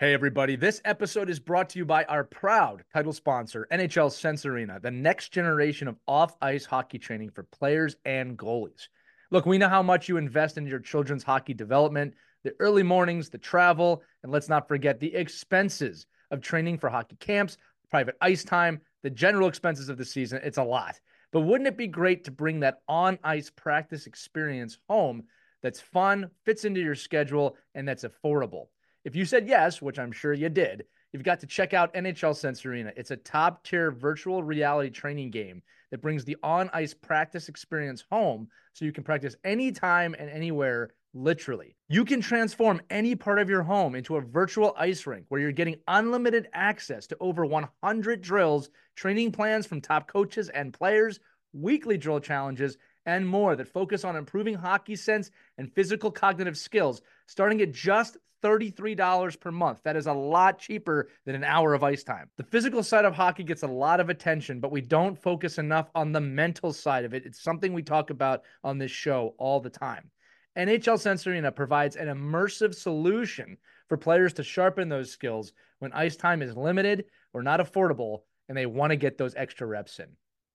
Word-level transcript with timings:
Hey, 0.00 0.14
everybody. 0.14 0.56
This 0.56 0.80
episode 0.86 1.28
is 1.28 1.38
brought 1.38 1.68
to 1.68 1.78
you 1.78 1.84
by 1.84 2.04
our 2.04 2.24
proud 2.24 2.84
title 2.90 3.12
sponsor, 3.12 3.68
NHL 3.70 4.10
Sense 4.10 4.46
Arena, 4.46 4.80
the 4.80 4.90
next 4.90 5.28
generation 5.28 5.88
of 5.88 5.98
off 6.08 6.34
ice 6.40 6.64
hockey 6.64 6.98
training 6.98 7.32
for 7.32 7.42
players 7.42 7.96
and 8.06 8.34
goalies. 8.34 8.88
Look, 9.30 9.44
we 9.44 9.58
know 9.58 9.68
how 9.68 9.82
much 9.82 10.08
you 10.08 10.16
invest 10.16 10.56
in 10.56 10.66
your 10.66 10.78
children's 10.78 11.22
hockey 11.22 11.52
development, 11.52 12.14
the 12.44 12.54
early 12.60 12.82
mornings, 12.82 13.28
the 13.28 13.36
travel, 13.36 14.02
and 14.22 14.32
let's 14.32 14.48
not 14.48 14.68
forget 14.68 15.00
the 15.00 15.14
expenses 15.14 16.06
of 16.30 16.40
training 16.40 16.78
for 16.78 16.88
hockey 16.88 17.16
camps, 17.16 17.58
private 17.90 18.16
ice 18.22 18.42
time, 18.42 18.80
the 19.02 19.10
general 19.10 19.48
expenses 19.48 19.90
of 19.90 19.98
the 19.98 20.04
season. 20.06 20.40
It's 20.42 20.56
a 20.56 20.64
lot. 20.64 20.98
But 21.30 21.42
wouldn't 21.42 21.68
it 21.68 21.76
be 21.76 21.88
great 21.88 22.24
to 22.24 22.30
bring 22.30 22.60
that 22.60 22.78
on 22.88 23.18
ice 23.22 23.50
practice 23.50 24.06
experience 24.06 24.78
home 24.88 25.24
that's 25.62 25.78
fun, 25.78 26.30
fits 26.46 26.64
into 26.64 26.80
your 26.80 26.94
schedule, 26.94 27.58
and 27.74 27.86
that's 27.86 28.06
affordable? 28.06 28.68
If 29.02 29.16
you 29.16 29.24
said 29.24 29.48
yes, 29.48 29.80
which 29.80 29.98
I'm 29.98 30.12
sure 30.12 30.34
you 30.34 30.50
did, 30.50 30.84
you've 31.12 31.22
got 31.22 31.40
to 31.40 31.46
check 31.46 31.72
out 31.72 31.94
NHL 31.94 32.36
Sense 32.36 32.66
Arena. 32.66 32.92
It's 32.96 33.10
a 33.10 33.16
top 33.16 33.64
tier 33.64 33.90
virtual 33.90 34.42
reality 34.42 34.90
training 34.90 35.30
game 35.30 35.62
that 35.90 36.02
brings 36.02 36.24
the 36.24 36.36
on 36.42 36.68
ice 36.74 36.92
practice 36.92 37.48
experience 37.48 38.04
home 38.10 38.48
so 38.74 38.84
you 38.84 38.92
can 38.92 39.02
practice 39.02 39.36
anytime 39.42 40.14
and 40.18 40.28
anywhere, 40.28 40.90
literally. 41.14 41.76
You 41.88 42.04
can 42.04 42.20
transform 42.20 42.82
any 42.90 43.14
part 43.14 43.38
of 43.38 43.48
your 43.48 43.62
home 43.62 43.94
into 43.94 44.16
a 44.16 44.20
virtual 44.20 44.74
ice 44.76 45.06
rink 45.06 45.24
where 45.28 45.40
you're 45.40 45.50
getting 45.50 45.76
unlimited 45.88 46.48
access 46.52 47.06
to 47.06 47.16
over 47.20 47.46
100 47.46 48.20
drills, 48.20 48.68
training 48.96 49.32
plans 49.32 49.66
from 49.66 49.80
top 49.80 50.08
coaches 50.08 50.50
and 50.50 50.74
players, 50.74 51.20
weekly 51.54 51.96
drill 51.96 52.20
challenges, 52.20 52.76
and 53.06 53.26
more 53.26 53.56
that 53.56 53.66
focus 53.66 54.04
on 54.04 54.14
improving 54.14 54.54
hockey 54.54 54.94
sense 54.94 55.30
and 55.56 55.72
physical 55.72 56.10
cognitive 56.10 56.58
skills, 56.58 57.00
starting 57.26 57.62
at 57.62 57.72
just 57.72 58.18
$33 58.42 59.38
per 59.40 59.50
month. 59.50 59.80
That 59.84 59.96
is 59.96 60.06
a 60.06 60.12
lot 60.12 60.58
cheaper 60.58 61.08
than 61.24 61.34
an 61.34 61.44
hour 61.44 61.74
of 61.74 61.82
ice 61.82 62.02
time. 62.02 62.28
The 62.36 62.44
physical 62.44 62.82
side 62.82 63.04
of 63.04 63.14
hockey 63.14 63.44
gets 63.44 63.62
a 63.62 63.68
lot 63.68 64.00
of 64.00 64.08
attention, 64.08 64.60
but 64.60 64.72
we 64.72 64.80
don't 64.80 65.20
focus 65.20 65.58
enough 65.58 65.90
on 65.94 66.12
the 66.12 66.20
mental 66.20 66.72
side 66.72 67.04
of 67.04 67.14
it. 67.14 67.24
It's 67.26 67.42
something 67.42 67.72
we 67.72 67.82
talk 67.82 68.10
about 68.10 68.42
on 68.64 68.78
this 68.78 68.90
show 68.90 69.34
all 69.38 69.60
the 69.60 69.70
time. 69.70 70.10
NHL 70.56 70.98
Sense 70.98 71.26
Arena 71.26 71.52
provides 71.52 71.96
an 71.96 72.08
immersive 72.08 72.74
solution 72.74 73.56
for 73.88 73.96
players 73.96 74.32
to 74.34 74.42
sharpen 74.42 74.88
those 74.88 75.10
skills 75.10 75.52
when 75.78 75.92
ice 75.92 76.16
time 76.16 76.42
is 76.42 76.56
limited 76.56 77.04
or 77.32 77.42
not 77.42 77.60
affordable 77.60 78.22
and 78.48 78.56
they 78.56 78.66
want 78.66 78.90
to 78.90 78.96
get 78.96 79.16
those 79.16 79.34
extra 79.36 79.66
reps 79.66 80.00
in. 80.00 80.08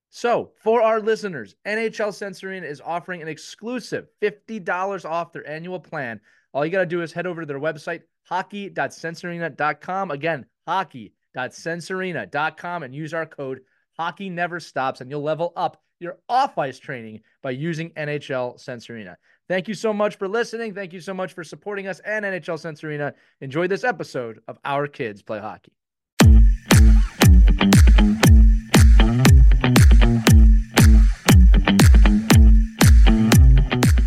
So, 0.10 0.52
for 0.62 0.82
our 0.82 1.02
listeners, 1.02 1.56
NHL 1.66 2.14
Sense 2.14 2.44
Arena 2.44 2.68
is 2.68 2.82
offering 2.82 3.22
an 3.22 3.28
exclusive 3.28 4.08
$50 4.22 5.04
off 5.04 5.34
their 5.34 5.48
annual 5.48 5.80
plan 5.80 6.22
all 6.56 6.66
you 6.66 6.72
got 6.72 6.80
to 6.80 6.86
do 6.86 7.02
is 7.02 7.12
head 7.12 7.28
over 7.28 7.42
to 7.42 7.46
their 7.46 7.60
website, 7.60 8.04
hockey.sensearena.com. 8.24 10.10
Again, 10.10 10.46
hockey.sensearena.com 10.66 12.84
and 12.84 12.96
use 12.96 13.14
our 13.14 13.26
code 13.26 13.60
Hockey 13.98 14.30
Never 14.30 14.62
Stops, 14.62 15.02
and 15.02 15.12
you'll 15.12 15.22
level 15.22 15.52
up 15.58 15.84
your 16.00 16.18
off 16.30 16.58
ice 16.58 16.80
training 16.80 17.20
by 17.44 17.52
using 17.52 17.90
NHL 17.92 18.58
Sense 18.60 18.90
Arena. 18.90 19.18
Thank 19.48 19.68
you 19.68 19.74
so 19.74 19.92
much 19.94 20.16
for 20.16 20.30
listening. 20.30 20.74
Thank 20.74 20.94
you 20.94 21.02
so 21.02 21.14
much 21.14 21.34
for 21.34 21.44
supporting 21.44 21.88
us 21.88 22.00
and 22.00 22.26
NHL 22.26 22.58
Sense 22.58 22.84
Arena. 22.84 23.14
Enjoy 23.42 23.68
this 23.68 23.84
episode 23.84 24.40
of 24.48 24.58
Our 24.64 24.88
Kids 24.88 25.22
Play 25.22 25.40
Hockey. 25.40 25.74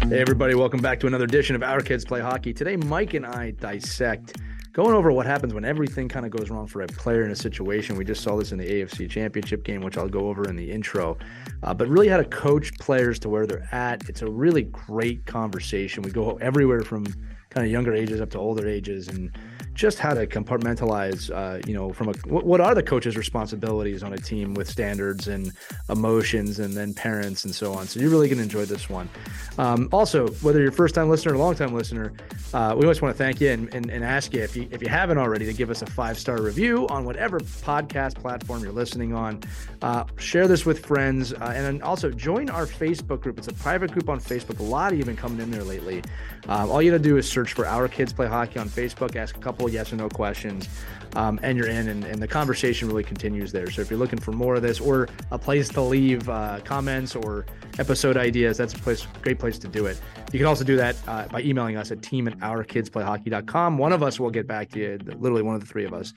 Hey, 0.09 0.21
everybody, 0.21 0.55
welcome 0.55 0.81
back 0.81 0.99
to 1.01 1.07
another 1.07 1.25
edition 1.25 1.55
of 1.55 1.63
Our 1.63 1.81
Kids 1.81 2.03
Play 2.03 2.21
Hockey. 2.21 2.55
Today, 2.55 2.77
Mike 2.77 3.13
and 3.13 3.27
I 3.27 3.51
dissect 3.51 4.39
going 4.73 4.95
over 4.95 5.13
what 5.13 5.27
happens 5.27 5.53
when 5.53 5.67
everything 5.67 6.09
kind 6.09 6.25
of 6.25 6.33
goes 6.33 6.49
wrong 6.49 6.67
for 6.67 6.81
a 6.81 6.87
player 6.87 7.27
in 7.27 7.31
a 7.31 7.37
situation. 7.37 7.95
We 7.95 8.07
just 8.07 8.23
saw 8.23 8.35
this 8.37 8.51
in 8.51 8.57
the 8.57 8.65
AFC 8.65 9.11
Championship 9.11 9.65
game, 9.65 9.83
which 9.83 9.99
I'll 9.99 10.09
go 10.09 10.29
over 10.29 10.49
in 10.49 10.57
the 10.57 10.71
intro, 10.71 11.19
uh, 11.63 11.75
but 11.75 11.89
really 11.89 12.09
how 12.09 12.17
to 12.17 12.25
coach 12.25 12.73
players 12.79 13.19
to 13.19 13.29
where 13.29 13.47
they're 13.47 13.69
at. 13.71 14.09
It's 14.09 14.23
a 14.23 14.31
really 14.31 14.63
great 14.63 15.27
conversation. 15.27 16.03
We 16.03 16.11
go 16.11 16.39
everywhere 16.39 16.81
from 16.81 17.05
kind 17.51 17.67
of 17.67 17.71
younger 17.71 17.93
ages 17.93 18.23
up 18.23 18.31
to 18.31 18.39
older 18.39 18.67
ages 18.67 19.09
and 19.09 19.31
just 19.79 20.01
how 20.01 20.13
to 20.13 20.27
compartmentalize, 20.27 21.31
uh, 21.31 21.63
you 21.65 21.73
know, 21.73 21.93
from 21.93 22.09
a 22.09 22.13
what, 22.27 22.45
what 22.45 22.61
are 22.61 22.75
the 22.75 22.83
coach's 22.83 23.17
responsibilities 23.17 24.03
on 24.03 24.13
a 24.13 24.19
team 24.19 24.53
with 24.55 24.69
standards 24.69 25.29
and 25.29 25.53
emotions, 25.89 26.59
and 26.59 26.75
then 26.75 26.93
parents 26.93 27.45
and 27.45 27.55
so 27.55 27.73
on. 27.73 27.87
So 27.87 28.01
you're 28.01 28.11
really 28.11 28.27
going 28.27 28.39
to 28.39 28.43
enjoy 28.43 28.65
this 28.65 28.91
one. 28.91 29.09
Um, 29.57 29.89
also, 29.93 30.29
whether 30.43 30.59
you're 30.59 30.71
a 30.71 30.73
first 30.73 30.97
time 30.97 31.09
listener 31.09 31.35
or 31.35 31.39
long 31.39 31.55
time 31.55 31.73
listener, 31.73 32.13
uh, 32.53 32.75
we 32.77 32.83
always 32.83 33.01
want 33.01 33.15
to 33.15 33.19
thank 33.19 33.41
you 33.41 33.51
and, 33.51 33.73
and, 33.73 33.89
and, 33.89 34.05
ask 34.05 34.35
you 34.35 34.43
if 34.43 34.57
you 34.57 34.67
if 34.73 34.83
you 34.83 34.89
haven't 34.89 35.19
already 35.19 35.47
to 35.47 35.53
give 35.53 35.71
us 35.71 35.83
a 35.83 35.87
five 35.87 36.19
star 36.19 36.43
review 36.43 36.89
on 36.89 37.05
whatever 37.05 37.39
podcast 37.39 38.17
platform 38.17 38.63
you're 38.65 38.73
listening 38.73 39.15
on. 39.15 39.41
Uh, 39.81 40.03
share 40.17 40.49
this 40.49 40.67
with 40.67 40.85
friends, 40.85 41.33
uh, 41.35 41.53
and 41.55 41.65
then 41.65 41.83
also 41.83 42.11
join 42.11 42.51
our 42.51 42.67
Facebook 42.67 43.21
group. 43.21 43.39
It's 43.39 43.47
a 43.47 43.55
private 43.55 43.93
group 43.93 44.09
on 44.09 44.19
Facebook. 44.19 44.59
A 44.59 44.63
lot 44.65 44.93
of 44.93 44.99
you 44.99 45.05
have 45.05 45.07
been 45.07 45.17
coming 45.17 45.41
in 45.41 45.53
there 45.53 45.63
lately. 45.63 46.03
Uh, 46.49 46.69
all 46.69 46.83
you 46.83 46.91
got 46.91 46.97
to 46.97 47.03
do 47.03 47.17
is 47.17 47.29
search 47.29 47.53
for 47.53 47.67
Our 47.67 47.87
Kids 47.87 48.13
Play 48.13 48.27
Hockey 48.27 48.59
on 48.59 48.69
Facebook. 48.69 49.15
Ask 49.15 49.37
a 49.37 49.41
couple 49.41 49.68
yes 49.69 49.93
or 49.93 49.97
no 49.97 50.09
questions, 50.09 50.69
um, 51.15 51.39
and 51.43 51.57
you're 51.57 51.69
in, 51.69 51.89
and, 51.89 52.05
and, 52.05 52.21
the 52.21 52.29
conversation 52.29 52.89
really 52.89 53.05
continues 53.05 53.51
there. 53.53 53.71
So 53.71 53.81
if 53.81 53.91
you're 53.91 53.99
looking 53.99 54.19
for 54.19 54.33
more 54.33 54.57
of 54.57 54.63
this 54.63 54.81
or 54.81 55.09
a 55.31 55.39
place 55.39 55.69
to 55.71 55.81
leave 55.81 56.29
uh, 56.29 56.61
comments 56.65 57.17
or 57.17 57.47
episode 57.79 58.17
ideas, 58.17 58.59
that's 58.59 58.75
a 58.75 58.79
place, 58.79 59.07
great 59.23 59.39
place 59.39 59.59
to 59.61 59.69
do 59.69 59.87
it. 59.87 60.01
You 60.33 60.39
can 60.39 60.47
also 60.47 60.65
do 60.65 60.77
that 60.77 60.97
uh, 61.07 61.27
by 61.29 61.43
emailing 61.43 61.77
us 61.77 61.91
at 61.91 62.03
team 62.03 62.29
at 62.29 62.39
ourkidsplayhockey.com. 62.39 63.79
One 63.79 63.93
of 63.93 64.03
us 64.03 64.21
will 64.21 64.31
get 64.31 64.47
back 64.47 64.69
to 64.71 64.79
you, 64.79 64.99
literally 65.19 65.43
one 65.43 65.55
of 65.55 65.61
the 65.61 65.67
three 65.67 65.85
of 65.85 65.95
us. 65.95 66.13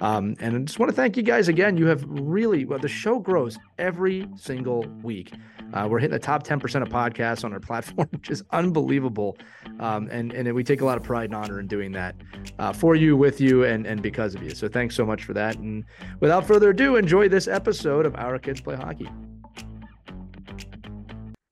Um, 0.00 0.34
and 0.40 0.56
I 0.56 0.58
just 0.60 0.78
want 0.78 0.90
to 0.90 0.96
thank 0.96 1.16
you 1.16 1.22
guys 1.22 1.48
again. 1.48 1.76
You 1.76 1.86
have 1.86 2.04
really, 2.06 2.64
well, 2.64 2.78
the 2.78 2.88
show 2.88 3.18
grows 3.18 3.58
every 3.78 4.28
single 4.36 4.84
week. 5.02 5.32
Uh, 5.72 5.88
we're 5.88 5.98
hitting 5.98 6.12
the 6.12 6.18
top 6.18 6.46
10% 6.46 6.82
of 6.82 6.88
podcasts 6.88 7.44
on 7.44 7.52
our 7.52 7.60
platform, 7.60 8.08
which 8.12 8.30
is 8.30 8.44
unbelievable. 8.50 9.36
Um, 9.80 10.08
and, 10.10 10.32
and 10.32 10.52
we 10.54 10.62
take 10.62 10.82
a 10.82 10.84
lot 10.84 10.96
of 10.96 11.02
pride 11.02 11.26
and 11.26 11.34
honor 11.34 11.58
in 11.58 11.66
doing 11.66 11.92
that 11.92 12.14
uh, 12.58 12.72
for 12.72 12.93
you, 12.94 13.16
with 13.16 13.40
you, 13.40 13.64
and, 13.64 13.86
and 13.86 14.02
because 14.02 14.34
of 14.34 14.42
you. 14.42 14.50
So 14.50 14.68
thanks 14.68 14.94
so 14.94 15.04
much 15.04 15.24
for 15.24 15.32
that. 15.34 15.56
And 15.56 15.84
without 16.20 16.46
further 16.46 16.70
ado, 16.70 16.96
enjoy 16.96 17.28
this 17.28 17.48
episode 17.48 18.06
of 18.06 18.14
Our 18.16 18.38
Kids 18.38 18.60
Play 18.60 18.76
Hockey. 18.76 19.08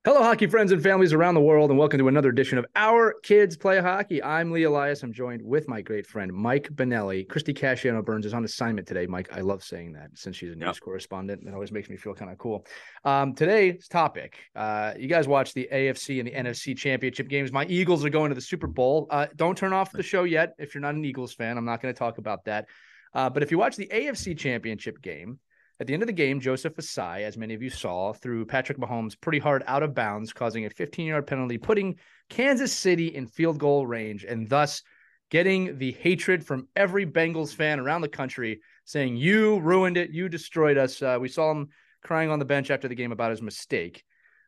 Hello, 0.04 0.20
hockey 0.20 0.48
friends 0.48 0.72
and 0.72 0.82
families 0.82 1.12
around 1.12 1.34
the 1.34 1.40
world, 1.40 1.70
and 1.70 1.78
welcome 1.78 1.96
to 1.96 2.08
another 2.08 2.28
edition 2.28 2.58
of 2.58 2.66
Our 2.74 3.14
Kids 3.22 3.56
Play 3.56 3.78
Hockey. 3.78 4.20
I'm 4.20 4.50
Lee 4.50 4.64
Elias. 4.64 5.04
I'm 5.04 5.12
joined 5.12 5.40
with 5.40 5.68
my 5.68 5.80
great 5.80 6.08
friend 6.08 6.32
Mike 6.32 6.68
Benelli. 6.74 7.28
Christie 7.28 7.54
Casciano 7.54 8.04
Burns 8.04 8.26
is 8.26 8.34
on 8.34 8.44
assignment 8.44 8.88
today. 8.88 9.06
Mike, 9.06 9.28
I 9.32 9.42
love 9.42 9.62
saying 9.62 9.92
that 9.92 10.10
since 10.14 10.34
she's 10.34 10.50
a 10.50 10.56
news 10.56 10.66
yep. 10.66 10.80
correspondent. 10.80 11.46
It 11.46 11.54
always 11.54 11.70
makes 11.70 11.88
me 11.88 11.96
feel 11.96 12.14
kind 12.14 12.32
of 12.32 12.38
cool. 12.38 12.66
Um, 13.04 13.32
today's 13.32 13.86
topic: 13.86 14.38
uh, 14.56 14.94
you 14.98 15.06
guys 15.06 15.28
watch 15.28 15.54
the 15.54 15.68
AFC 15.72 16.18
and 16.18 16.26
the 16.26 16.32
NFC 16.32 16.76
championship 16.76 17.28
games. 17.28 17.52
My 17.52 17.64
Eagles 17.66 18.04
are 18.04 18.10
going 18.10 18.30
to 18.30 18.34
the 18.34 18.40
Super 18.40 18.66
Bowl. 18.66 19.06
Uh, 19.08 19.28
don't 19.36 19.56
turn 19.56 19.72
off 19.72 19.92
the 19.92 20.02
show 20.02 20.24
yet 20.24 20.56
if 20.58 20.74
you're 20.74 20.82
not 20.82 20.96
an 20.96 21.04
Eagles 21.04 21.32
fan. 21.32 21.56
I'm 21.56 21.64
not 21.64 21.80
going 21.80 21.94
to 21.94 21.98
talk 21.98 22.18
about 22.18 22.44
that. 22.46 22.66
Uh, 23.14 23.30
but 23.30 23.44
if 23.44 23.52
you 23.52 23.58
watch 23.58 23.76
the 23.76 23.86
AFC 23.86 24.36
championship 24.36 25.00
game, 25.00 25.38
at 25.82 25.88
the 25.88 25.94
end 25.94 26.04
of 26.04 26.06
the 26.06 26.12
game, 26.12 26.38
Joseph 26.38 26.76
Ossai, 26.76 27.22
as 27.22 27.36
many 27.36 27.54
of 27.54 27.60
you 27.60 27.68
saw, 27.68 28.12
threw 28.12 28.46
Patrick 28.46 28.78
Mahomes 28.78 29.20
pretty 29.20 29.40
hard 29.40 29.64
out 29.66 29.82
of 29.82 29.96
bounds, 29.96 30.32
causing 30.32 30.64
a 30.64 30.70
15 30.70 31.08
yard 31.08 31.26
penalty, 31.26 31.58
putting 31.58 31.96
Kansas 32.30 32.72
City 32.72 33.08
in 33.08 33.26
field 33.26 33.58
goal 33.58 33.84
range, 33.84 34.22
and 34.22 34.48
thus 34.48 34.84
getting 35.28 35.76
the 35.78 35.90
hatred 35.90 36.46
from 36.46 36.68
every 36.76 37.04
Bengals 37.04 37.52
fan 37.52 37.80
around 37.80 38.02
the 38.02 38.08
country 38.08 38.60
saying, 38.84 39.16
You 39.16 39.58
ruined 39.58 39.96
it. 39.96 40.10
You 40.10 40.28
destroyed 40.28 40.78
us. 40.78 41.02
Uh, 41.02 41.18
we 41.20 41.28
saw 41.28 41.50
him 41.50 41.70
crying 42.04 42.30
on 42.30 42.38
the 42.38 42.44
bench 42.44 42.70
after 42.70 42.86
the 42.86 42.94
game 42.94 43.10
about 43.10 43.32
his 43.32 43.42
mistake. 43.42 44.04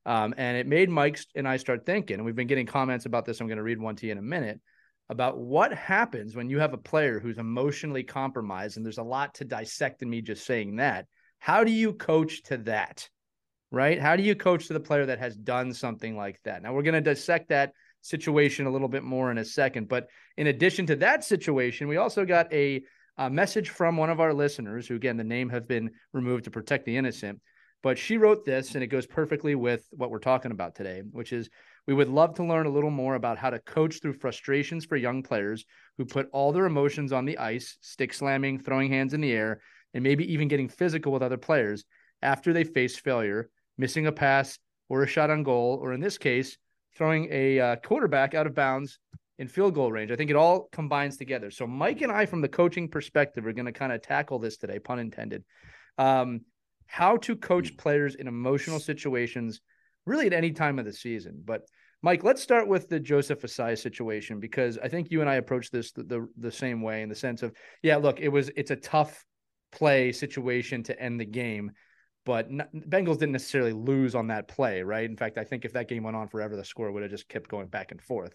Um, 0.07 0.35
and 0.37 0.57
it 0.57 0.69
made 0.69 0.89
Mike 0.89 1.19
and 1.35 1.49
I 1.49 1.57
start 1.57 1.85
thinking, 1.85 2.15
and 2.15 2.25
we've 2.25 2.37
been 2.37 2.47
getting 2.47 2.67
comments 2.67 3.07
about 3.07 3.25
this. 3.25 3.41
I'm 3.41 3.49
going 3.49 3.57
to 3.57 3.65
read 3.65 3.81
one 3.81 3.97
to 3.97 4.07
you 4.07 4.13
in 4.13 4.19
a 4.19 4.23
minute 4.23 4.61
about 5.09 5.37
what 5.37 5.73
happens 5.73 6.37
when 6.37 6.49
you 6.49 6.61
have 6.61 6.75
a 6.75 6.79
player 6.79 7.19
who's 7.19 7.39
emotionally 7.39 8.05
compromised. 8.05 8.77
And 8.77 8.87
there's 8.87 8.99
a 8.99 9.03
lot 9.03 9.35
to 9.35 9.45
dissect 9.45 10.01
in 10.03 10.09
me 10.09 10.23
just 10.23 10.47
saying 10.47 10.77
that. 10.77 11.07
How 11.45 11.63
do 11.63 11.71
you 11.71 11.93
coach 11.93 12.43
to 12.45 12.57
that? 12.57 13.07
Right? 13.71 14.01
How 14.01 14.17
do 14.17 14.23
you 14.23 14.35
coach 14.35 14.69
to 14.69 14.73
the 14.73 14.81
player 14.81 15.05
that 15.05 15.19
has 15.19 15.37
done 15.37 15.75
something 15.75 16.17
like 16.17 16.41
that? 16.45 16.63
Now, 16.63 16.73
we're 16.73 16.81
going 16.81 16.95
to 16.95 17.03
dissect 17.03 17.51
that 17.51 17.75
situation 18.01 18.65
a 18.65 18.71
little 18.71 18.89
bit 18.89 19.03
more 19.03 19.31
in 19.31 19.37
a 19.37 19.45
second. 19.45 19.87
But 19.87 20.07
in 20.39 20.47
addition 20.47 20.87
to 20.87 20.97
that 20.97 21.23
situation, 21.23 21.87
we 21.87 21.99
also 21.99 22.25
got 22.25 22.51
a, 22.51 22.83
a 23.19 23.29
message 23.29 23.69
from 23.69 23.99
one 23.99 24.09
of 24.09 24.21
our 24.21 24.33
listeners, 24.33 24.89
who, 24.89 24.95
again, 24.95 25.19
the 25.19 25.23
name 25.23 25.51
have 25.51 25.69
been 25.69 25.91
removed 26.15 26.45
to 26.45 26.51
protect 26.51 26.87
the 26.87 26.97
innocent. 26.97 27.43
But 27.83 27.99
she 27.99 28.17
wrote 28.17 28.47
this, 28.47 28.75
and 28.75 28.83
it 28.83 28.87
goes 28.87 29.05
perfectly 29.05 29.55
with 29.55 29.87
what 29.91 30.11
we're 30.11 30.21
talking 30.21 30.51
about 30.51 30.75
today, 30.75 31.03
which 31.13 31.35
is 31.35 31.51
we 31.87 31.93
would 31.93 32.09
love 32.09 32.37
to 32.37 32.45
learn 32.45 32.65
a 32.65 32.73
little 32.73 32.91
more 32.91 33.17
about 33.17 33.37
how 33.37 33.51
to 33.51 33.59
coach 33.59 34.01
through 34.01 34.15
frustrations 34.15 34.87
for 34.87 34.97
young 34.97 35.23
players 35.23 35.67
who 35.99 36.07
put 36.07 36.31
all 36.33 36.53
their 36.53 36.65
emotions 36.65 37.13
on 37.13 37.27
the 37.27 37.37
ice, 37.37 37.77
stick 37.83 38.15
slamming, 38.15 38.61
throwing 38.61 38.91
hands 38.91 39.13
in 39.13 39.21
the 39.21 39.33
air, 39.33 39.61
and 39.95 40.03
maybe 40.03 40.31
even 40.33 40.49
getting 40.49 40.69
physical 40.69 41.13
with 41.13 41.23
other 41.23 41.39
players 41.39 41.85
after 42.21 42.53
they 42.53 42.65
face 42.65 42.97
failure, 42.97 43.49
missing 43.79 44.07
a 44.07 44.13
pass 44.13 44.59
or 44.89 45.03
a 45.03 45.07
shot 45.07 45.31
on 45.31 45.43
goal, 45.43 45.79
or 45.81 45.93
in 45.93 46.01
this 46.01 46.19
case, 46.19 46.59
throwing 46.97 47.29
a 47.31 47.59
uh, 47.59 47.77
quarterback 47.77 48.35
out 48.35 48.47
of 48.47 48.55
bounds 48.55 48.99
in 49.39 49.49
field 49.49 49.75
goal 49.75 49.91
range. 49.91 50.11
I 50.11 50.17
think 50.17 50.31
it 50.31 50.37
all 50.37 50.69
combines 50.73 51.17
together. 51.17 51.51
So 51.51 51.67
Mike 51.67 52.03
and 52.03 52.13
I, 52.13 52.27
from 52.27 52.41
the 52.41 52.49
coaching 52.49 52.89
perspective, 52.89 53.47
are 53.47 53.53
going 53.53 53.67
to 53.67 53.73
kind 53.73 53.93
of 53.93 54.03
tackle 54.03 54.39
this 54.39 54.57
today, 54.57 54.79
pun 54.79 54.99
intended. 54.99 55.45
Um, 55.99 56.43
how 56.87 57.17
to 57.19 57.35
coach 57.35 57.77
players 57.77 58.15
in 58.15 58.29
emotional 58.29 58.79
situations, 58.79 59.61
really 60.07 60.27
at 60.27 60.33
any 60.33 60.53
time 60.53 60.79
of 60.79 60.85
the 60.85 60.93
season. 60.93 61.43
But 61.45 61.63
Mike, 62.03 62.23
let's 62.23 62.43
start 62.43 62.69
with 62.69 62.89
the 62.89 63.01
Joseph 63.01 63.41
Ossai 63.41 63.79
situation 63.79 64.39
because 64.39 64.79
I 64.79 64.89
think 64.89 65.11
you 65.11 65.23
and 65.23 65.31
I 65.31 65.37
approach 65.37 65.71
this 65.71 65.93
the, 65.93 66.03
the, 66.03 66.29
the 66.39 66.53
same 66.53 66.83
way 66.83 67.03
in 67.03 67.09
the 67.09 67.15
sense 67.15 67.43
of, 67.43 67.53
yeah, 67.83 67.97
look, 67.97 68.21
it 68.21 68.29
was 68.29 68.51
it's 68.57 68.71
a 68.71 68.77
tough 68.77 69.25
play 69.75 70.13
situation 70.13 70.83
to 70.85 71.01
end 71.01 71.21
the 71.21 71.25
game, 71.25 71.73
but 72.25 72.51
not, 72.51 72.73
Bengals 72.75 73.19
didn't 73.19 73.33
necessarily 73.33 73.73
lose 73.73 74.15
on 74.15 74.29
that 74.29 74.49
play, 74.49 74.83
right? 74.83 75.09
In 75.09 75.17
fact, 75.17 75.37
I 75.37 75.45
think 75.45 75.65
if 75.65 75.73
that 75.75 75.89
game 75.89 76.05
went 76.05 76.17
on 76.17 76.29
forever, 76.29 76.57
the 76.57 76.65
score 76.65 76.91
would 76.91 77.03
have 77.03 77.11
just 77.11 77.29
kept 77.29 77.51
going 77.51 77.67
back 77.67 77.91
and 77.91 78.01
forth. 78.01 78.35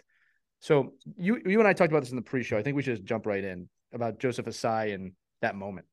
So 0.60 0.92
you 1.16 1.40
you 1.46 1.58
and 1.58 1.66
I 1.66 1.72
talked 1.72 1.90
about 1.90 2.00
this 2.00 2.10
in 2.10 2.16
the 2.16 2.22
pre-show. 2.22 2.58
I 2.58 2.62
think 2.62 2.76
we 2.76 2.82
should 2.82 2.96
just 2.96 3.08
jump 3.08 3.26
right 3.26 3.42
in 3.42 3.68
about 3.92 4.18
Joseph 4.18 4.46
Ossai 4.46 4.94
and 4.94 5.12
that 5.40 5.54
moment. 5.54 5.86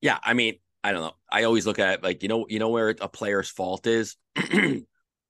Yeah, 0.00 0.18
I 0.22 0.34
mean, 0.34 0.58
I 0.82 0.92
don't 0.92 1.02
know. 1.02 1.12
I 1.30 1.44
always 1.44 1.66
look 1.66 1.78
at 1.78 1.94
it 1.94 2.02
like 2.02 2.22
you 2.22 2.28
know, 2.28 2.46
you 2.48 2.58
know 2.58 2.70
where 2.70 2.88
a 3.00 3.08
player's 3.08 3.48
fault 3.48 3.86
is 3.86 4.16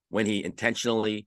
when 0.09 0.27
he 0.27 0.43
intentionally 0.43 1.27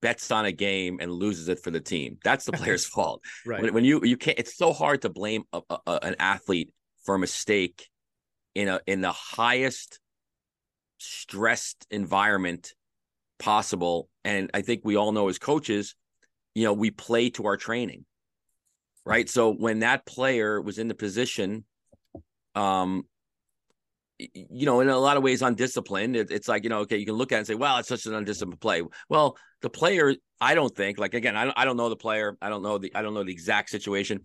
bets 0.00 0.30
on 0.30 0.46
a 0.46 0.52
game 0.52 0.98
and 1.00 1.12
loses 1.12 1.48
it 1.48 1.62
for 1.62 1.70
the 1.70 1.80
team. 1.80 2.18
That's 2.24 2.44
the 2.44 2.52
player's 2.60 2.86
fault. 2.86 3.22
Right. 3.46 3.62
When, 3.62 3.74
when, 3.74 3.84
you 3.84 4.00
you 4.02 4.16
can't, 4.16 4.38
it's 4.38 4.56
so 4.56 4.72
hard 4.72 5.02
to 5.02 5.08
blame 5.08 5.44
a, 5.52 5.60
a, 5.86 5.98
an 6.02 6.16
athlete 6.18 6.72
for 7.10 7.16
a 7.16 7.18
mistake 7.18 7.88
in 8.54 8.68
a 8.68 8.78
in 8.86 9.00
the 9.00 9.10
highest 9.10 9.98
stressed 10.98 11.84
environment 11.90 12.72
possible. 13.40 14.08
And 14.24 14.48
I 14.54 14.62
think 14.62 14.82
we 14.84 14.94
all 14.94 15.10
know 15.10 15.28
as 15.28 15.40
coaches, 15.40 15.96
you 16.54 16.62
know, 16.62 16.72
we 16.72 16.92
play 16.92 17.30
to 17.30 17.46
our 17.46 17.56
training, 17.56 18.04
right? 19.04 19.28
So 19.28 19.52
when 19.52 19.80
that 19.80 20.06
player 20.06 20.60
was 20.60 20.78
in 20.78 20.86
the 20.86 20.94
position, 20.94 21.64
um, 22.54 23.02
you 24.16 24.66
know, 24.66 24.78
in 24.78 24.88
a 24.88 24.96
lot 24.96 25.16
of 25.16 25.24
ways 25.24 25.42
undisciplined. 25.42 26.14
It, 26.14 26.30
it's 26.30 26.46
like, 26.46 26.62
you 26.62 26.70
know, 26.70 26.80
okay, 26.80 26.98
you 26.98 27.06
can 27.06 27.16
look 27.16 27.32
at 27.32 27.36
it 27.36 27.38
and 27.38 27.46
say, 27.48 27.54
well, 27.56 27.78
it's 27.78 27.88
such 27.88 28.06
an 28.06 28.14
undisciplined 28.14 28.60
play. 28.60 28.84
Well, 29.08 29.36
the 29.62 29.70
player, 29.70 30.14
I 30.40 30.54
don't 30.54 30.72
think, 30.76 30.96
like 31.00 31.14
again, 31.14 31.36
I 31.36 31.42
don't, 31.46 31.58
I 31.58 31.64
don't 31.64 31.76
know 31.76 31.88
the 31.88 31.96
player. 31.96 32.36
I 32.40 32.50
don't 32.50 32.62
know 32.62 32.78
the 32.78 32.92
I 32.94 33.02
don't 33.02 33.14
know 33.14 33.24
the 33.24 33.32
exact 33.32 33.70
situation. 33.70 34.20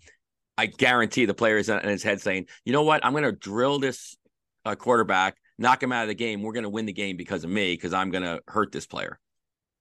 I 0.57 0.67
guarantee 0.67 1.25
the 1.25 1.33
player 1.33 1.57
is 1.57 1.69
in 1.69 1.79
his 1.87 2.03
head 2.03 2.21
saying, 2.21 2.47
you 2.63 2.73
know 2.73 2.83
what, 2.83 3.03
I'm 3.05 3.11
going 3.11 3.23
to 3.23 3.31
drill 3.31 3.79
this 3.79 4.15
uh, 4.63 4.75
quarterback, 4.75 5.37
knock 5.57 5.83
him 5.83 5.91
out 5.91 6.03
of 6.03 6.07
the 6.07 6.15
game. 6.15 6.41
We're 6.41 6.53
going 6.53 6.63
to 6.63 6.69
win 6.69 6.85
the 6.85 6.93
game 6.93 7.17
because 7.17 7.43
of 7.43 7.49
me, 7.49 7.73
because 7.73 7.93
I'm 7.93 8.09
going 8.09 8.23
to 8.23 8.41
hurt 8.47 8.71
this 8.71 8.87
player. 8.87 9.19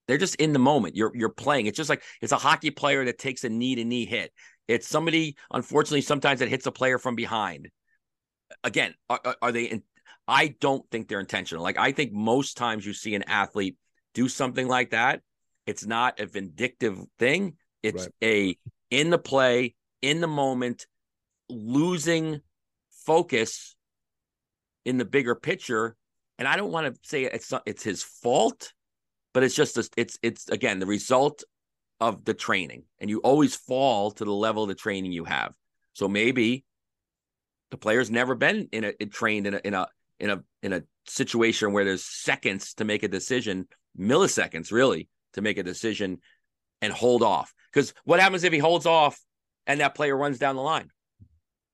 They're 0.07 0.19
just 0.19 0.35
in 0.37 0.53
the 0.53 0.59
moment. 0.59 0.97
You're 0.97 1.13
you're 1.15 1.31
playing. 1.31 1.67
It's 1.67 1.79
just 1.79 1.89
like 1.89 2.03
it's 2.21 2.33
a 2.33 2.37
hockey 2.37 2.71
player 2.71 3.05
that 3.07 3.19
takes 3.19 3.43
a 3.45 3.49
knee 3.49 3.77
to 3.77 3.85
knee 3.85 4.05
hit. 4.05 4.33
It's 4.69 4.87
somebody, 4.87 5.37
unfortunately, 5.51 6.03
sometimes 6.03 6.41
that 6.41 6.49
hits 6.49 6.67
a 6.67 6.73
player 6.73 6.99
from 6.99 7.15
behind. 7.15 7.71
Again, 8.63 8.95
are, 9.09 9.37
are 9.41 9.53
they 9.53 9.65
in, 9.65 9.83
I 10.29 10.49
don't 10.61 10.85
think 10.91 11.09
they're 11.09 11.21
intentional. 11.21 11.65
Like 11.65 11.79
I 11.79 11.93
think 11.93 12.13
most 12.13 12.57
times 12.59 12.85
you 12.85 12.93
see 12.93 13.15
an 13.15 13.25
athlete 13.25 13.77
do 14.13 14.29
something 14.29 14.69
like 14.69 14.91
that, 14.91 15.23
it's 15.67 15.87
not 15.87 16.21
a 16.21 16.27
vindictive 16.27 16.99
thing. 17.19 17.57
It's 17.83 18.05
right. 18.05 18.15
a 18.23 18.59
in 18.91 19.11
the 19.11 19.19
play, 19.19 19.75
in 20.05 20.21
the 20.21 20.27
moment, 20.27 20.87
losing 21.49 22.41
focus 23.07 23.75
in 24.85 24.99
the 24.99 25.05
bigger 25.05 25.35
picture. 25.35 25.97
And 26.39 26.47
I 26.47 26.57
don't 26.57 26.71
want 26.71 26.95
to 26.95 27.09
say 27.09 27.25
it's 27.25 27.51
not, 27.51 27.63
it's 27.65 27.83
his 27.83 28.03
fault, 28.03 28.73
but 29.33 29.43
it's 29.43 29.55
just 29.55 29.79
a, 29.79 29.89
it's 29.97 30.19
it's 30.23 30.49
again 30.49 30.79
the 30.79 30.87
result 30.87 31.43
of 32.01 32.25
the 32.25 32.35
training, 32.35 32.85
and 33.01 33.09
you 33.09 33.21
always 33.21 33.55
fall 33.55 34.11
to 34.11 34.25
the 34.25 34.33
level 34.33 34.65
of 34.65 34.69
the 34.69 34.75
training 34.75 35.13
you 35.13 35.25
have. 35.25 35.55
So 35.95 36.07
maybe 36.07 36.65
the 37.71 37.79
player's 37.79 38.11
never 38.11 38.35
been 38.35 38.69
in 38.73 38.85
a 38.85 38.93
trained 39.07 39.47
in 39.47 39.55
a 39.55 39.61
in 39.65 39.75
a 39.75 39.89
in 40.21 40.31
a 40.31 40.43
in 40.63 40.73
a 40.75 40.83
situation 41.07 41.73
where 41.73 41.85
there's 41.85 42.05
seconds 42.05 42.75
to 42.75 42.85
make 42.85 43.05
a 43.05 43.09
decision, 43.09 43.69
milliseconds 43.99 44.71
really 44.71 45.09
to 45.33 45.41
make 45.41 45.57
a 45.57 45.63
decision 45.63 46.19
and 46.83 46.93
hold 46.93 47.23
off. 47.23 47.55
Because 47.73 47.95
what 48.05 48.21
happens 48.21 48.45
if 48.45 48.53
he 48.53 48.59
holds 48.59 48.87
off 48.87 49.19
and 49.67 49.81
that 49.81 49.95
player 49.95 50.17
runs 50.17 50.39
down 50.39 50.57
the 50.57 50.63
line? 50.63 50.91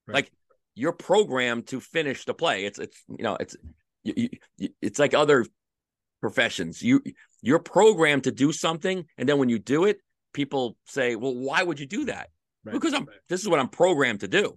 Right. 0.07 0.15
Like 0.15 0.33
you're 0.75 0.93
programmed 0.93 1.67
to 1.69 1.81
finish 1.81 2.25
the 2.25 2.35
play. 2.35 2.65
It's 2.65 2.79
it's 2.79 3.03
you 3.09 3.23
know 3.23 3.37
it's 3.39 3.57
you, 4.03 4.29
you, 4.57 4.69
it's 4.81 4.99
like 4.99 5.15
other 5.15 5.45
professions. 6.21 6.83
You 6.83 7.03
you're 7.43 7.59
programmed 7.59 8.25
to 8.25 8.33
do 8.33 8.53
something, 8.53 9.05
and 9.19 9.29
then 9.29 9.39
when 9.39 9.49
you 9.49 9.59
do 9.59 9.85
it, 9.85 9.99
people 10.33 10.77
say, 10.87 11.17
"Well, 11.17 11.35
why 11.35 11.63
would 11.63 11.81
you 11.81 11.87
do 11.87 12.07
that?" 12.07 12.29
Right. 12.65 12.73
Because 12.73 12.95
I'm. 12.95 13.05
Right. 13.05 13.17
This 13.29 13.41
is 13.41 13.49
what 13.49 13.61
I'm 13.61 13.69
programmed 13.69 14.21
to 14.21 14.29
do, 14.29 14.57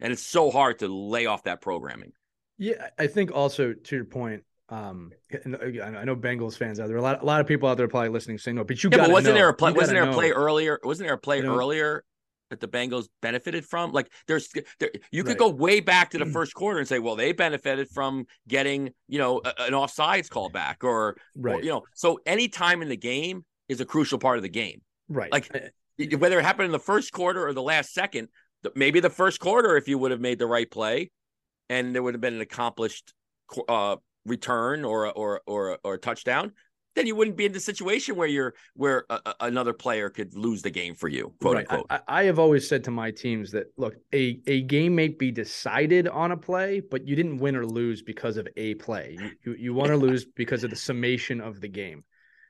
and 0.00 0.12
it's 0.12 0.22
so 0.22 0.50
hard 0.50 0.80
to 0.80 0.88
lay 0.88 1.26
off 1.26 1.44
that 1.44 1.60
programming. 1.60 2.12
Yeah, 2.58 2.88
I 2.98 3.06
think 3.06 3.32
also 3.32 3.74
to 3.74 3.96
your 3.96 4.04
point, 4.04 4.42
um, 4.70 5.12
and 5.44 5.56
I 5.56 6.04
know 6.04 6.16
Bengals 6.16 6.56
fans 6.56 6.80
out 6.80 6.88
there. 6.88 6.96
A 6.96 7.02
lot, 7.02 7.22
a 7.22 7.24
lot 7.24 7.40
of 7.40 7.46
people 7.46 7.68
out 7.68 7.76
there 7.76 7.88
probably 7.88 8.08
listening 8.08 8.38
saying, 8.38 8.56
"No," 8.56 8.64
but 8.64 8.82
you 8.82 8.90
yeah, 8.90 8.98
got. 8.98 9.10
Wasn't 9.10 9.34
know. 9.34 9.38
there 9.38 9.48
a 9.48 9.54
play? 9.54 9.72
Wasn't 9.72 9.94
there 9.94 10.08
a 10.08 10.12
play 10.12 10.30
know. 10.30 10.36
earlier? 10.36 10.80
Wasn't 10.82 11.06
there 11.06 11.14
a 11.14 11.18
play 11.18 11.38
you 11.38 11.42
know, 11.44 11.56
earlier 11.56 12.04
that 12.50 12.60
the 12.60 12.68
Bengals 12.68 13.06
benefited 13.22 13.64
from? 13.64 13.92
Like, 13.92 14.10
there's, 14.26 14.48
there, 14.78 14.90
you 15.10 15.22
could 15.22 15.30
right. 15.30 15.38
go 15.38 15.48
way 15.48 15.80
back 15.80 16.10
to 16.10 16.18
the 16.18 16.24
mm. 16.24 16.32
first 16.32 16.54
quarter 16.54 16.78
and 16.78 16.88
say, 16.88 16.98
"Well, 16.98 17.16
they 17.16 17.32
benefited 17.32 17.88
from 17.88 18.26
getting, 18.48 18.90
you 19.08 19.18
know, 19.18 19.40
a, 19.44 19.62
an 19.62 19.72
offsides 19.72 20.28
call 20.28 20.48
back," 20.48 20.84
or, 20.84 21.16
right. 21.36 21.56
Or, 21.56 21.62
you 21.62 21.70
know, 21.70 21.82
so 21.94 22.20
any 22.26 22.48
time 22.48 22.82
in 22.82 22.88
the 22.88 22.96
game 22.96 23.44
is 23.68 23.80
a 23.80 23.84
crucial 23.84 24.18
part 24.18 24.36
of 24.36 24.42
the 24.42 24.48
game. 24.48 24.80
Right. 25.08 25.30
Like, 25.30 25.50
eh, 25.54 25.68
eh, 26.00 26.16
whether 26.16 26.38
it 26.38 26.44
happened 26.44 26.66
in 26.66 26.72
the 26.72 26.78
first 26.78 27.12
quarter 27.12 27.46
or 27.46 27.52
the 27.52 27.62
last 27.62 27.92
second, 27.92 28.28
maybe 28.74 29.00
the 29.00 29.10
first 29.10 29.40
quarter, 29.40 29.76
if 29.76 29.88
you 29.88 29.98
would 29.98 30.10
have 30.10 30.20
made 30.20 30.38
the 30.38 30.46
right 30.46 30.70
play, 30.70 31.10
and 31.68 31.94
there 31.94 32.02
would 32.02 32.14
have 32.14 32.20
been 32.20 32.34
an 32.34 32.40
accomplished 32.40 33.12
uh, 33.68 33.96
return 34.24 34.84
or 34.84 35.10
or 35.10 35.40
or 35.46 35.78
or 35.84 35.94
a 35.94 35.98
touchdown, 35.98 36.52
then 36.96 37.06
you 37.06 37.14
wouldn't 37.14 37.36
be 37.36 37.44
in 37.44 37.52
the 37.52 37.60
situation 37.60 38.16
where 38.16 38.26
you're 38.26 38.54
where 38.74 39.04
a, 39.10 39.34
another 39.40 39.72
player 39.72 40.10
could 40.10 40.34
lose 40.34 40.62
the 40.62 40.70
game 40.70 40.94
for 40.94 41.08
you, 41.08 41.32
quote 41.40 41.54
right. 41.54 41.66
unquote. 41.70 41.86
I, 41.90 42.00
I, 42.08 42.24
have 42.24 42.38
always 42.38 42.66
said 42.68 42.82
to 42.84 42.90
my 42.90 43.10
teams 43.12 43.52
that 43.52 43.66
look, 43.76 43.94
a 44.12 44.40
a 44.46 44.62
game 44.62 44.96
may 44.96 45.08
be 45.08 45.30
decided 45.30 46.08
on 46.08 46.32
a 46.32 46.36
play, 46.36 46.80
but 46.80 47.06
you 47.06 47.14
didn't 47.14 47.38
win 47.38 47.54
or 47.54 47.66
lose 47.66 48.02
because 48.02 48.38
of 48.38 48.48
a 48.56 48.74
play. 48.74 49.16
You 49.20 49.30
you, 49.44 49.56
you 49.58 49.74
won 49.74 49.90
or 49.90 49.96
lose 49.96 50.24
because 50.24 50.64
of 50.64 50.70
the 50.70 50.76
summation 50.76 51.40
of 51.40 51.60
the 51.60 51.68
game. 51.68 52.02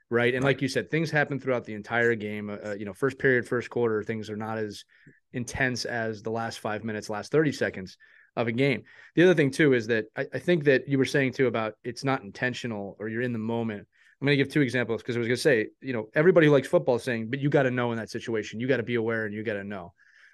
Right. 0.08 0.34
And 0.34 0.44
right. 0.44 0.50
like 0.50 0.62
you 0.62 0.68
said, 0.68 0.90
things 0.90 1.10
happen 1.10 1.40
throughout 1.40 1.64
the 1.64 1.74
entire 1.74 2.14
game. 2.14 2.48
Uh, 2.48 2.56
uh, 2.64 2.76
you 2.78 2.84
know, 2.84 2.92
first 2.92 3.18
period, 3.18 3.46
first 3.46 3.68
quarter, 3.70 4.04
things 4.04 4.30
are 4.30 4.36
not 4.36 4.56
as 4.56 4.84
intense 5.32 5.84
as 5.84 6.22
the 6.22 6.30
last 6.30 6.60
five 6.60 6.84
minutes, 6.84 7.10
last 7.10 7.32
30 7.32 7.50
seconds 7.50 7.98
of 8.36 8.46
a 8.46 8.52
game. 8.52 8.84
The 9.16 9.24
other 9.24 9.34
thing 9.34 9.50
too 9.50 9.72
is 9.72 9.88
that 9.88 10.04
I, 10.16 10.26
I, 10.32 10.38
think 10.38 10.64
that 10.64 10.88
you 10.88 10.98
were 10.98 11.04
saying 11.04 11.32
too 11.32 11.46
about 11.46 11.74
it's 11.82 12.04
not 12.04 12.22
intentional 12.22 12.96
or 13.00 13.08
you're 13.08 13.22
in 13.22 13.32
the 13.32 13.38
moment. 13.38 13.88
I'm 14.20 14.26
going 14.26 14.38
to 14.38 14.42
give 14.42 14.52
two 14.52 14.62
examples 14.62 15.02
because 15.02 15.16
I 15.16 15.18
was 15.18 15.28
going 15.28 15.36
to 15.36 15.42
say, 15.42 15.68
you 15.82 15.92
know, 15.92 16.06
everybody 16.14 16.46
who 16.46 16.52
likes 16.52 16.68
football 16.68 16.96
is 16.96 17.02
saying, 17.02 17.28
but 17.28 17.38
you 17.38 17.50
got 17.50 17.64
to 17.64 17.70
know 17.70 17.92
in 17.92 17.98
that 17.98 18.10
situation, 18.10 18.60
you 18.60 18.66
got 18.66 18.78
to 18.78 18.82
be 18.82 18.94
aware 18.94 19.26
and 19.26 19.34
you 19.34 19.42
got 19.42 19.54
to 19.54 19.64
know. 19.64 19.92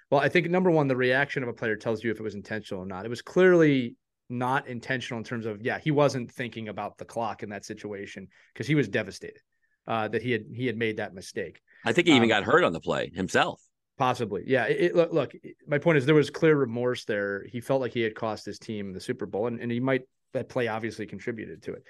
Well, 0.09 0.21
I 0.21 0.29
think 0.29 0.49
number 0.49 0.71
one, 0.71 0.87
the 0.87 0.95
reaction 0.95 1.43
of 1.43 1.49
a 1.49 1.53
player 1.53 1.75
tells 1.75 2.03
you 2.03 2.11
if 2.11 2.19
it 2.19 2.23
was 2.23 2.35
intentional 2.35 2.83
or 2.83 2.85
not. 2.85 3.05
It 3.05 3.09
was 3.09 3.21
clearly 3.21 3.95
not 4.29 4.67
intentional 4.67 5.17
in 5.17 5.23
terms 5.23 5.45
of, 5.45 5.61
yeah, 5.61 5.79
he 5.79 5.91
wasn't 5.91 6.31
thinking 6.31 6.69
about 6.69 6.97
the 6.97 7.05
clock 7.05 7.43
in 7.43 7.49
that 7.49 7.65
situation 7.65 8.27
because 8.53 8.67
he 8.67 8.75
was 8.75 8.87
devastated 8.87 9.41
uh, 9.87 10.07
that 10.07 10.21
he 10.21 10.31
had 10.31 10.45
he 10.53 10.65
had 10.65 10.77
made 10.77 10.97
that 10.97 11.13
mistake. 11.13 11.61
I 11.85 11.91
think 11.91 12.07
he 12.07 12.13
even 12.13 12.23
um, 12.23 12.29
got 12.29 12.43
hurt 12.43 12.63
on 12.63 12.73
the 12.73 12.79
play 12.79 13.11
himself. 13.13 13.61
Possibly, 13.97 14.43
yeah. 14.47 14.65
It, 14.65 14.81
it, 14.81 14.95
look, 14.95 15.13
look. 15.13 15.33
My 15.67 15.77
point 15.77 15.97
is, 15.97 16.05
there 16.05 16.15
was 16.15 16.29
clear 16.29 16.55
remorse 16.55 17.05
there. 17.05 17.45
He 17.51 17.59
felt 17.59 17.81
like 17.81 17.93
he 17.93 18.01
had 18.01 18.15
cost 18.15 18.45
his 18.45 18.57
team 18.57 18.93
the 18.93 19.01
Super 19.01 19.25
Bowl, 19.25 19.47
and, 19.47 19.59
and 19.59 19.71
he 19.71 19.79
might 19.79 20.01
that 20.33 20.49
play 20.49 20.67
obviously 20.67 21.05
contributed 21.05 21.61
to 21.63 21.73
it. 21.73 21.83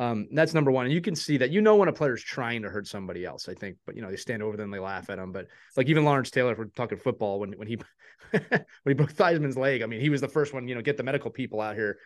Um, 0.00 0.28
that's 0.32 0.54
number 0.54 0.70
one, 0.70 0.86
and 0.86 0.94
you 0.94 1.02
can 1.02 1.14
see 1.14 1.36
that. 1.36 1.50
You 1.50 1.60
know 1.60 1.76
when 1.76 1.88
a 1.88 1.92
player's 1.92 2.22
trying 2.22 2.62
to 2.62 2.70
hurt 2.70 2.86
somebody 2.86 3.26
else. 3.26 3.50
I 3.50 3.54
think, 3.54 3.76
but 3.84 3.94
you 3.94 4.00
know 4.00 4.10
they 4.10 4.16
stand 4.16 4.42
over 4.42 4.56
them, 4.56 4.70
they 4.70 4.78
laugh 4.78 5.10
at 5.10 5.18
them. 5.18 5.30
But 5.30 5.48
like 5.76 5.88
even 5.88 6.06
Lawrence 6.06 6.30
Taylor, 6.30 6.52
if 6.52 6.58
we're 6.58 6.64
talking 6.64 6.96
football, 6.96 7.38
when 7.38 7.52
when 7.52 7.68
he 7.68 7.78
when 8.30 8.64
he 8.86 8.94
broke 8.94 9.12
Theismann's 9.12 9.58
leg, 9.58 9.82
I 9.82 9.86
mean, 9.86 10.00
he 10.00 10.08
was 10.08 10.22
the 10.22 10.28
first 10.28 10.54
one. 10.54 10.66
You 10.66 10.74
know, 10.74 10.80
get 10.80 10.96
the 10.96 11.02
medical 11.02 11.30
people 11.30 11.60
out 11.60 11.76
here. 11.76 11.98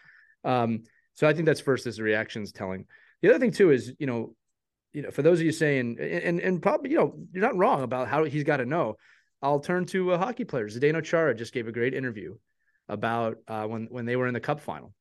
Um, 0.42 0.82
so 1.14 1.28
I 1.28 1.32
think 1.32 1.46
that's 1.46 1.60
first 1.60 1.86
is 1.86 1.98
the 1.98 2.02
reactions 2.02 2.50
telling. 2.50 2.86
The 3.22 3.30
other 3.30 3.38
thing 3.38 3.52
too 3.52 3.70
is 3.70 3.92
you 4.00 4.08
know, 4.08 4.34
you 4.92 5.02
know, 5.02 5.12
for 5.12 5.22
those 5.22 5.38
of 5.38 5.46
you 5.46 5.52
saying, 5.52 5.96
and 6.00 6.40
and 6.40 6.60
probably 6.60 6.90
you 6.90 6.96
know, 6.96 7.14
you're 7.32 7.42
not 7.44 7.56
wrong 7.56 7.82
about 7.82 8.08
how 8.08 8.24
he's 8.24 8.44
got 8.44 8.56
to 8.56 8.66
know 8.66 8.96
I'll 9.44 9.60
turn 9.60 9.84
to 9.86 10.12
a 10.12 10.18
hockey 10.18 10.44
player. 10.44 10.68
Zdeno 10.68 11.04
Chara 11.04 11.34
just 11.34 11.52
gave 11.52 11.68
a 11.68 11.72
great 11.72 11.92
interview 11.92 12.34
about 12.88 13.36
uh, 13.46 13.66
when 13.66 13.88
when 13.90 14.06
they 14.06 14.16
were 14.16 14.26
in 14.26 14.32
the 14.32 14.40
Cup 14.40 14.60
final, 14.60 14.94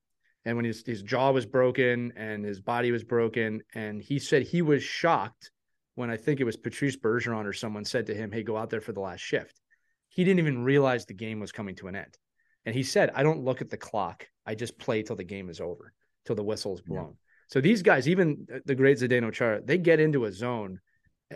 and 0.44 0.56
when 0.56 0.64
his 0.64 0.84
his 0.84 1.02
jaw 1.02 1.30
was 1.30 1.46
broken 1.46 2.12
and 2.16 2.44
his 2.44 2.60
body 2.60 2.92
was 2.92 3.04
broken, 3.04 3.62
and 3.74 4.02
he 4.02 4.18
said 4.18 4.42
he 4.42 4.62
was 4.62 4.82
shocked 4.82 5.50
when 5.94 6.10
I 6.10 6.16
think 6.16 6.40
it 6.40 6.44
was 6.44 6.56
Patrice 6.56 6.96
Bergeron 6.96 7.46
or 7.46 7.52
someone 7.52 7.84
said 7.84 8.06
to 8.06 8.14
him, 8.14 8.30
"Hey, 8.30 8.42
go 8.42 8.56
out 8.56 8.70
there 8.70 8.80
for 8.80 8.92
the 8.92 9.00
last 9.00 9.20
shift." 9.20 9.60
He 10.08 10.24
didn't 10.24 10.40
even 10.40 10.64
realize 10.64 11.06
the 11.06 11.14
game 11.14 11.40
was 11.40 11.52
coming 11.52 11.74
to 11.76 11.88
an 11.88 11.96
end, 11.96 12.16
and 12.64 12.74
he 12.74 12.82
said, 12.82 13.10
"I 13.14 13.22
don't 13.22 13.44
look 13.44 13.60
at 13.60 13.70
the 13.70 13.76
clock. 13.76 14.26
I 14.46 14.54
just 14.54 14.78
play 14.78 15.02
till 15.02 15.16
the 15.16 15.24
game 15.24 15.48
is 15.48 15.60
over, 15.60 15.92
till 16.24 16.36
the 16.36 16.44
whistle 16.44 16.74
is 16.74 16.80
blown." 16.80 17.08
Yeah. 17.08 17.16
So 17.48 17.60
these 17.60 17.82
guys, 17.82 18.08
even 18.08 18.46
the 18.64 18.74
great 18.74 18.98
Zdeno 18.98 19.32
Chara, 19.32 19.60
they 19.62 19.78
get 19.78 20.00
into 20.00 20.24
a 20.24 20.32
zone 20.32 20.80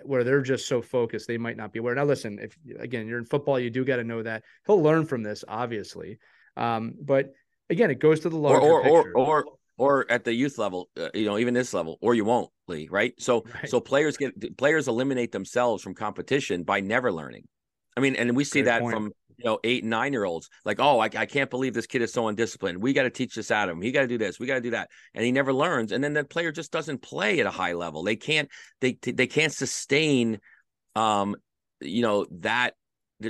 where 0.03 0.25
they're 0.25 0.43
just 0.43 0.67
so 0.67 0.83
focused 0.83 1.27
they 1.27 1.38
might 1.38 1.57
not 1.57 1.73
be 1.73 1.79
aware. 1.79 1.95
Now, 1.95 2.05
listen, 2.05 2.38
if 2.38 2.57
again 2.79 3.07
you're 3.07 3.19
in 3.19 3.25
football, 3.25 3.59
you 3.59 3.71
do 3.71 3.85
got 3.85 3.97
to 3.97 4.05
know 4.05 4.23
that 4.23 4.45
he'll 4.67 4.83
learn 4.83 5.07
from 5.07 5.23
this, 5.23 5.45
obviously. 5.47 6.19
Um, 6.57 6.95
but 7.00 7.33
again, 7.70 7.90
it 7.90 7.98
goes 7.98 8.20
to 8.20 8.28
the 8.28 8.37
larger 8.37 8.60
or 8.60 8.80
or, 8.80 9.02
picture. 9.02 9.12
or 9.16 9.44
or 9.44 9.44
or 9.78 10.10
at 10.10 10.25
the 10.25 10.34
youth 10.34 10.58
level, 10.58 10.90
uh, 10.98 11.08
you 11.14 11.25
know, 11.25 11.38
even 11.38 11.54
this 11.54 11.72
level, 11.72 11.98
or 12.00 12.14
you 12.14 12.25
won't, 12.25 12.50
Lee, 12.66 12.88
right? 12.90 13.14
So 13.18 13.44
Right. 13.54 13.68
so 13.68 13.80
players 13.80 14.16
get 14.16 14.56
players 14.56 14.88
eliminate 14.88 15.32
themselves 15.32 15.82
from 15.82 15.94
competition 15.94 16.64
by 16.64 16.80
never 16.80 17.12
learning. 17.12 17.44
I 17.96 18.00
mean, 18.00 18.16
and 18.16 18.37
we 18.37 18.44
see 18.44 18.60
Great 18.60 18.70
that 18.72 18.80
point. 18.82 18.94
from 18.94 19.12
you 19.38 19.44
know 19.44 19.58
eight 19.62 19.84
and 19.84 19.90
nine 19.90 20.12
year 20.12 20.25
olds. 20.25 20.48
Like, 20.64 20.80
oh, 20.80 20.98
I, 20.98 21.04
I 21.04 21.26
can't 21.26 21.48
believe 21.48 21.75
this 21.75 21.87
kid 21.87 22.02
is 22.02 22.12
so 22.12 22.26
undisciplined. 22.28 22.82
We 22.82 22.92
got 22.92 23.04
to 23.04 23.10
teach 23.10 23.34
this 23.34 23.50
out 23.50 23.68
of 23.68 23.76
him. 23.76 23.82
He 23.82 23.92
got 23.92 24.02
to 24.02 24.08
do 24.08 24.18
this. 24.18 24.40
We 24.40 24.46
got 24.46 24.54
to 24.54 24.60
do 24.60 24.70
that, 24.70 24.90
and 25.14 25.25
he 25.25 25.32
never 25.32 25.52
learns. 25.52 25.92
And 25.92 26.02
then 26.02 26.14
that 26.14 26.28
player 26.28 26.50
just 26.50 26.72
doesn't 26.72 27.02
play 27.02 27.38
at 27.40 27.46
a 27.46 27.50
high 27.50 27.75
level. 27.75 28.02
They 28.02 28.16
can't 28.16 28.48
they 28.80 28.98
they 29.02 29.28
can't 29.28 29.52
sustain, 29.52 30.40
um, 30.96 31.37
you 31.80 32.02
know 32.02 32.26
that 32.40 32.75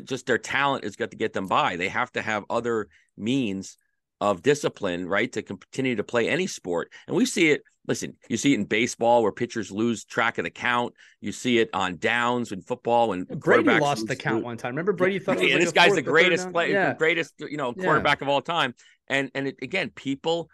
just 0.04 0.26
their 0.26 0.38
talent 0.38 0.84
is 0.84 0.96
got 0.96 1.10
to 1.10 1.16
get 1.16 1.32
them 1.34 1.46
by. 1.46 1.76
They 1.76 1.88
have 1.88 2.10
to 2.12 2.22
have 2.22 2.44
other 2.48 2.88
means 3.16 3.76
of 4.20 4.42
discipline, 4.42 5.06
right, 5.08 5.32
to 5.32 5.42
continue 5.42 5.96
to 5.96 6.04
play 6.04 6.28
any 6.28 6.46
sport. 6.46 6.90
And 7.06 7.16
we 7.16 7.26
see 7.26 7.50
it. 7.50 7.62
Listen, 7.86 8.16
you 8.28 8.36
see 8.36 8.52
it 8.52 8.58
in 8.58 8.66
baseball 8.66 9.22
where 9.22 9.32
pitchers 9.32 9.70
lose 9.70 10.04
track 10.04 10.36
of 10.36 10.44
the 10.44 10.50
count. 10.50 10.92
You 11.22 11.32
see 11.32 11.58
it 11.58 11.70
on 11.72 11.96
downs 11.96 12.52
in 12.52 12.60
football 12.60 13.08
when 13.08 13.24
Brady 13.24 13.70
lost 13.78 14.00
lose- 14.02 14.08
the 14.08 14.16
count 14.16 14.44
one 14.44 14.58
time. 14.58 14.72
Remember 14.72 14.92
Brady 14.92 15.18
thought 15.18 15.38
and 15.38 15.48
like 15.50 15.60
this 15.60 15.72
guy's 15.72 15.86
fourth 15.88 15.96
the 15.96 16.02
greatest 16.02 16.50
player, 16.52 16.72
Yeah. 16.72 16.94
greatest 16.94 17.32
you 17.38 17.56
know 17.56 17.72
Yeah. 17.74 17.84
quarterback 17.84 18.20
of 18.20 18.28
all 18.28 18.42
time. 18.42 18.74
And 19.08 19.30
and 19.34 19.48
it, 19.48 19.56
again, 19.62 19.88
people, 19.88 20.50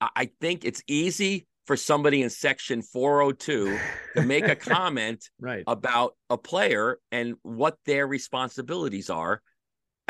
I, 0.00 0.08
I 0.14 0.30
think 0.40 0.64
it's 0.64 0.82
easy 0.86 1.48
for 1.66 1.76
somebody 1.76 2.22
in 2.22 2.30
section 2.30 2.82
402 2.82 3.76
to 4.16 4.22
make 4.22 4.46
a 4.46 4.54
comment 4.74 5.28
right. 5.40 5.64
about 5.66 6.16
a 6.28 6.38
player 6.38 6.98
and 7.10 7.34
what 7.42 7.76
their 7.86 8.06
responsibilities 8.06 9.10
are 9.10 9.42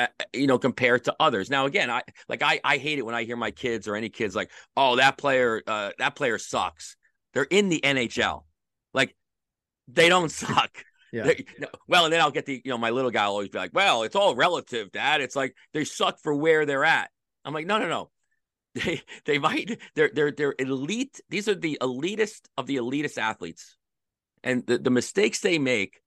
uh, 0.04 0.24
you 0.32 0.46
know 0.46 0.58
compared 0.58 1.04
to 1.04 1.14
others. 1.20 1.50
Now 1.50 1.66
again 1.66 1.90
i 1.90 2.02
like 2.28 2.42
i 2.42 2.60
i 2.64 2.76
hate 2.78 2.98
it 2.98 3.06
when 3.06 3.14
i 3.14 3.24
hear 3.24 3.36
my 3.36 3.50
kids 3.50 3.88
or 3.88 3.96
any 3.96 4.08
kids 4.08 4.34
like 4.34 4.50
oh 4.76 4.96
that 4.96 5.18
player 5.18 5.62
uh 5.66 5.90
that 5.98 6.14
player 6.16 6.38
sucks. 6.38 6.96
They're 7.34 7.44
in 7.44 7.68
the 7.68 7.80
nhl 7.82 8.44
like 8.94 9.14
they 9.88 10.08
don't 10.08 10.30
suck. 10.42 10.70
Yeah. 11.12 11.24
They- 11.24 11.44
no, 11.58 11.68
well 11.88 12.04
and 12.04 12.12
then 12.12 12.20
i'll 12.20 12.30
get 12.30 12.46
the 12.46 12.60
you 12.64 12.70
know 12.70 12.78
my 12.78 12.90
little 12.90 13.10
guy 13.10 13.26
will 13.26 13.34
always 13.34 13.48
be 13.48 13.58
like 13.58 13.74
well 13.74 14.02
it's 14.04 14.16
all 14.16 14.34
relative 14.34 14.90
dad. 14.92 15.20
It's 15.20 15.36
like 15.36 15.54
they 15.72 15.84
suck 15.84 16.20
for 16.20 16.34
where 16.34 16.66
they're 16.66 16.84
at. 16.84 17.10
I'm 17.44 17.54
like 17.54 17.66
no 17.66 17.78
no 17.78 17.88
no. 17.88 18.10
They 18.74 19.02
they 19.24 19.38
might 19.38 19.80
they're 19.96 20.10
they're 20.14 20.30
they're 20.30 20.54
elite. 20.58 21.20
These 21.28 21.48
are 21.48 21.56
the 21.56 21.78
elitist 21.80 22.42
of 22.56 22.66
the 22.66 22.76
elitist 22.76 23.18
athletes. 23.18 23.76
And 24.44 24.64
the, 24.66 24.78
the 24.78 24.90
mistakes 24.90 25.40
they 25.40 25.58
make 25.58 26.00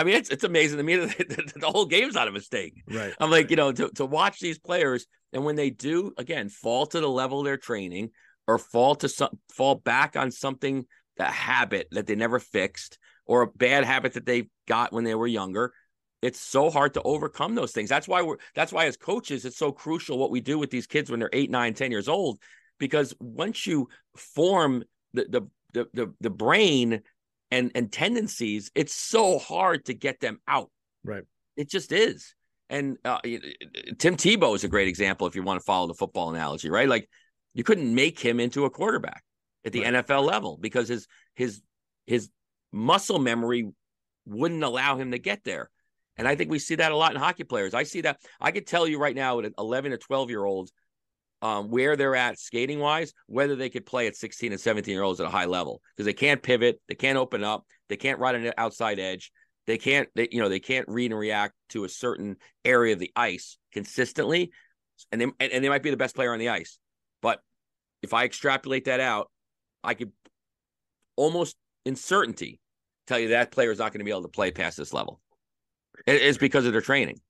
i 0.00 0.04
mean 0.04 0.14
it's 0.14 0.30
it's 0.30 0.44
amazing 0.44 0.78
to 0.78 0.82
me 0.82 0.96
that 0.96 1.52
the, 1.54 1.66
whole 1.66 1.86
game's 1.86 2.14
not 2.14 2.28
a 2.28 2.32
mistake 2.32 2.74
Right. 2.88 3.14
i'm 3.20 3.30
like 3.30 3.50
you 3.50 3.56
know 3.56 3.72
to, 3.72 3.88
to 3.90 4.06
watch 4.06 4.40
these 4.40 4.58
players 4.58 5.06
and 5.32 5.44
when 5.44 5.56
they 5.56 5.70
do 5.70 6.12
again 6.18 6.48
fall 6.48 6.86
to 6.86 7.00
the 7.00 7.08
level 7.08 7.42
they're 7.42 7.56
training 7.56 8.10
or 8.46 8.58
fall 8.58 8.94
to 8.96 9.08
some 9.08 9.38
fall 9.52 9.76
back 9.76 10.16
on 10.16 10.30
something 10.30 10.86
a 11.18 11.24
habit 11.24 11.86
that 11.90 12.06
they 12.06 12.14
never 12.14 12.38
fixed 12.38 12.98
or 13.26 13.42
a 13.42 13.46
bad 13.46 13.84
habit 13.84 14.14
that 14.14 14.24
they 14.24 14.48
got 14.66 14.92
when 14.92 15.04
they 15.04 15.14
were 15.14 15.26
younger 15.26 15.72
it's 16.22 16.40
so 16.40 16.70
hard 16.70 16.94
to 16.94 17.02
overcome 17.02 17.54
those 17.54 17.72
things 17.72 17.90
that's 17.90 18.08
why 18.08 18.22
we're 18.22 18.38
that's 18.54 18.72
why 18.72 18.86
as 18.86 18.96
coaches 18.96 19.44
it's 19.44 19.58
so 19.58 19.70
crucial 19.70 20.18
what 20.18 20.30
we 20.30 20.40
do 20.40 20.58
with 20.58 20.70
these 20.70 20.86
kids 20.86 21.10
when 21.10 21.20
they're 21.20 21.30
eight 21.34 21.50
nine 21.50 21.74
ten 21.74 21.90
years 21.90 22.08
old 22.08 22.38
because 22.78 23.14
once 23.20 23.66
you 23.66 23.86
form 24.16 24.82
the 25.12 25.26
the 25.28 25.42
the 25.72 25.88
the, 25.92 26.14
the 26.20 26.30
brain 26.30 27.02
and 27.50 27.70
and 27.74 27.90
tendencies 27.92 28.70
it's 28.74 28.94
so 28.94 29.38
hard 29.38 29.84
to 29.86 29.94
get 29.94 30.20
them 30.20 30.38
out 30.46 30.70
Right. 31.04 31.24
it 31.56 31.68
just 31.68 31.92
is 31.92 32.34
and 32.68 32.96
uh, 33.04 33.18
tim 33.98 34.16
tebow 34.16 34.54
is 34.54 34.64
a 34.64 34.68
great 34.68 34.88
example 34.88 35.26
if 35.26 35.34
you 35.34 35.42
want 35.42 35.60
to 35.60 35.64
follow 35.64 35.86
the 35.86 35.94
football 35.94 36.30
analogy 36.30 36.70
right 36.70 36.88
like 36.88 37.08
you 37.54 37.64
couldn't 37.64 37.94
make 37.94 38.18
him 38.18 38.40
into 38.40 38.64
a 38.64 38.70
quarterback 38.70 39.22
at 39.64 39.72
the 39.72 39.82
Right. 39.82 39.94
nfl 40.06 40.24
level 40.24 40.58
because 40.60 40.88
his 40.88 41.06
his 41.34 41.60
his 42.06 42.30
muscle 42.72 43.18
memory 43.18 43.68
wouldn't 44.26 44.62
allow 44.62 44.96
him 44.96 45.10
to 45.12 45.18
get 45.18 45.42
there 45.44 45.70
and 46.16 46.28
I 46.28 46.36
think 46.36 46.50
we 46.50 46.58
see 46.58 46.74
that 46.74 46.92
a 46.92 46.96
lot 46.96 47.14
in 47.14 47.18
hockey 47.18 47.44
players. 47.44 47.72
I 47.72 47.84
see 47.84 48.02
that. 48.02 48.20
I 48.38 48.50
could 48.50 48.66
tell 48.66 48.86
you 48.86 48.98
right 48.98 49.16
now, 49.16 49.40
at 49.40 49.52
11 49.56 49.92
to 49.92 49.96
12 49.96 50.28
year 50.28 50.44
olds, 50.44 50.70
um, 51.42 51.68
where 51.68 51.96
they're 51.96 52.16
at 52.16 52.38
skating 52.38 52.78
wise, 52.78 53.12
whether 53.26 53.56
they 53.56 53.70
could 53.70 53.86
play 53.86 54.06
at 54.06 54.16
16 54.16 54.52
and 54.52 54.60
17 54.60 54.92
year 54.92 55.02
olds 55.02 55.20
at 55.20 55.26
a 55.26 55.30
high 55.30 55.46
level 55.46 55.80
because 55.94 56.06
they 56.06 56.12
can't 56.12 56.42
pivot, 56.42 56.80
they 56.88 56.94
can't 56.94 57.18
open 57.18 57.44
up, 57.44 57.64
they 57.88 57.96
can't 57.96 58.18
ride 58.18 58.34
an 58.34 58.52
outside 58.58 58.98
edge, 58.98 59.32
they 59.66 59.78
can't, 59.78 60.08
they, 60.14 60.28
you 60.30 60.40
know, 60.40 60.48
they 60.48 60.60
can't 60.60 60.88
read 60.88 61.10
and 61.10 61.20
react 61.20 61.54
to 61.70 61.84
a 61.84 61.88
certain 61.88 62.36
area 62.64 62.92
of 62.92 62.98
the 62.98 63.12
ice 63.16 63.56
consistently, 63.72 64.50
and 65.12 65.20
they 65.20 65.24
and, 65.24 65.52
and 65.52 65.64
they 65.64 65.68
might 65.68 65.82
be 65.82 65.90
the 65.90 65.96
best 65.96 66.14
player 66.14 66.32
on 66.32 66.38
the 66.38 66.48
ice. 66.48 66.78
But 67.22 67.40
if 68.02 68.12
I 68.12 68.24
extrapolate 68.24 68.86
that 68.86 69.00
out, 69.00 69.30
I 69.82 69.94
could 69.94 70.12
almost 71.16 71.56
in 71.84 71.96
certainty 71.96 72.60
tell 73.06 73.18
you 73.18 73.28
that 73.28 73.50
player 73.50 73.70
is 73.70 73.78
not 73.78 73.92
going 73.92 74.00
to 74.00 74.04
be 74.04 74.10
able 74.10 74.22
to 74.22 74.28
play 74.28 74.50
past 74.50 74.76
this 74.76 74.92
level. 74.92 75.20
It 76.06 76.22
is 76.22 76.38
because 76.38 76.66
of 76.66 76.72
their 76.72 76.80
training. 76.80 77.20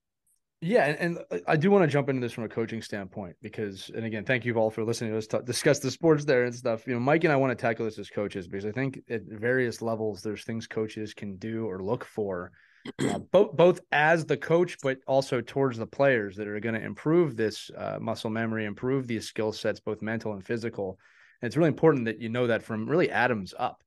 Yeah, 0.62 0.85
and, 0.85 1.17
and 1.17 1.43
I 1.49 1.57
do 1.57 1.71
want 1.71 1.85
to 1.85 1.88
jump 1.88 2.11
into 2.11 2.21
this 2.21 2.33
from 2.33 2.45
a 2.45 2.49
coaching 2.49 2.83
standpoint 2.83 3.35
because, 3.40 3.90
and 3.95 4.05
again, 4.05 4.26
thank 4.26 4.45
you 4.45 4.55
all 4.57 4.71
for 4.71 4.85
listening 4.85 5.12
to 5.12 5.17
us 5.17 5.26
talk, 5.26 5.47
discuss 5.47 5.79
the 5.79 5.90
sports 5.90 6.26
there 6.26 6.45
and 6.45 6.55
stuff. 6.55 6.87
You 6.87 6.93
know, 6.93 7.00
Mike 7.00 7.25
and 7.25 7.33
I 7.33 7.37
want 7.37 7.50
to 7.50 7.61
tackle 7.61 7.87
this 7.87 7.99
as 7.99 8.11
coaches 8.11 8.47
because 8.47 8.67
I 8.67 8.73
think 8.73 9.00
at 9.09 9.23
various 9.23 9.81
levels 9.81 10.23
there's 10.23 10.45
things 10.45 10.67
coaches 10.67 11.14
can 11.14 11.37
do 11.37 11.67
or 11.67 11.83
look 11.83 12.05
for, 12.05 12.52
uh, 12.99 13.19
both 13.33 13.57
both 13.57 13.81
as 13.90 14.26
the 14.26 14.37
coach, 14.37 14.76
but 14.83 14.99
also 15.07 15.40
towards 15.40 15.79
the 15.79 15.87
players 15.87 16.37
that 16.37 16.47
are 16.47 16.61
going 16.61 16.75
to 16.75 16.85
improve 16.85 17.37
this 17.37 17.71
uh, 17.79 17.97
muscle 17.99 18.31
memory, 18.31 18.67
improve 18.67 19.07
these 19.07 19.26
skill 19.26 19.52
sets, 19.52 19.81
both 19.81 20.02
mental 20.02 20.35
and 20.35 20.45
physical. 20.45 20.99
And 21.40 21.47
it's 21.47 21.57
really 21.57 21.69
important 21.69 22.05
that 22.05 22.21
you 22.21 22.29
know 22.29 22.47
that 22.49 22.62
from 22.62 22.87
really 22.87 23.11
Atoms 23.11 23.55
up 23.59 23.83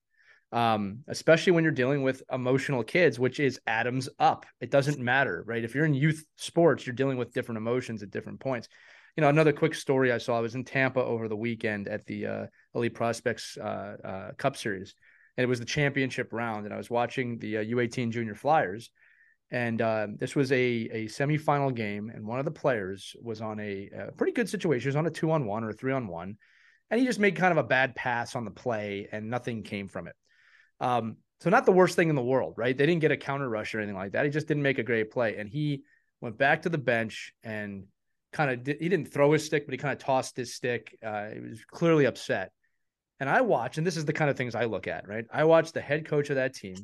um, 0.54 1.00
especially 1.08 1.52
when 1.52 1.64
you're 1.64 1.74
dealing 1.74 2.04
with 2.04 2.22
emotional 2.32 2.84
kids, 2.84 3.20
which 3.20 3.40
is 3.40 3.60
Atoms 3.66 4.08
up. 4.20 4.46
It 4.62 4.70
doesn't 4.70 5.00
matter, 5.00 5.44
right? 5.48 5.64
If 5.64 5.74
you're 5.74 5.86
in 5.86 5.96
youth 5.96 6.24
sports, 6.38 6.86
you're 6.86 6.96
dealing 6.96 7.18
with 7.18 7.34
different 7.34 7.58
emotions 7.58 8.04
at 8.04 8.12
different 8.12 8.40
points. 8.40 8.68
You 9.18 9.22
know, 9.22 9.30
another 9.30 9.52
quick 9.52 9.74
story 9.74 10.12
I 10.12 10.20
saw 10.20 10.38
I 10.38 10.42
was 10.42 10.54
in 10.54 10.64
Tampa 10.64 11.04
over 11.04 11.28
the 11.28 11.36
weekend 11.36 11.88
at 11.88 12.06
the 12.06 12.28
uh, 12.28 12.46
Elite 12.76 12.94
Prospects 12.94 13.58
uh, 13.58 13.96
uh, 14.06 14.32
Cup 14.38 14.56
Series, 14.56 14.94
and 15.38 15.44
it 15.44 15.48
was 15.48 15.60
the 15.60 15.66
championship 15.66 16.32
round, 16.32 16.66
and 16.66 16.74
I 16.74 16.78
was 16.78 16.90
watching 16.90 17.40
the 17.40 17.58
uh, 17.58 17.64
U18 17.64 18.12
Junior 18.12 18.36
Flyers, 18.36 18.92
and 19.50 19.82
uh, 19.82 20.08
this 20.20 20.36
was 20.36 20.52
a 20.52 20.56
a 20.56 21.06
semifinal 21.06 21.74
game, 21.74 22.12
and 22.14 22.28
one 22.28 22.38
of 22.38 22.46
the 22.46 22.52
players 22.52 23.16
was 23.24 23.42
on 23.42 23.60
a, 23.60 23.90
a 23.96 24.12
pretty 24.12 24.34
good 24.34 24.50
situation. 24.50 24.84
He 24.84 24.90
was 24.90 24.96
on 24.96 25.08
a 25.08 25.12
two 25.12 25.32
on 25.32 25.48
one 25.48 25.64
or 25.64 25.70
a 25.70 25.74
three 25.74 25.94
on 25.94 26.08
one, 26.08 26.38
and 26.92 27.00
he 27.00 27.08
just 27.08 27.20
made 27.20 27.36
kind 27.36 27.52
of 27.52 27.58
a 27.58 27.68
bad 27.68 27.96
pass 27.96 28.36
on 28.36 28.46
the 28.46 28.52
play, 28.52 29.08
and 29.12 29.32
nothing 29.32 29.64
came 29.64 29.88
from 29.88 30.08
it. 30.08 30.16
Um, 30.84 31.16
so 31.40 31.50
not 31.50 31.66
the 31.66 31.72
worst 31.72 31.96
thing 31.96 32.10
in 32.10 32.16
the 32.16 32.22
world, 32.22 32.56
right? 32.58 32.78
They 32.78 32.86
didn't 32.86 33.02
get 33.02 33.12
a 33.12 33.18
counter 33.18 33.50
rush 33.50 33.74
or 33.74 33.80
anything 33.80 33.96
like 33.96 34.12
that. 34.12 34.26
He 34.26 34.32
just 34.32 34.48
didn't 34.48 34.64
make 34.64 34.80
a 34.80 34.84
great 34.84 35.12
play, 35.12 35.38
and 35.38 35.50
he 35.50 35.84
went 36.22 36.38
back 36.38 36.62
to 36.64 36.70
the 36.70 36.78
bench 36.78 37.34
and 37.44 37.86
kind 38.34 38.52
of 38.52 38.66
he 38.66 38.90
didn't 38.90 39.14
throw 39.14 39.32
his 39.32 39.46
stick, 39.46 39.66
but 39.66 39.74
he 39.74 39.78
kind 39.78 39.94
of 39.94 40.00
tossed 40.00 40.36
his 40.36 40.54
stick. 40.54 40.98
Uh, 41.06 41.30
he 41.30 41.40
was 41.40 41.64
clearly 41.72 42.06
upset. 42.06 42.52
And 43.20 43.30
I 43.30 43.42
watch, 43.42 43.78
and 43.78 43.88
this 43.88 43.96
is 43.96 44.06
the 44.06 44.14
kind 44.14 44.30
of 44.30 44.36
things 44.36 44.56
I 44.56 44.66
look 44.66 44.88
at, 44.88 45.08
right? 45.08 45.26
I 45.32 45.46
watch 45.46 45.72
the 45.72 45.80
head 45.80 46.06
coach 46.06 46.30
of 46.30 46.36
that 46.36 46.54
team. 46.54 46.76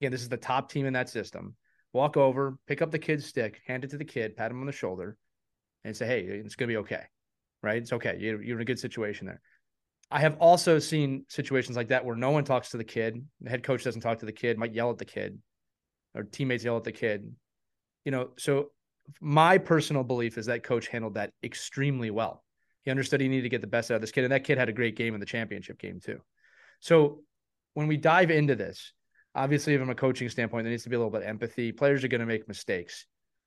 Again, 0.00 0.10
this 0.10 0.22
is 0.22 0.28
the 0.28 0.36
top 0.36 0.70
team 0.70 0.86
in 0.86 0.94
that 0.94 1.08
system. 1.08 1.54
Walk 1.92 2.16
over, 2.16 2.56
pick 2.66 2.82
up 2.82 2.90
the 2.90 2.98
kid's 2.98 3.26
stick, 3.26 3.60
hand 3.66 3.84
it 3.84 3.90
to 3.90 3.98
the 3.98 4.04
kid, 4.04 4.36
pat 4.36 4.50
him 4.50 4.60
on 4.60 4.66
the 4.66 4.72
shoulder, 4.72 5.16
and 5.84 5.96
say, 5.96 6.06
"Hey, 6.06 6.20
it's 6.22 6.56
gonna 6.56 6.68
be 6.68 6.78
okay, 6.78 7.04
right? 7.62 7.80
It's 7.80 7.92
okay. 7.92 8.16
You're, 8.18 8.42
you're 8.42 8.56
in 8.56 8.62
a 8.62 8.66
good 8.66 8.80
situation 8.80 9.26
there." 9.26 9.40
I 10.10 10.20
have 10.20 10.36
also 10.38 10.78
seen 10.78 11.24
situations 11.28 11.76
like 11.76 11.88
that 11.88 12.04
where 12.04 12.16
no 12.16 12.30
one 12.30 12.44
talks 12.44 12.70
to 12.70 12.76
the 12.76 12.84
kid. 12.84 13.24
The 13.40 13.50
head 13.50 13.64
coach 13.64 13.82
doesn't 13.82 14.02
talk 14.02 14.20
to 14.20 14.26
the 14.26 14.32
kid, 14.32 14.56
might 14.56 14.72
yell 14.72 14.90
at 14.90 14.98
the 14.98 15.04
kid, 15.04 15.38
or 16.14 16.22
teammates 16.22 16.64
yell 16.64 16.76
at 16.76 16.84
the 16.84 16.92
kid. 16.92 17.32
You 18.04 18.12
know, 18.12 18.30
so 18.38 18.70
my 19.20 19.58
personal 19.58 20.04
belief 20.04 20.38
is 20.38 20.46
that 20.46 20.62
coach 20.62 20.86
handled 20.86 21.14
that 21.14 21.32
extremely 21.42 22.10
well. 22.10 22.44
He 22.82 22.90
understood 22.92 23.20
he 23.20 23.28
needed 23.28 23.42
to 23.42 23.48
get 23.48 23.62
the 23.62 23.66
best 23.66 23.90
out 23.90 23.96
of 23.96 24.00
this 24.00 24.12
kid, 24.12 24.24
and 24.24 24.32
that 24.32 24.44
kid 24.44 24.58
had 24.58 24.68
a 24.68 24.72
great 24.72 24.96
game 24.96 25.14
in 25.14 25.20
the 25.20 25.26
championship 25.26 25.78
game 25.78 25.98
too. 25.98 26.20
So 26.78 27.22
when 27.74 27.88
we 27.88 27.96
dive 27.96 28.30
into 28.30 28.54
this, 28.54 28.92
obviously 29.34 29.76
from 29.76 29.90
a 29.90 29.94
coaching 29.94 30.28
standpoint, 30.28 30.64
there 30.64 30.70
needs 30.70 30.84
to 30.84 30.88
be 30.88 30.94
a 30.94 30.98
little 31.00 31.10
bit 31.10 31.22
of 31.22 31.28
empathy. 31.28 31.72
Players 31.72 32.04
are 32.04 32.08
going 32.08 32.20
to 32.20 32.26
make 32.26 32.46
mistakes, 32.46 33.06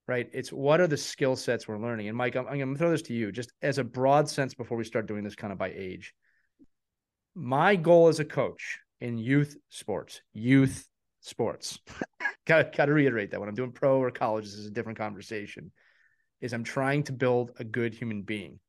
right? 0.10 0.30
It's 0.34 0.52
what 0.52 0.82
are 0.82 0.88
the 0.88 0.98
skill 0.98 1.38
sets 1.38 1.70
we're 1.70 1.80
learning? 1.80 2.10
And 2.10 2.18
Mike, 2.18 2.36
I'm, 2.36 2.48
I'm 2.48 2.58
going 2.58 2.74
to 2.74 2.78
throw 2.78 2.92
this 2.92 3.02
to 3.04 3.14
you 3.14 3.32
just 3.32 3.54
as 3.62 3.78
a 3.78 3.84
broad 3.84 4.28
sense 4.28 4.54
before 4.54 4.78
we 4.78 4.84
start 4.84 5.08
doing 5.08 5.24
this 5.24 5.36
kind 5.36 5.54
of 5.54 5.58
by 5.58 5.72
age 5.74 6.14
my 7.40 7.76
goal 7.76 8.08
as 8.08 8.20
a 8.20 8.26
coach 8.26 8.80
in 9.00 9.18
youth 9.18 9.56
sports, 9.70 10.22
youth 10.34 10.88
sports, 11.22 11.80
got, 12.46 12.76
got 12.76 12.86
to 12.86 12.94
reiterate 12.94 13.32
that 13.32 13.40
when 13.40 13.50
I'm 13.50 13.56
doing 13.56 13.72
pro 13.72 14.00
or 14.00 14.12
college, 14.12 14.46
this 14.46 14.56
is 14.56 14.68
a 14.68 14.72
different 14.72 14.98
conversation, 14.98 15.72
is 16.42 16.54
I'm 16.54 16.64
trying 16.64 17.04
to 17.04 17.14
build 17.14 17.52
a 17.58 17.64
good 17.64 17.94
human 17.94 18.24
being 18.24 18.60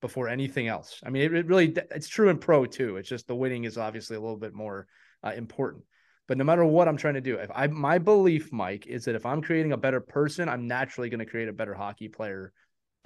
before 0.00 0.28
anything 0.28 0.68
else. 0.68 1.00
I 1.04 1.10
mean, 1.10 1.22
it, 1.22 1.34
it 1.34 1.46
really, 1.46 1.74
it's 1.90 2.08
true 2.08 2.28
in 2.28 2.38
pro 2.38 2.66
too. 2.66 2.96
It's 2.96 3.08
just 3.08 3.28
the 3.28 3.36
winning 3.36 3.64
is 3.64 3.78
obviously 3.78 4.16
a 4.16 4.20
little 4.20 4.36
bit 4.36 4.54
more 4.54 4.86
uh, 5.24 5.32
important. 5.36 5.84
But 6.28 6.38
no 6.38 6.44
matter 6.44 6.64
what 6.64 6.88
I'm 6.88 6.96
trying 6.96 7.14
to 7.14 7.20
do, 7.20 7.36
if 7.36 7.50
I 7.54 7.68
my 7.68 7.98
belief, 7.98 8.52
Mike, 8.52 8.88
is 8.88 9.04
that 9.04 9.14
if 9.14 9.24
I'm 9.24 9.42
creating 9.42 9.72
a 9.72 9.76
better 9.76 10.00
person, 10.00 10.48
I'm 10.48 10.66
naturally 10.66 11.08
going 11.08 11.20
to 11.20 11.26
create 11.26 11.48
a 11.48 11.52
better 11.52 11.74
hockey 11.74 12.08
player 12.08 12.52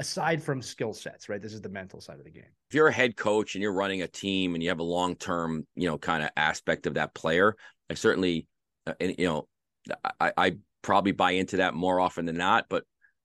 aside 0.01 0.43
from 0.43 0.63
skill 0.63 0.95
sets, 0.95 1.29
right? 1.29 1.43
This 1.43 1.53
is 1.53 1.61
the 1.61 1.69
mental 1.69 2.01
side 2.01 2.19
of 2.19 2.25
the 2.25 2.31
game. 2.31 2.49
If 2.71 2.75
you're 2.75 2.89
a 2.89 2.93
head 2.93 3.17
coach 3.17 3.55
and 3.55 3.63
you're 3.63 3.75
running 3.75 4.01
a 4.01 4.09
team 4.09 4.55
and 4.55 4.63
you 4.63 4.71
have 4.71 4.79
a 4.79 4.85
long 4.85 5.15
term, 5.15 5.67
you 5.77 5.87
know, 5.87 5.99
kind 5.99 6.25
of 6.25 6.31
aspect 6.37 6.87
of 6.87 6.95
that 6.95 7.15
player, 7.15 7.55
I 7.91 7.95
certainly, 7.95 8.47
uh, 8.87 8.95
and 8.99 9.15
you 9.19 9.27
know, 9.27 9.49
I, 10.19 10.33
I 10.37 10.57
probably 10.81 11.13
buy 11.13 11.33
into 11.33 11.59
that 11.59 11.75
more 11.75 12.01
often 12.01 12.25
than 12.25 12.39
not. 12.39 12.65
But 12.71 12.85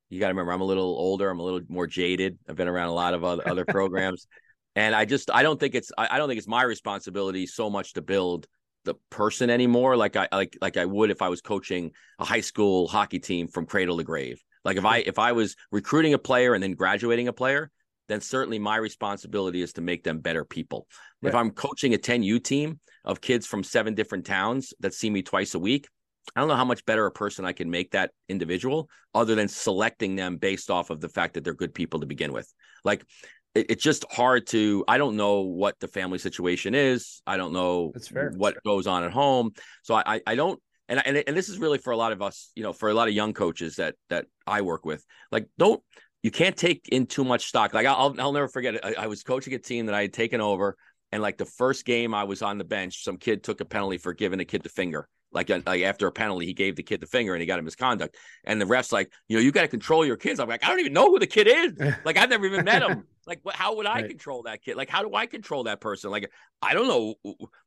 you 0.10 0.20
got 0.20 0.28
to 0.28 0.34
remember, 0.34 0.52
I'm 0.52 0.62
a 0.62 0.66
little 0.66 0.84
older, 0.84 1.30
I'm 1.30 1.40
a 1.40 1.44
little 1.44 1.62
more 1.70 1.88
jaded. 1.88 2.38
I've 2.50 2.58
been 2.58 2.68
around 2.68 2.90
a 2.90 2.94
lot 2.94 3.14
of 3.14 3.24
other, 3.24 3.48
other 3.48 3.66
programs, 3.70 4.28
and 4.76 4.94
I 4.94 5.06
just 5.06 5.32
I 5.32 5.44
don't 5.44 5.60
think 5.60 5.76
it's 5.76 5.94
I, 5.98 6.10
I 6.12 6.18
don't 6.18 6.28
think 6.28 6.40
it's 6.40 6.48
my 6.48 6.64
responsibility 6.64 7.48
so 7.48 7.70
much 7.70 7.94
to 7.94 8.02
build 8.02 8.48
the 8.84 8.96
person 9.10 9.50
anymore 9.50 9.98
like 9.98 10.16
I 10.16 10.28
like 10.32 10.56
like 10.62 10.78
I 10.78 10.86
would 10.86 11.10
if 11.10 11.24
I 11.24 11.30
was 11.30 11.42
coaching 11.42 11.92
a 12.20 12.26
high 12.26 12.42
school 12.42 12.88
hockey 12.88 13.18
team 13.18 13.48
from 13.48 13.66
cradle 13.66 13.98
to 13.98 14.04
grave. 14.04 14.44
Like 14.66 14.78
if 14.78 14.86
I 14.86 14.98
if 14.98 15.20
I 15.20 15.32
was 15.32 15.56
recruiting 15.72 16.14
a 16.14 16.20
player 16.20 16.54
and 16.54 16.62
then 16.62 16.74
graduating 16.74 17.28
a 17.28 17.34
player, 17.34 17.72
then 18.08 18.20
certainly 18.20 18.60
my 18.60 18.76
responsibility 18.78 19.62
is 19.62 19.74
to 19.74 19.82
make 19.82 20.04
them 20.04 20.20
better 20.20 20.44
people. 20.44 20.88
Right. 21.22 21.30
If 21.30 21.36
I'm 21.36 21.52
coaching 21.52 21.94
a 21.94 21.98
10U 21.98 22.44
team 22.44 22.80
of 23.06 23.22
kids 23.22 23.46
from 23.46 23.64
seven 23.64 23.94
different 23.94 24.26
towns 24.26 24.74
that 24.80 24.94
see 24.94 25.10
me 25.10 25.22
twice 25.22 25.54
a 25.54 25.60
week, 25.60 25.88
I 26.36 26.40
don't 26.40 26.50
know 26.50 26.56
how 26.56 26.66
much 26.66 26.86
better 26.86 27.06
a 27.06 27.12
person 27.12 27.46
I 27.46 27.54
can 27.54 27.70
make 27.70 27.92
that 27.92 28.12
individual 28.28 28.90
other 29.14 29.36
than 29.36 29.48
selecting 29.48 30.16
them 30.16 30.38
based 30.38 30.72
off 30.72 30.90
of 30.90 31.00
the 31.00 31.10
fact 31.10 31.36
that 31.36 31.44
they're 31.44 31.54
good 31.54 31.74
people 31.74 32.00
to 32.00 32.06
begin 32.06 32.34
with. 32.34 32.52
Like 32.84 33.06
it, 33.54 33.68
it's 33.70 33.84
just 33.84 34.06
hard 34.12 34.48
to 34.48 34.84
I 34.88 34.98
don't 34.98 35.16
know 35.16 35.42
what 35.42 35.80
the 35.80 35.88
family 35.88 36.18
situation 36.18 36.74
is. 36.74 37.22
I 37.28 37.38
don't 37.38 37.54
know 37.54 37.94
what 38.36 38.56
goes 38.64 38.88
on 38.88 39.04
at 39.04 39.12
home. 39.12 39.52
So 39.84 39.96
I 39.96 40.22
I 40.26 40.36
don't 40.36 40.60
and 40.88 41.06
and 41.06 41.24
and 41.28 41.36
this 41.36 41.50
is 41.50 41.58
really 41.58 41.78
for 41.78 41.92
a 41.92 41.98
lot 41.98 42.12
of 42.12 42.22
us, 42.22 42.52
you 42.56 42.64
know, 42.64 42.74
for 42.74 42.90
a 42.90 42.94
lot 42.94 43.08
of 43.08 43.14
young 43.14 43.34
coaches 43.34 43.76
that 43.76 43.96
that 44.10 44.26
I 44.46 44.62
work 44.62 44.86
with. 44.86 45.06
Like 45.32 45.48
don't 45.58 45.82
you 46.24 46.32
can't 46.32 46.58
take 46.58 46.90
in 46.92 47.06
too 47.06 47.24
much 47.24 47.46
stock. 47.48 47.74
Like 47.74 47.86
I'll 47.86 48.16
I'll 48.20 48.34
never 48.34 48.48
forget. 48.48 48.84
I, 48.84 49.04
I 49.04 49.08
was 49.08 49.24
coaching 49.24 49.54
a 49.54 49.60
team 49.60 49.88
that 49.88 49.96
I 49.96 50.04
had 50.04 50.14
taken 50.14 50.42
over 50.42 50.78
and 51.12 51.22
like 51.22 51.38
the 51.38 51.46
first 51.46 51.86
game 51.86 52.14
I 52.14 52.24
was 52.26 52.42
on 52.42 52.58
the 52.58 52.64
bench, 52.64 53.04
some 53.04 53.18
kid 53.18 53.44
took 53.44 53.62
a 53.62 53.66
penalty 53.66 53.98
for 53.98 54.14
giving 54.14 54.40
a 54.40 54.46
kid 54.46 54.64
the 54.64 54.70
finger 54.70 55.08
like, 55.36 55.52
uh, 55.52 55.60
like 55.68 55.84
after 55.84 56.08
a 56.08 56.12
penalty, 56.12 56.46
he 56.46 56.54
gave 56.54 56.78
the 56.78 56.82
kid 56.82 57.02
the 57.02 57.06
finger 57.06 57.34
and 57.34 57.42
he 57.42 57.46
got 57.46 57.60
a 57.60 57.62
misconduct. 57.62 58.16
And 58.46 58.60
the 58.60 58.66
ref's 58.66 58.94
like, 58.94 59.12
you 59.28 59.36
know, 59.36 59.44
you 59.44 59.52
got 59.52 59.62
to 59.62 59.68
control 59.68 60.06
your 60.06 60.16
kids. 60.16 60.40
I'm 60.40 60.48
like, 60.48 60.64
I 60.64 60.70
don't 60.70 60.80
even 60.80 60.94
know 60.94 61.12
who 61.12 61.20
the 61.20 61.28
kid 61.28 61.48
is. 61.48 61.74
Like, 62.06 62.18
I've 62.18 62.30
never 62.30 62.46
even 62.46 62.66
met 62.66 62.82
him. 62.82 63.04
Like, 63.28 63.40
what, 63.42 63.56
how 63.56 63.76
would 63.78 63.88
I 63.88 64.02
right. 64.02 64.08
control 64.08 64.44
that 64.44 64.62
kid? 64.62 64.76
Like, 64.76 64.88
how 64.88 65.02
do 65.02 65.16
I 65.16 65.26
control 65.26 65.64
that 65.64 65.82
person? 65.82 66.12
Like, 66.12 66.32
I 66.62 66.76
don't 66.76 66.88
know 66.88 67.16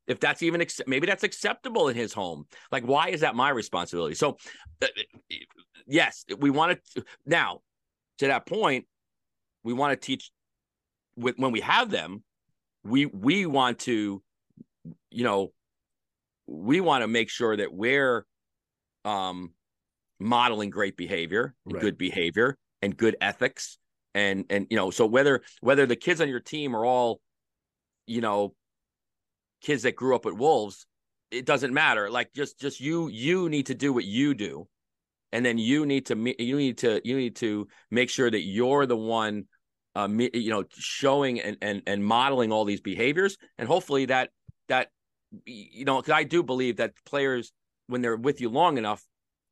if 0.06 0.20
that's 0.20 0.40
even 0.44 0.64
maybe 0.87 1.08
that's 1.08 1.25
acceptable 1.25 1.88
in 1.88 1.96
his 1.96 2.12
home. 2.12 2.46
Like, 2.70 2.84
why 2.84 3.08
is 3.08 3.22
that 3.22 3.34
my 3.34 3.50
responsibility? 3.50 4.14
So, 4.14 4.37
uh, 4.80 4.87
yes, 5.88 6.25
we 6.38 6.50
want 6.50 6.78
to 6.94 7.04
now 7.26 7.62
to 8.18 8.28
that 8.28 8.46
point. 8.46 8.87
We 9.64 9.72
want 9.72 10.00
to 10.00 10.06
teach 10.06 10.30
with 11.16 11.34
when 11.38 11.50
we 11.50 11.60
have 11.62 11.90
them. 11.90 12.22
We 12.84 13.06
we 13.06 13.44
want 13.44 13.80
to, 13.80 14.22
you 15.10 15.25
know, 15.25 15.52
we 16.48 16.80
want 16.80 17.02
to 17.02 17.08
make 17.08 17.28
sure 17.28 17.56
that 17.56 17.72
we're 17.72 18.26
um, 19.04 19.52
modeling 20.18 20.70
great 20.70 20.96
behavior, 20.96 21.54
right. 21.64 21.80
good 21.80 21.98
behavior, 21.98 22.56
and 22.82 22.96
good 22.96 23.16
ethics, 23.20 23.78
and 24.14 24.44
and 24.50 24.66
you 24.70 24.76
know, 24.76 24.90
so 24.90 25.06
whether 25.06 25.42
whether 25.60 25.86
the 25.86 25.96
kids 25.96 26.20
on 26.20 26.28
your 26.28 26.40
team 26.40 26.74
are 26.74 26.84
all, 26.84 27.20
you 28.06 28.20
know, 28.20 28.54
kids 29.62 29.82
that 29.82 29.94
grew 29.94 30.16
up 30.16 30.26
at 30.26 30.34
Wolves, 30.34 30.86
it 31.30 31.44
doesn't 31.44 31.72
matter. 31.72 32.10
Like 32.10 32.32
just 32.34 32.58
just 32.58 32.80
you 32.80 33.08
you 33.08 33.48
need 33.48 33.66
to 33.66 33.74
do 33.74 33.92
what 33.92 34.04
you 34.04 34.34
do, 34.34 34.66
and 35.32 35.44
then 35.44 35.58
you 35.58 35.86
need 35.86 36.06
to 36.06 36.34
you 36.42 36.56
need 36.56 36.78
to 36.78 37.00
you 37.04 37.16
need 37.16 37.36
to 37.36 37.68
make 37.90 38.10
sure 38.10 38.30
that 38.30 38.42
you're 38.42 38.86
the 38.86 38.96
one 38.96 39.44
uh, 39.94 40.08
you 40.08 40.50
know, 40.50 40.64
showing 40.70 41.40
and, 41.40 41.56
and 41.60 41.82
and 41.86 42.04
modeling 42.04 42.52
all 42.52 42.64
these 42.64 42.80
behaviors, 42.80 43.37
and 43.58 43.66
hopefully 43.66 44.06
that 44.06 44.30
that 44.68 44.88
you 45.44 45.84
know, 45.84 46.00
because 46.00 46.12
I 46.12 46.24
do 46.24 46.42
believe 46.42 46.76
that 46.76 46.92
players, 47.04 47.52
when 47.86 48.02
they're 48.02 48.16
with 48.16 48.40
you 48.40 48.48
long 48.48 48.78
enough, 48.78 49.04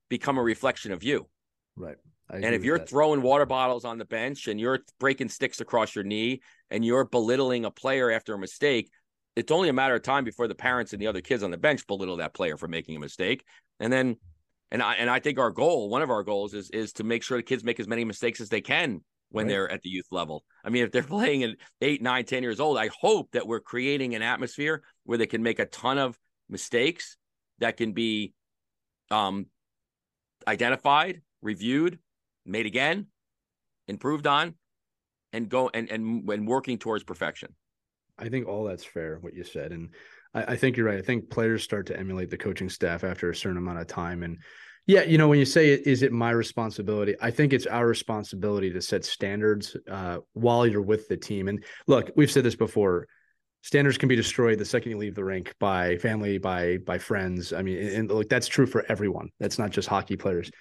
become 0.09 0.39
a 0.39 0.43
reflection 0.43 0.93
of 0.93 1.03
you. 1.03 1.29
Right. 1.77 1.97
And 2.29 2.45
if 2.45 2.65
you're 2.65 2.79
that. 2.79 2.89
throwing 2.89 3.23
water 3.23 3.47
bottles 3.47 3.85
on 3.85 3.99
the 3.99 4.05
bench 4.05 4.49
and 4.49 4.59
you're 4.59 4.81
breaking 4.99 5.29
sticks 5.29 5.61
across 5.61 5.95
your 5.95 6.05
knee 6.05 6.41
and 6.71 6.85
you're 6.85 7.05
belittling 7.05 7.65
a 7.65 7.71
player 7.71 8.11
after 8.11 8.35
a 8.35 8.39
mistake, 8.39 8.91
it's 9.37 9.53
only 9.53 9.69
a 9.69 9.73
matter 9.73 9.95
of 9.95 10.03
time 10.03 10.25
before 10.25 10.49
the 10.49 10.55
parents 10.55 10.93
and 10.93 11.01
the 11.01 11.07
other 11.07 11.21
kids 11.21 11.43
on 11.43 11.51
the 11.51 11.59
bench 11.59 11.87
belittle 11.87 12.17
that 12.17 12.35
player 12.35 12.57
for 12.57 12.67
making 12.67 12.97
a 12.97 13.01
mistake. 13.01 13.45
And 13.79 13.93
then, 13.93 14.17
and 14.73 14.83
I 14.83 14.95
and 14.95 15.09
I 15.09 15.21
think 15.21 15.39
our 15.39 15.51
goal, 15.51 15.89
one 15.89 16.03
of 16.03 16.11
our 16.11 16.25
goals, 16.25 16.53
is 16.53 16.71
is 16.71 16.93
to 16.95 17.05
make 17.05 17.23
sure 17.23 17.37
the 17.37 17.43
kids 17.45 17.63
make 17.63 17.79
as 17.79 17.87
many 17.87 18.05
mistakes 18.05 18.41
as 18.41 18.49
they 18.49 18.61
can 18.61 19.03
when 19.31 19.47
right. 19.47 19.53
they're 19.53 19.71
at 19.71 19.83
the 19.83 19.91
youth 19.91 20.07
level. 20.11 20.45
I 20.65 20.71
mean, 20.71 20.85
if 20.85 20.93
they're 20.93 21.03
playing 21.19 21.43
at 21.43 21.57
eight, 21.81 22.03
nine, 22.03 22.25
ten 22.25 22.43
years 22.43 22.61
old, 22.61 22.79
I 22.79 22.91
hope 23.01 23.33
that 23.33 23.47
we're 23.47 23.61
creating 23.61 24.15
an 24.15 24.23
atmosphere 24.23 24.83
where 25.05 25.19
they 25.19 25.27
can 25.27 25.43
make 25.43 25.59
a 25.59 25.67
ton 25.67 25.99
of 25.99 26.19
mistakes 26.49 27.17
that 27.59 27.77
can 27.77 27.93
be 27.93 28.35
um, 29.11 29.47
identified, 30.47 31.23
reviewed, 31.43 31.99
made 32.45 32.67
again, 32.67 33.07
improved 33.89 34.27
on, 34.27 34.55
and 35.33 35.49
go 35.49 35.71
and 35.73 35.91
and 35.91 36.27
when 36.27 36.47
working 36.47 36.79
towards 36.79 37.05
perfection. 37.05 37.55
I 38.19 38.29
think 38.29 38.49
all 38.49 38.65
that's 38.65 38.85
fair 38.85 39.19
what 39.21 39.35
you 39.35 39.45
said, 39.45 39.73
and 39.73 39.91
I, 40.35 40.53
I 40.53 40.57
think 40.57 40.77
you're 40.77 40.87
right. 40.87 40.99
I 40.99 41.03
think 41.03 41.31
players 41.31 41.63
start 41.63 41.87
to 41.87 41.99
emulate 41.99 42.31
the 42.31 42.39
coaching 42.39 42.71
staff 42.71 43.05
after 43.05 43.31
a 43.31 43.37
certain 43.37 43.59
amount 43.59 43.81
of 43.81 43.87
time, 43.87 44.23
and 44.23 44.39
yeah, 44.87 45.03
you 45.03 45.19
know, 45.19 45.29
when 45.29 45.39
you 45.39 45.45
say 45.45 45.71
is 45.71 46.03
it 46.03 46.13
my 46.13 46.31
responsibility? 46.31 47.15
I 47.21 47.31
think 47.31 47.53
it's 47.53 47.67
our 47.67 47.87
responsibility 47.87 48.73
to 48.73 48.81
set 48.81 49.05
standards 49.05 49.77
uh, 49.91 50.19
while 50.33 50.67
you're 50.67 50.83
with 50.83 51.09
the 51.09 51.17
team. 51.17 51.49
And 51.49 51.65
look, 51.87 52.11
we've 52.17 52.31
said 52.31 52.45
this 52.45 52.57
before. 52.57 53.09
Standards 53.63 53.99
can 53.99 54.09
be 54.09 54.15
destroyed 54.15 54.61
the 54.61 54.65
second 54.65 54.93
you 54.93 54.99
leave 54.99 55.17
the 55.17 55.25
rink 55.25 55.53
by 55.59 55.97
family, 55.97 56.39
by 56.39 56.79
by 56.79 56.99
friends. 56.99 57.53
I 57.53 57.63
mean, 57.63 57.79
and 57.79 58.09
look, 58.09 58.29
that's 58.29 58.47
true 58.47 58.67
for 58.67 58.85
everyone. 58.89 59.31
That's 59.41 59.59
not 59.59 59.71
just 59.71 59.89
hockey 59.89 60.17
players. 60.17 60.53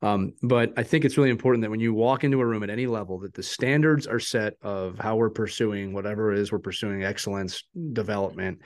Um, 0.00 0.32
but 0.42 0.72
I 0.76 0.82
think 0.82 1.04
it's 1.04 1.18
really 1.18 1.30
important 1.30 1.62
that 1.62 1.70
when 1.70 1.80
you 1.80 1.92
walk 1.92 2.24
into 2.24 2.40
a 2.40 2.46
room 2.46 2.62
at 2.62 2.70
any 2.70 2.86
level, 2.86 3.18
that 3.20 3.34
the 3.34 3.42
standards 3.42 4.06
are 4.06 4.18
set 4.18 4.54
of 4.62 4.98
how 4.98 5.16
we're 5.16 5.30
pursuing 5.30 5.92
whatever 5.92 6.32
it 6.32 6.38
is 6.38 6.52
we're 6.52 6.58
pursuing, 6.58 7.04
excellence, 7.04 7.64
development, 7.92 8.60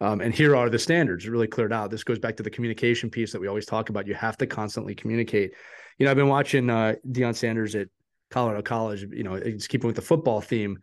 um, 0.00 0.20
and 0.20 0.34
here 0.34 0.56
are 0.56 0.68
the 0.68 0.78
standards 0.78 1.28
really 1.28 1.46
cleared 1.46 1.72
out. 1.72 1.90
This 1.90 2.04
goes 2.04 2.18
back 2.18 2.36
to 2.36 2.42
the 2.42 2.50
communication 2.50 3.10
piece 3.10 3.32
that 3.32 3.40
we 3.40 3.48
always 3.48 3.66
talk 3.66 3.88
about. 3.88 4.06
You 4.06 4.14
have 4.14 4.36
to 4.38 4.46
constantly 4.46 4.94
communicate. 4.94 5.52
You 5.98 6.04
know, 6.04 6.10
I've 6.10 6.16
been 6.16 6.28
watching 6.28 6.68
uh, 6.68 6.94
Deion 7.08 7.34
Sanders 7.34 7.74
at 7.74 7.88
Colorado 8.30 8.62
College. 8.62 9.06
You 9.12 9.22
know, 9.22 9.34
it's 9.34 9.66
keeping 9.66 9.86
with 9.86 9.96
the 9.96 10.02
football 10.02 10.40
theme. 10.40 10.78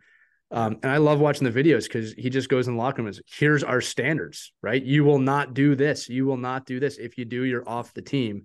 Um, 0.52 0.80
and 0.84 0.91
I 0.91 0.97
love 0.97 1.19
watching 1.19 1.50
the 1.50 1.63
videos 1.63 1.84
because 1.84 2.13
he 2.13 2.30
just 2.30 2.50
goes 2.50 2.67
in 2.67 2.76
the 2.76 2.82
locker 2.82 2.97
room 2.97 3.08
and 3.08 3.15
says, 3.15 3.24
here's 3.26 3.63
our 3.63 3.80
standards, 3.80 4.52
right? 4.62 4.84
You 4.84 5.04
will 5.06 5.19
not 5.19 5.54
do 5.54 5.76
this. 5.76 6.10
You 6.10 6.26
will 6.26 6.38
not 6.38 6.65
do 6.65 6.80
this. 6.80 6.97
If 6.97 7.17
you 7.17 7.26
do, 7.26 7.43
you're 7.43 7.67
off 7.67 7.93
the 7.93 8.02
team. 8.02 8.43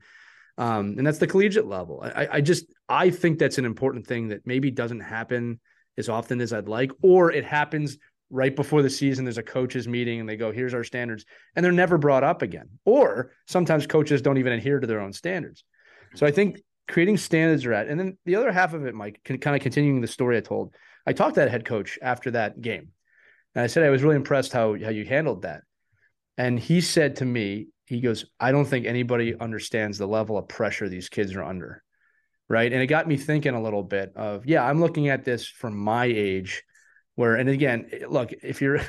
Um, 0.59 0.95
and 0.97 1.07
that's 1.07 1.19
the 1.19 1.27
collegiate 1.27 1.67
level. 1.67 2.03
I, 2.03 2.29
I 2.33 2.41
just 2.41 2.67
I 2.89 3.11
think 3.11 3.39
that's 3.39 3.59
an 3.59 3.65
important 3.65 4.07
thing 4.07 4.29
that 4.29 4.47
maybe 4.47 4.71
doesn't 4.71 5.01
happen 5.01 5.61
as 5.99 6.09
often 6.09 6.41
as 6.41 6.53
I'd 6.53 6.69
like, 6.69 6.93
or 7.03 7.31
it 7.33 7.45
happens 7.45 7.99
right 8.31 8.57
before 8.57 8.83
the 8.83 8.91
season 8.91 9.25
there's 9.25 9.39
a 9.39 9.43
coaches 9.43 9.87
meeting 9.87 10.21
and 10.21 10.29
they 10.29 10.37
go 10.37 10.51
here's 10.51 10.75
our 10.75 10.85
standards. 10.85 11.25
And 11.55 11.65
they're 11.65 11.73
never 11.73 11.99
brought 11.99 12.25
up 12.25 12.43
again. 12.43 12.69
Or 12.85 13.33
sometimes 13.47 13.87
coaches 13.87 14.23
don't 14.23 14.39
even 14.39 14.53
adhere 14.53 14.81
to 14.81 14.87
their 14.87 15.01
own 15.01 15.13
standards. 15.13 15.65
So 16.15 16.27
i 16.27 16.31
think 16.31 16.61
creating 16.89 17.17
standards 17.17 17.65
are 17.65 17.73
at 17.73 17.89
and 17.89 17.99
then 17.99 18.17
the 18.25 18.37
other 18.37 18.53
half 18.53 18.73
of 18.73 18.87
it 18.87 18.95
mike 18.95 19.21
can, 19.25 19.39
kind 19.39 19.57
of 19.57 19.63
continuing 19.63 20.01
the 20.01 20.07
story 20.07 20.37
i 20.37 20.41
told 20.41 20.73
i 21.05 21.13
talked 21.13 21.35
to 21.35 21.41
that 21.41 21.51
head 21.51 21.65
coach 21.65 21.99
after 22.03 22.31
that 22.33 22.61
game. 22.61 22.89
And 23.55 23.63
i 23.63 23.67
said 23.67 23.85
i 23.85 23.91
was 23.91 24.03
really 24.03 24.17
impressed 24.17 24.53
how 24.53 24.75
how 24.75 24.91
you 24.91 25.05
handled 25.05 25.43
that. 25.43 25.63
And 26.39 26.59
he 26.59 26.81
said 26.81 27.17
to 27.17 27.25
me 27.25 27.69
he 27.87 28.01
goes 28.01 28.27
i 28.41 28.51
don't 28.51 28.67
think 28.67 28.87
anybody 28.87 29.39
understands 29.39 29.99
the 29.99 30.09
level 30.09 30.37
of 30.37 30.49
pressure 30.49 30.89
these 30.89 31.09
kids 31.09 31.35
are 31.35 31.45
under. 31.45 31.83
Right? 32.49 32.73
And 32.73 32.81
it 32.81 32.87
got 32.87 33.09
me 33.09 33.17
thinking 33.17 33.55
a 33.55 33.63
little 33.63 33.83
bit 33.83 34.13
of 34.17 34.47
yeah 34.47 34.65
i'm 34.65 34.81
looking 34.81 35.09
at 35.09 35.25
this 35.25 35.47
from 35.47 35.77
my 35.77 36.05
age 36.07 36.63
where 37.17 37.35
and 37.35 37.49
again 37.49 37.91
look 38.09 38.33
if 38.43 38.63
you're 38.63 38.81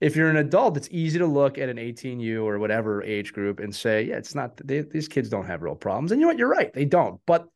if 0.00 0.16
you're 0.16 0.28
an 0.28 0.36
adult 0.36 0.76
it's 0.76 0.88
easy 0.90 1.18
to 1.18 1.26
look 1.26 1.56
at 1.56 1.68
an 1.68 1.76
18u 1.76 2.42
or 2.42 2.58
whatever 2.58 3.02
age 3.02 3.32
group 3.32 3.60
and 3.60 3.74
say 3.74 4.02
yeah 4.02 4.16
it's 4.16 4.34
not 4.34 4.56
they, 4.64 4.80
these 4.80 5.08
kids 5.08 5.28
don't 5.28 5.46
have 5.46 5.62
real 5.62 5.76
problems. 5.76 6.10
And 6.10 6.20
you 6.20 6.26
know 6.26 6.30
what? 6.30 6.38
You're 6.38 6.48
right. 6.48 6.72
They 6.72 6.84
don't. 6.84 7.20
But 7.26 7.46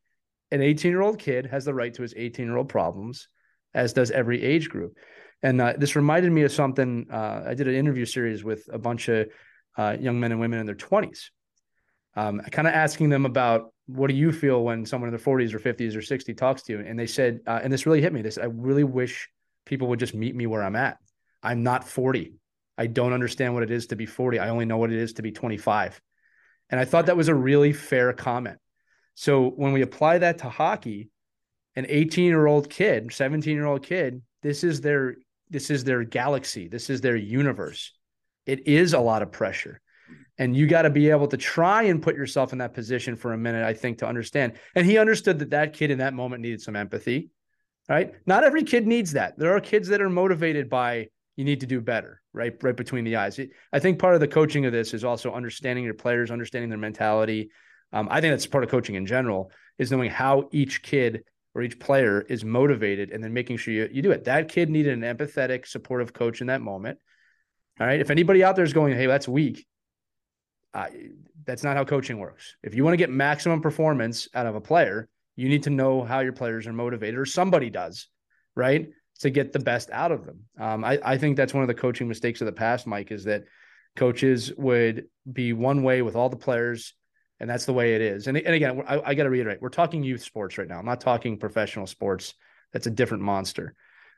an 0.51 0.61
18 0.61 0.89
year 0.89 1.01
old 1.01 1.19
kid 1.19 1.45
has 1.47 1.65
the 1.65 1.73
right 1.73 1.93
to 1.93 2.01
his 2.01 2.13
18 2.15 2.45
year 2.45 2.57
old 2.57 2.69
problems 2.69 3.27
as 3.73 3.93
does 3.93 4.09
every 4.09 4.41
age 4.41 4.69
group. 4.69 4.97
And 5.43 5.61
uh, 5.61 5.73
this 5.77 5.95
reminded 5.95 6.31
me 6.31 6.43
of 6.43 6.51
something 6.51 7.07
uh, 7.11 7.43
i 7.47 7.53
did 7.53 7.67
an 7.67 7.75
interview 7.75 8.05
series 8.05 8.43
with 8.43 8.67
a 8.71 8.79
bunch 8.79 9.09
of 9.09 9.27
uh, 9.77 9.95
young 9.99 10.19
men 10.19 10.31
and 10.31 10.41
women 10.41 10.59
in 10.59 10.65
their 10.65 10.75
20s 10.75 11.29
um, 12.15 12.41
kind 12.51 12.67
of 12.67 12.73
asking 12.73 13.09
them 13.09 13.25
about 13.25 13.71
what 13.85 14.07
do 14.07 14.15
you 14.15 14.31
feel 14.31 14.63
when 14.63 14.85
someone 14.85 15.07
in 15.07 15.15
their 15.15 15.25
40s 15.25 15.53
or 15.53 15.59
50s 15.59 15.95
or 15.95 16.01
60 16.01 16.33
talks 16.33 16.63
to 16.63 16.73
you? 16.73 16.79
And 16.79 16.97
they 16.99 17.07
said 17.07 17.39
uh, 17.47 17.59
and 17.63 17.71
this 17.71 17.85
really 17.85 18.01
hit 18.01 18.13
me. 18.13 18.21
This 18.21 18.37
i 18.37 18.45
really 18.45 18.83
wish 18.83 19.29
people 19.69 19.87
would 19.87 19.99
just 19.99 20.15
meet 20.15 20.35
me 20.35 20.47
where 20.47 20.63
I'm 20.63 20.75
at. 20.75 20.97
I'm 21.41 21.63
not 21.63 21.87
40. 21.87 22.33
I 22.77 22.87
don't 22.87 23.13
understand 23.13 23.53
what 23.53 23.63
it 23.63 23.71
is 23.71 23.87
to 23.87 23.95
be 23.95 24.05
40. 24.05 24.39
I 24.39 24.49
only 24.49 24.65
know 24.65 24.77
what 24.77 24.91
it 24.91 24.99
is 24.99 25.13
to 25.13 25.21
be 25.21 25.31
25. 25.31 26.01
And 26.69 26.79
I 26.79 26.85
thought 26.85 27.05
that 27.05 27.15
was 27.15 27.27
a 27.27 27.35
really 27.35 27.71
fair 27.71 28.11
comment. 28.11 28.57
So 29.13 29.49
when 29.49 29.71
we 29.71 29.81
apply 29.81 30.17
that 30.17 30.39
to 30.39 30.49
hockey, 30.49 31.09
an 31.75 31.85
18 31.87 32.25
year 32.25 32.47
old 32.47 32.69
kid, 32.69 33.13
17 33.13 33.55
year 33.55 33.65
old 33.65 33.83
kid, 33.83 34.21
this 34.41 34.63
is 34.63 34.81
their 34.81 35.15
this 35.51 35.69
is 35.69 35.83
their 35.83 36.03
galaxy. 36.03 36.67
This 36.67 36.89
is 36.89 37.01
their 37.01 37.15
universe. 37.15 37.93
It 38.45 38.67
is 38.67 38.93
a 38.93 38.99
lot 38.99 39.21
of 39.21 39.31
pressure. 39.31 39.81
And 40.37 40.55
you 40.55 40.67
got 40.67 40.83
to 40.83 40.89
be 40.89 41.09
able 41.09 41.27
to 41.27 41.37
try 41.37 41.83
and 41.83 42.01
put 42.01 42.15
yourself 42.15 42.53
in 42.53 42.59
that 42.59 42.73
position 42.73 43.15
for 43.15 43.33
a 43.33 43.37
minute, 43.37 43.65
I 43.65 43.73
think, 43.73 43.99
to 43.99 44.07
understand. 44.07 44.53
And 44.75 44.85
he 44.85 44.97
understood 44.97 45.39
that 45.39 45.49
that 45.51 45.73
kid 45.73 45.91
in 45.91 45.99
that 45.99 46.13
moment 46.13 46.41
needed 46.41 46.61
some 46.61 46.75
empathy, 46.75 47.29
right? 47.89 48.13
Not 48.25 48.43
every 48.43 48.63
kid 48.63 48.85
needs 48.87 49.13
that. 49.13 49.37
There 49.37 49.55
are 49.55 49.59
kids 49.59 49.87
that 49.89 49.99
are 49.99 50.09
motivated 50.09 50.69
by 50.69 51.07
you 51.35 51.43
need 51.43 51.61
to 51.61 51.65
do 51.65 51.81
better, 51.81 52.21
right? 52.33 52.53
Right 52.61 52.75
between 52.75 53.03
the 53.03 53.15
eyes. 53.15 53.39
I 53.73 53.79
think 53.79 53.97
part 53.97 54.13
of 54.13 54.19
the 54.19 54.27
coaching 54.27 54.65
of 54.65 54.71
this 54.71 54.93
is 54.93 55.03
also 55.03 55.33
understanding 55.33 55.83
your 55.83 55.93
players, 55.95 56.31
understanding 56.31 56.69
their 56.69 56.77
mentality. 56.77 57.49
Um, 57.91 58.07
I 58.11 58.21
think 58.21 58.33
that's 58.33 58.45
part 58.45 58.63
of 58.63 58.69
coaching 58.69 58.95
in 58.95 59.05
general 59.05 59.51
is 59.79 59.91
knowing 59.91 60.11
how 60.11 60.49
each 60.51 60.83
kid 60.83 61.23
or 61.55 61.63
each 61.63 61.79
player 61.79 62.21
is 62.21 62.45
motivated 62.45 63.09
and 63.09 63.23
then 63.23 63.33
making 63.33 63.57
sure 63.57 63.73
you, 63.73 63.89
you 63.91 64.01
do 64.01 64.11
it. 64.11 64.25
That 64.25 64.49
kid 64.49 64.69
needed 64.69 64.93
an 64.93 65.17
empathetic, 65.17 65.65
supportive 65.65 66.13
coach 66.13 66.41
in 66.41 66.47
that 66.47 66.61
moment. 66.61 66.99
All 67.79 67.87
right. 67.87 67.99
If 67.99 68.11
anybody 68.11 68.43
out 68.43 68.55
there 68.55 68.65
is 68.65 68.73
going, 68.73 68.93
hey, 68.93 69.07
that's 69.07 69.27
weak, 69.27 69.65
uh, 70.73 70.87
that's 71.45 71.63
not 71.63 71.77
how 71.77 71.85
coaching 71.85 72.19
works. 72.19 72.55
If 72.61 72.75
you 72.75 72.83
want 72.83 72.93
to 72.93 72.97
get 72.97 73.09
maximum 73.09 73.61
performance 73.61 74.27
out 74.35 74.45
of 74.45 74.55
a 74.55 74.61
player, 74.61 75.07
you 75.39 75.49
need 75.49 75.63
to 75.63 75.69
know 75.69 76.03
how 76.03 76.19
your 76.19 76.33
players 76.33 76.67
are 76.67 76.73
motivated, 76.73 77.19
or 77.19 77.25
somebody 77.25 77.69
does, 77.69 78.07
right? 78.55 78.89
To 79.21 79.29
get 79.29 79.53
the 79.53 79.59
best 79.59 79.89
out 79.91 80.11
of 80.11 80.25
them. 80.25 80.43
Um, 80.59 80.83
I, 80.83 80.99
I 81.03 81.17
think 81.17 81.37
that's 81.37 81.53
one 81.53 81.63
of 81.63 81.67
the 81.67 81.73
coaching 81.73 82.07
mistakes 82.07 82.41
of 82.41 82.45
the 82.45 82.51
past, 82.51 82.87
Mike, 82.87 83.11
is 83.11 83.23
that 83.25 83.43
coaches 83.95 84.53
would 84.57 85.05
be 85.31 85.53
one 85.53 85.83
way 85.83 86.01
with 86.01 86.15
all 86.15 86.29
the 86.29 86.37
players 86.37 86.93
and 87.39 87.49
that's 87.49 87.65
the 87.65 87.73
way 87.73 87.95
it 87.95 88.01
is. 88.01 88.27
And, 88.27 88.37
and 88.37 88.53
again, 88.53 88.83
I, 88.87 89.01
I 89.05 89.13
got 89.13 89.23
to 89.23 89.29
reiterate, 89.29 89.61
we're 89.61 89.69
talking 89.69 90.03
youth 90.03 90.23
sports 90.23 90.57
right 90.57 90.67
now. 90.67 90.79
I'm 90.79 90.85
not 90.85 91.01
talking 91.01 91.37
professional 91.37 91.87
sports. 91.87 92.33
That's 92.73 92.87
a 92.87 92.91
different 92.91 93.23
monster. 93.23 93.75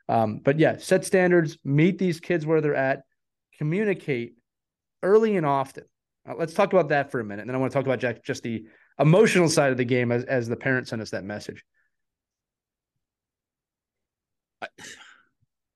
Um, 0.08 0.40
but 0.42 0.58
yeah, 0.58 0.76
set 0.78 1.04
standards, 1.04 1.56
meet 1.64 1.98
these 1.98 2.18
kids 2.18 2.44
where 2.44 2.60
they're 2.60 2.74
at, 2.74 3.02
communicate 3.58 4.34
early 5.02 5.36
and 5.36 5.46
often. 5.46 5.84
Let's 6.36 6.54
talk 6.54 6.72
about 6.72 6.88
that 6.88 7.10
for 7.10 7.20
a 7.20 7.24
minute. 7.24 7.42
And 7.42 7.50
then 7.50 7.54
I 7.54 7.58
want 7.58 7.72
to 7.72 7.78
talk 7.78 7.86
about 7.86 8.00
Jack, 8.00 8.24
just 8.24 8.42
the 8.42 8.66
emotional 9.02 9.48
side 9.48 9.70
of 9.70 9.76
the 9.76 9.84
game 9.84 10.10
as, 10.10 10.24
as 10.24 10.48
the 10.48 10.56
parents 10.56 10.90
sent 10.90 11.02
us 11.02 11.10
that 11.10 11.24
message. 11.24 11.64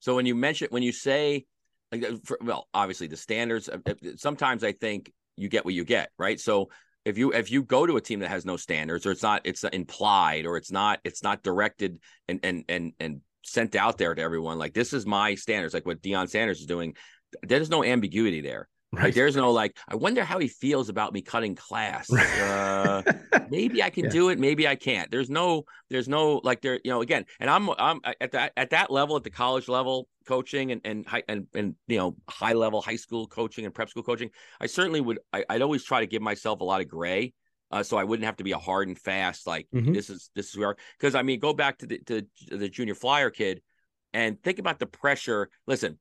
So 0.01 0.15
when 0.15 0.25
you 0.25 0.35
mention, 0.35 0.69
when 0.71 0.83
you 0.83 0.93
say, 0.93 1.45
like, 1.91 2.05
uh, 2.05 2.17
for, 2.25 2.39
well, 2.41 2.69
obviously 2.73 3.09
the 3.09 3.17
standards, 3.17 3.69
uh, 3.69 3.79
sometimes 4.17 4.63
I 4.63 4.73
think 4.73 5.13
you 5.37 5.49
get 5.49 5.65
what 5.65 5.75
you 5.75 5.85
get, 5.85 6.11
right? 6.19 6.39
So 6.39 6.71
if 7.05 7.17
you 7.17 7.33
if 7.33 7.51
you 7.51 7.63
go 7.63 7.87
to 7.87 7.97
a 7.97 8.01
team 8.01 8.21
that 8.21 8.31
has 8.31 8.45
no 8.45 8.57
standards 8.57 9.07
or 9.07 9.13
it's 9.13 9.23
not 9.23 9.43
it's 9.45 9.63
implied 9.63 10.45
or 10.45 10.57
it's 10.57 10.73
not 10.73 10.99
it's 11.05 11.23
not 11.23 11.43
directed 11.43 12.01
and 12.29 12.41
and 12.43 12.65
and 12.69 12.93
and 12.99 13.21
sent 13.45 13.77
out 13.77 13.97
there 13.97 14.13
to 14.13 14.21
everyone 14.21 14.59
like 14.59 14.75
this 14.75 14.93
is 14.93 15.07
my 15.07 15.37
standards 15.37 15.73
like 15.73 15.87
what 15.87 16.03
Deion 16.03 16.29
Sanders 16.29 16.59
is 16.59 16.67
doing 16.67 16.97
there's 17.45 17.71
no 17.71 17.85
ambiguity 17.85 18.41
there 18.41 18.69
Right. 18.97 19.15
There's 19.15 19.37
no 19.37 19.53
like, 19.53 19.77
I 19.89 19.95
wonder 19.95 20.25
how 20.25 20.39
he 20.39 20.49
feels 20.49 20.89
about 20.89 21.13
me 21.13 21.21
cutting 21.23 21.55
class. 21.67 22.11
Uh, 22.13 23.03
maybe 23.51 23.83
I 23.83 23.91
can 23.91 24.05
yeah. 24.05 24.11
do 24.11 24.29
it. 24.31 24.39
Maybe 24.39 24.67
I 24.67 24.75
can't. 24.75 25.11
There's 25.11 25.29
no, 25.29 25.65
there's 25.91 26.09
no 26.09 26.41
like 26.45 26.63
there, 26.63 26.81
you 26.83 26.91
know, 26.91 27.03
again, 27.03 27.27
and 27.39 27.51
I'm, 27.51 27.69
I'm 27.79 28.01
at 28.21 28.33
that, 28.33 28.53
at 28.57 28.71
that 28.71 28.91
level, 28.91 29.17
at 29.17 29.25
the 29.25 29.31
college 29.31 29.69
level 29.69 30.09
coaching 30.27 30.73
and, 30.73 30.81
and, 30.85 31.07
high, 31.07 31.23
and, 31.29 31.47
and, 31.55 31.75
you 31.87 31.99
know, 31.99 32.17
high 32.29 32.55
level 32.55 32.81
high 32.81 32.97
school 32.97 33.27
coaching 33.27 33.65
and 33.65 33.75
prep 33.75 33.91
school 33.91 34.03
coaching. 34.03 34.31
I 34.61 34.67
certainly 34.67 35.01
would, 35.01 35.19
I, 35.33 35.45
would 35.51 35.63
always 35.63 35.85
try 35.85 36.01
to 36.01 36.07
give 36.07 36.23
myself 36.23 36.61
a 36.61 36.65
lot 36.65 36.81
of 36.81 36.89
gray. 36.89 37.35
Uh, 37.71 37.83
so 37.83 37.97
I 37.97 38.05
wouldn't 38.05 38.25
have 38.25 38.37
to 38.37 38.45
be 38.45 38.53
a 38.53 38.59
hard 38.59 38.87
and 38.87 38.97
fast, 38.97 39.45
like 39.45 39.67
mm-hmm. 39.75 39.93
this 39.93 40.09
is, 40.09 40.31
this 40.37 40.51
is 40.51 40.57
where, 40.57 40.77
cause 41.01 41.17
I 41.17 41.23
mean, 41.23 41.41
go 41.41 41.53
back 41.53 41.79
to 41.79 41.87
the, 41.87 41.99
to 42.07 42.25
the 42.49 42.69
junior 42.69 42.95
flyer 42.95 43.29
kid 43.29 43.61
and 44.13 44.41
think 44.41 44.59
about 44.59 44.79
the 44.79 44.87
pressure. 44.87 45.51
Listen, 45.67 45.99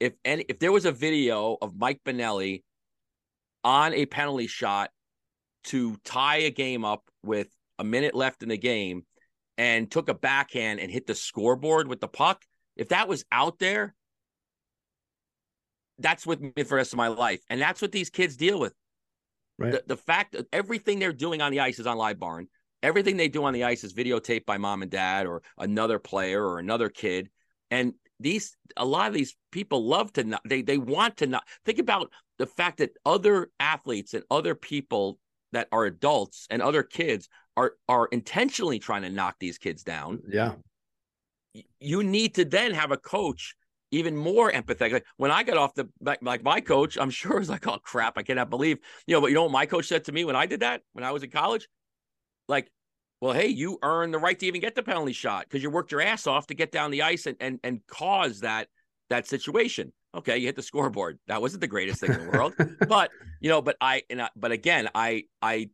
if 0.00 0.14
any 0.24 0.44
if 0.48 0.58
there 0.58 0.72
was 0.72 0.84
a 0.84 0.92
video 0.92 1.56
of 1.60 1.76
Mike 1.76 2.00
Benelli 2.04 2.62
on 3.62 3.94
a 3.94 4.06
penalty 4.06 4.46
shot 4.46 4.90
to 5.64 5.96
tie 6.04 6.38
a 6.38 6.50
game 6.50 6.84
up 6.84 7.02
with 7.22 7.48
a 7.78 7.84
minute 7.84 8.14
left 8.14 8.42
in 8.42 8.48
the 8.48 8.58
game 8.58 9.04
and 9.56 9.90
took 9.90 10.08
a 10.08 10.14
backhand 10.14 10.80
and 10.80 10.90
hit 10.90 11.06
the 11.06 11.14
scoreboard 11.14 11.88
with 11.88 12.00
the 12.00 12.08
puck, 12.08 12.44
if 12.76 12.90
that 12.90 13.08
was 13.08 13.24
out 13.32 13.58
there, 13.58 13.94
that's 15.98 16.26
with 16.26 16.40
me 16.40 16.50
for 16.56 16.64
the 16.64 16.74
rest 16.74 16.92
of 16.92 16.96
my 16.96 17.08
life. 17.08 17.40
And 17.48 17.60
that's 17.60 17.80
what 17.80 17.92
these 17.92 18.10
kids 18.10 18.36
deal 18.36 18.58
with. 18.58 18.74
Right. 19.58 19.72
The, 19.72 19.84
the 19.86 19.96
fact 19.96 20.32
that 20.32 20.46
everything 20.52 20.98
they're 20.98 21.12
doing 21.12 21.40
on 21.40 21.52
the 21.52 21.60
ice 21.60 21.78
is 21.78 21.86
on 21.86 21.96
LiveBarn. 21.96 22.46
Everything 22.82 23.16
they 23.16 23.28
do 23.28 23.44
on 23.44 23.54
the 23.54 23.64
ice 23.64 23.84
is 23.84 23.94
videotaped 23.94 24.44
by 24.44 24.58
mom 24.58 24.82
and 24.82 24.90
dad 24.90 25.26
or 25.26 25.42
another 25.56 25.98
player 25.98 26.44
or 26.44 26.58
another 26.58 26.88
kid. 26.88 27.30
And 27.70 27.94
these 28.20 28.56
a 28.76 28.84
lot 28.84 29.08
of 29.08 29.14
these 29.14 29.36
people 29.50 29.86
love 29.86 30.12
to 30.12 30.24
not 30.24 30.40
they 30.44 30.62
they 30.62 30.78
want 30.78 31.16
to 31.16 31.26
not 31.26 31.44
think 31.64 31.78
about 31.78 32.10
the 32.38 32.46
fact 32.46 32.78
that 32.78 32.90
other 33.04 33.50
athletes 33.60 34.14
and 34.14 34.24
other 34.30 34.54
people 34.54 35.18
that 35.52 35.68
are 35.72 35.84
adults 35.84 36.46
and 36.50 36.62
other 36.62 36.82
kids 36.82 37.28
are 37.56 37.72
are 37.88 38.06
intentionally 38.06 38.78
trying 38.78 39.02
to 39.02 39.10
knock 39.10 39.36
these 39.40 39.58
kids 39.58 39.82
down. 39.82 40.20
Yeah. 40.28 40.54
You 41.78 42.02
need 42.02 42.34
to 42.34 42.44
then 42.44 42.72
have 42.72 42.90
a 42.90 42.96
coach 42.96 43.54
even 43.90 44.16
more 44.16 44.50
empathetic. 44.50 44.92
Like 44.92 45.06
when 45.16 45.30
i 45.30 45.42
got 45.42 45.56
off 45.56 45.74
the 45.74 45.88
like, 46.00 46.20
like 46.22 46.42
my 46.42 46.60
coach 46.60 46.98
i'm 46.98 47.10
sure 47.20 47.38
was 47.38 47.50
like 47.50 47.66
oh 47.66 47.78
crap 47.78 48.18
i 48.18 48.22
cannot 48.22 48.50
believe 48.50 48.78
you 49.06 49.14
know 49.14 49.20
but 49.20 49.28
you 49.28 49.34
know 49.34 49.44
what 49.44 49.52
my 49.52 49.66
coach 49.66 49.86
said 49.86 50.04
to 50.04 50.12
me 50.12 50.24
when 50.24 50.36
i 50.36 50.46
did 50.46 50.60
that 50.60 50.82
when 50.92 51.04
i 51.04 51.10
was 51.10 51.22
in 51.22 51.30
college? 51.30 51.68
Like 52.48 52.70
well, 53.24 53.32
hey, 53.32 53.46
you 53.46 53.78
earned 53.82 54.12
the 54.12 54.18
right 54.18 54.38
to 54.38 54.44
even 54.44 54.60
get 54.60 54.74
the 54.74 54.82
penalty 54.82 55.14
shot 55.14 55.46
because 55.48 55.62
you 55.62 55.70
worked 55.70 55.90
your 55.90 56.02
ass 56.02 56.26
off 56.26 56.46
to 56.48 56.54
get 56.54 56.70
down 56.70 56.90
the 56.90 57.00
ice 57.00 57.24
and 57.24 57.38
and 57.40 57.58
and 57.64 57.80
cause 57.86 58.40
that 58.40 58.68
that 59.08 59.26
situation. 59.26 59.94
Okay, 60.14 60.36
you 60.36 60.44
hit 60.44 60.56
the 60.56 60.62
scoreboard. 60.62 61.18
That 61.26 61.40
wasn't 61.40 61.62
the 61.62 61.66
greatest 61.66 62.00
thing 62.00 62.12
in 62.12 62.26
the 62.26 62.30
world, 62.30 62.52
but 62.86 63.10
you 63.40 63.48
know, 63.48 63.62
but 63.62 63.78
I 63.80 64.02
and 64.10 64.20
I, 64.20 64.28
but 64.36 64.52
again, 64.52 64.90
I 64.94 65.24
I 65.40 65.70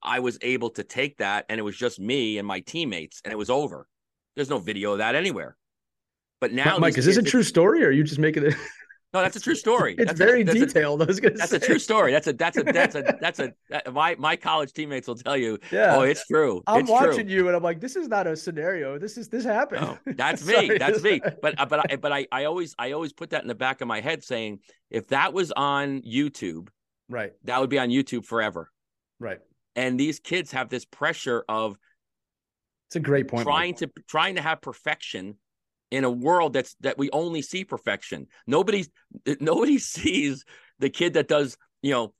I 0.00 0.20
was 0.20 0.38
able 0.42 0.70
to 0.70 0.84
take 0.84 1.16
that, 1.16 1.44
and 1.48 1.58
it 1.58 1.64
was 1.64 1.76
just 1.76 1.98
me 1.98 2.38
and 2.38 2.46
my 2.46 2.60
teammates, 2.60 3.20
and 3.24 3.32
it 3.32 3.36
was 3.36 3.50
over. 3.50 3.88
There's 4.36 4.48
no 4.48 4.58
video 4.58 4.92
of 4.92 4.98
that 4.98 5.16
anywhere. 5.16 5.56
But 6.40 6.52
now, 6.52 6.78
Mike, 6.78 6.96
is 6.98 7.06
this 7.06 7.16
a 7.16 7.22
true 7.22 7.42
story, 7.42 7.82
or 7.82 7.88
are 7.88 7.90
you 7.90 8.04
just 8.04 8.20
making 8.20 8.46
it? 8.46 8.54
No, 9.12 9.20
that's 9.20 9.36
a 9.36 9.40
true 9.40 9.54
story. 9.54 9.94
It's 9.98 10.06
that's 10.06 10.18
very 10.18 10.40
a, 10.40 10.44
detailed. 10.44 11.06
Was 11.06 11.20
gonna 11.20 11.34
that's 11.36 11.50
say. 11.50 11.58
a 11.58 11.60
true 11.60 11.78
story. 11.78 12.12
That's 12.12 12.26
a 12.28 12.32
that's 12.32 12.56
a 12.56 12.62
that's 12.62 12.94
a 12.94 13.02
that's 13.20 13.38
a 13.40 13.52
that, 13.68 13.92
my 13.92 14.14
my 14.18 14.36
college 14.36 14.72
teammates 14.72 15.06
will 15.06 15.16
tell 15.16 15.36
you. 15.36 15.58
Yeah. 15.70 15.96
Oh, 15.96 16.00
it's 16.02 16.26
true. 16.26 16.62
I'm 16.66 16.80
it's 16.80 16.90
watching 16.90 17.26
true. 17.26 17.34
you, 17.34 17.46
and 17.46 17.56
I'm 17.56 17.62
like, 17.62 17.78
this 17.78 17.94
is 17.94 18.08
not 18.08 18.26
a 18.26 18.34
scenario. 18.34 18.98
This 18.98 19.18
is 19.18 19.28
this 19.28 19.44
happened. 19.44 19.82
No, 19.82 19.98
that's 20.14 20.46
me. 20.46 20.78
that's 20.78 21.02
me. 21.02 21.20
But 21.42 21.56
but 21.68 21.92
I 21.92 21.96
but 21.96 22.12
I 22.12 22.26
I 22.32 22.44
always 22.44 22.74
I 22.78 22.92
always 22.92 23.12
put 23.12 23.30
that 23.30 23.42
in 23.42 23.48
the 23.48 23.54
back 23.54 23.80
of 23.80 23.88
my 23.88 24.00
head, 24.00 24.24
saying 24.24 24.60
if 24.90 25.08
that 25.08 25.32
was 25.34 25.52
on 25.52 26.02
YouTube, 26.02 26.68
right, 27.08 27.32
that 27.44 27.60
would 27.60 27.70
be 27.70 27.78
on 27.78 27.88
YouTube 27.90 28.24
forever. 28.24 28.70
Right. 29.18 29.40
And 29.76 29.98
these 30.00 30.20
kids 30.20 30.52
have 30.52 30.68
this 30.68 30.84
pressure 30.84 31.44
of. 31.48 31.76
It's 32.88 32.96
a 32.96 33.00
great 33.00 33.28
point. 33.28 33.44
Trying 33.44 33.70
Mike. 33.80 33.92
to 33.94 34.02
trying 34.08 34.36
to 34.36 34.42
have 34.42 34.60
perfection 34.62 35.36
in 35.92 36.04
a 36.04 36.10
world 36.10 36.54
that's 36.54 36.74
that 36.80 36.96
we 36.96 37.10
only 37.10 37.42
see 37.42 37.64
perfection. 37.64 38.26
Nobody 38.46 38.86
nobody 39.40 39.78
sees 39.78 40.44
the 40.80 40.90
kid 40.90 41.14
that 41.14 41.28
does, 41.28 41.56
you 41.82 41.92
know, 41.92 42.14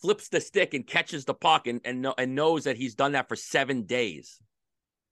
flips 0.00 0.28
the 0.28 0.40
stick 0.40 0.72
and 0.72 0.86
catches 0.86 1.24
the 1.24 1.34
puck 1.34 1.66
and 1.66 1.80
and, 1.84 2.06
and 2.16 2.34
knows 2.34 2.64
that 2.64 2.76
he's 2.76 2.94
done 2.94 3.12
that 3.12 3.28
for 3.28 3.36
7 3.36 3.82
days 3.82 4.40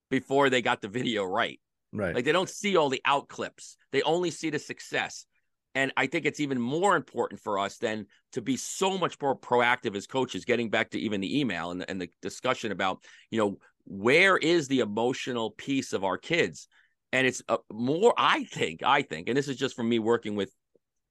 before 0.08 0.48
they 0.48 0.62
got 0.62 0.80
the 0.80 0.88
video 0.88 1.24
right. 1.24 1.60
Right. 1.92 2.14
Like 2.14 2.24
they 2.24 2.32
don't 2.32 2.48
see 2.48 2.76
all 2.76 2.88
the 2.88 3.02
out 3.04 3.28
clips. 3.28 3.76
They 3.90 4.02
only 4.02 4.30
see 4.30 4.50
the 4.50 4.58
success. 4.58 5.26
And 5.74 5.92
I 5.96 6.06
think 6.06 6.24
it's 6.24 6.40
even 6.40 6.60
more 6.60 6.96
important 6.96 7.40
for 7.40 7.58
us 7.58 7.76
than 7.76 8.06
to 8.32 8.40
be 8.40 8.56
so 8.56 8.96
much 8.96 9.20
more 9.20 9.36
proactive 9.36 9.94
as 9.94 10.06
coaches, 10.06 10.46
getting 10.46 10.70
back 10.70 10.90
to 10.90 10.98
even 10.98 11.20
the 11.20 11.38
email 11.38 11.70
and 11.70 11.80
the, 11.82 11.90
and 11.90 12.00
the 12.00 12.08
discussion 12.22 12.72
about, 12.72 13.02
you 13.30 13.38
know, 13.38 13.58
where 13.84 14.36
is 14.36 14.68
the 14.68 14.80
emotional 14.80 15.50
piece 15.50 15.92
of 15.92 16.02
our 16.02 16.16
kids? 16.16 16.68
And 17.12 17.26
it's 17.26 17.42
a, 17.48 17.58
more 17.72 18.14
i 18.16 18.44
think 18.44 18.82
i 18.82 19.02
think 19.02 19.28
and 19.28 19.36
this 19.36 19.48
is 19.48 19.56
just 19.56 19.76
from 19.76 19.88
me 19.88 19.98
working 19.98 20.36
with 20.36 20.50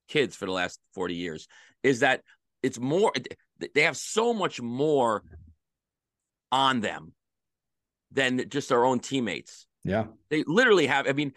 kids 0.07 0.35
for 0.35 0.45
the 0.45 0.51
last 0.51 0.79
40 0.93 1.15
years 1.15 1.47
is 1.83 2.01
that 2.01 2.21
it's 2.63 2.79
more 2.79 3.11
they 3.73 3.83
have 3.83 3.97
so 3.97 4.33
much 4.33 4.61
more 4.61 5.23
on 6.51 6.81
them 6.81 7.13
than 8.11 8.49
just 8.49 8.69
their 8.69 8.85
own 8.85 8.99
teammates. 8.99 9.67
Yeah. 9.83 10.05
They 10.29 10.43
literally 10.47 10.87
have 10.87 11.07
i 11.07 11.13
mean 11.13 11.33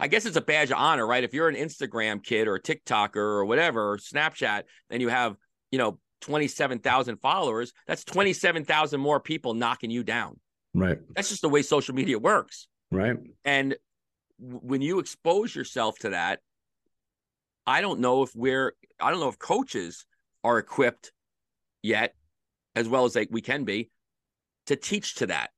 i 0.00 0.08
guess 0.08 0.24
it's 0.24 0.36
a 0.36 0.40
badge 0.40 0.70
of 0.70 0.78
honor 0.78 1.06
right? 1.06 1.24
If 1.24 1.34
you're 1.34 1.48
an 1.48 1.56
instagram 1.56 2.24
kid 2.24 2.48
or 2.48 2.54
a 2.54 2.62
tiktoker 2.62 3.16
or 3.16 3.44
whatever 3.44 3.92
or 3.92 3.98
snapchat 3.98 4.62
and 4.88 5.02
you 5.02 5.08
have 5.08 5.36
you 5.70 5.78
know 5.78 5.98
27,000 6.22 7.16
followers 7.16 7.72
that's 7.86 8.04
27,000 8.04 9.00
more 9.00 9.20
people 9.20 9.52
knocking 9.54 9.90
you 9.90 10.02
down. 10.02 10.38
Right. 10.72 10.98
That's 11.14 11.28
just 11.28 11.42
the 11.42 11.50
way 11.50 11.60
social 11.60 11.94
media 11.94 12.18
works. 12.18 12.66
Right. 12.90 13.16
And 13.44 13.76
when 14.38 14.80
you 14.80 14.98
expose 14.98 15.54
yourself 15.54 15.98
to 16.00 16.10
that, 16.10 16.40
I 17.66 17.80
don't 17.80 18.00
know 18.00 18.22
if 18.22 18.34
we're 18.34 18.74
I 19.00 19.10
don't 19.10 19.20
know 19.20 19.28
if 19.28 19.38
coaches 19.38 20.04
are 20.44 20.58
equipped 20.58 21.12
yet 21.82 22.14
as 22.74 22.88
well 22.88 23.04
as 23.04 23.14
like 23.14 23.28
we 23.30 23.40
can 23.40 23.64
be 23.64 23.90
to 24.66 24.76
teach 24.76 25.16
to 25.16 25.26
that 25.26 25.50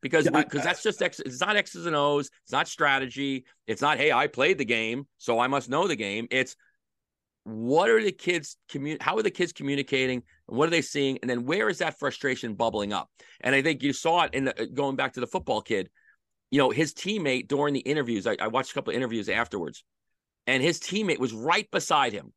because 0.00 0.24
Yeah, 0.26 0.42
because 0.42 0.60
uh, 0.60 0.64
that's 0.64 0.82
just 0.82 1.02
X, 1.02 1.20
it's 1.20 1.40
not 1.40 1.56
X's 1.56 1.86
and 1.86 1.96
O's. 1.96 2.30
It's 2.44 2.52
not 2.52 2.68
strategy. 2.68 3.44
It's 3.66 3.82
not 3.82 3.98
hey 3.98 4.12
I 4.12 4.26
played 4.26 4.58
the 4.58 4.64
game 4.64 5.06
so 5.18 5.38
I 5.38 5.46
must 5.46 5.68
know 5.68 5.86
the 5.86 5.96
game. 5.96 6.26
It's 6.30 6.56
what 7.44 7.88
are 7.88 8.02
the 8.02 8.12
kids 8.12 8.56
commun- 8.68 8.98
how 9.00 9.16
are 9.16 9.22
the 9.22 9.30
kids 9.30 9.52
communicating 9.52 10.22
and 10.48 10.58
what 10.58 10.66
are 10.66 10.70
they 10.70 10.82
seeing 10.82 11.18
and 11.22 11.30
then 11.30 11.46
where 11.46 11.68
is 11.68 11.78
that 11.78 11.98
frustration 11.98 12.54
bubbling 12.54 12.92
up 12.92 13.08
and 13.40 13.54
i 13.54 13.62
think 13.62 13.82
you 13.82 13.92
saw 13.92 14.24
it 14.24 14.34
in 14.34 14.44
the, 14.44 14.62
uh, 14.62 14.66
going 14.74 14.94
back 14.94 15.14
to 15.14 15.20
the 15.20 15.26
football 15.26 15.62
kid 15.62 15.88
you 16.50 16.58
know 16.58 16.70
his 16.70 16.92
teammate 16.92 17.48
during 17.48 17.74
the 17.74 17.80
interviews 17.80 18.26
i, 18.26 18.36
I 18.40 18.48
watched 18.48 18.70
a 18.72 18.74
couple 18.74 18.90
of 18.92 18.96
interviews 18.96 19.28
afterwards 19.28 19.84
and 20.46 20.62
his 20.62 20.78
teammate 20.80 21.18
was 21.18 21.32
right 21.32 21.70
beside 21.70 22.12
him 22.12 22.32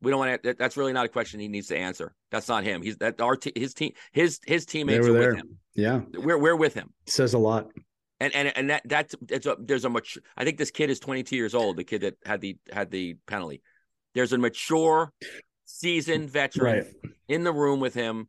we 0.00 0.10
don't 0.10 0.18
want 0.18 0.42
to 0.42 0.54
that's 0.54 0.76
really 0.76 0.92
not 0.92 1.04
a 1.06 1.08
question 1.08 1.40
he 1.40 1.48
needs 1.48 1.68
to 1.68 1.76
answer 1.76 2.14
that's 2.30 2.48
not 2.48 2.64
him 2.64 2.82
he's 2.82 2.96
that 2.98 3.20
our 3.20 3.36
t- 3.36 3.52
his 3.54 3.74
team 3.74 3.92
his 4.12 4.40
his 4.46 4.66
teammates 4.66 5.06
are 5.06 5.12
there. 5.12 5.28
with 5.30 5.38
him 5.38 5.58
Yeah. 5.74 6.00
we're, 6.14 6.38
we're 6.38 6.56
with 6.56 6.74
him 6.74 6.92
Says 7.06 7.34
a 7.34 7.38
lot. 7.38 7.68
and 8.20 8.34
and 8.34 8.52
and 8.56 8.70
that 8.70 8.82
that's 8.84 9.14
it's 9.28 9.46
a 9.46 9.56
there's 9.60 9.84
a 9.84 9.88
much 9.90 10.18
I 10.36 10.44
think 10.44 10.58
this 10.58 10.70
kid 10.70 10.90
is 10.90 10.98
22 11.00 11.36
years 11.36 11.54
old. 11.54 11.76
The 11.76 11.84
kid 11.84 12.00
that 12.02 12.14
had 12.24 12.40
the 12.40 12.56
had 12.72 12.90
the 12.90 13.14
penalty. 13.26 13.62
There's 14.14 14.32
a 14.32 14.38
mature, 14.38 15.10
seasoned 15.64 16.28
veteran 16.30 16.84
Right. 16.84 17.12
in 17.28 17.44
the 17.44 17.52
room 17.52 17.80
with 17.80 17.94
him, 17.94 18.28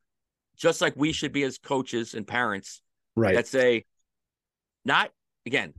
just 0.55 0.79
like 0.81 0.93
we 0.95 1.11
should 1.11 1.31
be 1.33 1.43
as 1.43 1.57
coaches 1.57 2.13
and 2.13 2.25
parents 2.25 2.81
Right. 3.15 3.35
that 3.35 3.47
say, 3.47 3.85
not 4.85 5.11
again. 5.45 5.73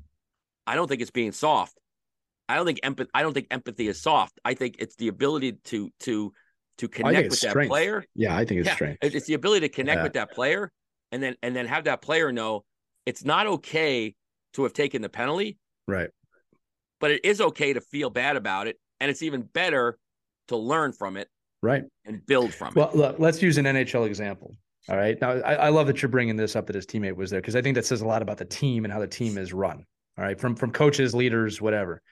I 0.67 0.75
don't 0.77 0.89
think 0.89 1.03
it's 1.03 1.11
being 1.11 1.33
soft. 1.33 1.79
I 2.49 2.57
don't 2.57 2.67
think 2.67 2.81
empathy. 2.83 3.11
I 3.15 3.23
don't 3.23 3.33
think 3.35 3.47
empathy 3.51 3.89
is 3.89 4.01
soft. 4.01 4.39
I 4.45 4.55
think 4.55 4.77
it's 4.79 4.97
the 4.97 5.09
ability 5.09 5.53
to 5.65 5.91
to 6.01 6.33
to 6.79 6.89
connect 6.89 7.17
with 7.17 7.33
it's 7.35 7.43
that 7.43 7.51
strength. 7.51 7.69
player 7.71 8.05
yeah, 8.15 8.37
I 8.37 8.45
think 8.45 8.61
it's 8.61 8.69
yeah, 8.69 8.75
strange. 8.75 8.99
It's 9.03 9.27
the 9.27 9.35
ability 9.35 9.69
to 9.69 9.73
connect 9.75 9.99
Yeah. 9.99 10.03
with 10.05 10.13
that 10.15 10.33
player 10.33 10.71
and 11.13 11.23
then 11.23 11.37
and 11.43 11.55
then 11.55 11.67
have 11.67 11.85
that 11.85 12.03
player 12.03 12.33
know 12.33 12.65
it's 13.07 13.25
not 13.25 13.47
okay 13.47 14.15
to 14.55 14.63
have 14.63 14.73
taken 14.73 15.03
the 15.03 15.09
penalty, 15.09 15.59
Right. 15.87 16.11
but 17.01 17.11
it 17.11 17.25
is 17.25 17.41
okay 17.41 17.73
to 17.73 17.81
feel 17.81 18.09
bad 18.11 18.37
about 18.37 18.67
it. 18.67 18.79
And 19.01 19.11
it's 19.11 19.23
even 19.23 19.43
better 19.43 19.99
to 20.49 20.57
learn 20.57 20.93
from 20.93 21.17
it 21.17 21.29
Right. 21.63 21.85
and 22.05 22.25
build 22.25 22.55
from 22.55 22.73
Well, 22.75 22.89
it. 22.91 22.97
look, 22.97 23.19
let's 23.19 23.43
use 23.43 23.59
an 23.59 23.65
NHL 23.67 24.05
example. 24.07 24.55
All 24.89 24.97
right. 24.97 25.19
Now, 25.21 25.33
I, 25.33 25.55
I 25.55 25.69
love 25.71 25.87
that 25.87 26.03
you're 26.03 26.11
bringing 26.11 26.37
this 26.37 26.57
up 26.57 26.67
that 26.67 26.77
his 26.77 26.87
teammate 26.87 27.17
was 27.17 27.31
there 27.31 27.41
because 27.41 27.57
I 27.57 27.63
think 27.63 27.75
that 27.77 27.87
says 27.87 28.03
a 28.03 28.07
lot 28.07 28.23
about 28.23 28.37
the 28.37 28.45
team 28.45 28.85
and 28.85 28.93
how 28.93 29.01
the 29.01 29.07
team 29.07 29.39
is 29.39 29.53
run. 29.53 29.85
All 30.19 30.25
right. 30.25 30.39
From 30.39 30.55
from 30.57 30.71
coaches, 30.73 31.15
leaders, 31.15 31.61
whatever. 31.61 32.03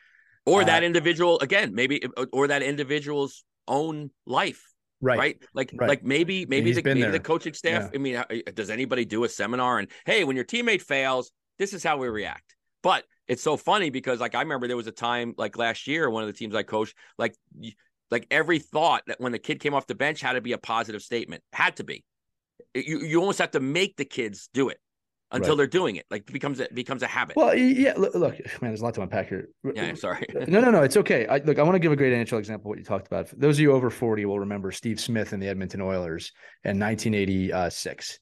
Or 0.47 0.63
uh, 0.63 0.65
that 0.65 0.83
individual 0.83 1.39
again, 1.41 1.75
maybe 1.75 2.03
or 2.33 2.49
that 2.49 2.63
individual's 2.63 3.45
own 3.69 4.11
life. 4.27 4.67
Right. 5.01 5.19
Right. 5.19 5.43
Like 5.53 5.71
Right. 5.75 5.89
like 5.89 6.05
maybe 6.05 6.47
maybe 6.47 6.73
the 6.73 6.83
maybe 6.83 7.05
the 7.05 7.21
coaching 7.21 7.53
staff. 7.53 7.83
Yeah. 7.83 7.91
I 7.95 7.99
mean, 7.99 8.17
uh, 8.17 8.25
does 8.55 8.71
anybody 8.71 9.05
do 9.05 9.25
a 9.25 9.29
seminar 9.29 9.79
and 9.79 9.89
hey, 10.07 10.25
when 10.25 10.37
your 10.37 10.45
teammate 10.45 10.83
fails, 10.83 11.31
this 11.59 11.75
is 11.75 11.85
how 11.85 11.99
we 11.99 12.09
react. 12.09 12.57
But 12.83 13.05
it's 13.29 13.43
so 13.43 13.57
funny 13.57 13.91
because 13.91 14.19
like 14.21 14.35
I 14.35 14.41
remember 14.41 14.67
there 14.67 14.77
was 14.77 14.87
a 14.87 14.93
time 14.93 15.35
like 15.37 15.59
last 15.59 15.87
year, 15.87 16.09
one 16.09 16.23
of 16.23 16.27
the 16.27 16.33
teams 16.33 16.55
I 16.55 16.63
coached, 16.63 16.95
like 17.19 17.35
like 18.11 18.27
every 18.31 18.59
thought 18.59 19.03
that 19.09 19.21
when 19.21 19.33
the 19.33 19.39
kid 19.39 19.61
came 19.61 19.75
off 19.75 19.87
the 19.87 19.95
bench 19.95 20.21
had 20.21 20.33
to 20.35 20.41
be 20.41 20.53
a 20.53 20.59
positive 20.59 21.03
statement. 21.03 21.43
Had 21.53 21.77
to 21.77 21.85
be. 21.85 22.05
You 22.75 23.01
you 23.01 23.21
almost 23.21 23.39
have 23.39 23.53
to 23.53 23.61
make 23.61 23.97
the 23.97 24.05
kids 24.05 24.49
do 24.53 24.69
it 24.69 24.79
until 25.31 25.53
Right. 25.53 25.57
they're 25.59 25.67
doing 25.67 25.97
it. 25.97 26.05
Like 26.11 26.23
it 26.29 26.33
becomes 26.33 26.61
a, 26.61 26.65
it 26.65 26.75
becomes 26.75 27.03
a 27.03 27.07
habit. 27.07 27.37
Well, 27.37 27.55
yeah. 27.55 27.95
Look, 27.97 28.15
look, 28.15 28.39
man, 28.61 28.71
there's 28.71 28.81
a 28.81 28.85
lot 28.85 28.95
to 28.95 29.03
unpack 29.03 29.29
here. 29.29 29.49
yeah, 29.75 29.85
I'm 29.85 29.97
sorry. 29.97 30.27
no, 30.47 30.61
no, 30.61 30.71
no. 30.71 30.83
It's 30.83 30.97
okay. 30.99 31.27
I, 31.27 31.39
look, 31.39 31.59
I 31.59 31.63
want 31.63 31.75
to 31.75 31.79
give 31.79 31.93
a 31.93 31.97
great 31.97 32.13
NHL 32.13 32.39
example 32.39 32.67
of 32.67 32.71
what 32.71 32.79
you 32.79 32.85
talked 32.85 33.07
about. 33.07 33.29
For 33.29 33.37
those 33.37 33.57
of 33.57 33.61
you 33.61 33.73
over 33.73 33.89
40 33.89 34.25
will 34.27 34.41
remember 34.41 34.71
Steve 34.73 35.01
Smith 35.01 35.33
and 35.33 35.43
the 35.43 35.49
Edmonton 35.49 35.81
Oilers 35.81 36.33
in 36.65 36.79
1986. 36.79 38.19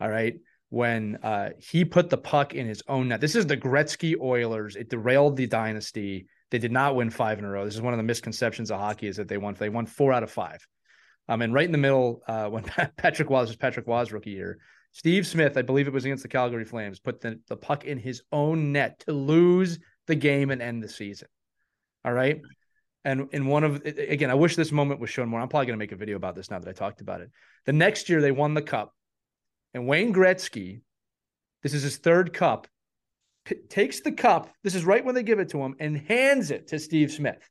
All 0.00 0.08
right. 0.08 0.34
When 0.70 1.16
uh, 1.22 1.50
he 1.58 1.84
put 1.84 2.10
the 2.10 2.16
puck 2.18 2.54
in 2.54 2.66
his 2.66 2.82
own 2.88 3.08
net. 3.08 3.20
This 3.20 3.36
is 3.36 3.46
the 3.46 3.56
Gretzky 3.56 4.18
Oilers. 4.20 4.74
It 4.74 4.88
derailed 4.90 5.36
the 5.36 5.46
dynasty. 5.46 6.26
They 6.50 6.58
did 6.58 6.72
not 6.72 6.96
win 6.96 7.10
five 7.10 7.38
in 7.38 7.44
a 7.44 7.50
row. 7.50 7.64
This 7.64 7.74
is 7.74 7.80
one 7.80 7.92
of 7.92 7.98
the 7.98 8.04
misconceptions 8.04 8.70
of 8.70 8.80
hockey 8.80 9.06
is 9.06 9.16
that 9.16 9.28
they 9.28 9.38
won. 9.38 9.54
They 9.54 9.68
won 9.68 9.86
four 9.86 10.12
out 10.12 10.22
of 10.22 10.30
five. 10.30 10.66
Um, 11.28 11.42
and 11.42 11.54
right 11.54 11.64
in 11.64 11.72
the 11.72 11.78
middle, 11.78 12.22
uh, 12.26 12.48
when 12.48 12.64
Patrick 12.96 13.30
Roy's 13.30 13.48
was 13.48 13.56
Patrick 13.56 13.86
Roy's 13.86 14.12
rookie 14.12 14.30
year, 14.30 14.58
Steve 14.92 15.26
Smith, 15.26 15.56
I 15.56 15.62
believe 15.62 15.86
it 15.88 15.92
was 15.92 16.04
against 16.04 16.22
the 16.22 16.28
Calgary 16.28 16.64
Flames, 16.64 17.00
put 17.00 17.20
the, 17.20 17.40
the 17.48 17.56
puck 17.56 17.84
in 17.84 17.98
his 17.98 18.22
own 18.30 18.72
net 18.72 19.00
to 19.06 19.12
lose 19.12 19.78
the 20.06 20.14
game 20.14 20.50
and 20.50 20.62
end 20.62 20.82
the 20.82 20.88
season. 20.88 21.28
All 22.04 22.12
right. 22.12 22.40
And 23.04 23.28
in 23.32 23.46
one 23.46 23.64
of 23.64 23.84
again, 23.84 24.30
I 24.30 24.34
wish 24.34 24.56
this 24.56 24.72
moment 24.72 25.00
was 25.00 25.10
shown 25.10 25.28
more. 25.28 25.40
I'm 25.40 25.48
probably 25.48 25.66
going 25.66 25.78
to 25.78 25.82
make 25.82 25.92
a 25.92 25.96
video 25.96 26.16
about 26.16 26.34
this 26.34 26.50
now 26.50 26.58
that 26.58 26.68
I 26.68 26.72
talked 26.72 27.00
about 27.00 27.20
it. 27.20 27.30
The 27.66 27.72
next 27.72 28.08
year 28.08 28.20
they 28.20 28.30
won 28.32 28.54
the 28.54 28.62
cup, 28.62 28.94
and 29.74 29.86
Wayne 29.86 30.14
Gretzky, 30.14 30.80
this 31.62 31.74
is 31.74 31.82
his 31.82 31.98
third 31.98 32.32
cup, 32.32 32.66
p- 33.44 33.56
takes 33.68 34.00
the 34.00 34.12
cup. 34.12 34.48
This 34.62 34.74
is 34.74 34.84
right 34.86 35.04
when 35.04 35.14
they 35.14 35.22
give 35.22 35.38
it 35.38 35.50
to 35.50 35.58
him 35.62 35.74
and 35.80 35.96
hands 35.98 36.50
it 36.50 36.68
to 36.68 36.78
Steve 36.78 37.10
Smith. 37.10 37.46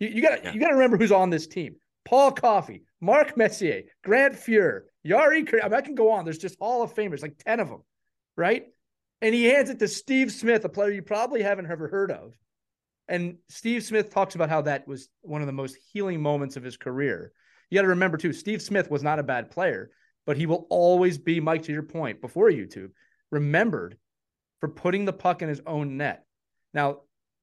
You, 0.00 0.22
got 0.22 0.36
to 0.36 0.44
Yeah. 0.44 0.52
you 0.54 0.60
got 0.60 0.68
to 0.68 0.74
remember 0.74 0.96
who's 0.96 1.12
on 1.12 1.28
this 1.28 1.46
team: 1.46 1.76
Paul 2.08 2.32
Coffey, 2.32 2.84
Mark 3.02 3.36
Messier, 3.36 3.82
Grant 4.02 4.34
Fuhr, 4.34 4.84
Jari. 5.06 5.46
I, 5.62 5.68
mean, 5.68 5.74
I 5.74 5.82
can 5.82 5.94
go 5.94 6.12
on. 6.12 6.24
There's 6.24 6.38
just 6.38 6.58
Hall 6.58 6.82
of 6.82 6.94
Famers, 6.94 7.20
like 7.20 7.36
ten 7.36 7.60
of 7.60 7.68
them, 7.68 7.82
right? 8.34 8.64
And 9.20 9.34
he 9.34 9.44
hands 9.44 9.68
it 9.68 9.78
to 9.80 9.88
Steve 9.88 10.32
Smith, 10.32 10.64
a 10.64 10.70
player 10.70 10.90
you 10.90 11.02
probably 11.02 11.42
haven't 11.42 11.70
ever 11.70 11.86
heard 11.86 12.10
of. 12.10 12.32
And 13.08 13.36
Steve 13.50 13.82
Smith 13.82 14.08
talks 14.08 14.36
about 14.36 14.48
how 14.48 14.62
that 14.62 14.88
was 14.88 15.10
one 15.20 15.42
of 15.42 15.46
the 15.46 15.52
most 15.52 15.76
healing 15.92 16.22
moments 16.22 16.56
of 16.56 16.62
his 16.62 16.78
career. 16.78 17.32
You 17.68 17.76
got 17.76 17.82
to 17.82 17.88
remember 17.88 18.16
too, 18.16 18.32
Steve 18.32 18.62
Smith 18.62 18.90
was 18.90 19.02
not 19.02 19.18
a 19.18 19.22
bad 19.22 19.50
player, 19.50 19.90
but 20.24 20.38
he 20.38 20.46
will 20.46 20.66
always 20.70 21.18
be, 21.18 21.40
Mike, 21.40 21.64
to 21.64 21.72
your 21.72 21.82
point 21.82 22.22
before 22.22 22.48
YouTube, 22.50 22.92
remembered 23.30 23.98
for 24.60 24.68
putting 24.70 25.04
the 25.04 25.12
puck 25.12 25.42
in 25.42 25.50
his 25.50 25.60
own 25.66 25.98
net. 25.98 26.24
Now, 26.72 27.00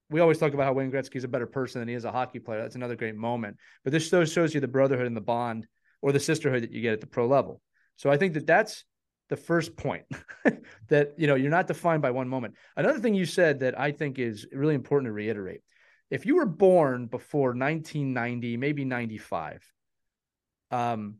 we 0.09 0.19
always 0.19 0.37
talk 0.37 0.53
about 0.53 0.65
how 0.65 0.73
Wayne 0.73 0.91
Gretzky 0.91 1.15
is 1.15 1.23
a 1.23 1.29
better 1.29 1.47
person 1.47 1.81
than 1.81 1.87
he 1.87 1.95
is 1.95 2.05
a 2.05 2.11
hockey 2.11 2.39
player. 2.39 2.61
That's 2.61 2.75
another 2.75 2.95
great 2.95 3.15
moment. 3.15 3.57
But 3.83 3.91
this 3.91 4.07
shows, 4.07 4.31
shows 4.31 4.53
you 4.53 4.61
the 4.61 4.67
brotherhood 4.67 5.07
and 5.07 5.17
the 5.17 5.21
bond 5.21 5.67
or 6.01 6.11
the 6.11 6.19
sisterhood 6.19 6.63
that 6.63 6.71
you 6.71 6.81
get 6.81 6.93
at 6.93 7.01
the 7.01 7.07
pro 7.07 7.27
level. 7.27 7.61
So 7.95 8.11
I 8.11 8.17
think 8.17 8.33
that 8.33 8.45
that's 8.45 8.83
the 9.29 9.37
first 9.37 9.75
point 9.75 10.05
that 10.89 11.13
you 11.17 11.25
know 11.27 11.35
you're 11.35 11.49
not 11.49 11.67
defined 11.67 12.01
by 12.01 12.11
one 12.11 12.27
moment. 12.27 12.55
Another 12.75 12.99
thing 12.99 13.15
you 13.15 13.25
said 13.25 13.61
that 13.61 13.79
I 13.79 13.91
think 13.91 14.19
is 14.19 14.45
really 14.51 14.75
important 14.75 15.07
to 15.07 15.13
reiterate. 15.13 15.61
If 16.11 16.25
you 16.25 16.35
were 16.35 16.45
born 16.45 17.07
before 17.07 17.49
1990, 17.49 18.57
maybe 18.57 18.85
95, 18.85 19.63
um, 20.69 21.15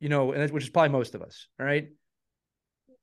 you 0.00 0.08
know, 0.08 0.32
and 0.32 0.50
which 0.50 0.64
is 0.64 0.70
probably 0.70 0.90
most 0.90 1.14
of 1.14 1.22
us, 1.22 1.46
all 1.60 1.66
right. 1.66 1.88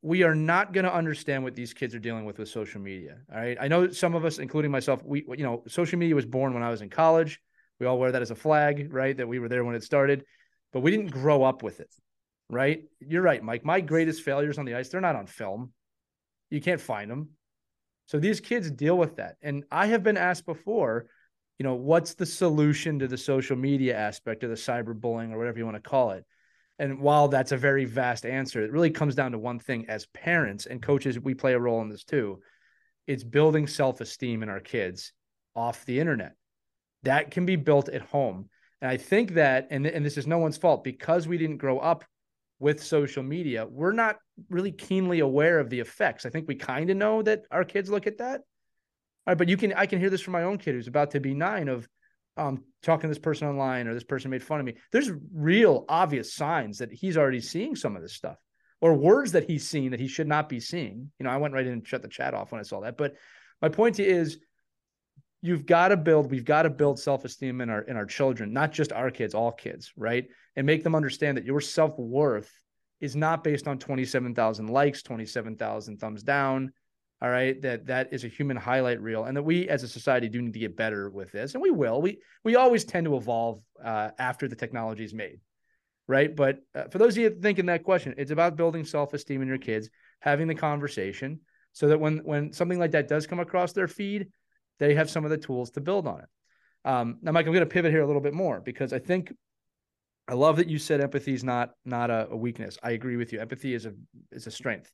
We 0.05 0.21
are 0.21 0.35
not 0.35 0.71
going 0.71 0.83
to 0.83 0.93
understand 0.93 1.43
what 1.43 1.55
these 1.55 1.73
kids 1.73 1.95
are 1.95 1.99
dealing 1.99 2.25
with 2.25 2.37
with 2.37 2.47
social 2.47 2.79
media. 2.79 3.17
All 3.33 3.39
right. 3.39 3.57
I 3.59 3.67
know 3.67 3.89
some 3.89 4.13
of 4.13 4.23
us, 4.23 4.37
including 4.37 4.69
myself, 4.69 5.01
we, 5.03 5.25
you 5.35 5.43
know, 5.43 5.63
social 5.67 5.97
media 5.97 6.13
was 6.13 6.27
born 6.27 6.53
when 6.53 6.61
I 6.61 6.69
was 6.69 6.83
in 6.83 6.91
college. 6.91 7.41
We 7.79 7.87
all 7.87 7.97
wear 7.97 8.11
that 8.11 8.21
as 8.21 8.29
a 8.29 8.35
flag, 8.35 8.93
right? 8.93 9.17
That 9.17 9.27
we 9.27 9.39
were 9.39 9.49
there 9.49 9.65
when 9.65 9.73
it 9.73 9.83
started, 9.83 10.23
but 10.71 10.81
we 10.81 10.91
didn't 10.91 11.07
grow 11.07 11.41
up 11.41 11.63
with 11.63 11.79
it, 11.79 11.91
right? 12.51 12.83
You're 12.99 13.23
right, 13.23 13.41
Mike. 13.41 13.65
My 13.65 13.81
greatest 13.81 14.21
failures 14.21 14.59
on 14.59 14.65
the 14.65 14.75
ice, 14.75 14.89
they're 14.89 15.01
not 15.01 15.15
on 15.15 15.25
film. 15.25 15.73
You 16.51 16.61
can't 16.61 16.79
find 16.79 17.09
them. 17.09 17.29
So 18.05 18.19
these 18.19 18.39
kids 18.39 18.69
deal 18.69 18.99
with 18.99 19.15
that. 19.15 19.37
And 19.41 19.63
I 19.71 19.87
have 19.87 20.03
been 20.03 20.17
asked 20.17 20.45
before, 20.45 21.07
you 21.57 21.63
know, 21.63 21.73
what's 21.73 22.13
the 22.13 22.27
solution 22.27 22.99
to 22.99 23.07
the 23.07 23.17
social 23.17 23.55
media 23.55 23.97
aspect 23.97 24.43
of 24.43 24.51
the 24.51 24.55
cyberbullying 24.55 25.31
or 25.31 25.39
whatever 25.39 25.57
you 25.57 25.65
want 25.65 25.83
to 25.83 25.89
call 25.89 26.11
it? 26.11 26.25
And 26.77 26.99
while 26.99 27.27
that's 27.27 27.53
a 27.53 27.57
very 27.57 27.85
vast 27.85 28.25
answer, 28.25 28.63
it 28.63 28.71
really 28.71 28.89
comes 28.89 29.15
down 29.15 29.31
to 29.31 29.39
one 29.39 29.59
thing 29.59 29.85
as 29.87 30.07
parents 30.07 30.65
and 30.65 30.81
coaches, 30.81 31.19
we 31.19 31.33
play 31.33 31.53
a 31.53 31.59
role 31.59 31.81
in 31.81 31.89
this 31.89 32.03
too. 32.03 32.39
It's 33.07 33.23
building 33.23 33.67
self 33.67 34.01
esteem 34.01 34.43
in 34.43 34.49
our 34.49 34.59
kids 34.59 35.13
off 35.55 35.85
the 35.85 35.99
internet. 35.99 36.33
That 37.03 37.31
can 37.31 37.45
be 37.45 37.55
built 37.55 37.87
at 37.89 38.01
home. 38.01 38.49
And 38.81 38.91
I 38.91 38.97
think 38.97 39.35
that, 39.35 39.67
and, 39.71 39.87
and 39.87 40.05
this 40.05 40.17
is 40.17 40.27
no 40.27 40.37
one's 40.37 40.57
fault, 40.57 40.83
because 40.83 41.27
we 41.27 41.37
didn't 41.37 41.57
grow 41.57 41.79
up 41.79 42.03
with 42.59 42.83
social 42.83 43.23
media, 43.23 43.65
we're 43.69 43.91
not 43.91 44.17
really 44.49 44.71
keenly 44.71 45.19
aware 45.19 45.59
of 45.59 45.69
the 45.69 45.79
effects. 45.79 46.25
I 46.25 46.29
think 46.29 46.47
we 46.47 46.55
kind 46.55 46.89
of 46.89 46.97
know 46.97 47.21
that 47.21 47.43
our 47.51 47.63
kids 47.63 47.89
look 47.89 48.07
at 48.07 48.17
that. 48.17 48.41
All 49.27 49.31
right, 49.31 49.37
but 49.37 49.49
you 49.49 49.57
can 49.57 49.73
I 49.73 49.85
can 49.85 49.99
hear 49.99 50.09
this 50.09 50.21
from 50.21 50.33
my 50.33 50.43
own 50.43 50.57
kid 50.57 50.75
who's 50.75 50.87
about 50.87 51.11
to 51.11 51.19
be 51.19 51.33
nine 51.33 51.67
of 51.67 51.87
um 52.37 52.63
talking 52.83 53.03
to 53.03 53.07
this 53.07 53.19
person 53.19 53.47
online 53.47 53.87
or 53.87 53.93
this 53.93 54.03
person 54.03 54.31
made 54.31 54.43
fun 54.43 54.59
of 54.59 54.65
me. 54.65 54.75
There's 54.91 55.11
real 55.33 55.85
obvious 55.89 56.33
signs 56.33 56.77
that 56.79 56.91
he's 56.91 57.17
already 57.17 57.41
seeing 57.41 57.75
some 57.75 57.95
of 57.95 58.01
this 58.01 58.13
stuff 58.13 58.37
or 58.81 58.93
words 58.93 59.31
that 59.31 59.49
he's 59.49 59.67
seeing 59.67 59.91
that 59.91 59.99
he 59.99 60.07
should 60.07 60.27
not 60.27 60.49
be 60.49 60.59
seeing. 60.59 61.11
You 61.19 61.23
know, 61.23 61.29
I 61.29 61.37
went 61.37 61.53
right 61.53 61.65
in 61.65 61.73
and 61.73 61.87
shut 61.87 62.01
the 62.01 62.07
chat 62.07 62.33
off 62.33 62.51
when 62.51 62.59
I 62.59 62.63
saw 62.63 62.81
that. 62.81 62.97
But 62.97 63.15
my 63.61 63.69
point 63.69 63.99
is 63.99 64.39
you've 65.41 65.65
got 65.65 65.89
to 65.89 65.97
build 65.97 66.31
we've 66.31 66.45
got 66.45 66.63
to 66.63 66.69
build 66.69 66.99
self-esteem 66.99 67.61
in 67.61 67.69
our 67.69 67.81
in 67.81 67.95
our 67.95 68.05
children 68.05 68.51
not 68.51 68.71
just 68.71 68.91
our 68.91 69.11
kids 69.11 69.35
all 69.35 69.51
kids 69.51 69.93
right 69.95 70.27
and 70.55 70.65
make 70.65 70.83
them 70.83 70.95
understand 70.95 71.37
that 71.37 71.45
your 71.45 71.61
self-worth 71.61 72.51
is 72.99 73.15
not 73.15 73.43
based 73.43 73.67
on 73.67 73.77
27,000 73.77 74.67
likes 74.67 75.03
27,000 75.03 75.97
thumbs 75.97 76.23
down 76.23 76.73
all 77.25 77.31
right 77.31 77.61
that 77.61 77.87
that 77.87 78.13
is 78.13 78.23
a 78.23 78.27
human 78.27 78.55
highlight 78.55 79.01
reel 79.01 79.25
and 79.25 79.35
that 79.35 79.43
we 79.43 79.67
as 79.67 79.81
a 79.83 79.87
society 79.87 80.29
do 80.29 80.41
need 80.41 80.53
to 80.53 80.59
get 80.59 80.77
better 80.77 81.09
with 81.09 81.31
this 81.31 81.55
and 81.55 81.61
we 81.63 81.71
will 81.71 82.01
we 82.01 82.19
we 82.43 82.55
always 82.55 82.85
tend 82.85 83.05
to 83.05 83.15
evolve 83.15 83.61
uh, 83.83 84.09
after 84.19 84.47
the 84.47 84.55
technology 84.55 85.03
is 85.03 85.13
made 85.13 85.39
right? 86.07 86.35
But 86.35 86.59
uh, 86.73 86.83
for 86.89 86.97
those 86.97 87.17
of 87.17 87.23
you 87.23 87.29
thinking 87.29 87.65
that 87.67 87.83
question, 87.83 88.13
it's 88.17 88.31
about 88.31 88.55
building 88.55 88.85
self 88.85 89.13
esteem 89.13 89.41
in 89.41 89.47
your 89.47 89.57
kids, 89.57 89.89
having 90.19 90.47
the 90.47 90.55
conversation, 90.55 91.39
so 91.73 91.87
that 91.87 91.99
when 91.99 92.19
when 92.19 92.53
something 92.53 92.79
like 92.79 92.91
that 92.91 93.07
does 93.07 93.27
come 93.27 93.39
across 93.39 93.73
their 93.73 93.87
feed, 93.87 94.27
they 94.79 94.93
have 94.95 95.09
some 95.09 95.23
of 95.23 95.31
the 95.31 95.37
tools 95.37 95.71
to 95.71 95.81
build 95.81 96.07
on 96.07 96.21
it. 96.21 96.89
Um, 96.89 97.17
now, 97.21 97.31
Mike, 97.31 97.47
I'm 97.47 97.53
going 97.53 97.67
to 97.67 97.73
pivot 97.73 97.91
here 97.91 98.01
a 98.01 98.07
little 98.07 98.21
bit 98.21 98.33
more 98.33 98.61
because 98.61 98.93
I 98.93 98.99
think 98.99 99.33
I 100.27 100.33
love 100.33 100.57
that 100.57 100.69
you 100.69 100.77
said 100.77 101.01
empathy 101.01 101.33
is 101.33 101.43
not 101.43 101.71
not 101.85 102.09
a, 102.09 102.27
a 102.31 102.35
weakness. 102.37 102.77
I 102.83 102.91
agree 102.91 103.17
with 103.17 103.33
you. 103.33 103.39
Empathy 103.39 103.73
is 103.73 103.85
a 103.85 103.93
is 104.31 104.47
a 104.47 104.51
strength. 104.51 104.91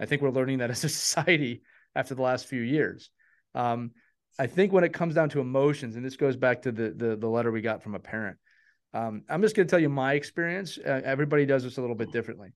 I 0.00 0.06
think 0.06 0.22
we're 0.22 0.30
learning 0.30 0.58
that 0.58 0.70
as 0.70 0.82
a 0.84 0.88
society 0.88 1.62
after 1.94 2.14
the 2.14 2.22
last 2.22 2.46
few 2.46 2.62
years. 2.62 3.10
Um, 3.54 3.92
I 4.38 4.46
think 4.46 4.72
when 4.72 4.84
it 4.84 4.92
comes 4.92 5.14
down 5.14 5.28
to 5.30 5.40
emotions, 5.40 5.96
and 5.96 6.04
this 6.04 6.16
goes 6.16 6.36
back 6.36 6.62
to 6.62 6.72
the 6.72 6.90
the, 6.90 7.16
the 7.16 7.28
letter 7.28 7.52
we 7.52 7.60
got 7.60 7.82
from 7.82 7.94
a 7.94 8.00
parent. 8.00 8.38
Um, 8.92 9.22
I'm 9.28 9.42
just 9.42 9.54
going 9.54 9.66
to 9.66 9.70
tell 9.70 9.80
you 9.80 9.88
my 9.88 10.14
experience. 10.14 10.78
Uh, 10.78 11.00
everybody 11.04 11.46
does 11.46 11.62
this 11.62 11.78
a 11.78 11.80
little 11.80 11.94
bit 11.94 12.10
differently. 12.10 12.50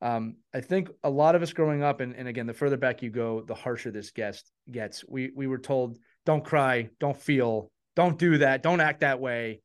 Um, 0.00 0.36
I 0.54 0.60
think 0.60 0.90
a 1.04 1.10
lot 1.10 1.34
of 1.34 1.42
us 1.42 1.52
growing 1.52 1.82
up, 1.82 2.00
and, 2.00 2.14
and 2.14 2.28
again, 2.28 2.46
the 2.46 2.54
further 2.54 2.76
back 2.76 3.02
you 3.02 3.10
go, 3.10 3.42
the 3.42 3.54
harsher 3.54 3.90
this 3.90 4.10
guest 4.10 4.50
Gets. 4.70 5.04
We 5.08 5.32
we 5.34 5.46
were 5.46 5.58
told, 5.58 5.98
don't 6.24 6.44
cry, 6.44 6.90
don't 7.00 7.16
feel, 7.16 7.70
don't 7.96 8.18
do 8.18 8.38
that, 8.38 8.62
don't 8.62 8.80
act 8.80 9.00
that 9.00 9.20
way, 9.20 9.60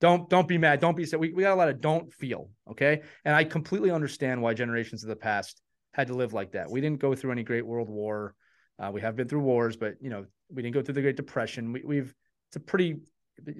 don't 0.00 0.28
don't 0.28 0.46
be 0.46 0.58
mad, 0.58 0.80
don't 0.80 0.96
be 0.96 1.04
sad. 1.04 1.20
We 1.20 1.32
we 1.32 1.42
got 1.42 1.52
a 1.52 1.56
lot 1.56 1.68
of 1.68 1.80
don't 1.80 2.12
feel. 2.12 2.50
Okay, 2.70 3.02
and 3.24 3.34
I 3.34 3.44
completely 3.44 3.90
understand 3.90 4.40
why 4.40 4.54
generations 4.54 5.02
of 5.02 5.08
the 5.08 5.16
past 5.16 5.60
had 5.92 6.08
to 6.08 6.14
live 6.14 6.32
like 6.32 6.52
that. 6.52 6.70
We 6.70 6.80
didn't 6.80 7.00
go 7.00 7.14
through 7.14 7.32
any 7.32 7.42
Great 7.42 7.66
World 7.66 7.88
War. 7.88 8.34
Uh, 8.78 8.90
we 8.92 9.00
have 9.00 9.16
been 9.16 9.28
through 9.28 9.40
wars, 9.40 9.76
but 9.76 9.94
you 10.00 10.10
know, 10.10 10.26
we 10.50 10.62
didn't 10.62 10.74
go 10.74 10.82
through 10.82 10.94
the 10.94 11.02
Great 11.02 11.16
Depression. 11.16 11.72
We, 11.72 11.82
we've 11.84 12.14
it's 12.48 12.56
a 12.56 12.60
pretty. 12.60 12.96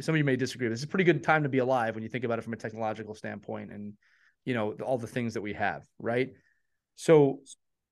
Some 0.00 0.14
of 0.14 0.18
you 0.18 0.24
may 0.24 0.36
disagree. 0.36 0.68
But 0.68 0.74
it's 0.74 0.84
a 0.84 0.88
pretty 0.88 1.04
good 1.04 1.22
time 1.22 1.42
to 1.44 1.48
be 1.48 1.58
alive 1.58 1.94
when 1.94 2.02
you 2.02 2.08
think 2.08 2.24
about 2.24 2.38
it 2.38 2.42
from 2.42 2.52
a 2.52 2.56
technological 2.56 3.14
standpoint, 3.14 3.70
and 3.70 3.94
you 4.44 4.54
know 4.54 4.72
all 4.84 4.98
the 4.98 5.06
things 5.06 5.34
that 5.34 5.40
we 5.40 5.52
have, 5.54 5.84
right? 5.98 6.30
So 6.96 7.40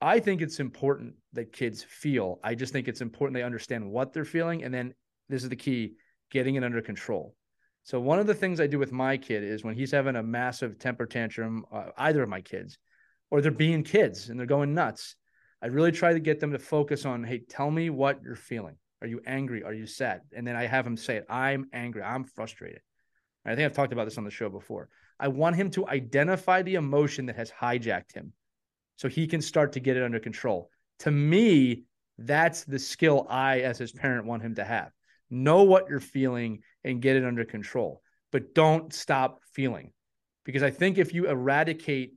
I 0.01 0.21
think 0.21 0.41
it's 0.41 0.61
important 0.61 1.15
that 1.33 1.53
kids 1.53 1.83
feel. 1.83 2.39
I 2.43 2.55
just 2.55 2.73
think 2.73 2.89
it's 2.89 3.01
important 3.01 3.35
they 3.35 3.43
understand 3.43 3.91
what 3.91 4.13
they're 4.13 4.25
feeling, 4.25 4.65
and 4.65 4.73
then 4.73 4.95
this 5.29 5.43
is 5.43 5.49
the 5.49 5.57
key: 5.57 5.95
getting 6.31 6.57
it 6.57 6.65
under 6.65 6.83
control. 6.83 7.35
So 7.83 7.99
one 7.99 8.19
of 8.19 8.27
the 8.27 8.35
things 8.35 8.61
I 8.61 8.67
do 8.67 8.79
with 8.79 8.93
my 8.93 9.17
kid 9.17 9.43
is 9.43 9.65
when 9.65 9.75
he's 9.75 9.91
having 9.91 10.17
a 10.17 10.23
massive 10.23 10.79
temper 10.79 11.07
tantrum, 11.07 11.65
uh, 11.73 11.87
either 11.97 12.23
of 12.23 12.29
my 12.29 12.41
kids, 12.41 12.79
or 13.31 13.41
they're 13.41 13.51
being 13.51 13.83
kids 13.83 14.29
and 14.29 14.39
they're 14.39 14.47
going 14.47 14.75
nuts, 14.75 15.17
I 15.63 15.67
really 15.67 15.93
try 15.93 16.13
to 16.13 16.21
get 16.21 16.41
them 16.41 16.53
to 16.53 16.59
focus 16.59 17.05
on, 17.05 17.25
hey, 17.25 17.43
tell 17.49 17.71
me 17.71 17.91
what 17.91 18.23
you're 18.23 18.35
feeling. 18.35 18.77
Are 19.03 19.07
you 19.07 19.21
angry? 19.27 19.63
Are 19.63 19.73
you 19.73 19.87
sad? 19.87 20.23
And 20.35 20.47
then 20.47 20.57
I 20.57 20.67
have 20.67 20.87
him 20.87 20.97
say 20.97 21.17
it. 21.17 21.27
I'm 21.29 21.69
angry. 21.73 22.03
I'm 22.03 22.25
frustrated. 22.25 22.81
I 23.45 23.55
think 23.55 23.65
I've 23.65 23.75
talked 23.75 23.93
about 23.93 24.05
this 24.05 24.19
on 24.19 24.25
the 24.25 24.31
show 24.31 24.49
before. 24.49 24.89
I 25.19 25.29
want 25.29 25.57
him 25.57 25.71
to 25.71 25.89
identify 25.89 26.63
the 26.63 26.75
emotion 26.75 27.27
that 27.27 27.37
has 27.37 27.51
hijacked 27.51 28.15
him 28.15 28.33
so 28.97 29.09
he 29.09 29.27
can 29.27 29.41
start 29.41 29.73
to 29.73 29.81
get 29.81 29.97
it 29.97 30.03
under 30.03 30.21
control. 30.21 30.71
To 31.01 31.11
me, 31.11 31.85
that's 32.19 32.65
the 32.65 32.79
skill 32.79 33.27
I, 33.31 33.61
as 33.61 33.79
his 33.79 33.93
parent, 33.93 34.27
want 34.27 34.43
him 34.43 34.55
to 34.57 34.65
have. 34.65 34.91
Know 35.31 35.63
what 35.63 35.89
you're 35.89 36.01
feeling 36.01 36.61
and 36.85 37.01
get 37.01 37.17
it 37.17 37.25
under 37.25 37.45
control, 37.45 38.03
but 38.31 38.55
don't 38.55 38.93
stop 38.93 39.41
feeling. 39.53 39.93
Because 40.45 40.63
I 40.63 40.71
think 40.71 40.99
if 40.99 41.15
you 41.15 41.29
eradicate 41.29 42.13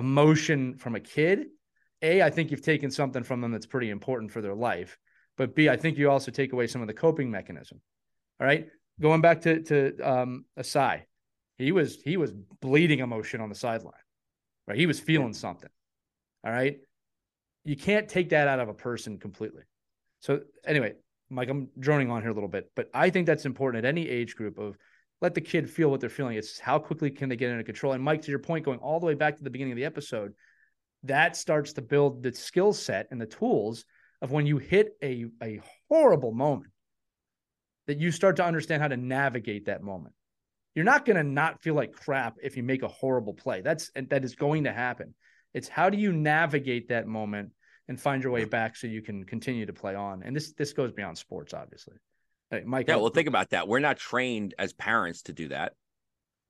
emotion 0.00 0.76
from 0.76 0.96
a 0.96 1.00
kid, 1.00 1.46
A, 2.02 2.22
I 2.22 2.30
think 2.30 2.50
you've 2.50 2.62
taken 2.62 2.90
something 2.90 3.22
from 3.22 3.40
them 3.40 3.52
that's 3.52 3.66
pretty 3.66 3.90
important 3.90 4.32
for 4.32 4.40
their 4.40 4.54
life. 4.54 4.98
But 5.36 5.54
B, 5.54 5.68
I 5.68 5.76
think 5.76 5.96
you 5.96 6.10
also 6.10 6.30
take 6.30 6.52
away 6.52 6.66
some 6.66 6.82
of 6.82 6.88
the 6.88 6.94
coping 6.94 7.30
mechanism. 7.30 7.80
All 8.40 8.46
right. 8.46 8.66
Going 9.00 9.20
back 9.20 9.42
to 9.42 9.62
to 9.62 9.98
um 10.00 10.44
Ossai, 10.58 11.02
he 11.56 11.72
was 11.72 12.00
he 12.02 12.16
was 12.16 12.32
bleeding 12.60 12.98
emotion 13.00 13.40
on 13.40 13.48
the 13.48 13.54
sideline. 13.54 14.04
Right. 14.66 14.78
He 14.78 14.86
was 14.86 15.00
feeling 15.00 15.32
something. 15.32 15.70
All 16.44 16.52
right. 16.52 16.78
You 17.64 17.76
can't 17.76 18.08
take 18.08 18.30
that 18.30 18.48
out 18.48 18.60
of 18.60 18.68
a 18.68 18.74
person 18.74 19.18
completely. 19.18 19.62
So 20.20 20.40
anyway, 20.66 20.94
Mike, 21.30 21.48
I'm 21.48 21.68
droning 21.78 22.10
on 22.10 22.22
here 22.22 22.30
a 22.30 22.34
little 22.34 22.48
bit, 22.48 22.70
but 22.74 22.90
I 22.92 23.10
think 23.10 23.26
that's 23.26 23.46
important 23.46 23.84
at 23.84 23.88
any 23.88 24.08
age 24.08 24.34
group 24.36 24.58
of 24.58 24.76
let 25.20 25.34
the 25.34 25.40
kid 25.40 25.68
feel 25.70 25.90
what 25.90 26.00
they're 26.00 26.08
feeling. 26.08 26.36
It's 26.36 26.58
how 26.58 26.78
quickly 26.78 27.10
can 27.10 27.28
they 27.28 27.36
get 27.36 27.50
into 27.50 27.64
control. 27.64 27.92
And 27.92 28.02
Mike, 28.02 28.22
to 28.22 28.30
your 28.30 28.38
point, 28.38 28.64
going 28.64 28.78
all 28.78 29.00
the 29.00 29.06
way 29.06 29.14
back 29.14 29.36
to 29.36 29.44
the 29.44 29.50
beginning 29.50 29.72
of 29.72 29.76
the 29.76 29.84
episode, 29.84 30.34
that 31.04 31.36
starts 31.36 31.74
to 31.74 31.82
build 31.82 32.22
the 32.22 32.32
skill 32.32 32.72
set 32.72 33.08
and 33.10 33.20
the 33.20 33.26
tools 33.26 33.84
of 34.22 34.32
when 34.32 34.46
you 34.46 34.58
hit 34.58 34.96
a, 35.02 35.26
a 35.42 35.60
horrible 35.88 36.32
moment, 36.32 36.72
that 37.86 37.98
you 37.98 38.10
start 38.10 38.36
to 38.36 38.44
understand 38.44 38.82
how 38.82 38.88
to 38.88 38.96
navigate 38.96 39.66
that 39.66 39.82
moment. 39.82 40.14
You're 40.74 40.84
not 40.84 41.04
going 41.04 41.16
to 41.16 41.24
not 41.24 41.62
feel 41.62 41.74
like 41.74 41.92
crap 41.92 42.36
if 42.42 42.56
you 42.56 42.62
make 42.62 42.82
a 42.82 42.88
horrible 42.88 43.34
play. 43.34 43.60
That's 43.60 43.90
that 43.94 44.24
is 44.24 44.36
going 44.36 44.64
to 44.64 44.72
happen. 44.72 45.14
It's 45.52 45.68
how 45.68 45.90
do 45.90 45.98
you 45.98 46.12
navigate 46.12 46.88
that 46.88 47.06
moment 47.06 47.50
and 47.88 48.00
find 48.00 48.22
your 48.22 48.32
way 48.32 48.44
back 48.44 48.76
so 48.76 48.86
you 48.86 49.02
can 49.02 49.24
continue 49.24 49.66
to 49.66 49.72
play 49.72 49.96
on. 49.96 50.22
And 50.22 50.36
this 50.36 50.52
this 50.52 50.72
goes 50.72 50.92
beyond 50.92 51.18
sports, 51.18 51.52
obviously. 51.52 51.96
Hey, 52.50 52.62
Mike. 52.64 52.86
Yeah, 52.88 52.96
well, 52.96 53.10
think 53.10 53.28
about 53.28 53.50
that. 53.50 53.68
We're 53.68 53.80
not 53.80 53.96
trained 53.96 54.54
as 54.58 54.72
parents 54.72 55.22
to 55.22 55.32
do 55.32 55.48
that. 55.48 55.72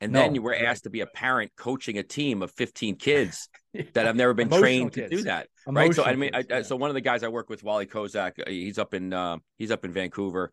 And 0.00 0.12
no, 0.12 0.20
then 0.20 0.34
you 0.34 0.40
were 0.40 0.54
asked 0.54 0.84
to 0.84 0.90
be 0.90 1.00
a 1.00 1.06
parent 1.06 1.52
coaching 1.56 1.98
a 1.98 2.02
team 2.02 2.42
of 2.42 2.50
15 2.52 2.96
kids 2.96 3.50
that 3.74 4.06
have 4.06 4.16
never 4.16 4.32
been 4.32 4.48
trained 4.48 4.92
kids. 4.92 5.10
to 5.10 5.16
do 5.16 5.22
that. 5.24 5.48
Emotional 5.66 5.88
right. 5.88 5.94
So 5.94 6.04
I 6.04 6.14
mean, 6.16 6.32
kids, 6.32 6.46
I, 6.50 6.56
yeah. 6.56 6.62
so 6.62 6.76
one 6.76 6.88
of 6.88 6.94
the 6.94 7.02
guys 7.02 7.22
I 7.22 7.28
work 7.28 7.50
with, 7.50 7.62
Wally 7.62 7.86
Kozak, 7.86 8.40
uh, 8.40 8.50
he's 8.50 8.78
up 8.78 8.94
in 8.94 9.12
uh, 9.12 9.36
he's 9.58 9.70
up 9.70 9.84
in 9.84 9.92
Vancouver 9.92 10.52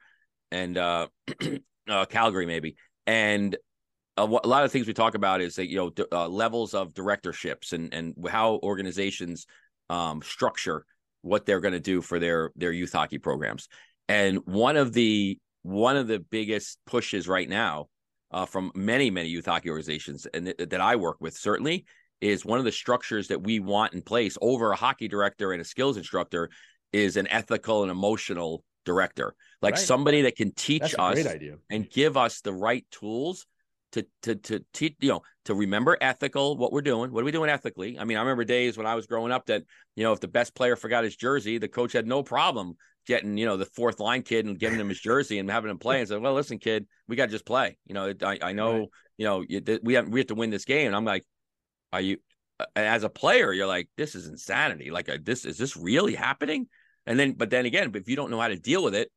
and 0.51 0.77
uh, 0.77 1.07
uh 1.89 2.05
Calgary 2.05 2.45
maybe. 2.45 2.75
And 3.05 3.55
a 4.17 4.25
lot 4.25 4.65
of 4.65 4.71
things 4.71 4.87
we 4.87 4.93
talk 4.93 5.15
about 5.15 5.41
is 5.41 5.55
that 5.55 5.69
you 5.69 5.77
know 5.77 6.05
uh, 6.11 6.27
levels 6.27 6.73
of 6.73 6.93
directorships 6.93 7.71
and 7.71 7.93
and 7.93 8.15
how 8.29 8.59
organizations 8.63 9.45
um, 9.89 10.21
structure 10.21 10.85
what 11.21 11.45
they're 11.45 11.59
going 11.59 11.73
to 11.73 11.79
do 11.79 12.01
for 12.01 12.19
their 12.19 12.51
their 12.55 12.71
youth 12.71 12.91
hockey 12.91 13.17
programs. 13.17 13.69
And 14.09 14.39
one 14.45 14.77
of 14.77 14.93
the 14.93 15.39
one 15.63 15.97
of 15.97 16.07
the 16.07 16.19
biggest 16.19 16.79
pushes 16.85 17.27
right 17.27 17.49
now 17.49 17.87
uh, 18.31 18.45
from 18.45 18.71
many 18.75 19.09
many 19.09 19.29
youth 19.29 19.45
hockey 19.45 19.69
organizations 19.69 20.25
and 20.33 20.45
th- 20.45 20.69
that 20.69 20.81
I 20.81 20.95
work 20.95 21.17
with 21.19 21.35
certainly 21.35 21.85
is 22.21 22.45
one 22.45 22.59
of 22.59 22.65
the 22.65 22.71
structures 22.71 23.27
that 23.27 23.43
we 23.43 23.59
want 23.59 23.93
in 23.93 24.01
place 24.01 24.37
over 24.41 24.71
a 24.71 24.75
hockey 24.75 25.07
director 25.07 25.51
and 25.51 25.61
a 25.61 25.65
skills 25.65 25.97
instructor 25.97 26.49
is 26.93 27.17
an 27.17 27.27
ethical 27.27 27.83
and 27.83 27.91
emotional 27.91 28.63
director, 28.85 29.35
like 29.61 29.75
right. 29.75 29.83
somebody 29.83 30.23
that 30.23 30.35
can 30.35 30.51
teach 30.53 30.95
us 30.97 31.19
and 31.69 31.89
give 31.89 32.17
us 32.17 32.41
the 32.41 32.53
right 32.53 32.85
tools 32.91 33.45
to 33.91 34.05
to 34.21 34.35
to 34.35 34.65
teach 34.73 34.95
you 34.99 35.09
know 35.09 35.21
to 35.45 35.53
remember 35.53 35.97
ethical 36.01 36.57
what 36.57 36.73
we're 36.73 36.81
doing 36.81 37.09
what 37.11 37.21
are 37.21 37.25
we 37.25 37.31
doing 37.31 37.49
ethically? 37.49 37.97
I 37.97 38.03
mean 38.03 38.17
i 38.17 38.19
remember 38.19 38.43
days 38.43 38.77
when 38.77 38.85
i 38.85 38.95
was 38.95 39.07
growing 39.07 39.31
up 39.31 39.45
that 39.45 39.63
you 39.95 40.03
know 40.03 40.11
if 40.11 40.19
the 40.19 40.27
best 40.27 40.53
player 40.53 40.75
forgot 40.75 41.05
his 41.05 41.15
jersey 41.15 41.57
the 41.57 41.69
coach 41.69 41.93
had 41.93 42.05
no 42.05 42.21
problem 42.21 42.75
getting 43.07 43.37
you 43.37 43.45
know 43.45 43.57
the 43.57 43.65
fourth 43.65 43.99
line 43.99 44.21
kid 44.21 44.45
and 44.45 44.59
giving 44.59 44.79
him 44.79 44.89
his 44.89 44.99
jersey 44.99 45.39
and 45.39 45.49
having 45.49 45.71
him 45.71 45.79
play 45.79 45.99
and 45.99 46.07
said 46.07 46.21
well 46.21 46.33
listen 46.33 46.59
kid 46.59 46.85
we 47.07 47.15
got 47.15 47.25
to 47.25 47.31
just 47.31 47.45
play. 47.45 47.77
You 47.85 47.93
know 47.93 48.13
i, 48.21 48.37
I 48.41 48.53
know 48.53 48.79
right. 48.79 48.87
you 49.17 49.25
know 49.25 49.43
we 49.83 49.93
have 49.93 50.07
we 50.07 50.19
have 50.19 50.27
to 50.27 50.35
win 50.35 50.49
this 50.49 50.65
game. 50.65 50.87
And 50.87 50.95
i'm 50.95 51.05
like 51.05 51.23
are 51.93 52.01
you 52.01 52.17
as 52.75 53.03
a 53.03 53.09
player 53.09 53.53
you're 53.53 53.67
like 53.67 53.89
this 53.97 54.13
is 54.13 54.27
insanity. 54.27 54.91
Like 54.91 55.09
uh, 55.09 55.17
this 55.23 55.45
is 55.45 55.57
this 55.57 55.77
really 55.77 56.15
happening? 56.15 56.67
And 57.05 57.17
then 57.17 57.33
but 57.33 57.49
then 57.49 57.65
again 57.65 57.91
if 57.95 58.09
you 58.09 58.15
don't 58.15 58.29
know 58.29 58.39
how 58.39 58.49
to 58.49 58.57
deal 58.57 58.83
with 58.83 58.93
it 58.93 59.09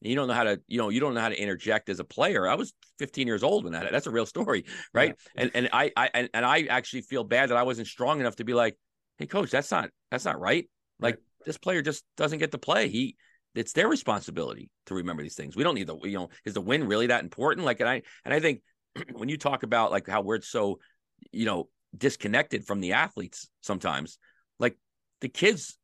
you 0.00 0.14
don't 0.14 0.28
know 0.28 0.34
how 0.34 0.44
to 0.44 0.60
you 0.66 0.78
know 0.78 0.88
you 0.88 1.00
don't 1.00 1.14
know 1.14 1.20
how 1.20 1.28
to 1.28 1.40
interject 1.40 1.88
as 1.88 2.00
a 2.00 2.04
player. 2.04 2.48
I 2.48 2.54
was 2.54 2.72
15 2.98 3.26
years 3.26 3.42
old 3.42 3.64
when 3.64 3.72
that 3.74 3.90
that's 3.92 4.06
a 4.06 4.10
real 4.10 4.26
story 4.26 4.64
right? 4.92 5.14
Yeah. 5.36 5.42
and 5.42 5.50
and 5.54 5.68
i 5.72 5.92
i 5.96 6.10
and, 6.14 6.28
and 6.34 6.44
i 6.44 6.62
actually 6.62 7.02
feel 7.02 7.24
bad 7.24 7.50
that 7.50 7.56
i 7.56 7.62
wasn't 7.62 7.88
strong 7.88 8.20
enough 8.20 8.36
to 8.36 8.44
be 8.44 8.54
like 8.54 8.76
hey 9.18 9.26
coach 9.26 9.50
that's 9.50 9.70
not 9.70 9.90
that's 10.10 10.24
not 10.24 10.40
right. 10.40 10.68
Like 11.00 11.16
right. 11.16 11.22
this 11.44 11.58
player 11.58 11.82
just 11.82 12.04
doesn't 12.16 12.38
get 12.38 12.52
to 12.52 12.58
play. 12.58 12.88
He 12.88 13.16
it's 13.54 13.72
their 13.72 13.88
responsibility 13.88 14.70
to 14.86 14.94
remember 14.94 15.22
these 15.22 15.34
things 15.34 15.56
we 15.56 15.62
don't 15.62 15.74
need 15.74 15.86
the 15.86 15.96
you 16.02 16.18
know 16.18 16.28
is 16.44 16.54
the 16.54 16.60
win 16.60 16.86
really 16.86 17.06
that 17.06 17.22
important 17.22 17.64
like 17.64 17.80
and 17.80 17.88
i 17.88 18.02
and 18.24 18.34
i 18.34 18.40
think 18.40 18.60
when 19.12 19.28
you 19.28 19.36
talk 19.36 19.62
about 19.62 19.90
like 19.90 20.08
how 20.08 20.20
we're 20.20 20.40
so 20.40 20.78
you 21.32 21.44
know 21.44 21.68
disconnected 21.96 22.66
from 22.66 22.80
the 22.80 22.92
athletes 22.92 23.48
sometimes 23.60 24.18
like 24.58 24.76
the 25.20 25.28
kids 25.28 25.78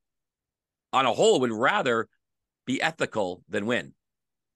on 0.93 1.07
a 1.07 1.13
whole 1.13 1.41
would 1.41 1.53
rather 1.53 2.09
be 2.67 2.83
ethical 2.83 3.43
than 3.49 3.65
win 3.67 3.95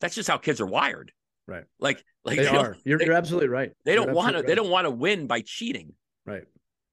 that's 0.05 0.15
just 0.15 0.29
how 0.29 0.37
kids 0.37 0.61
are 0.61 0.67
wired. 0.67 1.13
Right. 1.47 1.65
Like, 1.79 2.05
like 2.25 2.37
they 2.37 2.47
are. 2.47 2.77
You're, 2.85 2.99
they, 2.99 3.07
you're 3.07 3.15
absolutely 3.15 3.49
right. 3.49 3.73
They 3.87 3.95
don't 3.95 4.13
want 4.13 4.33
to. 4.33 4.41
Right. 4.41 4.47
They 4.47 4.55
don't 4.55 4.71
want 4.71 4.85
to 4.85 4.91
win 4.91 5.27
by 5.27 5.41
cheating. 5.41 5.95
Right. 6.27 6.45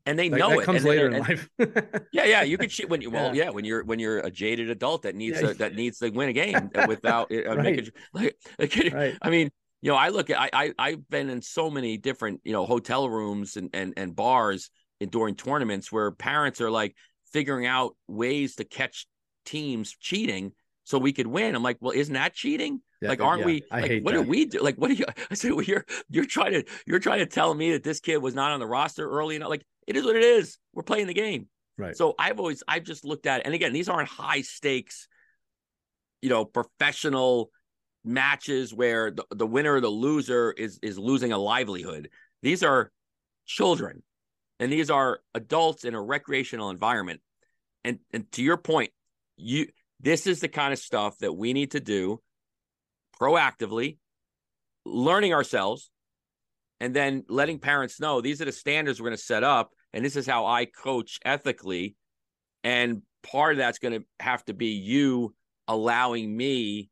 And 0.06 0.18
they 0.18 0.30
know 0.30 0.50
that 0.50 0.60
it. 0.60 0.64
Comes 0.64 0.78
and, 0.78 0.90
later 0.90 1.06
and, 1.08 1.16
in 1.16 1.22
life. 1.22 1.50
yeah, 2.12 2.26
yeah. 2.26 2.42
You 2.44 2.58
could 2.58 2.70
cheat 2.70 2.90
when 2.90 3.02
you. 3.02 3.12
Well, 3.12 3.36
yeah. 3.36 3.46
yeah. 3.46 3.50
When 3.52 3.66
you're 3.66 3.84
when 3.84 4.00
you're 4.00 4.20
a 4.20 4.32
jaded 4.32 4.70
adult 4.70 5.04
that 5.04 5.16
needs 5.16 5.42
yeah. 5.42 5.50
a, 5.50 5.54
that 5.56 5.76
needs 5.76 6.00
to 6.00 6.10
win 6.10 6.30
a 6.30 6.34
game 6.34 6.70
without 6.88 7.32
uh, 7.32 7.56
right. 7.56 7.58
making. 7.60 7.92
Like, 8.14 8.36
like, 8.60 8.94
right. 8.94 9.18
I 9.22 9.30
mean, 9.30 9.52
you 9.82 9.92
know, 9.92 9.98
I 9.98 10.10
look 10.10 10.30
at 10.30 10.40
I, 10.40 10.50
I 10.54 10.74
I've 10.78 11.08
been 11.10 11.30
in 11.30 11.42
so 11.42 11.70
many 11.70 11.98
different 11.98 12.42
you 12.44 12.54
know 12.54 12.66
hotel 12.66 13.10
rooms 13.10 13.58
and 13.58 13.70
and 13.74 13.94
and 13.98 14.16
bars 14.16 14.70
in, 15.00 15.10
during 15.10 15.36
tournaments 15.36 15.92
where 15.92 16.12
parents 16.12 16.62
are 16.62 16.72
like 16.72 16.96
figuring 17.32 17.66
out 17.66 17.96
ways 18.08 18.56
to 18.56 18.64
catch 18.64 19.08
teams 19.46 19.96
cheating 20.00 20.52
so 20.84 20.98
we 20.98 21.14
could 21.14 21.28
win. 21.28 21.56
I'm 21.56 21.64
like, 21.64 21.78
well, 21.80 21.94
isn't 21.94 22.14
that 22.14 22.34
cheating? 22.34 22.82
Yeah, 23.02 23.10
like, 23.10 23.22
aren't 23.22 23.42
yeah, 23.42 23.46
we? 23.46 23.64
I 23.72 23.82
like, 23.82 24.04
what 24.04 24.14
that. 24.14 24.24
do 24.24 24.30
we 24.30 24.46
do? 24.46 24.62
Like, 24.62 24.76
what 24.76 24.90
do 24.90 24.94
you? 24.94 25.06
I 25.30 25.34
said, 25.34 25.54
well, 25.54 25.64
you're 25.64 25.86
you're 26.10 26.26
trying 26.26 26.52
to 26.54 26.64
you're 26.86 27.00
trying 27.00 27.20
to 27.20 27.26
tell 27.26 27.54
me 27.54 27.72
that 27.72 27.84
this 27.84 28.00
kid 28.00 28.18
was 28.18 28.36
not 28.36 28.52
on 28.52 28.60
the 28.60 28.68
roster 28.68 29.10
early 29.10 29.36
enough. 29.36 29.50
Like, 29.50 29.66
it 29.88 29.96
is 29.96 30.04
what 30.04 30.16
it 30.16 30.24
is. 30.24 30.58
We're 30.74 30.84
playing 30.84 31.08
the 31.08 31.14
game. 31.14 31.48
Right. 31.78 31.96
So 31.96 32.16
I've 32.20 32.40
always 32.40 32.64
I've 32.68 32.84
just 32.84 33.06
looked 33.06 33.26
at 33.26 33.42
it, 33.42 33.46
and 33.46 33.56
again, 33.56 33.74
these 33.74 33.90
aren't 33.90 34.10
high 34.10 34.42
stakes, 34.42 35.08
you 36.22 36.30
know, 36.30 36.46
professional 36.46 37.50
matches 38.04 38.74
where 38.74 39.12
the, 39.12 39.26
the 39.32 39.48
winner 39.48 39.76
or 39.76 39.82
the 39.82 39.90
loser 39.90 40.52
is 40.52 40.80
is 40.82 40.98
losing 40.98 41.32
a 41.32 41.38
livelihood. 41.38 42.10
These 42.42 42.64
are 42.64 42.92
children, 43.46 44.04
and 44.60 44.72
these 44.72 44.90
are 44.90 45.20
adults 45.34 45.86
in 45.86 45.96
a 45.96 46.02
recreational 46.02 46.70
environment. 46.70 47.22
And 47.84 48.00
and 48.12 48.32
to 48.34 48.44
your 48.44 48.58
point, 48.58 48.92
you 49.38 49.68
this 50.00 50.28
is 50.28 50.40
the 50.40 50.48
kind 50.48 50.74
of 50.74 50.80
stuff 50.80 51.18
that 51.20 51.34
we 51.34 51.54
need 51.54 51.72
to 51.72 51.80
do 51.80 52.22
proactively, 53.20 53.98
learning 54.86 55.34
ourselves, 55.34 55.91
and 56.82 56.96
then 56.96 57.24
letting 57.30 57.60
parents 57.60 58.00
know 58.00 58.22
these 58.22 58.42
are 58.42 58.46
the 58.46 58.52
standards 58.52 59.00
we're 59.00 59.10
going 59.10 59.18
to 59.18 59.24
set 59.24 59.44
up, 59.44 59.70
and 59.94 60.04
this 60.04 60.16
is 60.16 60.26
how 60.26 60.48
I 60.48 60.66
coach 60.66 61.20
ethically. 61.24 61.96
And 62.64 63.04
part 63.22 63.54
of 63.54 63.58
that's 63.60 63.78
going 63.78 64.02
to 64.02 64.06
have 64.20 64.44
to 64.46 64.56
be 64.56 64.74
you 64.74 65.36
allowing 65.68 66.36
me 66.36 66.90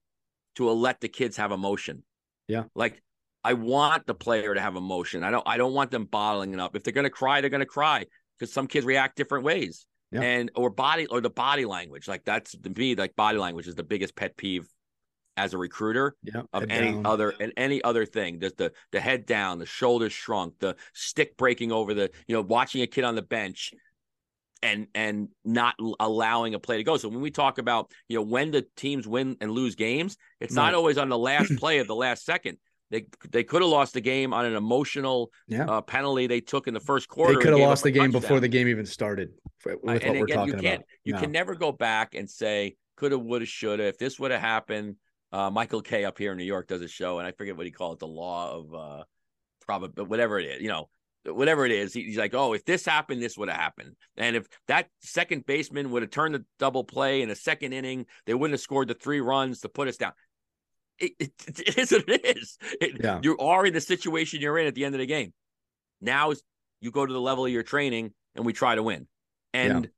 to 0.58 0.70
let 0.70 1.02
the 1.02 1.08
kids 1.08 1.38
have 1.38 1.52
emotion. 1.52 2.04
Yeah. 2.48 2.66
Like 2.76 3.02
I 3.44 3.54
want 3.54 4.06
the 4.06 4.14
player 4.14 4.54
to 4.54 4.62
have 4.62 4.76
emotion. 4.76 5.24
I 5.24 5.32
don't 5.32 5.48
I 5.48 5.58
don't 5.58 5.74
want 5.74 5.90
them 5.90 6.06
bottling 6.06 6.54
it 6.54 6.60
up. 6.60 6.76
If 6.76 6.84
they're 6.84 6.94
going 6.94 7.06
to 7.06 7.10
cry, 7.10 7.42
they're 7.42 7.50
going 7.50 7.60
to 7.62 7.66
cry 7.66 8.06
because 8.38 8.54
some 8.54 8.68
kids 8.68 8.86
react 8.86 9.16
different 9.16 9.44
ways. 9.44 9.88
Yeah. 10.12 10.22
And 10.22 10.52
or 10.56 10.70
body 10.70 11.08
or 11.08 11.20
the 11.20 11.32
body 11.32 11.66
language. 11.66 12.08
Like 12.08 12.26
that's 12.26 12.52
to 12.52 12.70
me 12.70 12.94
like 12.94 13.16
body 13.16 13.40
language 13.40 13.68
is 13.68 13.74
the 13.74 13.84
biggest 13.84 14.16
pet 14.16 14.38
peeve 14.38 14.68
as 15.40 15.54
a 15.54 15.58
recruiter 15.58 16.16
Yeah. 16.24 16.42
of 16.54 16.66
any 16.70 16.92
down. 16.92 17.06
other 17.06 17.34
and 17.40 17.54
any 17.56 17.82
other 17.84 18.06
thing. 18.06 18.40
There's 18.40 18.54
the 18.54 18.74
the 18.92 19.00
head 19.00 19.26
down, 19.26 19.60
the 19.60 19.66
shoulders 19.66 20.12
shrunk, 20.14 20.60
the 20.60 20.76
stick 20.94 21.38
breaking 21.38 21.72
over 21.72 21.94
the, 21.94 22.12
you 22.28 22.36
know, 22.36 22.42
watching 22.42 22.82
a 22.82 22.88
kid 22.88 23.06
on 23.06 23.16
the 23.16 23.22
bench 23.22 23.74
and 24.62 24.88
and 24.94 25.30
not 25.46 25.76
allowing 26.00 26.54
a 26.54 26.60
play 26.60 26.78
to 26.78 26.84
go. 26.84 26.98
So 26.98 27.08
when 27.08 27.22
we 27.22 27.32
talk 27.32 27.58
about, 27.58 27.92
you 28.10 28.18
know, 28.18 28.24
when 28.24 28.52
the 28.52 28.68
teams 28.76 29.08
win 29.08 29.38
and 29.40 29.52
lose 29.52 29.76
games, 29.76 30.18
it's 30.42 30.54
Right. 30.56 30.66
not 30.66 30.74
always 30.74 30.98
on 30.98 31.08
the 31.10 31.18
last 31.18 31.50
play 31.58 31.80
of 31.80 31.88
the 31.88 31.96
last 31.96 32.26
second. 32.26 32.58
They 32.92 33.06
they 33.32 33.44
could 33.46 33.62
have 33.62 33.72
lost 33.72 33.94
the 33.94 34.02
game 34.02 34.34
on 34.34 34.46
an 34.46 34.56
emotional 34.56 35.32
Yeah. 35.48 35.66
uh, 35.66 35.82
penalty 35.82 36.28
they 36.28 36.42
took 36.42 36.68
in 36.68 36.74
the 36.74 36.80
first 36.82 37.08
quarter. 37.08 37.36
they 37.36 37.40
could 37.46 37.54
have 37.54 37.60
lost 37.70 37.84
the 37.84 37.92
game 37.92 38.12
before 38.12 38.40
the 38.42 38.48
game 38.50 38.68
even 38.68 38.86
started 38.86 39.30
with 39.64 39.76
Uh, 39.76 39.78
what 39.94 40.04
and 40.04 40.20
we're 40.20 40.24
again, 40.26 40.38
talking 40.38 40.54
you 40.56 40.60
can't 40.62 40.76
about. 40.82 40.88
you 41.06 41.14
No. 41.14 41.20
can 41.22 41.32
never 41.32 41.56
go 41.56 41.72
back 41.72 42.16
and 42.16 42.30
say 42.30 42.76
coulda, 42.98 43.18
woulda, 43.18 43.46
shoulda. 43.46 43.84
If 43.84 43.98
this 43.98 44.20
would 44.20 44.32
have 44.32 44.42
happened, 44.42 44.96
uh, 45.32 45.50
Michael 45.50 45.82
Kay 45.82 46.06
up 46.06 46.18
here 46.18 46.32
in 46.32 46.38
New 46.38 46.44
York 46.44 46.68
does 46.68 46.82
a 46.82 46.88
show, 46.88 47.20
and 47.20 47.28
I 47.28 47.32
forget 47.32 47.56
what 47.58 47.66
he 47.66 47.72
called 47.72 47.94
it, 47.98 48.00
the 48.00 48.08
law 48.08 48.52
of 48.54 48.74
uh, 48.74 49.04
probably 49.66 50.04
whatever 50.06 50.40
it 50.40 50.46
is, 50.46 50.62
you 50.62 50.68
know, 50.70 50.90
whatever 51.26 51.66
it 51.66 51.72
is. 51.72 51.94
He, 51.94 52.04
he's 52.04 52.18
like, 52.18 52.34
oh, 52.34 52.54
if 52.54 52.66
this 52.66 52.86
happened, 52.86 53.22
this 53.22 53.38
would 53.38 53.50
have 53.50 53.60
happened, 53.60 53.96
and 54.18 54.36
if 54.36 54.48
that 54.68 54.88
second 55.02 55.46
baseman 55.46 55.92
would 55.92 56.02
have 56.02 56.12
turned 56.12 56.36
the 56.36 56.46
double 56.58 56.84
play 56.84 57.22
in 57.22 57.30
a 57.30 57.36
second 57.36 57.74
inning, 57.74 58.06
they 58.26 58.34
wouldn't 58.34 58.54
have 58.54 58.62
scored 58.62 58.88
the 58.88 58.94
three 58.96 59.22
runs 59.22 59.62
to 59.62 59.70
put 59.70 59.88
us 59.88 59.98
down. 59.98 60.14
It, 60.98 61.12
it, 61.20 61.32
it 61.48 61.78
is 61.78 61.92
what 61.92 62.10
it 62.10 62.38
is. 62.38 62.58
It- 62.82 63.02
Yeah. 63.04 63.20
You 63.24 63.38
are 63.38 63.66
in 63.66 63.74
the 63.74 63.82
situation 63.82 64.42
you're 64.42 64.58
in 64.58 64.68
at 64.68 64.76
the 64.76 64.86
end 64.86 64.96
of 64.96 65.00
the 65.00 65.06
game. 65.06 65.34
Now 66.02 66.32
is 66.32 66.42
you 66.82 66.92
go 66.92 67.06
to 67.06 67.12
the 67.14 67.22
level 67.22 67.46
of 67.46 67.52
your 67.52 67.64
training, 67.64 68.14
and 68.36 68.46
we 68.46 68.54
try 68.54 68.76
to 68.76 68.84
win. 68.84 69.08
And 69.54 69.90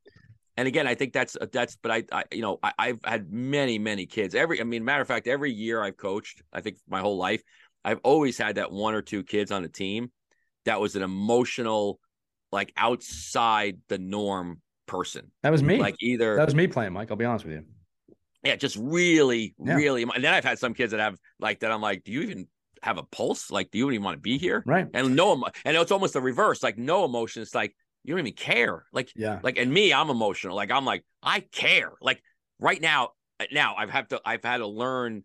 and 0.62 0.68
again, 0.68 0.86
I 0.86 0.93
think 0.93 1.12
that's 1.12 1.36
uh, 1.36 1.47
that's. 1.51 1.76
But 1.82 1.91
I, 1.91 2.03
I 2.12 2.24
you 2.32 2.43
know, 2.43 2.59
I, 2.62 2.72
I've 2.78 2.99
had 3.03 3.32
many, 3.32 3.80
many 3.80 4.05
kids. 4.05 4.36
Every, 4.36 4.62
I 4.62 4.64
mean, 4.64 4.86
matter 4.86 5.01
of 5.01 5.07
fact, 5.07 5.26
every 5.26 5.51
year 5.51 5.82
I've 5.82 5.97
coached, 5.97 6.43
I 6.53 6.62
think 6.62 6.78
my 6.88 6.99
whole 6.99 7.18
life, 7.18 7.41
I've 7.84 7.99
always 8.03 8.38
had 8.38 8.57
that 8.57 8.72
one 8.72 8.93
or 8.93 9.01
two 9.01 9.24
kids 9.24 9.51
on 9.51 9.64
a 9.64 9.68
team 9.68 10.12
that 10.66 10.80
was 10.80 10.95
an 10.95 11.01
emotional, 11.01 11.99
like 12.51 12.72
outside 12.78 13.80
the 13.88 13.97
norm 13.97 14.62
person. 14.86 15.32
That 15.41 15.51
was 15.51 15.64
me. 15.64 15.80
Like 15.80 15.95
either 15.99 16.36
that 16.36 16.45
was 16.45 16.53
me 16.53 16.68
playing, 16.68 16.93
Mike. 16.93 17.09
I'll 17.09 17.18
be 17.18 17.26
honest 17.26 17.43
with 17.43 17.55
you. 17.55 17.64
yeah, 18.43 18.55
just 18.55 18.78
really, 18.80 19.55
Yeah. 19.57 19.74
really. 19.74 20.03
And 20.03 20.24
then 20.24 20.32
I've 20.32 20.45
had 20.45 20.59
some 20.59 20.76
kids 20.76 20.91
that 20.91 20.99
have 20.99 21.18
like 21.39 21.62
that. 21.62 21.72
I'm 21.72 21.82
like, 21.82 22.03
do 22.03 22.12
you 22.12 22.22
even 22.22 22.47
have 22.84 22.99
a 22.99 23.03
pulse? 23.03 23.49
Like, 23.49 23.72
do 23.72 23.80
you 23.80 23.89
even 23.89 24.03
want 24.03 24.18
to 24.18 24.22
be 24.22 24.38
here? 24.38 24.62
Right. 24.68 24.86
And 24.93 25.16
no, 25.16 25.43
and 25.66 25.76
it's 25.76 25.91
almost 25.91 26.14
the 26.14 26.22
reverse. 26.22 26.62
Like 26.62 26.78
no 26.78 27.03
emotion. 27.05 27.41
It's 27.41 27.55
like 27.55 27.76
you 28.04 28.14
don't 28.14 28.20
even 28.20 28.34
care. 28.34 28.86
Like 28.91 29.12
Yeah. 29.16 29.39
like 29.43 29.58
and 29.58 29.72
me 29.72 29.93
i'm 29.93 30.10
emotional. 30.10 30.56
Like 30.56 30.72
i'm 30.72 30.86
like 30.86 31.04
i 31.22 31.39
care. 31.39 31.91
Like 32.02 32.22
right 32.60 32.82
now 32.82 33.10
uh, 33.39 33.45
now 33.52 33.76
i've 33.78 33.89
had 33.89 34.10
to 34.10 34.22
i've 34.26 34.43
had 34.43 34.58
to 34.58 34.68
learn 34.68 35.24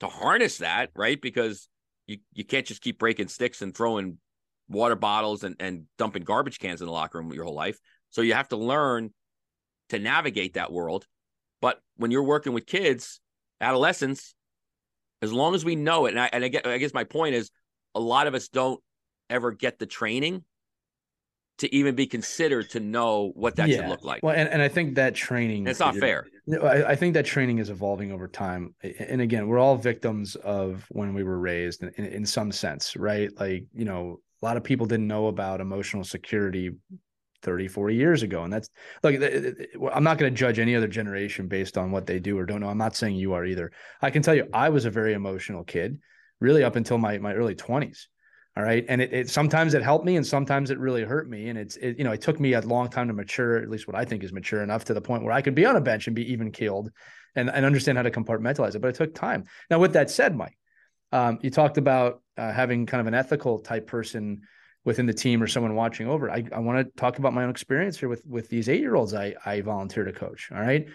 to 0.00 0.08
harness 0.08 0.58
that 0.58 0.90
right? 0.94 1.20
Because 1.20 1.68
you 2.06 2.18
you 2.32 2.44
can't 2.44 2.66
just 2.66 2.82
keep 2.82 2.98
breaking 2.98 3.28
sticks 3.28 3.62
and 3.62 3.74
throwing 3.74 4.18
water 4.68 4.96
bottles 4.96 5.44
and 5.44 5.56
and 5.60 5.84
dumping 5.98 6.24
garbage 6.24 6.58
cans 6.58 6.80
in 6.80 6.86
the 6.86 6.92
locker 6.92 7.18
room 7.18 7.32
your 7.32 7.44
whole 7.44 7.54
life. 7.54 7.78
So 8.10 8.22
you 8.22 8.34
have 8.34 8.48
to 8.48 8.56
learn 8.56 9.12
to 9.90 9.98
navigate 9.98 10.54
that 10.54 10.72
world. 10.72 11.06
But 11.60 11.80
when 11.96 12.10
you're 12.10 12.22
working 12.24 12.52
with 12.52 12.66
kids 12.66 13.20
adolescents 13.60 14.34
as 15.22 15.32
long 15.32 15.54
as 15.54 15.64
we 15.64 15.76
know 15.76 16.04
it 16.06 16.10
and 16.10 16.20
i, 16.20 16.28
and 16.30 16.44
I 16.44 16.78
guess 16.78 16.92
my 16.92 17.04
point 17.04 17.34
is 17.34 17.50
a 17.94 18.00
lot 18.00 18.26
of 18.26 18.34
us 18.34 18.48
don't 18.48 18.80
ever 19.30 19.50
get 19.50 19.78
the 19.78 19.86
training 19.86 20.44
to 21.58 21.74
even 21.74 21.94
be 21.94 22.06
considered 22.06 22.70
to 22.70 22.80
know 22.80 23.32
what 23.34 23.56
that 23.56 23.68
should 23.70 23.88
look 23.88 24.04
like. 24.04 24.22
Well, 24.22 24.34
and, 24.34 24.48
and 24.48 24.60
I 24.60 24.68
think 24.68 24.94
that 24.96 25.14
training 25.14 25.60
And 25.60 25.68
it's 25.68 25.80
not 25.80 25.96
fair. 25.96 26.26
I, 26.62 26.84
I 26.84 26.96
think 26.96 27.14
that 27.14 27.24
training 27.24 27.58
is 27.58 27.70
evolving 27.70 28.12
over 28.12 28.28
time. 28.28 28.74
And 28.98 29.20
again, 29.20 29.48
we're 29.48 29.58
all 29.58 29.76
victims 29.76 30.36
of 30.36 30.86
when 30.90 31.14
we 31.14 31.24
were 31.24 31.38
raised 31.38 31.82
in, 31.82 32.04
in 32.04 32.26
some 32.26 32.52
sense, 32.52 32.94
right? 32.96 33.30
Like, 33.40 33.64
you 33.74 33.84
know, 33.84 34.20
a 34.42 34.44
lot 34.44 34.56
of 34.56 34.64
people 34.64 34.86
didn't 34.86 35.08
know 35.08 35.28
about 35.28 35.60
emotional 35.60 36.04
security 36.04 36.70
30, 37.42 37.68
40 37.68 37.94
years 37.94 38.22
ago. 38.22 38.42
And 38.44 38.52
that's 38.52 38.68
look, 39.02 39.14
I'm 39.94 40.04
not 40.04 40.18
going 40.18 40.32
to 40.32 40.38
judge 40.38 40.58
any 40.58 40.76
other 40.76 40.88
generation 40.88 41.48
based 41.48 41.78
on 41.78 41.90
what 41.90 42.06
they 42.06 42.18
do 42.18 42.38
or 42.38 42.44
don't 42.44 42.60
know. 42.60 42.68
I'm 42.68 42.78
not 42.78 42.96
saying 42.96 43.16
you 43.16 43.32
are 43.32 43.44
either. 43.44 43.72
I 44.02 44.10
can 44.10 44.22
tell 44.22 44.34
you, 44.34 44.48
I 44.52 44.68
was 44.68 44.84
a 44.84 44.90
very 44.90 45.14
emotional 45.14 45.64
kid, 45.64 45.98
really 46.40 46.64
up 46.64 46.76
until 46.76 46.98
my, 46.98 47.18
my 47.18 47.34
early 47.34 47.54
20s. 47.54 48.06
All 48.56 48.62
right. 48.62 48.86
And 48.88 49.02
it, 49.02 49.12
it 49.12 49.30
sometimes 49.30 49.74
it 49.74 49.82
helped 49.82 50.06
me 50.06 50.16
and 50.16 50.26
sometimes 50.26 50.70
it 50.70 50.78
really 50.78 51.02
hurt 51.02 51.28
me. 51.28 51.50
And 51.50 51.58
it's, 51.58 51.76
it, 51.76 51.98
you 51.98 52.04
know, 52.04 52.12
it 52.12 52.22
took 52.22 52.40
me 52.40 52.54
a 52.54 52.60
long 52.62 52.88
time 52.88 53.08
to 53.08 53.12
mature, 53.12 53.58
at 53.58 53.68
least 53.68 53.86
what 53.86 53.96
I 53.96 54.06
think 54.06 54.24
is 54.24 54.32
mature 54.32 54.62
enough 54.62 54.86
to 54.86 54.94
the 54.94 55.00
point 55.00 55.24
where 55.24 55.32
I 55.32 55.42
could 55.42 55.54
be 55.54 55.66
on 55.66 55.76
a 55.76 55.80
bench 55.80 56.06
and 56.06 56.16
be 56.16 56.32
even 56.32 56.50
keeled 56.50 56.90
and, 57.34 57.50
and 57.50 57.66
understand 57.66 57.98
how 57.98 58.02
to 58.02 58.10
compartmentalize 58.10 58.74
it. 58.74 58.78
But 58.80 58.88
it 58.88 58.94
took 58.94 59.14
time. 59.14 59.44
Now, 59.68 59.78
with 59.78 59.92
that 59.92 60.10
said, 60.10 60.34
Mike, 60.34 60.56
um, 61.12 61.38
you 61.42 61.50
talked 61.50 61.76
about 61.76 62.22
uh, 62.38 62.50
having 62.50 62.86
kind 62.86 63.02
of 63.02 63.06
an 63.06 63.14
ethical 63.14 63.58
type 63.58 63.86
person 63.86 64.40
within 64.86 65.04
the 65.04 65.12
team 65.12 65.42
or 65.42 65.46
someone 65.46 65.74
watching 65.74 66.08
over. 66.08 66.30
I, 66.30 66.44
I 66.50 66.60
want 66.60 66.78
to 66.78 66.90
talk 66.98 67.18
about 67.18 67.34
my 67.34 67.44
own 67.44 67.50
experience 67.50 67.98
here 67.98 68.08
with, 68.08 68.24
with 68.24 68.48
these 68.48 68.70
eight 68.70 68.80
year 68.80 68.94
olds 68.94 69.12
I, 69.12 69.34
I 69.44 69.60
volunteer 69.60 70.04
to 70.04 70.12
coach. 70.12 70.48
All 70.50 70.60
right. 70.60 70.86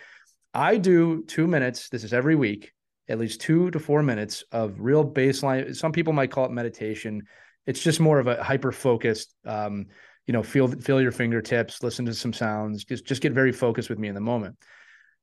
I 0.54 0.78
do 0.78 1.24
two 1.26 1.46
minutes. 1.46 1.90
This 1.90 2.04
is 2.04 2.12
every 2.12 2.36
week, 2.36 2.72
at 3.08 3.20
least 3.20 3.40
two 3.40 3.70
to 3.70 3.80
four 3.80 4.02
minutes 4.02 4.44
of 4.52 4.80
real 4.80 5.08
baseline. 5.08 5.76
Some 5.76 5.92
people 5.92 6.14
might 6.14 6.32
call 6.32 6.46
it 6.46 6.52
meditation 6.52 7.24
it's 7.66 7.82
just 7.82 8.00
more 8.00 8.20
of 8.20 8.28
a 8.28 8.44
hyper 8.44 8.72
focused 8.72 9.34
um, 9.46 9.86
you 10.28 10.34
know 10.34 10.44
feel 10.44 10.68
feel 10.68 11.02
your 11.02 11.12
fingertips 11.12 11.84
listen 11.84 12.06
to 12.06 12.14
some 12.14 12.34
sounds 12.34 12.84
just 12.84 13.06
just 13.06 13.22
get 13.22 13.34
very 13.34 13.52
focused 13.52 13.90
with 13.90 14.00
me 14.00 14.08
in 14.08 14.16
the 14.16 14.22
moment. 14.22 14.56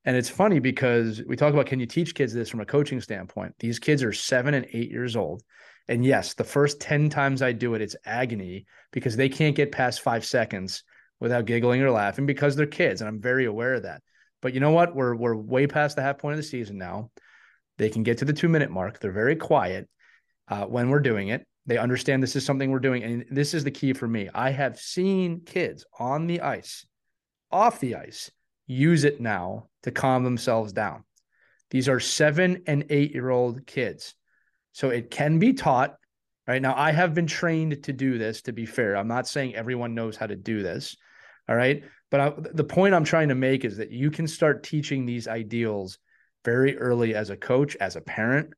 And 0.04 0.16
it's 0.16 0.30
funny 0.30 0.58
because 0.58 1.22
we 1.26 1.36
talk 1.36 1.52
about 1.52 1.66
can 1.66 1.80
you 1.80 1.86
teach 1.86 2.14
kids 2.14 2.32
this 2.32 2.48
from 2.48 2.60
a 2.60 2.66
coaching 2.66 3.00
standpoint? 3.00 3.54
These 3.58 3.78
kids 3.78 4.02
are 4.02 4.12
seven 4.12 4.54
and 4.54 4.66
eight 4.72 4.90
years 4.90 5.16
old. 5.16 5.42
And 5.88 6.04
yes 6.04 6.34
the 6.34 6.44
first 6.44 6.80
10 6.80 7.08
times 7.08 7.40
i 7.40 7.52
do 7.52 7.74
it 7.74 7.80
it's 7.80 7.96
agony 8.04 8.66
because 8.92 9.16
they 9.16 9.28
can't 9.28 9.56
get 9.56 9.72
past 9.72 10.02
five 10.02 10.24
seconds 10.24 10.84
without 11.18 11.46
giggling 11.46 11.80
or 11.82 11.90
laughing 11.90 12.26
because 12.26 12.54
they're 12.54 12.66
kids 12.66 13.00
and 13.00 13.08
i'm 13.08 13.20
very 13.20 13.46
aware 13.46 13.74
of 13.74 13.84
that. 13.84 14.02
But 14.40 14.54
you 14.54 14.60
know 14.60 14.70
what? 14.70 14.94
We're 14.94 15.16
we're 15.16 15.34
way 15.34 15.66
past 15.66 15.96
the 15.96 16.02
half 16.02 16.18
point 16.18 16.34
of 16.34 16.38
the 16.38 16.42
season 16.44 16.78
now. 16.78 17.10
They 17.78 17.88
can 17.88 18.02
get 18.02 18.18
to 18.18 18.24
the 18.24 18.32
two 18.32 18.48
minute 18.48 18.70
mark. 18.70 19.00
They're 19.00 19.12
very 19.12 19.36
quiet 19.36 19.88
uh, 20.48 20.66
when 20.66 20.90
we're 20.90 21.00
doing 21.00 21.28
it 21.28 21.46
they 21.68 21.76
understand 21.76 22.22
this 22.22 22.34
is 22.34 22.46
something 22.46 22.70
we're 22.70 22.78
doing. 22.78 23.02
And 23.02 23.26
this 23.30 23.52
is 23.52 23.62
the 23.62 23.70
key 23.70 23.92
for 23.92 24.08
me. 24.08 24.30
I 24.34 24.50
have 24.50 24.80
seen 24.80 25.42
kids 25.44 25.84
on 25.98 26.26
the 26.26 26.40
ice, 26.40 26.86
off 27.52 27.78
the 27.78 27.94
ice, 27.94 28.30
use 28.66 29.04
it 29.04 29.20
now 29.20 29.68
to 29.82 29.90
calm 29.90 30.24
themselves 30.24 30.72
down. 30.72 31.04
These 31.70 31.90
are 31.90 32.00
seven 32.00 32.62
and 32.66 32.86
eight 32.88 33.12
year 33.12 33.28
old 33.28 33.66
kids. 33.66 34.14
So 34.72 34.88
it 34.88 35.10
can 35.10 35.38
be 35.38 35.52
taught. 35.52 35.96
Right 36.46 36.62
now, 36.62 36.74
I 36.74 36.92
have 36.92 37.12
been 37.12 37.26
trained 37.26 37.84
to 37.84 37.92
do 37.92 38.16
this, 38.16 38.40
to 38.42 38.52
be 38.52 38.64
fair. 38.64 38.96
I'm 38.96 39.06
not 39.06 39.28
saying 39.28 39.54
everyone 39.54 39.94
knows 39.94 40.16
how 40.16 40.26
to 40.26 40.36
do 40.36 40.62
this. 40.62 40.96
All 41.46 41.56
right. 41.56 41.84
But 42.10 42.20
I, 42.20 42.32
the 42.54 42.64
point 42.64 42.94
I'm 42.94 43.04
trying 43.04 43.28
to 43.28 43.34
make 43.34 43.66
is 43.66 43.76
that 43.76 43.90
you 43.90 44.10
can 44.10 44.26
start 44.26 44.62
teaching 44.62 45.04
these 45.04 45.28
ideals 45.28 45.98
very 46.46 46.78
early 46.78 47.14
as 47.14 47.28
a 47.28 47.36
coach, 47.36 47.76
as 47.76 47.96
a 47.96 48.00
parent, 48.00 48.54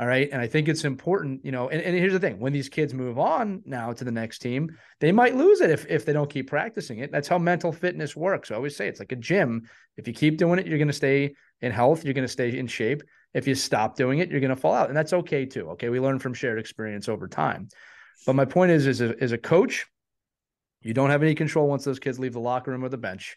all 0.00 0.06
right. 0.06 0.28
And 0.30 0.40
I 0.40 0.46
think 0.46 0.68
it's 0.68 0.84
important, 0.84 1.44
you 1.44 1.50
know, 1.50 1.68
and, 1.70 1.82
and 1.82 1.96
here's 1.96 2.12
the 2.12 2.20
thing 2.20 2.38
when 2.38 2.52
these 2.52 2.68
kids 2.68 2.94
move 2.94 3.18
on 3.18 3.62
now 3.64 3.92
to 3.92 4.04
the 4.04 4.12
next 4.12 4.38
team, 4.38 4.70
they 5.00 5.10
might 5.10 5.34
lose 5.34 5.60
it 5.60 5.70
if, 5.70 5.86
if 5.88 6.04
they 6.04 6.12
don't 6.12 6.30
keep 6.30 6.48
practicing 6.48 7.00
it. 7.00 7.10
That's 7.10 7.26
how 7.26 7.38
mental 7.38 7.72
fitness 7.72 8.14
works. 8.14 8.52
I 8.52 8.54
always 8.54 8.76
say 8.76 8.86
it's 8.86 9.00
like 9.00 9.10
a 9.10 9.16
gym. 9.16 9.68
If 9.96 10.06
you 10.06 10.14
keep 10.14 10.38
doing 10.38 10.60
it, 10.60 10.68
you're 10.68 10.78
going 10.78 10.86
to 10.86 10.94
stay 10.94 11.34
in 11.60 11.72
health, 11.72 12.04
you're 12.04 12.14
going 12.14 12.26
to 12.26 12.32
stay 12.32 12.56
in 12.56 12.68
shape. 12.68 13.02
If 13.34 13.48
you 13.48 13.56
stop 13.56 13.96
doing 13.96 14.20
it, 14.20 14.30
you're 14.30 14.40
going 14.40 14.54
to 14.54 14.56
fall 14.56 14.72
out. 14.72 14.88
And 14.88 14.96
that's 14.96 15.12
okay 15.12 15.44
too. 15.44 15.70
Okay. 15.70 15.88
We 15.88 15.98
learn 15.98 16.20
from 16.20 16.32
shared 16.32 16.60
experience 16.60 17.08
over 17.08 17.26
time. 17.26 17.68
But 18.24 18.34
my 18.34 18.44
point 18.44 18.70
is, 18.70 18.86
is 18.86 19.00
a, 19.00 19.16
as 19.20 19.32
a 19.32 19.38
coach, 19.38 19.84
you 20.82 20.94
don't 20.94 21.10
have 21.10 21.24
any 21.24 21.34
control 21.34 21.68
once 21.68 21.84
those 21.84 21.98
kids 21.98 22.20
leave 22.20 22.34
the 22.34 22.40
locker 22.40 22.70
room 22.70 22.84
or 22.84 22.88
the 22.88 22.96
bench. 22.96 23.36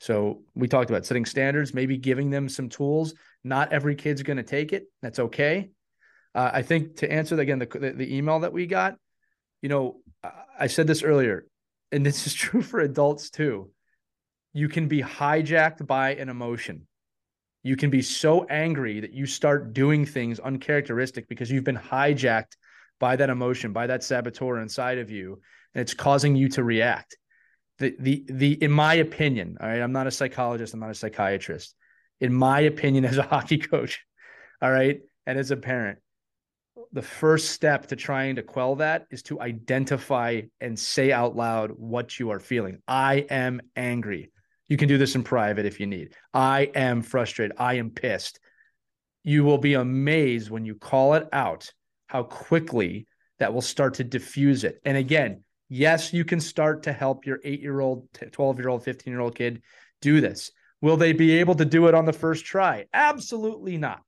So 0.00 0.42
we 0.54 0.68
talked 0.68 0.90
about 0.90 1.06
setting 1.06 1.24
standards, 1.24 1.72
maybe 1.72 1.96
giving 1.96 2.28
them 2.28 2.50
some 2.50 2.68
tools. 2.68 3.14
Not 3.42 3.72
every 3.72 3.94
kid's 3.94 4.22
going 4.22 4.36
to 4.36 4.42
take 4.42 4.74
it. 4.74 4.84
That's 5.00 5.18
okay. 5.18 5.70
Uh, 6.34 6.50
I 6.52 6.62
think 6.62 6.96
to 6.96 7.10
answer 7.10 7.38
again 7.38 7.58
the, 7.58 7.66
the, 7.66 7.90
the 7.90 8.16
email 8.16 8.40
that 8.40 8.52
we 8.52 8.66
got, 8.66 8.96
you 9.62 9.68
know, 9.68 9.96
I 10.58 10.66
said 10.66 10.86
this 10.86 11.02
earlier, 11.02 11.46
and 11.92 12.04
this 12.04 12.26
is 12.26 12.34
true 12.44 12.62
for 12.62 12.80
adults 12.80 13.30
too. 13.30 13.70
You 14.52 14.68
can 14.68 14.88
be 14.88 15.02
hijacked 15.02 15.86
by 15.86 16.14
an 16.14 16.28
emotion. 16.28 16.86
You 17.62 17.76
can 17.76 17.90
be 17.90 18.02
so 18.02 18.44
angry 18.44 19.00
that 19.00 19.12
you 19.12 19.26
start 19.26 19.72
doing 19.72 20.04
things 20.04 20.38
uncharacteristic 20.38 21.28
because 21.28 21.50
you've 21.50 21.64
been 21.64 21.78
hijacked 21.78 22.56
by 23.00 23.16
that 23.16 23.30
emotion, 23.30 23.72
by 23.72 23.86
that 23.86 24.04
saboteur 24.04 24.60
inside 24.60 24.98
of 24.98 25.10
you, 25.10 25.40
and 25.74 25.80
it's 25.80 25.94
causing 25.94 26.36
you 26.36 26.48
to 26.50 26.62
react. 26.62 27.16
The 27.78 27.96
the 27.98 28.24
the 28.28 28.62
in 28.62 28.70
my 28.70 28.94
opinion, 28.94 29.56
all 29.60 29.66
right, 29.66 29.80
I'm 29.80 29.92
not 29.92 30.06
a 30.06 30.10
psychologist, 30.10 30.74
I'm 30.74 30.80
not 30.80 30.90
a 30.90 30.94
psychiatrist. 30.94 31.74
In 32.20 32.32
my 32.32 32.60
opinion, 32.60 33.04
as 33.12 33.18
a 33.18 33.22
hockey 33.22 33.58
coach, 33.58 34.04
all 34.62 34.70
right, 34.70 35.00
and 35.26 35.38
as 35.38 35.50
a 35.50 35.56
parent, 35.56 35.98
the 36.92 37.02
first 37.02 37.50
step 37.50 37.86
to 37.88 37.96
trying 37.96 38.36
to 38.36 38.42
quell 38.42 38.76
that 38.76 39.06
is 39.10 39.22
to 39.24 39.40
identify 39.40 40.42
and 40.60 40.78
say 40.78 41.12
out 41.12 41.36
loud 41.36 41.72
what 41.76 42.18
you 42.18 42.30
are 42.30 42.40
feeling. 42.40 42.78
I 42.86 43.26
am 43.30 43.60
angry. 43.76 44.30
You 44.68 44.76
can 44.76 44.88
do 44.88 44.98
this 44.98 45.14
in 45.14 45.22
private 45.22 45.66
if 45.66 45.80
you 45.80 45.86
need. 45.86 46.14
I 46.32 46.70
am 46.74 47.02
frustrated. 47.02 47.56
I 47.58 47.74
am 47.74 47.90
pissed. 47.90 48.40
You 49.22 49.44
will 49.44 49.58
be 49.58 49.74
amazed 49.74 50.50
when 50.50 50.64
you 50.64 50.74
call 50.74 51.14
it 51.14 51.28
out 51.32 51.70
how 52.06 52.22
quickly 52.22 53.06
that 53.38 53.52
will 53.52 53.62
start 53.62 53.94
to 53.94 54.04
diffuse 54.04 54.64
it. 54.64 54.80
And 54.84 54.96
again, 54.96 55.42
yes, 55.68 56.12
you 56.12 56.24
can 56.24 56.40
start 56.40 56.84
to 56.84 56.92
help 56.92 57.26
your 57.26 57.40
eight 57.44 57.60
year 57.60 57.80
old, 57.80 58.08
12 58.32 58.58
year 58.58 58.68
old, 58.68 58.84
15 58.84 59.12
year 59.12 59.20
old 59.20 59.34
kid 59.34 59.62
do 60.00 60.20
this. 60.20 60.50
Will 60.80 60.96
they 60.96 61.12
be 61.12 61.38
able 61.38 61.54
to 61.54 61.64
do 61.64 61.86
it 61.86 61.94
on 61.94 62.04
the 62.04 62.12
first 62.12 62.44
try? 62.44 62.84
Absolutely 62.92 63.78
not. 63.78 64.02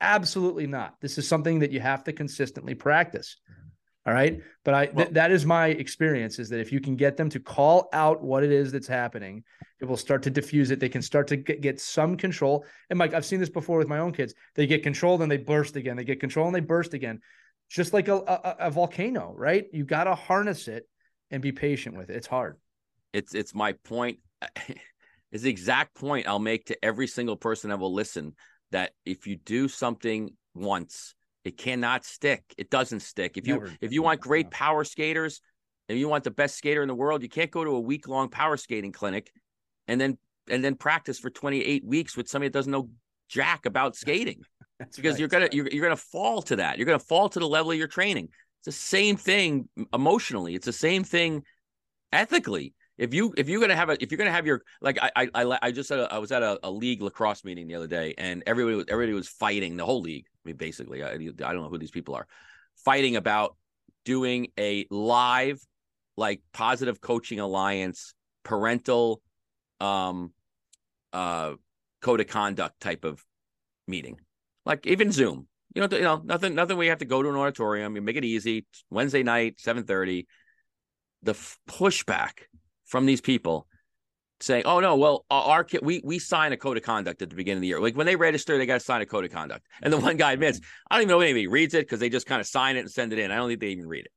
Absolutely 0.00 0.66
not. 0.66 0.94
This 1.00 1.18
is 1.18 1.26
something 1.26 1.58
that 1.60 1.72
you 1.72 1.80
have 1.80 2.04
to 2.04 2.12
consistently 2.12 2.74
practice. 2.74 3.36
Mm-hmm. 3.50 3.68
All 4.08 4.14
right. 4.14 4.40
But 4.64 4.74
I, 4.74 4.86
th- 4.86 5.10
that 5.10 5.30
is 5.30 5.44
my 5.44 5.66
experience 5.66 6.38
is 6.38 6.48
that 6.48 6.60
if 6.60 6.72
you 6.72 6.80
can 6.80 6.96
get 6.96 7.18
them 7.18 7.28
to 7.28 7.38
call 7.38 7.90
out 7.92 8.22
what 8.22 8.42
it 8.42 8.50
is 8.50 8.72
that's 8.72 8.86
happening, 8.86 9.44
it 9.80 9.84
will 9.84 9.98
start 9.98 10.22
to 10.22 10.30
diffuse 10.30 10.70
it. 10.70 10.80
They 10.80 10.88
can 10.88 11.02
start 11.02 11.26
to 11.28 11.36
get, 11.36 11.60
get 11.60 11.78
some 11.78 12.16
control. 12.16 12.64
And 12.88 12.98
Mike, 12.98 13.12
I've 13.12 13.26
seen 13.26 13.38
this 13.38 13.50
before 13.50 13.76
with 13.76 13.88
my 13.88 13.98
own 13.98 14.12
kids. 14.12 14.32
They 14.54 14.66
get 14.66 14.82
control, 14.82 15.18
then 15.18 15.28
they 15.28 15.36
burst 15.36 15.76
again. 15.76 15.96
They 15.96 16.04
get 16.04 16.20
control 16.20 16.46
and 16.46 16.54
they 16.54 16.60
burst 16.60 16.94
again. 16.94 17.20
Just 17.68 17.92
like 17.92 18.08
a, 18.08 18.16
a, 18.16 18.56
a 18.60 18.70
volcano, 18.70 19.34
right? 19.36 19.66
You 19.72 19.84
got 19.84 20.04
to 20.04 20.14
harness 20.14 20.68
it 20.68 20.88
and 21.30 21.42
be 21.42 21.52
patient 21.52 21.94
with 21.94 22.08
it. 22.08 22.16
It's 22.16 22.26
hard. 22.26 22.56
It's, 23.12 23.34
it's 23.34 23.54
my 23.54 23.72
point. 23.72 24.20
it's 25.32 25.42
the 25.42 25.50
exact 25.50 25.94
point 25.94 26.26
I'll 26.26 26.38
make 26.38 26.66
to 26.66 26.82
every 26.82 27.08
single 27.08 27.36
person 27.36 27.68
that 27.68 27.78
will 27.78 27.92
listen 27.92 28.34
that 28.72 28.92
if 29.04 29.26
you 29.26 29.36
do 29.36 29.68
something 29.68 30.30
once, 30.54 31.14
it 31.44 31.56
cannot 31.56 32.04
stick. 32.04 32.42
It 32.58 32.70
doesn't 32.70 33.00
stick. 33.00 33.36
If 33.36 33.46
you 33.46 33.70
if 33.80 33.92
you 33.92 34.02
want 34.02 34.20
great 34.20 34.50
power 34.50 34.84
skaters, 34.84 35.40
if 35.88 35.96
you 35.96 36.08
want 36.08 36.24
the 36.24 36.30
best 36.30 36.56
skater 36.56 36.82
in 36.82 36.88
the 36.88 36.94
world, 36.94 37.22
you 37.22 37.28
can't 37.28 37.50
go 37.50 37.64
to 37.64 37.70
a 37.70 37.80
week 37.80 38.08
long 38.08 38.28
power 38.28 38.56
skating 38.56 38.92
clinic 38.92 39.30
and 39.86 40.00
then 40.00 40.18
and 40.50 40.62
then 40.64 40.74
practice 40.74 41.18
for 41.18 41.30
28 41.30 41.84
weeks 41.84 42.16
with 42.16 42.28
somebody 42.28 42.48
that 42.48 42.58
doesn't 42.58 42.72
know 42.72 42.90
jack 43.28 43.66
about 43.66 43.96
skating. 44.04 44.42
That's 44.78 44.96
because 44.96 45.14
right. 45.14 45.20
you're 45.20 45.28
gonna 45.28 45.48
you're, 45.52 45.68
you're 45.68 45.84
gonna 45.84 45.96
fall 45.96 46.42
to 46.42 46.56
that. 46.56 46.78
You're 46.78 46.86
gonna 46.86 46.98
fall 46.98 47.28
to 47.30 47.38
the 47.38 47.48
level 47.48 47.72
of 47.72 47.78
your 47.78 47.88
training. 47.88 48.28
It's 48.60 48.66
the 48.66 48.72
same 48.72 49.16
thing 49.16 49.68
emotionally. 49.92 50.54
It's 50.54 50.66
the 50.66 50.72
same 50.72 51.04
thing 51.04 51.42
ethically 52.12 52.74
if 52.98 53.14
you 53.14 53.32
if 53.36 53.48
you're 53.48 53.60
gonna 53.60 53.76
have 53.76 53.88
a 53.88 54.02
if 54.02 54.10
you're 54.10 54.18
gonna 54.18 54.32
have 54.32 54.44
your 54.44 54.62
like 54.80 54.98
I 55.00 55.30
I 55.32 55.58
I 55.62 55.70
just 55.70 55.90
a, 55.92 56.12
I 56.12 56.18
was 56.18 56.32
at 56.32 56.42
a, 56.42 56.58
a, 56.64 56.70
league 56.70 57.00
lacrosse 57.00 57.44
meeting 57.44 57.68
the 57.68 57.76
other 57.76 57.86
day 57.86 58.14
and 58.18 58.42
everybody 58.46 58.76
was 58.76 58.86
everybody 58.88 59.14
was 59.14 59.28
fighting 59.28 59.76
the 59.76 59.86
whole 59.86 60.00
league. 60.00 60.26
I 60.26 60.48
mean, 60.48 60.56
basically, 60.56 61.02
I, 61.02 61.12
I 61.12 61.16
don't 61.16 61.62
know 61.62 61.68
who 61.68 61.78
these 61.78 61.92
people 61.92 62.16
are 62.16 62.26
fighting 62.84 63.16
about 63.16 63.56
doing 64.04 64.48
a 64.58 64.86
live 64.90 65.60
like 66.16 66.40
positive 66.52 67.00
coaching 67.00 67.38
alliance 67.38 68.14
parental 68.42 69.22
um 69.80 70.32
uh 71.12 71.52
code 72.02 72.20
of 72.20 72.26
conduct 72.26 72.80
type 72.80 73.04
of 73.04 73.24
meeting. 73.86 74.18
Like 74.66 74.86
even 74.86 75.12
zoom. 75.12 75.46
You 75.74 75.86
know 75.86 75.96
you 75.96 76.02
know 76.02 76.20
nothing 76.24 76.56
nothing 76.56 76.76
we 76.76 76.88
have 76.88 76.98
to 76.98 77.04
go 77.04 77.22
to 77.22 77.28
an 77.28 77.36
auditorium. 77.36 77.94
You 77.94 78.02
make 78.02 78.16
it 78.16 78.24
easy. 78.24 78.66
Wednesday 78.90 79.22
night 79.22 79.60
7 79.60 79.84
30 79.84 80.26
the 81.22 81.32
f- 81.32 81.58
pushback 81.68 82.42
from 82.88 83.06
these 83.06 83.20
people 83.20 83.68
saying, 84.40 84.64
"Oh 84.66 84.80
no, 84.80 84.96
well, 84.96 85.24
our 85.30 85.62
kid, 85.64 85.80
we 85.82 86.00
we 86.04 86.18
sign 86.18 86.52
a 86.52 86.56
code 86.56 86.76
of 86.76 86.82
conduct 86.82 87.22
at 87.22 87.30
the 87.30 87.36
beginning 87.36 87.58
of 87.58 87.62
the 87.62 87.68
year. 87.68 87.80
Like 87.80 87.96
when 87.96 88.06
they 88.06 88.16
register, 88.16 88.58
they 88.58 88.66
got 88.66 88.74
to 88.74 88.80
sign 88.80 89.00
a 89.02 89.06
code 89.06 89.24
of 89.24 89.30
conduct." 89.30 89.66
And 89.82 89.92
the 89.92 89.98
one 90.08 90.16
guy 90.16 90.32
admits, 90.32 90.58
mm-hmm. 90.58 90.86
"I 90.90 90.96
don't 90.96 91.02
even 91.02 91.10
know 91.10 91.20
if 91.20 91.24
anybody 91.24 91.46
reads 91.46 91.74
it 91.74 91.86
because 91.86 92.00
they 92.00 92.08
just 92.08 92.26
kind 92.26 92.40
of 92.40 92.46
sign 92.46 92.76
it 92.76 92.80
and 92.80 92.90
send 92.90 93.12
it 93.12 93.18
in. 93.18 93.30
I 93.30 93.36
don't 93.36 93.48
think 93.48 93.60
they 93.60 93.68
even 93.68 93.86
read 93.86 94.06
it." 94.06 94.12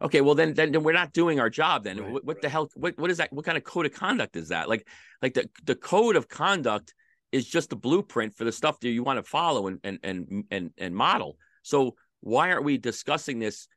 Okay, 0.00 0.20
well 0.20 0.34
then, 0.34 0.54
then, 0.54 0.72
then 0.72 0.82
we're 0.82 0.92
not 0.92 1.12
doing 1.12 1.38
our 1.38 1.48
job. 1.48 1.84
Then 1.84 1.98
right, 1.98 2.10
what, 2.10 2.24
what 2.24 2.36
right. 2.36 2.42
the 2.42 2.48
hell? 2.48 2.68
What 2.74 2.98
what 2.98 3.10
is 3.10 3.18
that? 3.18 3.32
What 3.32 3.44
kind 3.44 3.58
of 3.58 3.64
code 3.64 3.86
of 3.86 3.92
conduct 3.92 4.36
is 4.36 4.48
that? 4.48 4.68
Like 4.68 4.86
like 5.20 5.34
the 5.34 5.48
the 5.64 5.76
code 5.76 6.16
of 6.16 6.28
conduct 6.28 6.94
is 7.30 7.46
just 7.46 7.70
the 7.70 7.76
blueprint 7.76 8.34
for 8.34 8.44
the 8.44 8.52
stuff 8.52 8.78
that 8.80 8.90
you 8.90 9.02
want 9.02 9.18
to 9.18 9.22
follow 9.22 9.68
and 9.68 9.78
and 9.84 9.98
and 10.02 10.44
and, 10.50 10.70
and 10.76 10.94
model. 10.94 11.36
So 11.62 11.94
why 12.20 12.52
aren't 12.52 12.64
we 12.64 12.78
discussing 12.78 13.38
this 13.38 13.68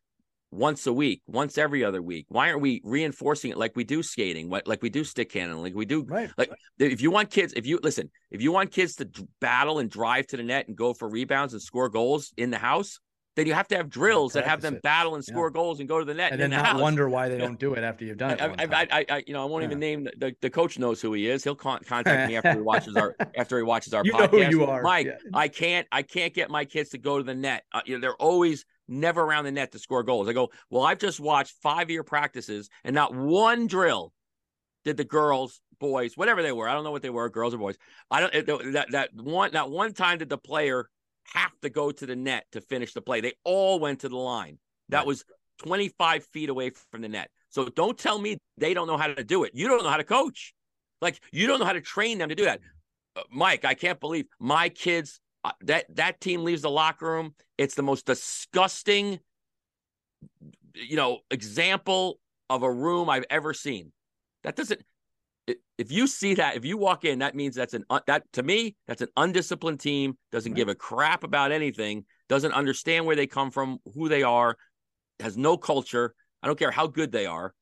once 0.56 0.88
a 0.88 0.94
week, 0.94 1.22
once 1.28 1.58
every 1.58 1.84
other 1.84 2.02
week? 2.02 2.26
Why 2.30 2.50
aren't 2.50 2.62
we 2.62 2.82
reinforcing 2.84 3.52
it 3.52 3.58
like 3.58 3.76
we 3.76 3.84
do 3.84 4.02
skating, 4.02 4.50
like 4.50 4.82
we 4.82 4.90
do 4.90 5.04
stick 5.04 5.32
handling, 5.32 5.64
like 5.64 5.76
we 5.76 5.86
do? 5.86 6.04
Right. 6.04 6.30
Like 6.38 6.52
if 6.80 7.02
you 7.02 7.12
want 7.12 7.30
kids, 7.30 7.54
if 7.56 7.66
you 7.66 7.80
listen, 7.84 8.10
if 8.32 8.42
you 8.42 8.52
want 8.52 8.72
kids 8.72 8.96
to 8.96 9.10
battle 9.42 9.80
and 9.80 9.90
drive 9.90 10.28
to 10.28 10.38
the 10.38 10.44
net 10.44 10.68
and 10.68 10.76
go 10.76 10.94
for 10.94 11.10
rebounds 11.10 11.54
and 11.54 11.62
score 11.62 11.90
goals 11.90 12.34
in 12.38 12.50
the 12.50 12.58
house, 12.58 13.00
then 13.36 13.48
you 13.48 13.54
have 13.54 13.68
to 13.68 13.76
have 13.76 13.90
drills 13.90 14.34
that 14.34 14.46
have 14.46 14.62
them 14.62 14.76
it. 14.76 14.82
battle 14.82 15.16
and 15.16 15.24
score 15.24 15.48
yeah. 15.48 15.60
goals 15.60 15.80
and 15.80 15.90
go 15.90 16.00
to 16.00 16.06
the 16.06 16.14
net, 16.14 16.32
and 16.32 16.42
then 16.42 16.52
the 16.52 16.56
not 16.56 16.80
wonder 16.80 17.10
why 17.10 17.28
they 17.28 17.38
don't 17.38 17.60
do 17.60 17.74
it 17.74 17.84
after 17.84 18.06
you've 18.06 18.18
done 18.18 18.32
it. 18.32 18.42
I, 18.42 18.88
I, 18.92 19.06
I, 19.10 19.24
you 19.28 19.34
know, 19.34 19.42
I 19.42 19.46
won't 19.46 19.64
yeah. 19.64 19.68
even 19.68 19.80
name 19.80 20.08
the, 20.18 20.34
the, 20.40 20.50
coach 20.50 20.80
knows 20.80 21.02
who 21.02 21.12
he 21.14 21.30
is. 21.30 21.44
He'll 21.44 21.56
con- 21.56 21.82
contact 21.86 22.30
me 22.30 22.38
after 22.38 22.54
he 22.54 22.62
watches 22.62 22.96
our 22.96 23.16
after 23.36 23.58
he 23.58 23.64
watches 23.64 23.94
our 23.94 24.06
you 24.06 24.14
podcast. 24.14 24.32
Know 24.32 24.44
who 24.44 24.50
you 24.50 24.66
are, 24.66 24.82
Mike. 24.82 25.08
Yeah. 25.08 25.18
I 25.34 25.50
can't 25.50 25.86
I 25.92 26.02
can't 26.02 26.34
get 26.34 26.50
my 26.50 26.64
kids 26.64 26.92
to 26.92 26.98
go 26.98 27.18
to 27.18 27.24
the 27.24 27.36
net. 27.36 27.64
Uh, 27.74 27.82
you 27.86 27.96
know, 27.96 28.02
they're 28.02 28.16
always 28.16 28.66
never 28.88 29.22
around 29.22 29.46
the 29.46 29.52
net 29.52 29.72
to 29.72 29.80
score 29.80 30.04
goals. 30.04 30.28
I 30.28 30.34
go, 30.34 30.52
well, 30.70 30.84
I've 30.84 31.00
just 31.00 31.20
watched 31.20 31.56
five 31.62 31.90
year 31.90 32.04
practices 32.04 32.70
and 32.84 32.94
not 32.94 33.14
one 33.14 33.68
drill 33.68 34.14
did 34.84 34.98
the 34.98 35.04
girls, 35.04 35.62
boys, 35.80 36.16
whatever 36.16 36.42
they 36.42 36.52
were. 36.52 36.70
I 36.70 36.74
don't 36.74 36.84
know 36.84 36.92
what 36.92 37.02
they 37.02 37.10
were, 37.10 37.28
girls 37.30 37.54
or 37.54 37.58
boys. 37.58 37.78
I 38.10 38.22
don't 38.22 38.74
that 38.74 38.92
that 38.92 39.10
one 39.14 39.52
not 39.52 39.72
one 39.72 39.94
time 39.94 40.20
did 40.20 40.30
the 40.30 40.38
player 40.38 40.88
have 41.34 41.52
to 41.62 41.70
go 41.70 41.92
to 41.92 42.06
the 42.06 42.16
net 42.16 42.46
to 42.52 42.62
finish 42.62 42.94
the 42.94 43.02
play. 43.02 43.20
They 43.20 43.34
all 43.44 43.80
went 43.80 44.02
to 44.02 44.10
the 44.10 44.18
line. 44.18 44.60
That 44.90 45.08
was 45.08 45.26
25 45.64 46.26
feet 46.26 46.50
away 46.50 46.72
from 46.92 47.02
the 47.02 47.10
net. 47.10 47.32
So 47.50 47.66
don't 47.70 47.98
tell 47.98 48.20
me 48.20 48.38
they 48.58 48.74
don't 48.74 48.88
know 48.88 48.98
how 48.98 49.08
to 49.08 49.24
do 49.24 49.44
it. 49.44 49.52
You 49.56 49.68
don't 49.68 49.84
know 49.84 49.90
how 49.90 49.98
to 49.98 50.04
coach. 50.04 50.54
Like 51.02 51.20
you 51.32 51.48
don't 51.48 51.60
know 51.60 51.66
how 51.66 51.74
to 51.74 51.82
train 51.82 52.20
them 52.20 52.30
to 52.30 52.36
do 52.36 52.46
that. 52.46 52.60
Uh, 53.16 53.24
Mike, 53.32 53.66
I 53.66 53.74
can't 53.74 54.00
believe 54.00 54.26
my 54.40 54.70
kids 54.70 55.20
that 55.62 55.86
that 55.96 56.22
team 56.22 56.44
leaves 56.44 56.62
the 56.62 56.70
locker 56.70 57.06
room. 57.06 57.34
It's 57.58 57.76
the 57.76 57.84
most 57.84 58.06
disgusting, 58.06 59.20
you 60.74 60.96
know, 60.96 61.20
example 61.32 62.20
of 62.50 62.64
a 62.64 62.72
room 62.72 63.10
I've 63.10 63.26
ever 63.30 63.54
seen. 63.54 63.92
That 64.44 64.56
doesn't. 64.56 64.82
If 65.78 65.92
you 65.92 66.08
see 66.08 66.36
that, 66.36 66.56
if 66.56 66.66
you 66.66 66.78
walk 66.78 67.06
in, 67.06 67.20
that 67.20 67.36
means 67.36 67.56
that's 67.56 67.74
an 67.74 67.86
that 68.08 68.24
to 68.34 68.44
me 68.44 68.76
that's 68.88 69.02
an 69.02 69.10
undisciplined 69.18 69.80
team. 69.80 70.18
Doesn't 70.32 70.54
give 70.54 70.70
a 70.70 70.76
crap 70.76 71.24
about 71.24 71.52
anything. 71.52 72.06
Doesn't 72.30 72.54
understand 72.54 73.06
where 73.06 73.16
they 73.16 73.28
come 73.28 73.52
from, 73.52 73.80
who 73.94 74.10
they 74.10 74.24
are. 74.24 74.58
Has 75.20 75.38
no 75.38 75.58
culture. 75.58 76.16
I 76.42 76.48
don't 76.48 76.58
care 76.58 76.72
how 76.72 76.88
good 76.88 77.12
they 77.12 77.26
are. 77.26 77.54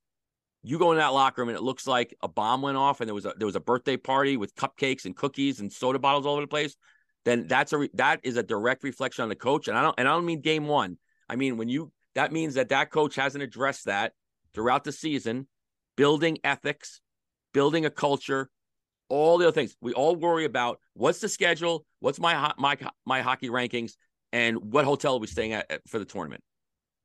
You 0.62 0.80
go 0.80 0.92
in 0.92 0.98
that 0.98 1.14
locker 1.14 1.42
room 1.42 1.50
and 1.50 1.58
it 1.58 1.64
looks 1.64 1.86
like 1.86 2.16
a 2.22 2.28
bomb 2.28 2.62
went 2.62 2.78
off, 2.78 3.02
and 3.02 3.08
there 3.08 3.16
was 3.16 3.26
a 3.26 3.34
there 3.38 3.48
was 3.48 3.58
a 3.58 3.62
birthday 3.62 3.98
party 3.98 4.38
with 4.38 4.56
cupcakes 4.56 5.06
and 5.06 5.16
cookies 5.16 5.60
and 5.60 5.72
soda 5.72 6.00
bottles 6.00 6.26
all 6.26 6.34
over 6.34 6.42
the 6.42 6.48
place 6.48 6.78
then 7.26 7.48
that's 7.48 7.74
a 7.74 7.90
that 7.94 8.20
is 8.24 8.38
a 8.38 8.44
direct 8.44 8.84
reflection 8.84 9.24
on 9.24 9.30
the 9.30 9.36
coach. 9.36 9.68
And 9.68 9.78
I 9.78 9.82
don't 9.82 9.96
and 9.98 10.08
I 10.08 10.12
don't 10.12 10.26
mean 10.26 10.42
game 10.42 10.68
one. 10.68 10.98
I 11.30 11.36
mean 11.36 11.58
when 11.58 11.70
you 11.70 11.92
that 12.16 12.32
means 12.32 12.56
that 12.56 12.70
that 12.70 12.92
coach 12.92 13.16
hasn't 13.16 13.44
addressed 13.44 13.86
that 13.86 14.14
throughout 14.54 14.84
the 14.84 14.92
season, 14.92 15.48
building 15.96 16.38
ethics, 16.44 17.02
building 17.54 17.86
a 17.86 17.90
culture, 17.90 18.50
all 19.10 19.38
the 19.38 19.48
other 19.48 19.54
things. 19.54 19.76
We 19.82 19.94
all 19.94 20.16
worry 20.16 20.46
about 20.46 20.80
what's 20.94 21.20
the 21.20 21.30
schedule, 21.30 21.86
what's 22.00 22.20
my 22.20 22.54
my 22.58 22.78
my 23.06 23.22
hockey 23.22 23.50
rankings, 23.50 23.94
and 24.32 24.74
what 24.74 24.86
hotel 24.86 25.16
are 25.16 25.20
we 25.20 25.28
staying 25.28 25.54
at 25.54 25.82
for 25.88 26.00
the 26.00 26.06
tournament. 26.06 26.44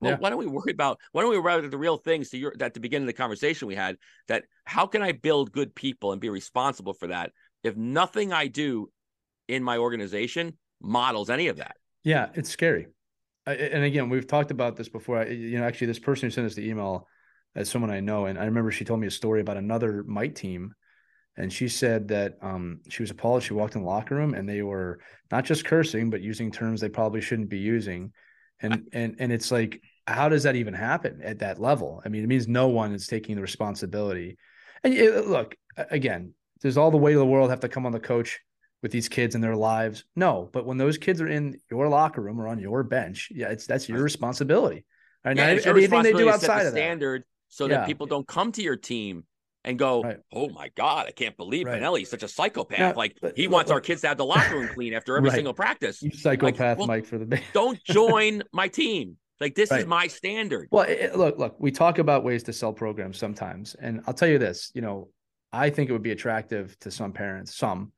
Well, 0.01 0.13
yeah. 0.13 0.19
why 0.19 0.31
don't 0.31 0.39
we 0.39 0.47
worry 0.47 0.71
about 0.71 1.01
why 1.13 1.23
don't 1.23 1.31
we 1.31 1.39
worry 1.39 1.59
about 1.59 1.71
the 1.71 1.79
real 1.79 1.97
things 1.97 2.31
to 2.31 2.39
your 2.39 2.55
at 2.61 2.75
the 2.75 2.81
beginning 2.81 3.05
of 3.05 3.15
the 3.15 3.19
conversation 3.19 3.67
we 3.67 3.75
had 3.75 3.97
that 4.29 4.45
how 4.65 4.87
can 4.87 5.03
I 5.03 5.13
build 5.13 5.53
good 5.53 5.75
people 5.75 6.13
and 6.13 6.21
be 6.21 6.31
responsible 6.31 6.93
for 6.93 7.09
that 7.09 7.33
if 7.65 7.77
nothing 7.77 8.33
I 8.33 8.47
do 8.47 8.91
in 9.49 9.63
my 9.63 9.79
organization 9.79 10.57
models 10.81 11.31
any 11.31 11.49
of 11.49 11.57
that. 11.57 11.77
Yeah, 12.05 12.29
it's 12.35 12.51
scary. 12.51 12.87
I, 13.47 13.55
and 13.55 13.85
again, 13.85 14.09
we've 14.09 14.27
talked 14.27 14.51
about 14.51 14.77
this 14.77 14.89
before. 14.89 15.19
I, 15.19 15.27
you 15.29 15.59
know, 15.59 15.65
actually, 15.65 15.89
this 15.89 15.99
person 15.99 16.27
who 16.27 16.31
sent 16.31 16.47
us 16.47 16.55
the 16.55 16.69
email 16.69 17.07
as 17.57 17.69
someone 17.69 17.91
I 17.91 18.01
know, 18.01 18.27
and 18.27 18.39
I 18.39 18.45
remember 18.45 18.71
she 18.71 18.85
told 18.85 19.01
me 19.01 19.07
a 19.07 19.11
story 19.11 19.41
about 19.41 19.57
another 19.57 20.05
Mite 20.07 20.37
team, 20.37 20.75
and 21.37 21.53
she 21.53 21.69
said 21.69 22.09
that 22.09 22.37
um, 22.43 22.81
she 22.89 23.03
was 23.03 23.11
appalled. 23.11 23.43
She 23.43 23.55
walked 23.55 23.75
in 23.75 23.83
the 23.83 23.89
locker 23.89 24.15
room, 24.15 24.35
and 24.35 24.49
they 24.49 24.63
were 24.63 25.01
not 25.31 25.45
just 25.45 25.65
cursing, 25.65 26.11
but 26.11 26.21
using 26.21 26.53
terms 26.53 26.81
they 26.81 26.89
probably 26.89 27.21
shouldn't 27.21 27.49
be 27.49 27.59
using, 27.59 28.13
and 28.61 28.89
and 28.93 29.17
and 29.19 29.33
it's 29.33 29.51
like, 29.51 29.81
how 30.07 30.29
does 30.29 30.43
that 30.45 30.57
even 30.57 30.75
happen 30.75 31.21
at 31.23 31.41
that 31.41 31.59
level? 31.59 32.03
I 32.05 32.09
mean, 32.11 32.23
it 32.23 32.29
means 32.29 32.47
no 32.49 32.69
one 32.69 32.93
is 32.93 33.07
taking 33.07 33.37
the 33.37 33.43
responsibility. 33.43 34.37
And 34.85 34.95
it, 34.95 35.27
look, 35.27 35.57
again, 35.77 36.35
does 36.61 36.79
all 36.79 36.91
the 36.91 36.97
weight 36.97 37.15
of 37.15 37.21
the 37.21 37.27
world 37.27 37.51
have 37.51 37.61
to 37.61 37.69
come 37.69 37.87
on 37.87 37.93
the 37.93 38.01
coach 38.01 38.41
with 38.83 38.93
these 38.93 39.09
kids 39.09 39.35
in 39.35 39.41
their 39.41 39.57
lives? 39.57 40.05
No, 40.17 40.49
but 40.53 40.67
when 40.67 40.79
those 40.79 40.99
kids 40.99 41.21
are 41.21 41.29
in 41.29 41.59
your 41.71 41.89
locker 41.89 42.21
room 42.21 42.41
or 42.41 42.49
on 42.49 42.59
your 42.59 42.83
bench, 42.83 43.31
yeah, 43.35 43.49
it's 43.49 43.67
that's 43.67 43.89
your 43.89 44.03
responsibility. 44.03 44.85
Right? 45.25 45.37
Yeah, 45.37 45.59
anything 45.67 46.03
they 46.03 46.13
do 46.13 46.31
outside 46.31 46.67
of 46.67 46.73
that. 46.73 46.79
standard 46.79 47.25
so 47.49 47.67
yeah. 47.67 47.79
that 47.79 47.87
people 47.87 48.07
don't 48.07 48.27
come 48.27 48.53
to 48.53 48.63
your 48.63 48.77
team 48.77 49.25
and 49.65 49.79
go, 49.79 50.03
right. 50.03 50.19
"Oh 50.33 50.49
my 50.49 50.71
God, 50.75 51.07
I 51.09 51.11
can't 51.11 51.37
believe 51.37 51.67
right. 51.67 51.83
Benelli's 51.83 52.09
such 52.09 52.23
a 52.23 52.29
psychopath. 52.29 52.79
Yeah, 52.79 52.93
like 52.97 53.19
but, 53.21 53.37
he 53.37 53.49
wants 53.49 53.71
our 53.71 53.81
kids 53.81 54.03
to 54.03 54.09
have 54.09 54.17
the 54.17 54.25
locker 54.25 54.57
room 54.57 54.69
clean 54.69 54.95
after 54.95 55.17
every 55.17 55.29
right. 55.31 55.37
single 55.37 55.55
practice." 55.55 56.03
You 56.03 56.11
psychopath, 56.11 56.79
like, 56.79 56.79
well, 56.79 56.87
Mike, 56.87 57.07
for 57.07 57.19
the 57.19 57.41
don't 57.53 57.83
join 57.85 58.43
my 58.53 58.69
team. 58.69 59.17
Like 59.41 59.55
this 59.55 59.71
is 59.71 59.87
my 59.87 60.09
standard. 60.09 60.69
Well, 60.71 60.85
it, 60.85 61.17
look, 61.17 61.39
look, 61.39 61.57
we 61.61 61.71
talk 61.71 61.99
about 61.99 62.25
ways 62.25 62.43
to 62.45 62.53
sell 62.53 62.73
programs 62.73 63.19
sometimes, 63.19 63.75
and 63.75 64.01
I'll 64.07 64.15
tell 64.15 64.29
you 64.29 64.39
this. 64.39 64.73
You 64.75 64.83
know, 64.83 65.11
I 65.53 65.71
think 65.71 65.91
it 65.91 65.93
would 65.93 66.03
be 66.03 66.11
attractive 66.11 66.77
to 66.81 66.91
some 66.91 67.13
parents, 67.13 67.57
some, 67.57 67.93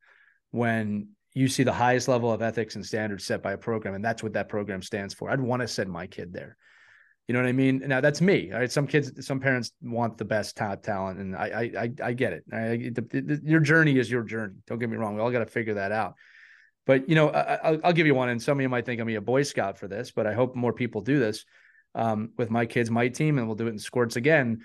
when 0.51 1.09
you 1.34 1.48
see 1.48 1.62
the 1.62 1.72
highest 1.72 2.09
level 2.09 2.32
of 2.32 2.42
ethics 2.42 2.74
and 2.74 2.84
standards 2.84 3.24
set 3.24 3.42
by 3.42 3.53
a 3.53 3.59
program, 3.59 3.94
and 3.94 4.05
that's 4.05 4.22
what 4.22 4.32
that 4.32 4.48
program 4.48 4.82
stands 4.82 5.14
for. 5.14 5.30
I'd 5.30 5.40
want 5.40 5.62
to 5.62 5.68
send 5.68 5.90
my 5.90 6.07
kid 6.07 6.32
there. 6.32 6.57
You 7.28 7.34
know 7.34 7.42
what 7.42 7.48
I 7.48 7.53
mean? 7.53 7.82
Now 7.86 8.01
that's 8.01 8.20
me. 8.20 8.51
Right? 8.53 8.70
Some 8.70 8.88
kids, 8.88 9.24
some 9.24 9.38
parents 9.38 9.70
want 9.80 10.18
the 10.18 10.24
best 10.24 10.57
top 10.57 10.82
talent, 10.82 11.20
and 11.20 11.36
I, 11.36 11.70
I, 11.78 11.90
I 12.03 12.12
get 12.12 12.32
it. 12.32 12.44
I, 12.53 12.90
the, 12.92 13.03
the, 13.03 13.40
your 13.44 13.61
journey 13.61 13.98
is 13.98 14.11
your 14.11 14.24
journey. 14.24 14.55
Don't 14.66 14.80
get 14.80 14.90
me 14.90 14.96
wrong. 14.96 15.14
We 15.14 15.20
all 15.20 15.30
got 15.30 15.38
to 15.38 15.46
figure 15.46 15.74
that 15.74 15.92
out. 15.92 16.14
But 16.86 17.09
you 17.09 17.14
know, 17.14 17.28
I, 17.28 17.72
will 17.72 17.92
give 17.92 18.09
you 18.09 18.16
one, 18.16 18.30
and 18.30 18.42
some 18.42 18.59
of 18.59 18.62
you 18.62 18.68
might 18.68 18.84
think 18.84 19.01
I'm 19.01 19.09
a 19.09 19.20
Boy 19.20 19.44
Scout 19.44 19.78
for 19.78 19.86
this, 19.86 20.11
but 20.11 20.26
I 20.26 20.32
hope 20.32 20.57
more 20.57 20.72
people 20.72 21.03
do 21.03 21.20
this 21.20 21.44
um, 21.94 22.30
with 22.36 22.51
my 22.51 22.66
kids, 22.66 22.90
my 22.90 23.07
team, 23.07 23.38
and 23.38 23.46
we'll 23.46 23.55
do 23.55 23.68
it 23.68 23.70
in 23.70 23.78
squirts 23.78 24.16
again. 24.16 24.62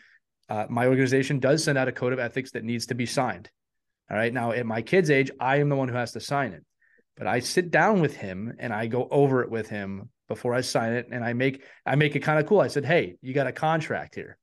Uh, 0.50 0.66
my 0.68 0.88
organization 0.88 1.40
does 1.40 1.64
send 1.64 1.78
out 1.78 1.88
a 1.88 1.92
code 1.92 2.14
of 2.14 2.20
ethics 2.20 2.52
that 2.52 2.64
needs 2.64 2.88
to 2.88 2.96
be 2.96 3.06
signed. 3.06 3.52
All 4.10 4.18
right. 4.18 4.34
Now, 4.34 4.52
at 4.52 4.66
my 4.66 4.82
kid's 4.82 5.10
age, 5.10 5.32
I 5.40 5.58
am 5.58 5.70
the 5.70 5.76
one 5.76 5.88
who 5.88 5.96
has 5.96 6.12
to 6.14 6.20
sign 6.20 6.54
it, 6.54 6.64
but 7.18 7.28
I 7.28 7.40
sit 7.40 7.72
down 7.72 8.02
with 8.02 8.16
him 8.16 8.54
and 8.60 8.74
I 8.74 8.88
go 8.88 9.08
over 9.10 9.42
it 9.42 9.50
with 9.50 9.70
him 9.70 10.10
before 10.28 10.54
I 10.54 10.62
sign 10.62 10.94
it, 10.94 11.08
and 11.12 11.24
I 11.24 11.34
make 11.34 11.64
I 11.86 11.96
make 11.96 12.16
it 12.16 12.22
kind 12.22 12.40
of 12.40 12.46
cool. 12.46 12.60
I 12.60 12.68
said, 12.68 12.86
"Hey, 12.86 13.16
you 13.22 13.34
got 13.34 13.48
a 13.48 13.52
contract 13.52 14.16
here. 14.16 14.38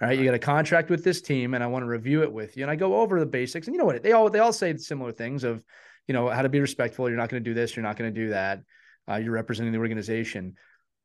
All 0.00 0.08
right, 0.08 0.18
you 0.18 0.24
got 0.24 0.34
a 0.34 0.38
contract 0.38 0.90
with 0.90 1.04
this 1.04 1.22
team, 1.22 1.54
and 1.54 1.64
I 1.64 1.66
want 1.68 1.82
to 1.82 1.88
review 1.88 2.22
it 2.22 2.32
with 2.32 2.56
you." 2.56 2.64
And 2.64 2.70
I 2.70 2.76
go 2.76 3.00
over 3.00 3.18
the 3.18 3.26
basics, 3.26 3.66
and 3.66 3.74
you 3.74 3.78
know 3.78 3.86
what? 3.86 4.02
They 4.02 4.12
all 4.12 4.28
they 4.28 4.38
all 4.38 4.52
say 4.52 4.76
similar 4.76 5.12
things 5.12 5.44
of, 5.44 5.62
you 6.06 6.12
know, 6.12 6.28
how 6.28 6.42
to 6.42 6.48
be 6.48 6.60
respectful. 6.60 7.08
You're 7.08 7.18
not 7.18 7.30
going 7.30 7.42
to 7.42 7.50
do 7.50 7.54
this. 7.54 7.74
You're 7.74 7.84
not 7.84 7.96
going 7.96 8.12
to 8.12 8.20
do 8.20 8.30
that. 8.30 8.60
Uh, 9.08 9.16
you're 9.16 9.32
representing 9.32 9.72
the 9.72 9.78
organization. 9.78 10.54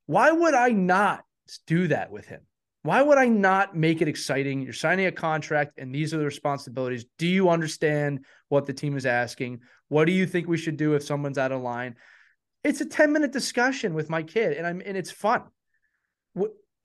Why 0.05 0.31
would 0.31 0.53
I 0.53 0.69
not 0.69 1.23
do 1.67 1.87
that 1.87 2.11
with 2.11 2.27
him? 2.27 2.41
Why 2.83 3.01
would 3.01 3.17
I 3.17 3.27
not 3.27 3.75
make 3.75 4.01
it 4.01 4.07
exciting? 4.07 4.61
You're 4.61 4.73
signing 4.73 5.07
a 5.07 5.11
contract, 5.11 5.73
and 5.77 5.93
these 5.93 6.13
are 6.13 6.17
the 6.17 6.25
responsibilities. 6.25 7.05
Do 7.17 7.27
you 7.27 7.49
understand 7.49 8.25
what 8.47 8.65
the 8.65 8.73
team 8.73 8.95
is 8.95 9.05
asking? 9.05 9.61
What 9.89 10.05
do 10.05 10.13
you 10.13 10.25
think 10.25 10.47
we 10.47 10.57
should 10.57 10.77
do 10.77 10.93
if 10.93 11.03
someone's 11.03 11.37
out 11.37 11.51
of 11.51 11.61
line? 11.61 11.95
It's 12.63 12.79
a 12.79 12.85
10 12.85 13.11
minute 13.11 13.33
discussion 13.33 13.93
with 13.93 14.09
my 14.09 14.23
kid, 14.23 14.53
and 14.53 14.65
I'm 14.65 14.81
and 14.85 14.95
it's 14.95 15.11
fun. 15.11 15.43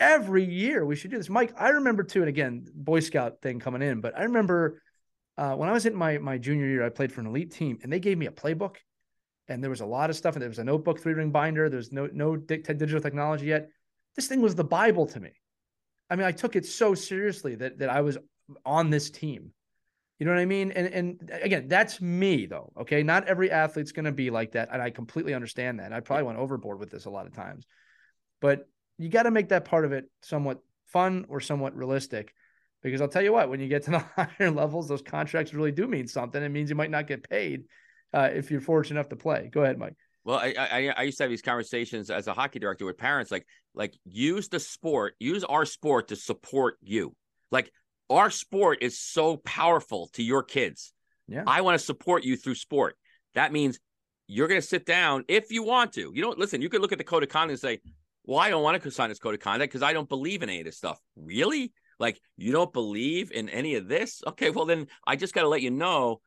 Every 0.01 0.45
year 0.45 0.85
we 0.85 0.97
should 0.97 1.13
do 1.13 1.17
this. 1.17 1.31
Mike, 1.31 1.55
I 1.57 1.69
remember 1.69 2.03
too, 2.03 2.21
and 2.21 2.29
again, 2.29 2.67
Boy 2.75 2.99
Scout 2.99 3.41
thing 3.41 3.61
coming 3.61 3.83
in, 3.83 4.01
but 4.01 4.19
I 4.19 4.25
remember 4.25 4.83
uh, 5.39 5.55
when 5.55 5.69
I 5.69 5.73
was 5.73 5.87
in 5.87 5.95
my 5.95 6.19
my 6.19 6.39
junior 6.39 6.67
year, 6.67 6.85
I 6.85 6.89
played 6.89 7.13
for 7.13 7.21
an 7.21 7.29
elite 7.29 7.53
team, 7.53 7.79
and 7.83 7.93
they 7.93 8.01
gave 8.01 8.19
me 8.19 8.27
a 8.27 8.33
playbook, 8.33 8.77
and 9.47 9.63
there 9.63 9.71
was 9.71 9.81
a 9.81 9.87
lot 9.87 10.11
of 10.11 10.17
stuff, 10.17 10.35
and 10.35 10.43
there 10.43 10.49
was 10.49 10.59
a 10.59 10.65
notebook, 10.65 11.01
three 11.01 11.15
ring 11.15 11.31
binder. 11.31 11.69
There's 11.69 11.93
no 11.93 12.09
no 12.13 12.35
digital 12.37 13.01
technology 13.01 13.47
yet. 13.47 13.69
This 14.17 14.27
thing 14.27 14.43
was 14.43 14.57
the 14.57 14.65
Bible 14.65 15.07
to 15.07 15.21
me. 15.21 15.31
I 16.11 16.17
mean, 16.17 16.27
I 16.27 16.33
took 16.33 16.57
it 16.57 16.67
so 16.67 16.95
seriously 16.95 17.55
that 17.57 17.79
that 17.79 17.89
I 17.89 18.03
was 18.03 18.19
on 18.65 18.91
this 18.91 19.11
team. 19.11 19.53
You 20.19 20.27
know 20.27 20.33
what 20.33 20.41
I 20.41 20.47
mean? 20.47 20.71
And 20.73 20.87
and 20.87 21.31
again, 21.43 21.69
that's 21.69 22.01
me 22.01 22.47
though. 22.47 22.73
Okay, 22.81 23.03
not 23.03 23.27
every 23.27 23.51
athlete's 23.51 23.93
going 23.93 24.05
to 24.05 24.13
be 24.13 24.31
like 24.31 24.53
that, 24.53 24.69
and 24.73 24.81
I 24.81 24.91
completely 24.91 25.35
understand 25.35 25.81
that. 25.81 25.93
I 25.93 26.01
probably 26.01 26.25
went 26.25 26.39
overboard 26.39 26.79
with 26.79 26.91
this 26.91 27.07
a 27.07 27.11
lot 27.11 27.27
of 27.27 27.35
times, 27.35 27.67
but 28.41 28.69
you 28.99 29.09
got 29.09 29.25
to 29.25 29.31
make 29.31 29.49
that 29.49 29.65
part 29.65 29.85
of 29.85 29.93
it 29.93 30.09
somewhat 30.23 30.61
fun 30.87 31.27
or 31.29 31.41
somewhat 31.41 31.77
realistic. 31.77 32.33
Because 32.83 33.01
I'll 33.01 33.09
tell 33.09 33.23
you 33.23 33.33
what, 33.33 33.49
when 33.49 33.61
you 33.61 33.69
get 33.69 33.85
to 33.85 33.93
the 33.93 33.99
higher 34.17 34.51
levels, 34.51 34.89
those 34.89 35.03
contracts 35.03 35.55
really 35.55 35.73
do 35.73 35.87
mean 35.87 36.07
something. 36.07 36.43
It 36.43 36.51
means 36.51 36.71
you 36.71 36.77
might 36.77 36.91
not 36.91 37.07
get 37.07 37.29
paid 37.29 37.65
uh, 38.13 38.29
if 38.33 38.51
you're 38.51 38.61
fortunate 38.61 39.01
enough 39.01 39.09
to 39.09 39.17
play. 39.17 39.49
Go 39.53 39.63
ahead, 39.63 39.79
Mike. 39.79 39.97
Well, 40.25 40.39
I, 40.39 40.55
I, 40.57 40.95
I 40.97 41.03
used 41.03 41.19
to 41.19 41.25
have 41.25 41.31
these 41.31 41.43
conversations 41.43 42.11
as 42.11 42.27
a 42.27 42.33
hockey 42.33 42.59
director 42.59 42.87
with 42.87 42.97
parents, 42.97 43.31
like 43.31 43.47
like 43.75 43.95
use 44.05 44.49
the 44.49 44.59
sport, 44.59 45.15
use 45.19 45.45
our 45.45 45.67
sport 45.67 46.09
to 46.09 46.17
support 46.17 46.77
you. 46.83 47.15
Like 47.51 47.71
our 48.09 48.31
sport 48.31 48.79
is 48.83 48.99
so 48.99 49.37
powerful 49.39 50.09
to 50.15 50.23
your 50.23 50.43
kids. 50.43 50.93
Yeah. 51.29 51.45
I 51.47 51.61
want 51.61 51.79
to 51.79 51.85
support 51.85 52.25
you 52.25 52.37
through 52.37 52.55
sport. 52.55 52.97
That 53.35 53.53
means 53.53 53.79
you're 54.27 54.49
going 54.49 54.61
to 54.61 54.67
sit 54.67 54.87
down 54.87 55.25
if 55.29 55.51
you 55.51 55.63
want 55.63 55.93
to. 55.95 56.13
You 56.15 56.23
don't 56.23 56.39
listen. 56.39 56.63
You 56.63 56.69
could 56.71 56.81
look 56.81 56.93
at 56.93 56.99
the 56.99 57.05
code 57.05 57.23
of 57.23 57.29
conduct 57.29 57.51
and 57.51 57.61
say, 57.61 57.81
"Well, 58.25 58.39
I 58.39 58.49
don't 58.49 58.63
want 58.63 58.83
to 58.83 58.91
sign 58.91 59.11
this 59.11 59.19
code 59.19 59.35
of 59.35 59.41
conduct 59.41 59.71
because 59.71 59.83
I 59.83 59.93
don't 59.93 60.09
believe 60.09 60.43
in 60.43 60.49
any 60.49 60.61
of 60.61 60.67
this 60.67 60.79
stuff." 60.79 60.99
Really? 61.17 61.73
Like 61.99 62.21
you 62.37 62.53
don't 62.53 62.73
believe 62.73 63.31
in 63.31 63.49
any 63.49 63.75
of 63.75 63.89
this? 63.89 64.23
Okay, 64.27 64.51
well 64.51 64.65
then 64.65 64.87
I 65.07 65.17
just 65.17 65.35
got 65.35 65.43
to 65.43 65.49
let 65.49 65.63
you 65.63 65.71
know 65.71 66.21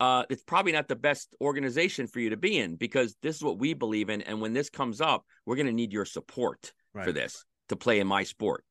uh, 0.00 0.24
it's 0.28 0.42
probably 0.42 0.72
not 0.72 0.88
the 0.88 0.96
best 0.96 1.34
organization 1.40 2.06
for 2.06 2.20
you 2.20 2.30
to 2.30 2.36
be 2.36 2.58
in 2.58 2.76
because 2.76 3.16
this 3.22 3.36
is 3.36 3.42
what 3.42 3.58
we 3.58 3.74
believe 3.74 4.10
in. 4.10 4.22
And 4.22 4.40
when 4.40 4.52
this 4.52 4.70
comes 4.70 5.00
up, 5.00 5.24
we're 5.46 5.56
going 5.56 5.66
to 5.66 5.72
need 5.72 5.92
your 5.92 6.04
support 6.04 6.72
right. 6.92 7.04
for 7.04 7.12
this 7.12 7.44
to 7.68 7.76
play 7.76 8.00
in 8.00 8.06
my 8.06 8.24
sport. 8.24 8.64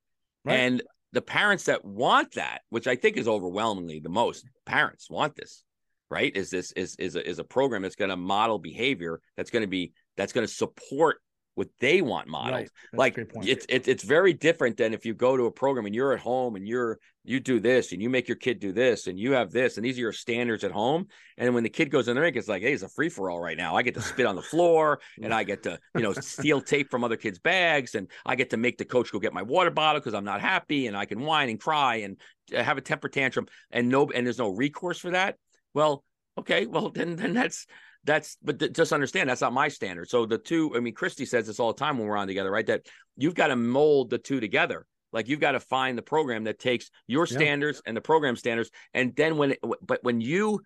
Right. 0.43 0.55
And 0.55 0.84
the 1.13 1.21
parents 1.21 1.65
that 1.65 1.86
want 1.86 2.34
that, 2.34 2.61
which 2.69 2.88
I 2.88 2.95
think 2.95 3.17
is 3.17 3.28
overwhelmingly 3.28 3.99
the 3.99 4.09
most 4.09 4.45
parents 4.65 5.09
want 5.09 5.36
this, 5.36 5.63
right? 6.09 6.36
Is 6.36 6.49
this 6.49 6.71
is 6.74 6.95
is 6.97 7.15
a, 7.15 7.28
is 7.28 7.39
a 7.39 7.43
program 7.43 7.84
that's 7.84 7.95
going 7.95 8.09
to 8.09 8.17
model 8.17 8.59
behavior 8.59 9.21
that's 9.38 9.51
going 9.51 9.61
to 9.61 9.67
be 9.67 9.93
that's 10.17 10.34
going 10.34 10.45
to 10.45 10.53
support 10.53 11.17
what 11.55 11.67
they 11.79 12.01
want 12.01 12.27
modeled. 12.27 12.53
Right. 12.53 12.69
Like 12.93 13.17
it's 13.43 13.65
it's 13.69 13.87
it's 13.87 14.03
very 14.03 14.33
different 14.33 14.77
than 14.77 14.93
if 14.93 15.05
you 15.05 15.13
go 15.13 15.37
to 15.37 15.45
a 15.45 15.51
program 15.51 15.85
and 15.85 15.93
you're 15.93 16.13
at 16.13 16.19
home 16.19 16.55
and 16.55 16.67
you're 16.67 16.99
you 17.23 17.39
do 17.39 17.59
this 17.59 17.91
and 17.91 18.01
you 18.01 18.09
make 18.09 18.27
your 18.27 18.35
kid 18.35 18.59
do 18.59 18.73
this 18.73 19.07
and 19.07 19.17
you 19.17 19.31
have 19.31 19.51
this 19.51 19.77
and 19.77 19.85
these 19.85 19.97
are 19.97 20.01
your 20.01 20.11
standards 20.11 20.63
at 20.63 20.71
home. 20.71 21.07
And 21.37 21.53
when 21.53 21.63
the 21.63 21.69
kid 21.69 21.89
goes 21.89 22.07
in 22.07 22.15
the 22.15 22.21
rink, 22.21 22.35
it's 22.35 22.47
like, 22.47 22.63
hey, 22.63 22.73
it's 22.73 22.83
a 22.83 22.89
free 22.89 23.09
for 23.09 23.29
all 23.29 23.39
right 23.39 23.55
now. 23.55 23.75
I 23.75 23.83
get 23.83 23.93
to 23.93 24.01
spit 24.01 24.25
on 24.25 24.35
the 24.35 24.41
floor 24.41 24.99
and 25.21 25.33
I 25.33 25.43
get 25.43 25.63
to 25.63 25.79
you 25.95 26.01
know 26.01 26.13
steal 26.13 26.61
tape 26.61 26.89
from 26.89 27.03
other 27.03 27.17
kids' 27.17 27.39
bags 27.39 27.95
and 27.95 28.09
I 28.25 28.35
get 28.35 28.49
to 28.51 28.57
make 28.57 28.77
the 28.77 28.85
coach 28.85 29.11
go 29.11 29.19
get 29.19 29.33
my 29.33 29.43
water 29.43 29.71
bottle 29.71 30.01
because 30.01 30.13
I'm 30.13 30.25
not 30.25 30.41
happy 30.41 30.87
and 30.87 30.97
I 30.97 31.05
can 31.05 31.21
whine 31.21 31.49
and 31.49 31.59
cry 31.59 31.97
and 31.97 32.17
uh, 32.55 32.63
have 32.63 32.77
a 32.77 32.81
temper 32.81 33.09
tantrum 33.09 33.47
and 33.71 33.89
no 33.89 34.09
and 34.09 34.25
there's 34.25 34.39
no 34.39 34.49
recourse 34.49 34.97
for 34.97 35.11
that. 35.11 35.37
Well, 35.73 36.03
okay, 36.37 36.65
well 36.65 36.89
then 36.89 37.15
then 37.15 37.33
that's 37.33 37.67
that's 38.03 38.37
but 38.43 38.59
th- 38.59 38.73
just 38.73 38.91
understand 38.91 39.29
that's 39.29 39.41
not 39.41 39.53
my 39.53 39.67
standard. 39.67 40.09
So 40.09 40.25
the 40.25 40.37
two, 40.37 40.75
I 40.75 40.79
mean, 40.79 40.93
Christie 40.93 41.25
says 41.25 41.47
this 41.47 41.59
all 41.59 41.73
the 41.73 41.79
time 41.79 41.97
when 41.97 42.07
we're 42.07 42.17
on 42.17 42.27
together, 42.27 42.51
right? 42.51 42.65
That 42.65 42.87
you've 43.17 43.35
got 43.35 43.47
to 43.47 43.55
mold 43.55 44.09
the 44.09 44.17
two 44.17 44.39
together. 44.39 44.85
Like 45.11 45.29
you've 45.29 45.39
got 45.39 45.51
to 45.51 45.59
find 45.59 45.97
the 45.97 46.01
program 46.01 46.45
that 46.45 46.59
takes 46.59 46.89
your 47.07 47.27
yeah. 47.29 47.37
standards 47.37 47.81
and 47.85 47.95
the 47.95 48.01
program 48.01 48.35
standards, 48.35 48.71
and 48.93 49.15
then 49.15 49.37
when, 49.37 49.51
it, 49.51 49.59
but 49.81 49.99
when 50.03 50.21
you 50.21 50.61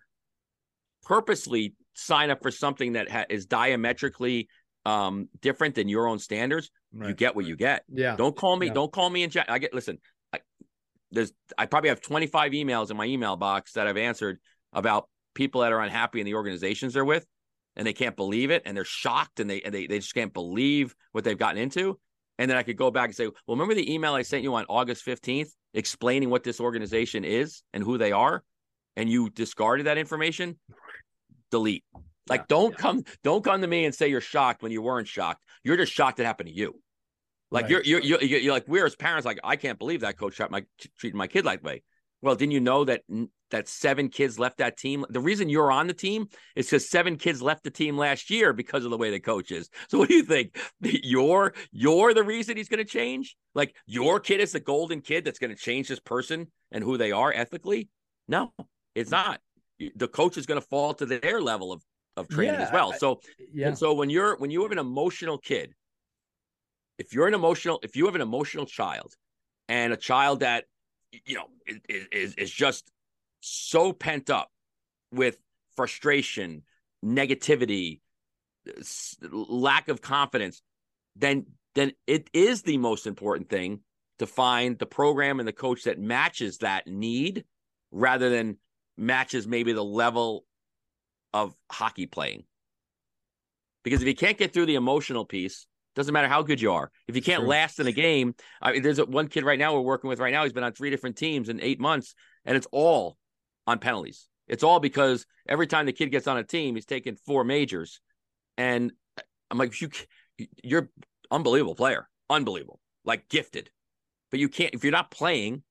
purposely 1.04 1.74
sign 1.94 2.30
up 2.30 2.42
for 2.42 2.50
something 2.50 2.94
that 2.94 3.10
ha- 3.10 3.26
is 3.28 3.46
diametrically 3.46 4.48
um, 4.86 5.28
different 5.42 5.74
than 5.74 5.88
your 5.88 6.06
own 6.06 6.18
standards, 6.18 6.70
right. 6.94 7.08
you 7.08 7.14
get 7.14 7.36
what 7.36 7.44
you 7.44 7.56
get. 7.56 7.84
Yeah. 7.92 8.16
Don't 8.16 8.34
call 8.34 8.56
me. 8.56 8.66
Yeah. 8.68 8.72
Don't 8.72 8.92
call 8.92 9.10
me 9.10 9.22
in 9.22 9.30
chat. 9.30 9.50
I 9.50 9.58
get. 9.58 9.74
Listen. 9.74 9.98
I, 10.32 10.40
there's. 11.10 11.32
I 11.56 11.66
probably 11.66 11.90
have 11.90 12.00
25 12.00 12.52
emails 12.52 12.90
in 12.90 12.96
my 12.96 13.04
email 13.04 13.36
box 13.36 13.72
that 13.74 13.86
I've 13.86 13.98
answered 13.98 14.38
about 14.72 15.08
people 15.38 15.62
that 15.62 15.72
are 15.72 15.80
unhappy 15.80 16.20
in 16.20 16.26
the 16.26 16.34
organizations 16.34 16.92
they're 16.92 17.04
with 17.04 17.26
and 17.76 17.86
they 17.86 17.94
can't 17.94 18.16
believe 18.16 18.50
it 18.50 18.62
and 18.66 18.76
they're 18.76 18.84
shocked 18.84 19.40
and 19.40 19.48
they 19.48 19.62
and 19.62 19.72
they, 19.72 19.86
they 19.86 20.00
just 20.00 20.14
can't 20.14 20.34
believe 20.34 20.94
what 21.12 21.24
they've 21.24 21.38
gotten 21.38 21.60
into. 21.62 21.98
And 22.40 22.48
then 22.48 22.58
i 22.58 22.62
could 22.62 22.76
go 22.76 22.90
back 22.90 23.06
and 23.06 23.16
say 23.16 23.26
well 23.26 23.56
remember 23.56 23.74
the 23.74 23.92
email 23.92 24.14
i 24.14 24.22
sent 24.22 24.44
you 24.44 24.54
on 24.54 24.64
august 24.68 25.04
15th 25.04 25.50
explaining 25.74 26.30
what 26.30 26.44
this 26.44 26.60
organization 26.60 27.24
is 27.24 27.62
and 27.72 27.82
who 27.82 27.98
they 27.98 28.12
are? 28.12 28.42
And 28.96 29.08
you 29.08 29.30
discarded 29.30 29.86
that 29.86 29.98
information? 29.98 30.58
Delete. 31.50 31.84
Like 32.28 32.42
yeah, 32.42 32.46
don't 32.48 32.72
yeah. 32.72 32.78
come 32.78 33.04
don't 33.22 33.44
come 33.44 33.60
to 33.62 33.66
me 33.66 33.84
and 33.84 33.94
say 33.94 34.08
you're 34.08 34.20
shocked 34.20 34.62
when 34.62 34.72
you 34.72 34.82
weren't 34.82 35.08
shocked. 35.08 35.42
You're 35.64 35.76
just 35.76 35.92
shocked 35.92 36.20
it 36.20 36.26
happened 36.26 36.48
to 36.48 36.54
you. 36.54 36.80
Like 37.50 37.64
right. 37.64 37.70
you're, 37.70 38.02
you're, 38.02 38.22
you're 38.22 38.40
you're 38.40 38.52
like 38.52 38.68
we're 38.68 38.84
as 38.84 38.94
parents 38.94 39.24
like 39.24 39.38
i 39.42 39.56
can't 39.56 39.78
believe 39.78 40.00
that 40.00 40.18
coach 40.18 40.34
shot 40.34 40.50
my 40.50 40.64
treating 40.98 41.16
my 41.16 41.26
kid 41.26 41.44
like 41.44 41.64
way. 41.64 41.82
Well 42.20 42.34
didn't 42.34 42.52
you 42.52 42.60
know 42.60 42.84
that 42.84 43.02
that 43.50 43.68
seven 43.68 44.08
kids 44.08 44.38
left 44.38 44.58
that 44.58 44.76
team. 44.76 45.04
The 45.08 45.20
reason 45.20 45.48
you're 45.48 45.72
on 45.72 45.86
the 45.86 45.94
team 45.94 46.28
is 46.54 46.66
because 46.66 46.88
seven 46.88 47.16
kids 47.16 47.40
left 47.40 47.64
the 47.64 47.70
team 47.70 47.96
last 47.96 48.30
year 48.30 48.52
because 48.52 48.84
of 48.84 48.90
the 48.90 48.96
way 48.96 49.10
the 49.10 49.20
coach 49.20 49.50
is. 49.50 49.70
So 49.88 49.98
what 49.98 50.08
do 50.08 50.14
you 50.14 50.22
think? 50.22 50.56
You're 50.80 51.54
you're 51.72 52.14
the 52.14 52.22
reason 52.22 52.56
he's 52.56 52.68
going 52.68 52.84
to 52.84 52.90
change? 52.90 53.36
Like 53.54 53.74
your 53.86 54.20
kid 54.20 54.40
is 54.40 54.52
the 54.52 54.60
golden 54.60 55.00
kid 55.00 55.24
that's 55.24 55.38
going 55.38 55.54
to 55.54 55.60
change 55.60 55.88
this 55.88 56.00
person 56.00 56.48
and 56.70 56.82
who 56.82 56.96
they 56.96 57.12
are 57.12 57.32
ethically? 57.32 57.88
No, 58.26 58.52
it's 58.94 59.10
not. 59.10 59.40
The 59.96 60.08
coach 60.08 60.36
is 60.36 60.46
going 60.46 60.60
to 60.60 60.66
fall 60.66 60.94
to 60.94 61.06
their 61.06 61.40
level 61.40 61.72
of 61.72 61.82
of 62.16 62.28
training 62.28 62.54
yeah, 62.54 62.66
as 62.66 62.72
well. 62.72 62.92
So 62.92 63.20
yeah. 63.52 63.74
so 63.74 63.94
when 63.94 64.10
you're 64.10 64.36
when 64.36 64.50
you 64.50 64.62
have 64.62 64.72
an 64.72 64.78
emotional 64.78 65.38
kid, 65.38 65.74
if 66.98 67.12
you're 67.12 67.28
an 67.28 67.34
emotional 67.34 67.78
if 67.82 67.96
you 67.96 68.06
have 68.06 68.14
an 68.14 68.20
emotional 68.20 68.66
child 68.66 69.14
and 69.68 69.92
a 69.92 69.96
child 69.96 70.40
that 70.40 70.64
you 71.24 71.36
know 71.36 71.46
is 71.88 72.34
is 72.34 72.50
just 72.50 72.90
so 73.40 73.92
pent 73.92 74.30
up 74.30 74.50
with 75.12 75.38
frustration, 75.76 76.62
negativity, 77.04 78.00
lack 79.30 79.88
of 79.88 80.00
confidence, 80.00 80.62
then 81.16 81.46
then 81.74 81.92
it 82.06 82.28
is 82.32 82.62
the 82.62 82.78
most 82.78 83.06
important 83.06 83.48
thing 83.48 83.80
to 84.18 84.26
find 84.26 84.78
the 84.78 84.86
program 84.86 85.38
and 85.38 85.46
the 85.46 85.52
coach 85.52 85.84
that 85.84 85.98
matches 85.98 86.58
that 86.58 86.86
need 86.86 87.44
rather 87.92 88.30
than 88.30 88.56
matches 88.96 89.46
maybe 89.46 89.72
the 89.72 89.84
level 89.84 90.44
of 91.32 91.54
hockey 91.70 92.06
playing. 92.06 92.42
Because 93.84 94.02
if 94.02 94.08
you 94.08 94.14
can't 94.14 94.36
get 94.36 94.52
through 94.52 94.66
the 94.66 94.74
emotional 94.74 95.24
piece, 95.24 95.66
doesn't 95.94 96.12
matter 96.12 96.28
how 96.28 96.42
good 96.42 96.60
you 96.60 96.72
are. 96.72 96.90
If 97.06 97.16
you 97.16 97.22
can't 97.22 97.46
last 97.46 97.80
in 97.80 97.86
a 97.86 97.92
game, 97.92 98.34
I 98.60 98.72
mean, 98.72 98.82
there's 98.82 98.98
a, 98.98 99.04
one 99.04 99.28
kid 99.28 99.44
right 99.44 99.58
now 99.58 99.74
we're 99.74 99.80
working 99.80 100.08
with 100.08 100.20
right 100.20 100.32
now. 100.32 100.44
He's 100.44 100.52
been 100.52 100.64
on 100.64 100.72
three 100.72 100.90
different 100.90 101.16
teams 101.16 101.48
in 101.48 101.60
eight 101.60 101.80
months, 101.80 102.14
and 102.44 102.56
it's 102.56 102.66
all 102.70 103.16
on 103.68 103.78
penalties. 103.78 104.26
It's 104.48 104.64
all 104.64 104.80
because 104.80 105.26
every 105.48 105.66
time 105.66 105.86
the 105.86 105.92
kid 105.92 106.10
gets 106.10 106.26
on 106.26 106.38
a 106.38 106.42
team, 106.42 106.74
he's 106.74 106.86
taking 106.86 107.16
four 107.16 107.44
majors, 107.44 108.00
and 108.56 108.92
I'm 109.50 109.58
like, 109.58 109.78
you, 109.80 109.90
you're 110.64 110.90
unbelievable 111.30 111.74
player, 111.74 112.08
unbelievable, 112.30 112.80
like 113.04 113.28
gifted, 113.28 113.70
but 114.30 114.40
you 114.40 114.48
can't 114.48 114.74
if 114.74 114.82
you're 114.82 114.90
not 114.90 115.10
playing, 115.10 115.62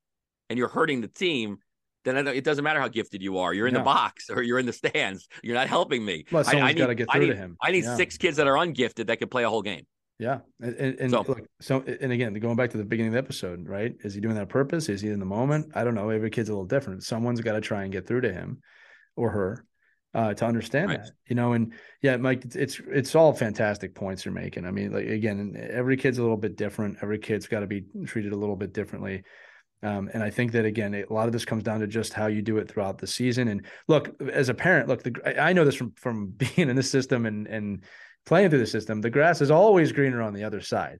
and 0.50 0.58
you're 0.58 0.70
hurting 0.70 1.02
the 1.02 1.08
team. 1.08 1.58
Then 2.06 2.26
it 2.26 2.45
doesn't 2.45 2.64
matter 2.64 2.80
how 2.80 2.88
gifted 2.88 3.22
you 3.22 3.39
are. 3.39 3.54
You're 3.54 3.68
in 3.68 3.74
the 3.74 3.82
box 3.82 4.30
or 4.30 4.41
you're 4.41 4.60
in 4.60 4.66
the 4.66 4.72
stands. 4.72 5.28
You're 5.43 5.56
not 5.56 5.68
helping 5.68 6.06
me. 6.06 6.24
Well, 6.32 6.41
someone's 6.45 6.76
got 6.76 6.88
to 6.88 6.95
get 6.95 7.12
through 7.12 7.22
I 7.22 7.26
need, 7.26 7.32
to 7.32 7.36
him. 7.36 7.58
I 7.62 7.72
need 7.72 7.84
yeah. 7.84 7.98
six 7.98 8.16
kids 8.16 8.38
that 8.38 8.48
are 8.48 8.56
ungifted 8.56 9.08
that 9.08 9.18
can 9.18 9.28
play 9.28 9.43
a 9.43 9.50
whole 9.50 9.62
game. 9.62 9.86
Yeah, 10.20 10.39
and, 10.59 10.76
and 10.99 11.11
so, 11.11 11.24
look, 11.28 11.47
so 11.61 11.84
and 12.01 12.11
again, 12.11 12.34
going 12.34 12.55
back 12.55 12.72
to 12.72 12.78
the 12.78 12.84
beginning 12.84 13.09
of 13.09 13.13
the 13.13 13.20
episode, 13.20 13.68
right? 13.68 13.93
Is 13.99 14.15
he 14.15 14.20
doing 14.20 14.34
that 14.36 14.41
on 14.41 14.47
purpose? 14.47 14.89
Is 14.89 15.01
he 15.01 15.09
in 15.09 15.20
the 15.20 15.26
moment? 15.26 15.72
I 15.76 15.84
don't 15.84 15.93
know. 15.93 16.09
Every 16.09 16.32
kid's 16.32 16.49
a 16.49 16.53
little 16.53 16.65
different. 16.65 17.03
Someone's 17.03 17.41
got 17.41 17.53
to 17.53 17.61
try 17.61 17.84
and 17.84 17.91
get 17.91 18.07
through 18.07 18.22
to 18.22 18.34
him 18.34 18.61
or 19.15 19.30
her 19.30 19.65
uh, 20.15 20.34
to 20.34 20.45
understand 20.45 20.89
right. 20.89 21.03
that, 21.03 21.11
you 21.28 21.36
know. 21.36 21.53
And 21.53 21.74
yeah, 22.01 22.18
Mike, 22.18 22.45
it's, 22.45 22.55
it's 22.55 22.82
it's 22.88 23.15
all 23.15 23.32
fantastic 23.32 23.93
points 23.93 24.26
you're 24.26 24.34
making. 24.34 24.65
I 24.65 24.72
mean, 24.72 24.91
like 24.91 25.05
again, 25.05 25.55
every 25.72 25.97
kid's 25.97 26.18
a 26.18 26.24
little 26.24 26.38
bit 26.38 26.55
different. 26.55 26.97
Every 27.03 27.20
kid's 27.20 27.45
got 27.47 27.59
to 27.59 27.68
be 27.68 27.84
treated 28.07 28.34
a 28.34 28.38
little 28.38 28.55
bit 28.55 28.74
differently. 28.74 29.24
Um, 29.84 30.09
and 30.11 30.24
I 30.24 30.32
think 30.32 30.53
that 30.53 30.65
again, 30.65 30.95
a 30.95 31.13
lot 31.13 31.28
of 31.28 31.34
this 31.34 31.45
comes 31.45 31.61
down 31.61 31.82
to 31.82 31.88
just 31.88 32.13
how 32.13 32.26
you 32.26 32.41
do 32.41 32.57
it 32.57 32.68
throughout 32.68 32.97
the 32.97 33.05
season. 33.05 33.47
And 33.49 33.65
look, 33.88 34.15
as 34.32 34.49
a 34.49 34.55
parent, 34.55 34.88
look, 34.88 35.03
the, 35.03 35.39
I 35.39 35.53
know 35.53 35.63
this 35.63 35.76
from 35.76 35.91
from 35.91 36.28
being 36.38 36.70
in 36.70 36.76
the 36.76 36.84
system 36.84 37.28
and 37.28 37.45
and 37.45 37.84
playing 38.28 38.50
through 38.52 38.60
the 38.60 38.68
system, 38.68 39.02
the 39.02 39.10
grass 39.10 39.42
is 39.42 39.50
always 39.50 39.92
greener 39.92 40.22
on 40.22 40.34
the 40.34 40.44
other 40.44 40.62
side. 40.62 41.00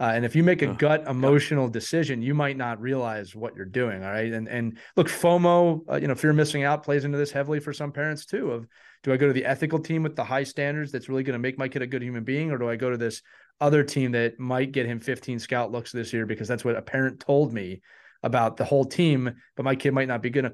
Uh, 0.00 0.10
and 0.14 0.24
if 0.24 0.34
you 0.34 0.42
make 0.42 0.62
a 0.62 0.66
gut 0.66 1.06
emotional 1.06 1.68
decision, 1.68 2.22
you 2.22 2.34
might 2.34 2.56
not 2.56 2.80
realize 2.80 3.36
what 3.36 3.54
you're 3.54 3.64
doing. 3.64 4.02
All 4.02 4.10
right. 4.10 4.32
And 4.32 4.48
and 4.48 4.78
look, 4.96 5.06
FOMO, 5.06 5.82
uh, 5.88 5.96
you 5.96 6.08
know, 6.08 6.16
fear 6.16 6.30
of 6.30 6.36
missing 6.36 6.64
out 6.64 6.82
plays 6.82 7.04
into 7.04 7.18
this 7.18 7.30
heavily 7.30 7.60
for 7.60 7.72
some 7.72 7.92
parents 7.92 8.26
too. 8.26 8.50
Of 8.50 8.66
do 9.04 9.12
I 9.12 9.16
go 9.16 9.28
to 9.28 9.32
the 9.32 9.44
ethical 9.44 9.78
team 9.78 10.02
with 10.02 10.16
the 10.16 10.24
high 10.24 10.42
standards 10.42 10.90
that's 10.90 11.08
really 11.08 11.22
going 11.22 11.34
to 11.34 11.38
make 11.38 11.56
my 11.56 11.68
kid 11.68 11.82
a 11.82 11.86
good 11.86 12.02
human 12.02 12.24
being, 12.24 12.50
or 12.50 12.58
do 12.58 12.68
I 12.68 12.74
go 12.74 12.90
to 12.90 12.96
this 12.96 13.22
other 13.60 13.84
team 13.84 14.10
that 14.12 14.40
might 14.40 14.72
get 14.72 14.86
him 14.86 14.98
15 14.98 15.38
scout 15.38 15.70
looks 15.70 15.92
this 15.92 16.12
year 16.12 16.26
because 16.26 16.48
that's 16.48 16.64
what 16.64 16.74
a 16.74 16.82
parent 16.82 17.20
told 17.20 17.52
me 17.52 17.80
about 18.24 18.56
the 18.56 18.64
whole 18.64 18.84
team, 18.84 19.32
but 19.56 19.64
my 19.64 19.76
kid 19.76 19.92
might 19.92 20.08
not 20.08 20.22
be 20.22 20.30
good. 20.30 20.52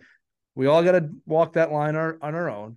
We 0.54 0.66
all 0.66 0.82
got 0.82 0.92
to 0.92 1.08
walk 1.24 1.54
that 1.54 1.72
line 1.72 1.96
our, 1.96 2.18
on 2.20 2.34
our 2.34 2.50
own. 2.50 2.76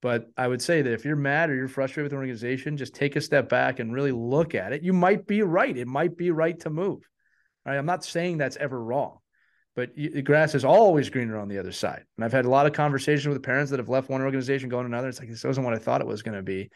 But 0.00 0.30
I 0.36 0.46
would 0.46 0.62
say 0.62 0.82
that 0.82 0.92
if 0.92 1.04
you're 1.04 1.16
mad 1.16 1.50
or 1.50 1.54
you're 1.54 1.68
frustrated 1.68 2.04
with 2.04 2.12
an 2.12 2.18
organization, 2.18 2.76
just 2.76 2.94
take 2.94 3.16
a 3.16 3.20
step 3.20 3.48
back 3.48 3.80
and 3.80 3.92
really 3.92 4.12
look 4.12 4.54
at 4.54 4.72
it. 4.72 4.82
You 4.82 4.92
might 4.92 5.26
be 5.26 5.42
right. 5.42 5.76
It 5.76 5.88
might 5.88 6.16
be 6.16 6.30
right 6.30 6.58
to 6.60 6.70
move. 6.70 7.08
Right? 7.66 7.76
I'm 7.76 7.86
not 7.86 8.04
saying 8.04 8.38
that's 8.38 8.56
ever 8.56 8.82
wrong, 8.82 9.18
but 9.74 9.94
the 9.96 10.22
grass 10.22 10.54
is 10.54 10.64
always 10.64 11.10
greener 11.10 11.36
on 11.36 11.48
the 11.48 11.58
other 11.58 11.72
side. 11.72 12.04
And 12.16 12.24
I've 12.24 12.32
had 12.32 12.44
a 12.44 12.50
lot 12.50 12.66
of 12.66 12.72
conversations 12.72 13.26
with 13.26 13.42
parents 13.42 13.70
that 13.72 13.80
have 13.80 13.88
left 13.88 14.08
one 14.08 14.22
organization 14.22 14.68
going 14.68 14.84
to 14.84 14.92
another. 14.92 15.08
It's 15.08 15.18
like 15.18 15.28
this 15.28 15.44
wasn't 15.44 15.66
what 15.66 15.74
I 15.74 15.78
thought 15.78 16.00
it 16.00 16.06
was 16.06 16.22
going 16.22 16.36
to 16.36 16.42
be. 16.42 16.70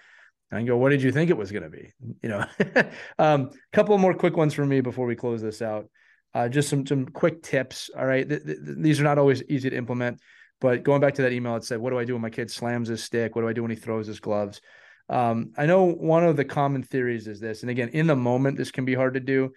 And 0.51 0.61
I 0.61 0.65
go, 0.65 0.77
what 0.77 0.91
did 0.91 1.03
you 1.03 1.13
think 1.13 1.31
it 1.31 1.37
was 1.37 1.53
going 1.53 1.63
to 1.63 1.71
be? 1.71 1.93
You 2.23 2.29
know, 2.29 2.45
a 2.61 2.87
um, 3.19 3.51
couple 3.73 3.97
more 3.99 4.15
quick 4.15 4.37
ones 4.37 4.55
for 4.55 4.67
me 4.67 4.81
before 4.81 5.07
we 5.07 5.17
close 5.17 5.43
this 5.43 5.63
out. 5.63 5.89
Uh, 6.35 6.49
just 6.49 6.69
some 6.69 6.87
some 6.87 7.07
quick 7.07 7.43
tips. 7.43 7.91
All 7.97 8.07
right, 8.07 8.27
th- 8.27 8.45
th- 8.45 8.59
these 8.61 9.01
are 9.01 9.05
not 9.05 9.19
always 9.19 9.43
easy 9.49 9.71
to 9.71 9.77
implement. 9.77 10.21
But 10.63 10.85
going 10.85 11.01
back 11.01 11.15
to 11.15 11.23
that 11.23 11.33
email, 11.33 11.57
it 11.57 11.65
said, 11.65 11.81
"What 11.81 11.91
do 11.91 11.99
I 11.99 12.05
do 12.05 12.15
when 12.15 12.23
my 12.23 12.31
kid 12.31 12.49
slams 12.51 12.89
his 12.89 13.03
stick? 13.03 13.35
What 13.35 13.43
do 13.43 13.49
I 13.49 13.53
do 13.53 13.63
when 13.63 13.73
he 13.73 13.77
throws 13.77 14.07
his 14.07 14.21
gloves?" 14.21 14.61
Um, 15.09 15.53
I 15.59 15.67
know 15.67 15.85
one 15.85 16.25
of 16.25 16.37
the 16.37 16.45
common 16.45 16.85
theories 16.85 17.27
is 17.27 17.41
this, 17.41 17.63
and 17.63 17.71
again, 17.71 17.89
in 17.89 18.07
the 18.07 18.15
moment, 18.15 18.57
this 18.57 18.71
can 18.71 18.85
be 18.85 18.95
hard 18.95 19.15
to 19.15 19.21
do, 19.21 19.53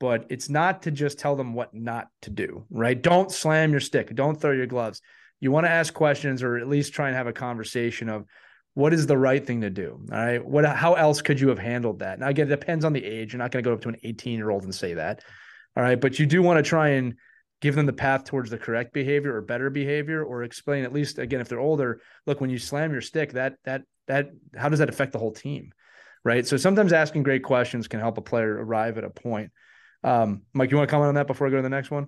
but 0.00 0.26
it's 0.30 0.50
not 0.50 0.82
to 0.82 0.90
just 0.90 1.20
tell 1.20 1.36
them 1.36 1.54
what 1.54 1.72
not 1.72 2.08
to 2.22 2.30
do. 2.30 2.66
Right? 2.70 3.00
Don't 3.00 3.30
slam 3.30 3.70
your 3.70 3.80
stick. 3.80 4.12
Don't 4.16 4.38
throw 4.38 4.50
your 4.50 4.66
gloves. 4.66 5.00
You 5.38 5.52
want 5.52 5.64
to 5.66 5.70
ask 5.70 5.94
questions, 5.94 6.42
or 6.42 6.58
at 6.58 6.68
least 6.68 6.92
try 6.92 7.06
and 7.06 7.16
have 7.16 7.28
a 7.28 7.32
conversation 7.32 8.08
of 8.08 8.24
what 8.74 8.92
is 8.92 9.06
the 9.06 9.16
right 9.16 9.46
thing 9.46 9.60
to 9.60 9.70
do. 9.70 10.00
All 10.12 10.18
right. 10.18 10.44
What? 10.44 10.64
How 10.64 10.94
else 10.94 11.22
could 11.22 11.38
you 11.40 11.50
have 11.50 11.60
handled 11.60 12.00
that? 12.00 12.18
Now, 12.18 12.28
again, 12.28 12.48
it 12.48 12.50
depends 12.50 12.84
on 12.84 12.92
the 12.92 13.04
age. 13.04 13.32
You're 13.32 13.38
not 13.38 13.52
going 13.52 13.62
to 13.62 13.70
go 13.70 13.74
up 13.74 13.82
to 13.82 13.90
an 13.90 13.96
18 14.02 14.36
year 14.36 14.50
old 14.50 14.64
and 14.64 14.74
say 14.74 14.94
that. 14.94 15.22
All 15.76 15.84
right, 15.84 16.00
but 16.00 16.18
you 16.18 16.26
do 16.26 16.42
want 16.42 16.56
to 16.56 16.68
try 16.68 16.88
and 16.88 17.14
give 17.60 17.74
them 17.74 17.86
the 17.86 17.92
path 17.92 18.24
towards 18.24 18.50
the 18.50 18.58
correct 18.58 18.92
behavior 18.92 19.34
or 19.34 19.40
better 19.40 19.70
behavior 19.70 20.22
or 20.22 20.42
explain 20.42 20.84
at 20.84 20.92
least 20.92 21.18
again 21.18 21.40
if 21.40 21.48
they're 21.48 21.60
older 21.60 22.00
look 22.26 22.40
when 22.40 22.50
you 22.50 22.58
slam 22.58 22.92
your 22.92 23.00
stick 23.00 23.32
that 23.32 23.54
that 23.64 23.82
that 24.06 24.30
how 24.56 24.68
does 24.68 24.78
that 24.78 24.88
affect 24.88 25.12
the 25.12 25.18
whole 25.18 25.32
team 25.32 25.72
right? 26.24 26.46
So 26.46 26.56
sometimes 26.56 26.92
asking 26.92 27.22
great 27.22 27.42
questions 27.42 27.88
can 27.88 28.00
help 28.00 28.18
a 28.18 28.20
player 28.20 28.52
arrive 28.52 28.98
at 28.98 29.04
a 29.04 29.10
point. 29.10 29.50
Um, 30.04 30.42
mike 30.52 30.70
you 30.70 30.76
want 30.76 30.88
to 30.88 30.92
comment 30.92 31.08
on 31.08 31.14
that 31.16 31.26
before 31.26 31.48
i 31.48 31.50
go 31.50 31.56
to 31.56 31.62
the 31.62 31.68
next 31.68 31.90
one 31.90 32.06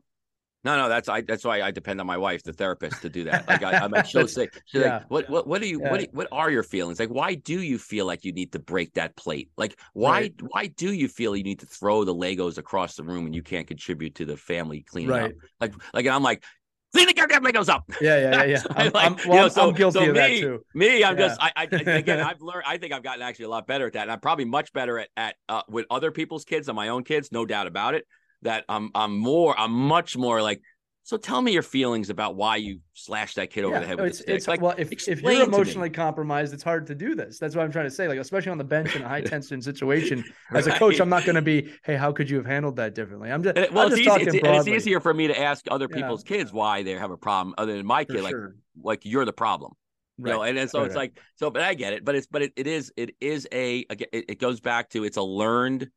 no, 0.63 0.77
no, 0.77 0.89
that's 0.91 1.09
I. 1.09 1.23
That's 1.23 1.45
why 1.45 1.63
I 1.63 1.71
depend 1.71 2.01
on 2.01 2.07
my 2.07 2.19
wife, 2.19 2.43
the 2.43 2.53
therapist, 2.53 3.01
to 3.03 3.09
do 3.09 3.25
that. 3.25 3.49
Like 3.49 3.63
I, 3.63 3.83
am 3.83 3.91
like, 3.93 4.05
she'll 4.11 4.29
say, 4.29 4.49
she's 4.67 4.83
yeah. 4.83 4.99
like, 4.99 5.11
"What, 5.11 5.31
what, 5.31 5.47
what 5.47 5.63
do 5.63 5.69
you, 5.69 5.81
yeah. 5.81 5.91
what, 5.91 6.09
what 6.13 6.29
are 6.33 6.51
your 6.51 6.63
feelings? 6.63 7.01
Like, 7.01 7.09
why 7.09 7.35
do 7.35 7.63
you 7.63 7.79
feel 7.79 8.05
like 8.05 8.25
you 8.25 8.33
need 8.33 8.53
to 8.53 8.59
break 8.59 8.93
that 8.95 9.17
plate? 9.17 9.51
Like, 9.57 9.79
why, 9.95 10.11
right. 10.21 10.35
why 10.49 10.67
do 10.67 10.93
you 10.93 11.09
feel 11.09 11.35
you 11.35 11.45
need 11.45 11.61
to 11.61 11.67
throw 11.67 12.05
the 12.05 12.15
Legos 12.15 12.59
across 12.59 12.97
the 12.97 13.05
room 13.05 13.25
and 13.25 13.35
you 13.35 13.43
can't 13.43 13.67
contribute 13.67 14.17
to 14.17 14.27
the 14.27 14.37
family 14.37 14.83
cleaning 14.83 15.11
right. 15.11 15.31
up? 15.31 15.33
Like, 15.61 15.75
like, 15.95 16.05
and 16.05 16.15
I'm 16.15 16.23
like, 16.23 16.45
clean 16.93 17.07
the 17.07 17.15
goddamn 17.15 17.43
Legos 17.43 17.69
up. 17.69 17.85
Yeah, 18.01 18.19
yeah, 18.19 18.31
yeah, 18.31 18.45
yeah. 18.45 18.63
I'm, 18.71 18.93
like, 18.93 19.07
I'm, 19.07 19.17
well, 19.17 19.25
you 19.25 19.35
know, 19.43 19.49
so, 19.49 19.69
I'm 19.69 19.75
guilty 19.75 19.99
so 19.99 20.09
of 20.09 20.13
me, 20.13 20.21
that 20.21 20.29
too. 20.29 20.65
Me, 20.75 21.05
I'm 21.05 21.19
yeah. 21.19 21.29
just, 21.29 21.41
I, 21.41 21.53
I, 21.57 21.65
again, 21.65 22.21
I've 22.27 22.43
learned. 22.43 22.65
I 22.67 22.77
think 22.77 22.93
I've 22.93 23.03
gotten 23.03 23.23
actually 23.23 23.47
a 23.47 23.51
lot 23.51 23.67
better 23.67 23.87
at 23.87 23.95
that, 23.95 24.03
and 24.03 24.13
I'm 24.13 24.21
probably 24.21 24.45
much 24.45 24.75
better 24.75 24.99
at 24.99 25.09
at 25.17 25.37
uh, 25.49 25.63
with 25.69 25.87
other 25.91 26.11
people's 26.11 26.45
kids 26.45 26.67
than 26.67 26.77
my 26.77 26.89
own 26.89 27.05
kids, 27.05 27.33
no 27.33 27.47
doubt 27.47 27.67
about 27.67 27.95
it. 27.95 28.07
That 28.43 28.65
I'm, 28.69 28.91
I'm 28.95 29.19
more, 29.19 29.59
I'm 29.59 29.73
much 29.73 30.17
more 30.17 30.41
like 30.41 30.63
so 31.11 31.17
tell 31.17 31.43
me 31.43 31.53
your 31.53 31.63
feelings 31.63 32.09
about 32.09 32.37
why 32.37 32.55
you 32.55 32.79
slashed 32.93 33.35
that 33.35 33.51
kid 33.51 33.65
over 33.65 33.81
the 33.81 33.85
head 33.85 33.97
with 33.97 34.07
it's, 34.07 34.19
the 34.19 34.23
stick. 34.23 34.37
It's 34.37 34.47
like, 34.47 34.61
well, 34.61 34.75
if, 34.79 34.93
if 35.09 35.21
you're 35.23 35.43
emotionally 35.43 35.91
compromised, 35.91 36.55
it's 36.55 36.63
hard 36.63 36.87
to 36.87 36.95
do 36.95 37.17
this. 37.17 37.37
That's 37.39 37.57
what 37.57 37.65
I'm 37.65 37.73
trying 37.73 37.87
to 37.87 37.91
say. 37.91 38.07
Like, 38.07 38.19
especially 38.19 38.53
on 38.53 38.59
the 38.59 38.65
bench 38.65 38.95
in 38.95 39.03
a 39.03 39.09
high 39.09 39.21
tension 39.23 39.61
situation. 39.61 40.23
As 40.53 40.69
a 40.69 40.71
coach, 40.73 41.01
I'm 41.01 41.09
not 41.09 41.25
going 41.25 41.35
to 41.35 41.43
be, 41.43 41.73
hey, 41.83 41.97
how 41.97 42.13
could 42.13 42.31
you 42.31 42.37
have 42.37 42.47
handled 42.47 42.77
that 42.77 42.95
differently? 42.95 43.33
I'm 43.33 43.43
just, 43.43 43.57
well, 43.57 43.87
I'm 43.87 43.93
it's, 43.93 44.01
just 44.01 44.21
easy, 44.21 44.39
it's, 44.39 44.47
it's, 44.47 44.69
easier 44.69 45.01
for 45.01 45.13
me 45.13 45.27
to 45.27 45.37
ask 45.37 45.65
other 45.69 45.89
people's 45.89 46.23
yeah. 46.23 46.37
kids 46.37 46.53
why 46.53 46.85
they 46.85 46.93
have 46.93 47.11
a 47.11 47.17
problem, 47.17 47.57
other 47.59 47.77
than 47.77 47.87
my 47.87 48.05
kid. 48.05 48.23
like, 48.23 48.37
like 48.81 49.05
you're 49.05 49.25
the 49.25 49.33
problem. 49.33 49.73
Right. 50.17 50.31
You 50.31 50.37
know, 50.37 50.43
and, 50.45 50.59
and 50.59 50.71
so 50.71 50.79
right, 50.79 50.87
it's 50.87 50.95
right. 50.95 51.01
like 51.03 51.21
so, 51.35 51.51
but 51.51 51.63
I 51.63 51.75
get 51.75 51.95
it. 51.95 52.05
But 52.05 52.15
it's 52.15 52.27
but 52.27 52.43
it, 52.43 52.53
it 52.55 52.67
is 52.67 52.93
it 52.97 53.17
is 53.21 53.49
a 53.51 53.79
it, 53.79 54.09
it 54.13 54.39
goes 54.39 54.61
back 54.61 54.91
to 54.91 55.03
it's 55.05 55.17
a 55.17 55.23
learned 55.23 55.91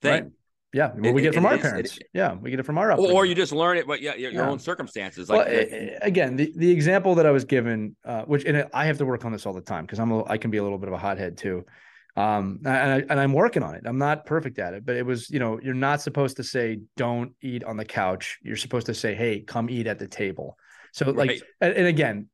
thing. 0.00 0.32
Yeah, 0.76 0.92
well, 0.94 1.14
we 1.14 1.22
get 1.22 1.32
it, 1.32 1.36
from 1.36 1.46
it, 1.46 1.52
our 1.52 1.58
parents. 1.58 1.96
It, 1.96 2.08
yeah, 2.12 2.34
we 2.34 2.50
get 2.50 2.60
it 2.60 2.64
from 2.64 2.76
our 2.76 2.92
upbringing. 2.92 3.16
Or 3.16 3.24
you 3.24 3.34
just 3.34 3.50
learn 3.52 3.78
it, 3.78 3.86
but 3.86 4.02
yeah, 4.02 4.14
your, 4.14 4.30
yeah. 4.30 4.46
own 4.46 4.58
circumstances. 4.58 5.30
Like, 5.30 5.48
well, 5.48 5.98
again, 6.02 6.36
the, 6.36 6.52
the 6.54 6.70
example 6.70 7.14
that 7.14 7.24
I 7.24 7.30
was 7.30 7.46
given, 7.46 7.96
uh, 8.04 8.24
which 8.24 8.44
and 8.44 8.68
I 8.74 8.84
have 8.84 8.98
to 8.98 9.06
work 9.06 9.24
on 9.24 9.32
this 9.32 9.46
all 9.46 9.54
the 9.54 9.62
time 9.62 9.86
because 9.86 9.98
I'm 9.98 10.10
a, 10.12 10.22
I 10.26 10.36
can 10.36 10.50
be 10.50 10.58
a 10.58 10.62
little 10.62 10.76
bit 10.76 10.88
of 10.88 10.92
a 10.92 10.98
hothead 10.98 11.38
too, 11.38 11.64
um, 12.14 12.60
and 12.66 12.92
I, 12.92 12.96
and 13.08 13.18
I'm 13.18 13.32
working 13.32 13.62
on 13.62 13.74
it. 13.74 13.84
I'm 13.86 13.96
not 13.96 14.26
perfect 14.26 14.58
at 14.58 14.74
it, 14.74 14.84
but 14.84 14.96
it 14.96 15.06
was 15.06 15.30
you 15.30 15.38
know 15.38 15.58
you're 15.62 15.72
not 15.72 16.02
supposed 16.02 16.36
to 16.36 16.44
say 16.44 16.80
don't 16.98 17.32
eat 17.40 17.64
on 17.64 17.78
the 17.78 17.86
couch. 17.86 18.38
You're 18.42 18.56
supposed 18.56 18.84
to 18.86 18.94
say 18.94 19.14
hey, 19.14 19.40
come 19.40 19.70
eat 19.70 19.86
at 19.86 19.98
the 19.98 20.06
table. 20.06 20.58
So 20.92 21.10
like, 21.10 21.30
right. 21.30 21.42
and, 21.62 21.72
and 21.72 21.86
again, 21.86 22.28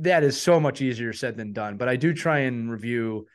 that 0.00 0.22
is 0.22 0.38
so 0.38 0.60
much 0.60 0.82
easier 0.82 1.14
said 1.14 1.38
than 1.38 1.54
done. 1.54 1.78
But 1.78 1.88
I 1.88 1.96
do 1.96 2.12
try 2.12 2.40
and 2.40 2.70
review 2.70 3.26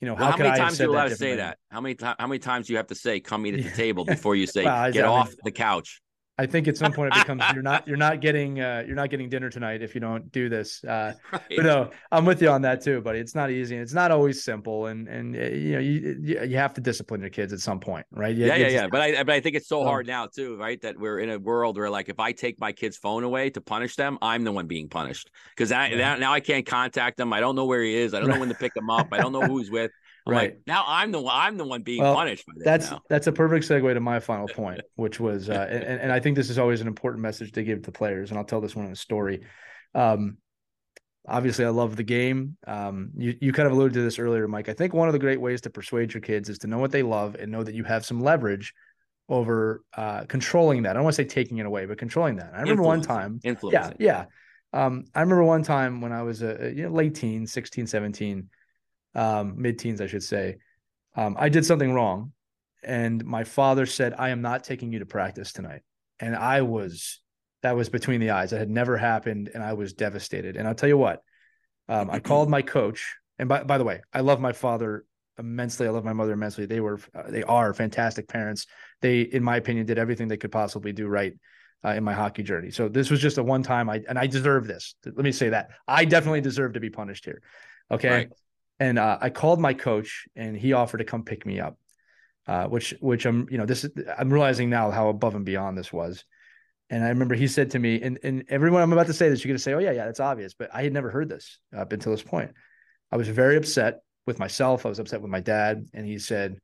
you 0.00 0.08
know, 0.08 0.14
well, 0.14 0.30
how, 0.30 0.36
many 0.36 0.56
times 0.58 0.76
do 0.78 0.84
you 0.84 0.90
allowed 0.90 1.08
to 1.08 1.16
say 1.16 1.36
that? 1.36 1.58
How 1.70 1.80
many 1.80 1.94
times? 1.94 2.16
how 2.18 2.26
many 2.26 2.38
times 2.38 2.66
do 2.66 2.74
you 2.74 2.76
have 2.76 2.88
to 2.88 2.94
say 2.94 3.20
"come 3.20 3.46
eat 3.46 3.54
at 3.54 3.64
the 3.64 3.70
table" 3.76 4.04
before 4.04 4.36
you 4.36 4.46
say 4.46 4.64
well, 4.64 4.92
"get 4.92 5.04
off 5.04 5.32
the 5.42 5.50
couch"? 5.50 6.02
I 6.38 6.44
think 6.44 6.68
at 6.68 6.76
some 6.76 6.92
point 6.92 7.14
it 7.14 7.20
becomes 7.20 7.42
you're 7.54 7.62
not 7.62 7.88
you're 7.88 7.96
not 7.96 8.20
getting 8.26 8.60
uh, 8.60 8.84
you're 8.86 8.96
not 8.96 9.08
getting 9.08 9.30
dinner 9.30 9.48
tonight 9.48 9.82
if 9.82 9.94
you 9.94 10.02
don't 10.02 10.30
do 10.32 10.50
this. 10.50 10.84
Uh, 10.84 11.14
right. 11.32 11.42
But 11.56 11.64
no, 11.64 11.90
I'm 12.12 12.26
with 12.26 12.42
you 12.42 12.50
on 12.50 12.62
that 12.62 12.82
too, 12.82 13.00
buddy. 13.00 13.20
It's 13.20 13.34
not 13.34 13.50
easy 13.50 13.74
and 13.76 13.82
it's 13.82 13.94
not 13.94 14.10
always 14.10 14.44
simple, 14.44 14.86
and 14.86 15.08
and 15.08 15.34
uh, 15.34 15.40
you 15.40 15.72
know 15.72 15.78
you 15.78 16.44
you 16.46 16.56
have 16.58 16.74
to 16.74 16.82
discipline 16.82 17.22
your 17.22 17.30
kids 17.30 17.54
at 17.54 17.60
some 17.60 17.80
point, 17.80 18.04
right? 18.10 18.36
You, 18.36 18.46
yeah, 18.46 18.56
yeah, 18.56 18.68
yeah. 18.68 18.86
But 18.86 19.00
I 19.00 19.22
but 19.24 19.34
I 19.34 19.40
think 19.40 19.56
it's 19.56 19.68
so 19.68 19.80
um, 19.80 19.86
hard 19.86 20.06
now 20.06 20.26
too, 20.26 20.56
right? 20.56 20.80
That 20.82 20.98
we're 20.98 21.20
in 21.20 21.30
a 21.30 21.38
world 21.38 21.78
where 21.78 21.88
like 21.88 22.10
if 22.10 22.20
I 22.20 22.32
take 22.32 22.60
my 22.60 22.72
kid's 22.72 22.98
phone 22.98 23.24
away 23.24 23.48
to 23.50 23.62
punish 23.62 23.96
them, 23.96 24.18
I'm 24.20 24.44
the 24.44 24.52
one 24.52 24.66
being 24.66 24.88
punished 24.88 25.30
because 25.50 25.70
yeah. 25.70 25.96
now, 25.96 26.16
now 26.16 26.32
I 26.34 26.40
can't 26.40 26.66
contact 26.66 27.16
them. 27.16 27.32
I 27.32 27.40
don't 27.40 27.56
know 27.56 27.64
where 27.64 27.82
he 27.82 27.94
is. 27.94 28.12
I 28.12 28.20
don't 28.20 28.28
know 28.28 28.38
when 28.38 28.50
to 28.50 28.54
pick 28.54 28.76
him 28.76 28.90
up. 28.90 29.08
I 29.12 29.18
don't 29.18 29.32
know 29.32 29.42
who 29.42 29.58
he's 29.58 29.70
with. 29.70 29.90
I'm 30.26 30.32
right 30.32 30.50
like, 30.52 30.60
now, 30.66 30.84
I'm 30.86 31.12
the 31.12 31.20
one. 31.20 31.34
I'm 31.34 31.56
the 31.56 31.64
one 31.64 31.82
being 31.82 32.02
well, 32.02 32.14
punished. 32.14 32.44
that's 32.56 32.90
now. 32.90 32.96
that's 32.96 33.04
that's 33.08 33.26
a 33.28 33.32
perfect 33.32 33.68
segue 33.68 33.92
to 33.94 34.00
my 34.00 34.18
final 34.18 34.48
point, 34.54 34.80
which 34.96 35.20
was, 35.20 35.48
uh, 35.48 35.66
and, 35.70 36.00
and 36.00 36.12
I 36.12 36.20
think 36.20 36.36
this 36.36 36.50
is 36.50 36.58
always 36.58 36.80
an 36.80 36.88
important 36.88 37.22
message 37.22 37.52
to 37.52 37.62
give 37.62 37.82
to 37.82 37.92
players, 37.92 38.30
and 38.30 38.38
I'll 38.38 38.44
tell 38.44 38.60
this 38.60 38.74
one 38.74 38.86
in 38.86 38.92
a 38.92 38.96
story. 38.96 39.42
Um, 39.94 40.38
obviously, 41.28 41.64
I 41.64 41.68
love 41.68 41.96
the 41.96 42.02
game. 42.02 42.56
Um, 42.66 43.10
you 43.16 43.36
you 43.40 43.52
kind 43.52 43.66
of 43.66 43.72
alluded 43.72 43.94
to 43.94 44.02
this 44.02 44.18
earlier, 44.18 44.48
Mike. 44.48 44.68
I 44.68 44.74
think 44.74 44.94
one 44.94 45.08
of 45.08 45.12
the 45.12 45.18
great 45.20 45.40
ways 45.40 45.60
to 45.62 45.70
persuade 45.70 46.12
your 46.12 46.20
kids 46.20 46.48
is 46.48 46.58
to 46.58 46.66
know 46.66 46.78
what 46.78 46.90
they 46.90 47.02
love 47.02 47.36
and 47.36 47.52
know 47.52 47.62
that 47.62 47.74
you 47.74 47.84
have 47.84 48.04
some 48.04 48.20
leverage 48.20 48.74
over 49.28 49.84
uh, 49.96 50.24
controlling 50.24 50.82
that. 50.82 50.90
I 50.90 50.92
don't 50.94 51.04
want 51.04 51.16
to 51.16 51.22
say 51.22 51.28
taking 51.28 51.58
it 51.58 51.66
away, 51.66 51.86
but 51.86 51.98
controlling 51.98 52.36
that. 52.36 52.52
I 52.54 52.60
remember 52.60 52.82
one 52.82 53.02
time, 53.02 53.40
Influence. 53.44 53.74
yeah, 53.74 53.92
yeah. 53.98 54.24
Um, 54.72 55.04
I 55.14 55.20
remember 55.20 55.44
one 55.44 55.62
time 55.62 56.00
when 56.00 56.12
I 56.12 56.22
was 56.22 56.42
a, 56.42 56.72
you 56.74 56.84
know, 56.84 56.90
late 56.90 57.14
teen, 57.14 57.46
16, 57.46 57.86
17 57.86 58.48
um, 59.16 59.54
mid 59.56 59.78
teens, 59.78 60.00
I 60.00 60.06
should 60.06 60.22
say. 60.22 60.58
Um, 61.16 61.36
I 61.38 61.48
did 61.48 61.66
something 61.66 61.92
wrong. 61.92 62.32
And 62.84 63.24
my 63.24 63.42
father 63.42 63.86
said, 63.86 64.14
I 64.16 64.28
am 64.28 64.42
not 64.42 64.62
taking 64.62 64.92
you 64.92 65.00
to 65.00 65.06
practice 65.06 65.52
tonight. 65.52 65.80
And 66.20 66.36
I 66.36 66.62
was, 66.62 67.20
that 67.62 67.74
was 67.74 67.88
between 67.88 68.20
the 68.20 68.30
eyes. 68.30 68.50
That 68.50 68.58
had 68.58 68.70
never 68.70 68.96
happened. 68.96 69.50
And 69.52 69.64
I 69.64 69.72
was 69.72 69.94
devastated. 69.94 70.56
And 70.56 70.68
I'll 70.68 70.74
tell 70.74 70.88
you 70.88 70.98
what, 70.98 71.22
um, 71.88 72.10
I 72.10 72.20
called 72.20 72.48
my 72.48 72.62
coach. 72.62 73.16
And 73.38 73.48
by, 73.48 73.64
by 73.64 73.78
the 73.78 73.84
way, 73.84 74.02
I 74.12 74.20
love 74.20 74.40
my 74.40 74.52
father 74.52 75.04
immensely. 75.38 75.86
I 75.86 75.90
love 75.90 76.04
my 76.04 76.12
mother 76.12 76.32
immensely. 76.32 76.66
They 76.66 76.80
were, 76.80 77.00
uh, 77.14 77.28
they 77.28 77.42
are 77.42 77.74
fantastic 77.74 78.28
parents. 78.28 78.66
They, 79.00 79.22
in 79.22 79.42
my 79.42 79.56
opinion, 79.56 79.86
did 79.86 79.98
everything 79.98 80.28
they 80.28 80.36
could 80.36 80.52
possibly 80.52 80.92
do 80.92 81.08
right 81.08 81.32
uh, 81.84 81.90
in 81.90 82.04
my 82.04 82.12
hockey 82.12 82.42
journey. 82.42 82.70
So 82.70 82.88
this 82.88 83.10
was 83.10 83.20
just 83.20 83.38
a 83.38 83.42
one 83.42 83.62
time. 83.62 83.90
I 83.90 84.02
and 84.08 84.18
I 84.18 84.26
deserve 84.26 84.66
this. 84.66 84.94
Let 85.04 85.16
me 85.16 85.32
say 85.32 85.50
that 85.50 85.70
I 85.86 86.04
definitely 86.04 86.40
deserve 86.40 86.72
to 86.74 86.80
be 86.80 86.88
punished 86.88 87.24
here. 87.24 87.42
Okay. 87.90 88.10
Right 88.10 88.28
and 88.78 88.98
uh, 88.98 89.18
I 89.20 89.30
called 89.30 89.60
my 89.60 89.74
coach, 89.74 90.26
and 90.36 90.56
he 90.56 90.72
offered 90.72 90.98
to 90.98 91.04
come 91.04 91.24
pick 91.24 91.46
me 91.46 91.60
up. 91.60 91.78
Uh, 92.46 92.66
which 92.66 92.94
which 93.00 93.26
I'm 93.26 93.48
you 93.50 93.58
know 93.58 93.66
this 93.66 93.84
is 93.84 93.90
I'm 94.16 94.32
realizing 94.32 94.70
now 94.70 94.90
how 94.92 95.08
above 95.08 95.34
and 95.34 95.44
beyond 95.44 95.76
this 95.76 95.92
was. 95.92 96.24
And 96.88 97.02
I 97.02 97.08
remember 97.08 97.34
he 97.34 97.48
said 97.48 97.72
to 97.72 97.78
me, 97.80 98.00
and, 98.00 98.18
and 98.22 98.44
everyone 98.48 98.82
I'm 98.82 98.92
about 98.92 99.06
to 99.06 99.12
say 99.12 99.28
this, 99.28 99.42
you're 99.42 99.48
going 99.48 99.56
to 99.56 99.62
say, 99.62 99.74
oh, 99.74 99.80
yeah, 99.80 99.90
yeah, 99.90 100.04
that's 100.04 100.20
obvious. 100.20 100.54
But 100.54 100.70
I 100.72 100.84
had 100.84 100.92
never 100.92 101.10
heard 101.10 101.28
this 101.28 101.58
up 101.76 101.92
until 101.92 102.12
this 102.12 102.22
point. 102.22 102.52
I 103.10 103.16
was 103.16 103.28
very 103.28 103.56
upset 103.56 104.02
with 104.26 104.38
myself. 104.38 104.86
I 104.86 104.88
was 104.88 105.00
upset 105.00 105.20
with 105.20 105.30
my 105.30 105.40
dad. 105.40 105.86
And 105.92 106.06
he 106.06 106.18
said, 106.20 106.60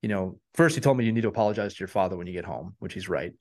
you 0.00 0.08
know, 0.08 0.40
first 0.54 0.74
he 0.74 0.80
told 0.80 0.96
me 0.96 1.04
you 1.04 1.12
need 1.12 1.22
to 1.22 1.28
apologize 1.28 1.74
to 1.74 1.80
your 1.80 1.88
father 1.88 2.16
when 2.16 2.26
you 2.26 2.32
get 2.32 2.46
home, 2.46 2.76
which 2.78 2.94
he's 2.94 3.10
right. 3.10 3.32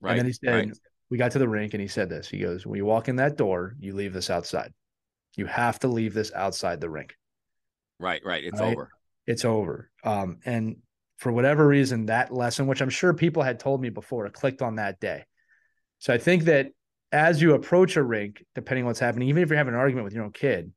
Right. 0.00 0.10
And 0.10 0.18
then 0.18 0.26
he 0.26 0.32
said, 0.32 0.52
right. 0.52 0.78
we 1.10 1.16
got 1.18 1.30
to 1.32 1.38
the 1.38 1.48
rink 1.48 1.74
and 1.74 1.80
he 1.80 1.88
said 1.88 2.08
this. 2.08 2.28
He 2.28 2.38
goes, 2.38 2.66
when 2.66 2.76
you 2.76 2.84
walk 2.84 3.08
in 3.08 3.16
that 3.16 3.36
door, 3.36 3.76
you 3.78 3.94
leave 3.94 4.12
this 4.12 4.30
outside. 4.30 4.72
You 5.36 5.46
have 5.46 5.78
to 5.80 5.88
leave 5.88 6.14
this 6.14 6.32
outside 6.34 6.80
the 6.80 6.90
rink. 6.90 7.14
Right, 7.98 8.20
right. 8.24 8.44
It's 8.44 8.60
right? 8.60 8.72
over. 8.72 8.90
It's 9.26 9.44
over. 9.44 9.90
Um, 10.04 10.38
and 10.44 10.76
for 11.18 11.32
whatever 11.32 11.66
reason, 11.66 12.06
that 12.06 12.32
lesson, 12.32 12.66
which 12.66 12.80
I'm 12.80 12.90
sure 12.90 13.12
people 13.12 13.42
had 13.42 13.58
told 13.58 13.80
me 13.80 13.90
before, 13.90 14.28
clicked 14.30 14.62
on 14.62 14.76
that 14.76 15.00
day. 15.00 15.24
So 15.98 16.14
I 16.14 16.18
think 16.18 16.44
that 16.44 16.68
as 17.10 17.42
you 17.42 17.54
approach 17.54 17.96
a 17.96 18.02
rink, 18.02 18.44
depending 18.54 18.84
on 18.84 18.88
what's 18.88 19.00
happening, 19.00 19.28
even 19.28 19.42
if 19.42 19.48
you're 19.48 19.58
having 19.58 19.74
an 19.74 19.80
argument 19.80 20.04
with 20.04 20.14
your 20.14 20.24
own 20.24 20.32
kid, 20.32 20.72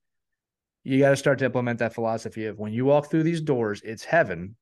you 0.84 1.00
got 1.00 1.12
to 1.12 1.16
start 1.16 1.40
to 1.40 1.46
implement 1.46 1.80
that 1.80 1.94
philosophy 1.94 2.46
of 2.48 2.58
when 2.58 2.74
you 2.74 2.86
walk 2.86 3.10
through 3.10 3.24
these 3.24 3.42
doors, 3.42 3.82
it's 3.84 4.04
heaven, 4.04 4.56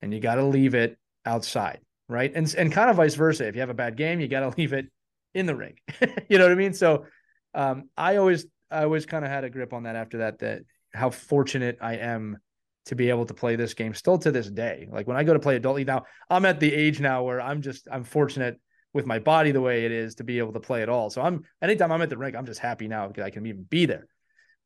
and 0.00 0.14
you 0.14 0.20
got 0.20 0.36
to 0.36 0.44
leave 0.44 0.74
it 0.74 0.96
outside, 1.26 1.80
right? 2.08 2.32
And 2.34 2.52
and 2.54 2.72
kind 2.72 2.88
of 2.88 2.96
vice 2.96 3.14
versa. 3.14 3.46
If 3.46 3.54
you 3.54 3.60
have 3.60 3.70
a 3.70 3.74
bad 3.74 3.96
game, 3.96 4.20
you 4.20 4.28
got 4.28 4.40
to 4.40 4.48
leave 4.58 4.72
it 4.72 4.86
in 5.34 5.44
the 5.46 5.54
rink. 5.54 5.78
you 6.28 6.38
know 6.38 6.44
what 6.44 6.52
I 6.52 6.56
mean? 6.56 6.72
So 6.72 7.04
um, 7.52 7.90
I 7.96 8.16
always 8.16 8.46
I 8.70 8.84
always 8.84 9.04
kind 9.04 9.24
of 9.24 9.30
had 9.30 9.44
a 9.44 9.50
grip 9.50 9.74
on 9.74 9.82
that 9.82 9.96
after 9.96 10.18
that 10.18 10.38
that 10.38 10.62
how 10.94 11.10
fortunate 11.10 11.78
I 11.80 11.96
am 11.96 12.38
to 12.86 12.94
be 12.94 13.08
able 13.08 13.26
to 13.26 13.34
play 13.34 13.56
this 13.56 13.74
game 13.74 13.94
still 13.94 14.18
to 14.18 14.30
this 14.30 14.48
day. 14.48 14.88
Like 14.90 15.06
when 15.06 15.16
I 15.16 15.24
go 15.24 15.32
to 15.32 15.38
play 15.38 15.56
adult 15.56 15.76
league 15.76 15.86
now, 15.86 16.04
I'm 16.28 16.44
at 16.44 16.60
the 16.60 16.72
age 16.72 17.00
now 17.00 17.22
where 17.22 17.40
I'm 17.40 17.62
just 17.62 17.88
I'm 17.90 18.04
fortunate 18.04 18.60
with 18.92 19.06
my 19.06 19.18
body 19.18 19.50
the 19.50 19.60
way 19.60 19.84
it 19.84 19.92
is 19.92 20.16
to 20.16 20.24
be 20.24 20.38
able 20.38 20.52
to 20.52 20.60
play 20.60 20.82
at 20.82 20.88
all. 20.88 21.10
So 21.10 21.22
I'm 21.22 21.44
anytime 21.62 21.90
I'm 21.92 22.02
at 22.02 22.10
the 22.10 22.18
rink, 22.18 22.36
I'm 22.36 22.46
just 22.46 22.60
happy 22.60 22.88
now 22.88 23.08
because 23.08 23.24
I 23.24 23.30
can 23.30 23.46
even 23.46 23.64
be 23.64 23.86
there. 23.86 24.06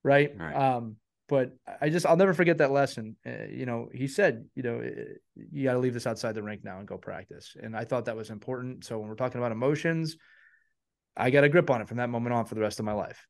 Right. 0.02 0.32
right. 0.36 0.54
Um, 0.54 0.96
but 1.28 1.56
I 1.80 1.90
just 1.90 2.06
I'll 2.06 2.16
never 2.16 2.34
forget 2.34 2.58
that 2.58 2.70
lesson. 2.70 3.16
Uh, 3.24 3.44
you 3.50 3.66
know, 3.66 3.88
he 3.92 4.08
said, 4.08 4.46
you 4.54 4.62
know, 4.62 4.82
you 5.36 5.64
got 5.64 5.74
to 5.74 5.78
leave 5.78 5.94
this 5.94 6.06
outside 6.06 6.34
the 6.34 6.42
rink 6.42 6.64
now 6.64 6.78
and 6.78 6.88
go 6.88 6.96
practice. 6.96 7.54
And 7.60 7.76
I 7.76 7.84
thought 7.84 8.06
that 8.06 8.16
was 8.16 8.30
important. 8.30 8.84
So 8.84 8.98
when 8.98 9.08
we're 9.08 9.14
talking 9.14 9.38
about 9.38 9.52
emotions, 9.52 10.16
I 11.16 11.30
got 11.30 11.44
a 11.44 11.48
grip 11.48 11.68
on 11.70 11.82
it 11.82 11.88
from 11.88 11.98
that 11.98 12.08
moment 12.08 12.34
on 12.34 12.46
for 12.46 12.54
the 12.54 12.60
rest 12.62 12.78
of 12.78 12.86
my 12.86 12.92
life. 12.92 13.26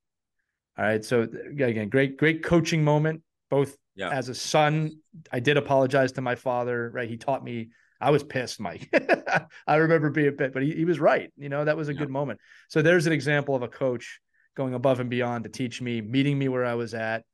All 0.78 0.84
right. 0.84 1.04
So 1.04 1.22
again, 1.22 1.88
great, 1.88 2.16
great 2.16 2.44
coaching 2.44 2.84
moment. 2.84 3.22
Both 3.50 3.76
yeah. 3.96 4.10
as 4.10 4.28
a 4.28 4.34
son, 4.34 5.00
I 5.32 5.40
did 5.40 5.56
apologize 5.56 6.12
to 6.12 6.20
my 6.20 6.36
father. 6.36 6.90
Right. 6.92 7.08
He 7.08 7.16
taught 7.16 7.42
me. 7.42 7.70
I 8.00 8.10
was 8.10 8.22
pissed, 8.22 8.60
Mike. 8.60 8.88
I 9.66 9.76
remember 9.76 10.10
being 10.10 10.36
bit, 10.36 10.54
but 10.54 10.62
he, 10.62 10.72
he 10.72 10.84
was 10.84 11.00
right. 11.00 11.32
You 11.36 11.48
know, 11.48 11.64
that 11.64 11.76
was 11.76 11.88
a 11.88 11.92
yeah. 11.92 11.98
good 11.98 12.10
moment. 12.10 12.38
So 12.68 12.80
there's 12.80 13.08
an 13.08 13.12
example 13.12 13.56
of 13.56 13.62
a 13.62 13.68
coach 13.68 14.20
going 14.56 14.74
above 14.74 15.00
and 15.00 15.10
beyond 15.10 15.44
to 15.44 15.50
teach 15.50 15.82
me, 15.82 16.00
meeting 16.00 16.38
me 16.38 16.46
where 16.48 16.64
I 16.64 16.74
was 16.74 16.94
at, 16.94 17.24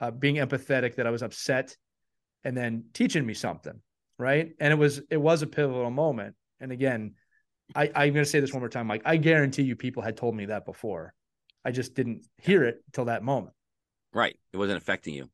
uh, 0.00 0.10
being 0.10 0.36
empathetic 0.36 0.94
that 0.94 1.06
I 1.06 1.10
was 1.10 1.22
upset, 1.22 1.76
and 2.42 2.56
then 2.56 2.84
teaching 2.94 3.26
me 3.26 3.34
something. 3.34 3.82
Right. 4.18 4.52
And 4.60 4.72
it 4.72 4.76
was 4.76 5.02
it 5.10 5.18
was 5.18 5.42
a 5.42 5.46
pivotal 5.46 5.90
moment. 5.90 6.36
And 6.58 6.72
again, 6.72 7.16
I, 7.74 7.90
I'm 7.94 8.14
going 8.14 8.24
to 8.24 8.30
say 8.30 8.40
this 8.40 8.54
one 8.54 8.62
more 8.62 8.70
time, 8.70 8.86
Mike. 8.86 9.02
I 9.04 9.18
guarantee 9.18 9.64
you, 9.64 9.76
people 9.76 10.02
had 10.02 10.16
told 10.16 10.34
me 10.34 10.46
that 10.46 10.64
before 10.64 11.12
I 11.64 11.70
just 11.70 11.94
didn't 11.94 12.26
hear 12.38 12.64
it 12.64 12.82
till 12.92 13.06
that 13.06 13.22
moment. 13.22 13.54
Right. 14.12 14.36
It 14.52 14.56
wasn't 14.56 14.78
affecting 14.78 15.14
you. 15.14 15.28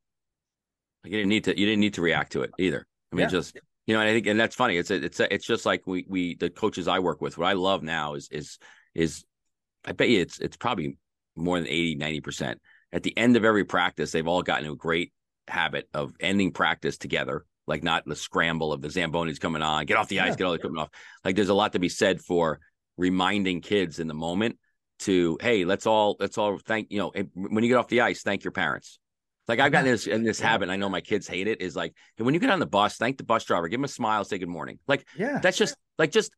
Like 1.05 1.13
you 1.13 1.19
didn't 1.19 1.29
need 1.29 1.45
to. 1.45 1.59
You 1.59 1.67
didn't 1.67 1.81
need 1.81 1.95
to 1.95 2.03
react 2.03 2.33
to 2.33 2.43
it 2.43 2.51
either. 2.59 2.87
I 3.13 3.17
mean, 3.17 3.25
yeah. 3.25 3.29
just 3.31 3.59
you 3.87 3.95
know, 3.95 4.01
and 4.01 4.11
I 4.11 4.13
think, 4.13 4.27
and 4.27 4.39
that's 4.39 4.55
funny. 4.55 4.77
It's 4.77 4.91
a, 4.91 5.03
it's 5.03 5.21
a, 5.21 5.33
it's 5.33 5.47
just 5.47 5.67
like 5.67 5.87
we 5.87 6.05
we 6.09 6.37
the 6.37 6.51
coaches 6.51 6.89
I 6.89 6.99
work 6.99 7.21
with. 7.21 7.39
What 7.39 7.49
I 7.49 7.55
love 7.55 7.83
now 7.83 8.15
is 8.15 8.29
is 8.31 8.59
is 8.95 9.25
I 9.85 9.93
bet 9.93 10.09
you 10.09 10.21
it's 10.21 10.39
it's 10.39 10.57
probably 10.57 10.99
more 11.37 11.59
than 11.59 11.69
80, 11.69 11.97
90 11.97 12.21
percent. 12.21 12.61
At 12.93 13.03
the 13.03 13.17
end 13.17 13.37
of 13.37 13.45
every 13.45 13.65
practice, 13.65 14.13
they've 14.13 14.27
all 14.27 14.43
gotten 14.43 14.69
a 14.69 14.75
great 14.75 15.13
habit 15.49 15.89
of 15.95 16.13
ending 16.21 16.53
practice 16.53 16.99
together, 16.99 17.45
like 17.67 17.83
not 17.83 18.05
the 18.05 18.17
scramble 18.17 18.73
of 18.73 18.83
the 18.83 18.89
Zambonis 18.89 19.41
coming 19.41 19.63
on, 19.63 19.87
get 19.87 19.97
off 19.97 20.09
the 20.09 20.21
ice, 20.21 20.31
yeah. 20.31 20.37
get 20.37 20.45
all 20.45 20.53
the 20.53 20.59
equipment 20.59 20.83
off. 20.83 20.91
Like 21.25 21.37
there's 21.37 21.49
a 21.49 21.55
lot 21.55 21.73
to 21.73 21.79
be 21.79 21.89
said 21.89 22.21
for 22.21 22.61
reminding 22.97 23.63
kids 23.63 23.99
in 23.99 24.09
the 24.09 24.15
moment 24.15 24.59
to 25.01 25.39
hey 25.41 25.65
let's 25.65 25.87
all 25.87 26.17
let's 26.21 26.39
all 26.39 26.59
thank 26.59 26.91
you 26.91 26.99
know 26.99 27.13
when 27.35 27.65
you 27.65 27.69
get 27.69 27.77
off 27.77 27.89
the 27.89 28.03
ice 28.03 28.23
thank 28.23 28.45
your 28.45 28.53
parents 28.53 28.99
like 29.51 29.59
I've 29.59 29.73
gotten 29.73 29.87
mm-hmm. 29.87 29.93
this 29.93 30.07
in 30.07 30.23
this 30.23 30.39
habit. 30.39 30.71
I 30.71 30.77
know 30.77 30.89
my 30.89 31.01
kids 31.01 31.27
hate 31.27 31.49
it. 31.49 31.61
Is 31.61 31.75
like 31.75 31.93
when 32.19 32.35
you 32.35 32.41
get 32.41 32.51
on 32.51 32.61
the 32.61 32.67
bus, 32.67 32.97
thank 32.97 33.19
the 33.19 33.25
bus 33.25 33.45
driver, 33.45 33.67
give 33.67 33.81
him 33.81 33.85
a 33.85 33.89
smile, 33.89 34.25
say 34.25 34.39
good 34.39 34.49
morning. 34.49 34.79
Like 34.87 35.05
yeah, 35.19 35.41
that's 35.41 35.59
just 35.59 35.75
like 35.99 36.13
just 36.13 36.31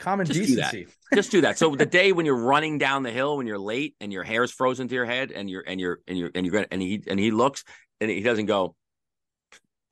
common 0.00 0.26
just 0.26 0.40
decency. 0.40 0.84
Do 0.84 0.90
that. 1.10 1.16
just 1.16 1.30
do 1.30 1.40
that. 1.42 1.58
So 1.58 1.76
the 1.76 1.86
day 2.00 2.10
when 2.10 2.26
you're 2.26 2.34
running 2.34 2.78
down 2.78 3.04
the 3.04 3.12
hill, 3.12 3.36
when 3.36 3.46
you're 3.46 3.56
late 3.56 3.94
and 4.00 4.12
your 4.12 4.24
hair's 4.24 4.50
frozen 4.50 4.88
to 4.88 4.94
your 4.96 5.04
head, 5.04 5.30
and 5.30 5.48
you're 5.48 5.62
and 5.64 5.80
you're 5.80 6.00
and 6.08 6.18
you're 6.18 6.30
and 6.34 6.44
you're 6.44 6.66
and 6.68 6.82
he 6.82 7.02
and 7.06 7.20
he 7.20 7.30
looks 7.30 7.62
and 8.00 8.10
he 8.10 8.20
doesn't 8.20 8.46
go, 8.46 8.74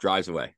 drives 0.00 0.26
away. 0.28 0.54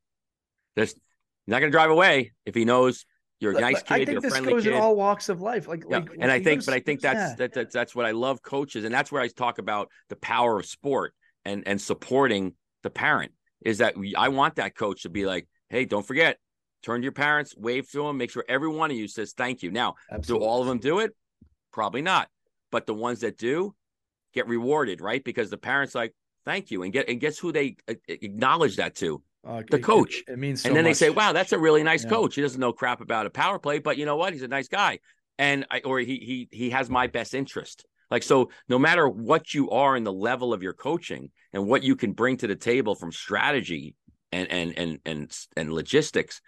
There's 0.75 0.95
he's 0.95 1.01
not 1.49 1.61
going 1.61 1.71
to 1.71 1.77
drive 1.77 1.91
away 1.91 2.33
if 2.47 2.55
he 2.55 2.65
knows 2.65 3.05
you're 3.41 3.57
a 3.57 3.61
nice 3.61 3.83
kid. 3.83 3.95
I 3.95 4.05
think 4.05 4.23
this 4.23 4.41
goes 4.41 4.63
kid. 4.63 4.73
in 4.73 4.81
all 4.81 4.97
walks 4.97 5.29
of 5.29 5.43
life. 5.43 5.69
Like, 5.69 5.85
yeah. 5.89 5.99
like 5.99 6.11
and 6.19 6.31
I 6.31 6.41
think, 6.41 6.65
but 6.65 6.75
I 6.75 6.81
think 6.81 7.01
that's, 7.01 7.17
yeah. 7.17 7.35
that, 7.37 7.53
that's 7.53 7.75
that's 7.75 7.95
what 7.95 8.07
I 8.07 8.13
love 8.13 8.43
coaches, 8.43 8.85
and 8.85 8.95
that's 8.95 9.13
where 9.13 9.21
I 9.21 9.29
talk 9.29 9.59
about 9.59 9.91
the 10.09 10.17
power 10.17 10.59
of 10.59 10.67
sport 10.67 11.13
and 11.45 11.63
and 11.67 11.81
supporting 11.81 12.55
the 12.83 12.91
parent. 12.91 13.33
Is 13.65 13.79
that 13.79 13.97
we, 13.97 14.15
I 14.15 14.29
want 14.29 14.57
that 14.57 14.75
coach 14.75 15.03
to 15.03 15.11
be 15.11 15.27
like, 15.27 15.49
hey, 15.69 15.85
don't 15.85 16.07
forget, 16.07 16.39
turn 16.83 17.01
to 17.01 17.05
your 17.05 17.13
parents, 17.13 17.55
wave 17.57 17.91
to 17.91 18.05
them, 18.05 18.17
make 18.17 18.31
sure 18.31 18.45
every 18.49 18.69
one 18.69 18.91
of 18.91 18.97
you 18.97 19.09
says 19.09 19.33
thank 19.33 19.63
you. 19.63 19.71
Now, 19.71 19.95
Absolutely. 20.11 20.45
do 20.45 20.49
all 20.49 20.61
of 20.63 20.69
them 20.69 20.79
do 20.79 21.01
it? 21.01 21.13
Probably 21.73 22.03
not, 22.03 22.29
but 22.71 22.87
the 22.87 22.95
ones 22.95 23.21
that 23.21 23.37
do 23.37 23.75
get 24.33 24.47
rewarded, 24.47 25.01
right? 25.01 25.23
Because 25.23 25.51
the 25.51 25.59
parents 25.59 25.95
like 25.95 26.15
thank 26.47 26.71
you, 26.71 26.85
and 26.85 26.93
get 26.93 27.09
and 27.09 27.21
guess 27.21 27.39
who 27.39 27.53
they 27.53 27.77
uh, 27.89 27.95
acknowledge 28.09 28.77
that 28.77 28.95
to 28.97 29.23
uh, 29.47 29.63
the 29.71 29.79
coach. 29.79 30.23
It, 30.27 30.33
it 30.33 30.39
means, 30.39 30.63
so 30.63 30.69
and 30.69 30.77
then 30.77 30.85
much. 30.85 30.91
they 30.91 31.07
say, 31.07 31.11
"Wow, 31.11 31.33
that's 31.33 31.53
a 31.53 31.59
really 31.59 31.83
nice 31.83 32.05
yeah. 32.05 32.11
coach. 32.11 32.35
He 32.35 32.43
doesn't 32.43 32.61
know 32.61 32.73
crap 32.73 33.01
about 33.01 33.27
a 33.27 33.31
power 33.31 33.59
play, 33.59 33.79
but 33.79 33.97
you 33.97 34.05
know 34.05 34.17
what? 34.17 34.33
He's 34.33 34.43
a 34.43 34.49
nice 34.49 34.69
guy." 34.69 34.99
And 35.39 35.67
I, 35.71 35.81
or 35.81 36.01
he 36.01 36.17
he 36.17 36.49
he 36.51 36.71
has 36.71 36.91
my 36.91 37.07
best 37.07 37.35
interest. 37.35 37.87
Like 38.11 38.23
so, 38.23 38.51
no 38.69 38.79
matter 38.79 39.09
what 39.09 39.55
you 39.55 39.71
are 39.71 39.97
in 39.97 40.05
the 40.05 40.13
level 40.13 40.53
of 40.53 40.63
your 40.63 40.73
coaching 40.73 41.31
and 41.53 41.67
what 41.67 41.83
you 41.83 41.97
can 41.97 42.13
bring 42.13 42.37
to 42.39 42.47
the 42.47 42.57
table 42.57 42.95
from 42.95 43.13
strategy 43.13 43.95
and 44.33 44.51
and 44.51 44.79
and 44.79 44.99
and 45.05 45.39
and 45.57 45.73
logistics, 45.73 46.41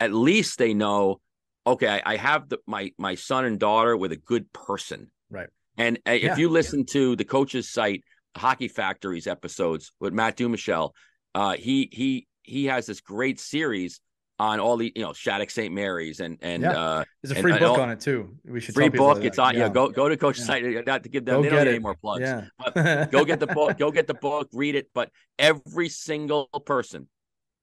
at 0.00 0.12
least 0.12 0.58
they 0.58 0.74
know 0.74 1.20
okay, 1.66 1.88
I, 1.88 2.14
I 2.14 2.16
have 2.16 2.48
the, 2.48 2.58
my 2.66 2.92
my 2.98 3.14
son 3.14 3.44
and 3.44 3.58
daughter 3.58 3.96
with 3.96 4.12
a 4.12 4.16
good 4.16 4.52
person, 4.52 5.10
right? 5.30 5.48
And 5.78 5.98
uh, 6.06 6.12
if 6.12 6.38
you 6.38 6.48
listen 6.48 6.84
to 6.86 7.16
the 7.16 7.24
coach's 7.24 7.70
site, 7.70 8.02
Hockey 8.36 8.68
Factories 8.68 9.26
episodes 9.26 9.92
with 10.00 10.12
Matt 10.12 10.36
Dumichel, 10.36 10.90
uh, 11.34 11.54
he 11.54 11.88
he 11.92 12.26
he 12.42 12.66
has 12.66 12.86
this 12.86 13.00
great 13.00 13.38
series 13.40 14.00
on 14.38 14.58
all 14.60 14.76
the 14.76 14.92
you 14.96 15.02
know 15.02 15.12
Shattuck 15.12 15.50
St. 15.50 15.72
Mary's 15.72 16.20
and 16.20 16.38
and 16.42 16.62
Yeah. 16.62 16.70
uh, 16.72 17.04
There's 17.22 17.36
a 17.38 17.40
free 17.40 17.52
and 17.52 17.60
book 17.60 17.78
all- 17.78 17.80
on 17.80 17.90
it 17.90 18.00
too. 18.00 18.36
We 18.44 18.60
should 18.60 18.74
free 18.74 18.88
book. 18.88 19.22
It's 19.24 19.38
on. 19.38 19.54
Yeah, 19.56 19.68
go 19.68 19.88
go 19.90 20.08
to 20.08 20.16
coach's 20.16 20.40
Yeah. 20.40 20.46
site. 20.46 20.86
Not 20.86 21.02
to 21.04 21.08
give 21.08 21.24
them. 21.24 21.36
Go 21.36 21.42
they 21.42 21.48
don't 21.50 21.58
get 21.58 21.64
need 21.64 21.70
any 21.70 21.78
more 21.78 21.94
plugs. 21.94 22.22
Yeah. 22.22 22.46
but 22.58 23.10
go 23.10 23.24
get 23.24 23.38
the 23.40 23.46
book 23.46 23.78
go 23.78 23.90
get 23.98 24.06
the 24.06 24.14
book 24.14 24.48
read 24.52 24.74
it 24.74 24.88
but 24.94 25.10
every 25.38 25.88
single 25.88 26.48
person 26.66 27.08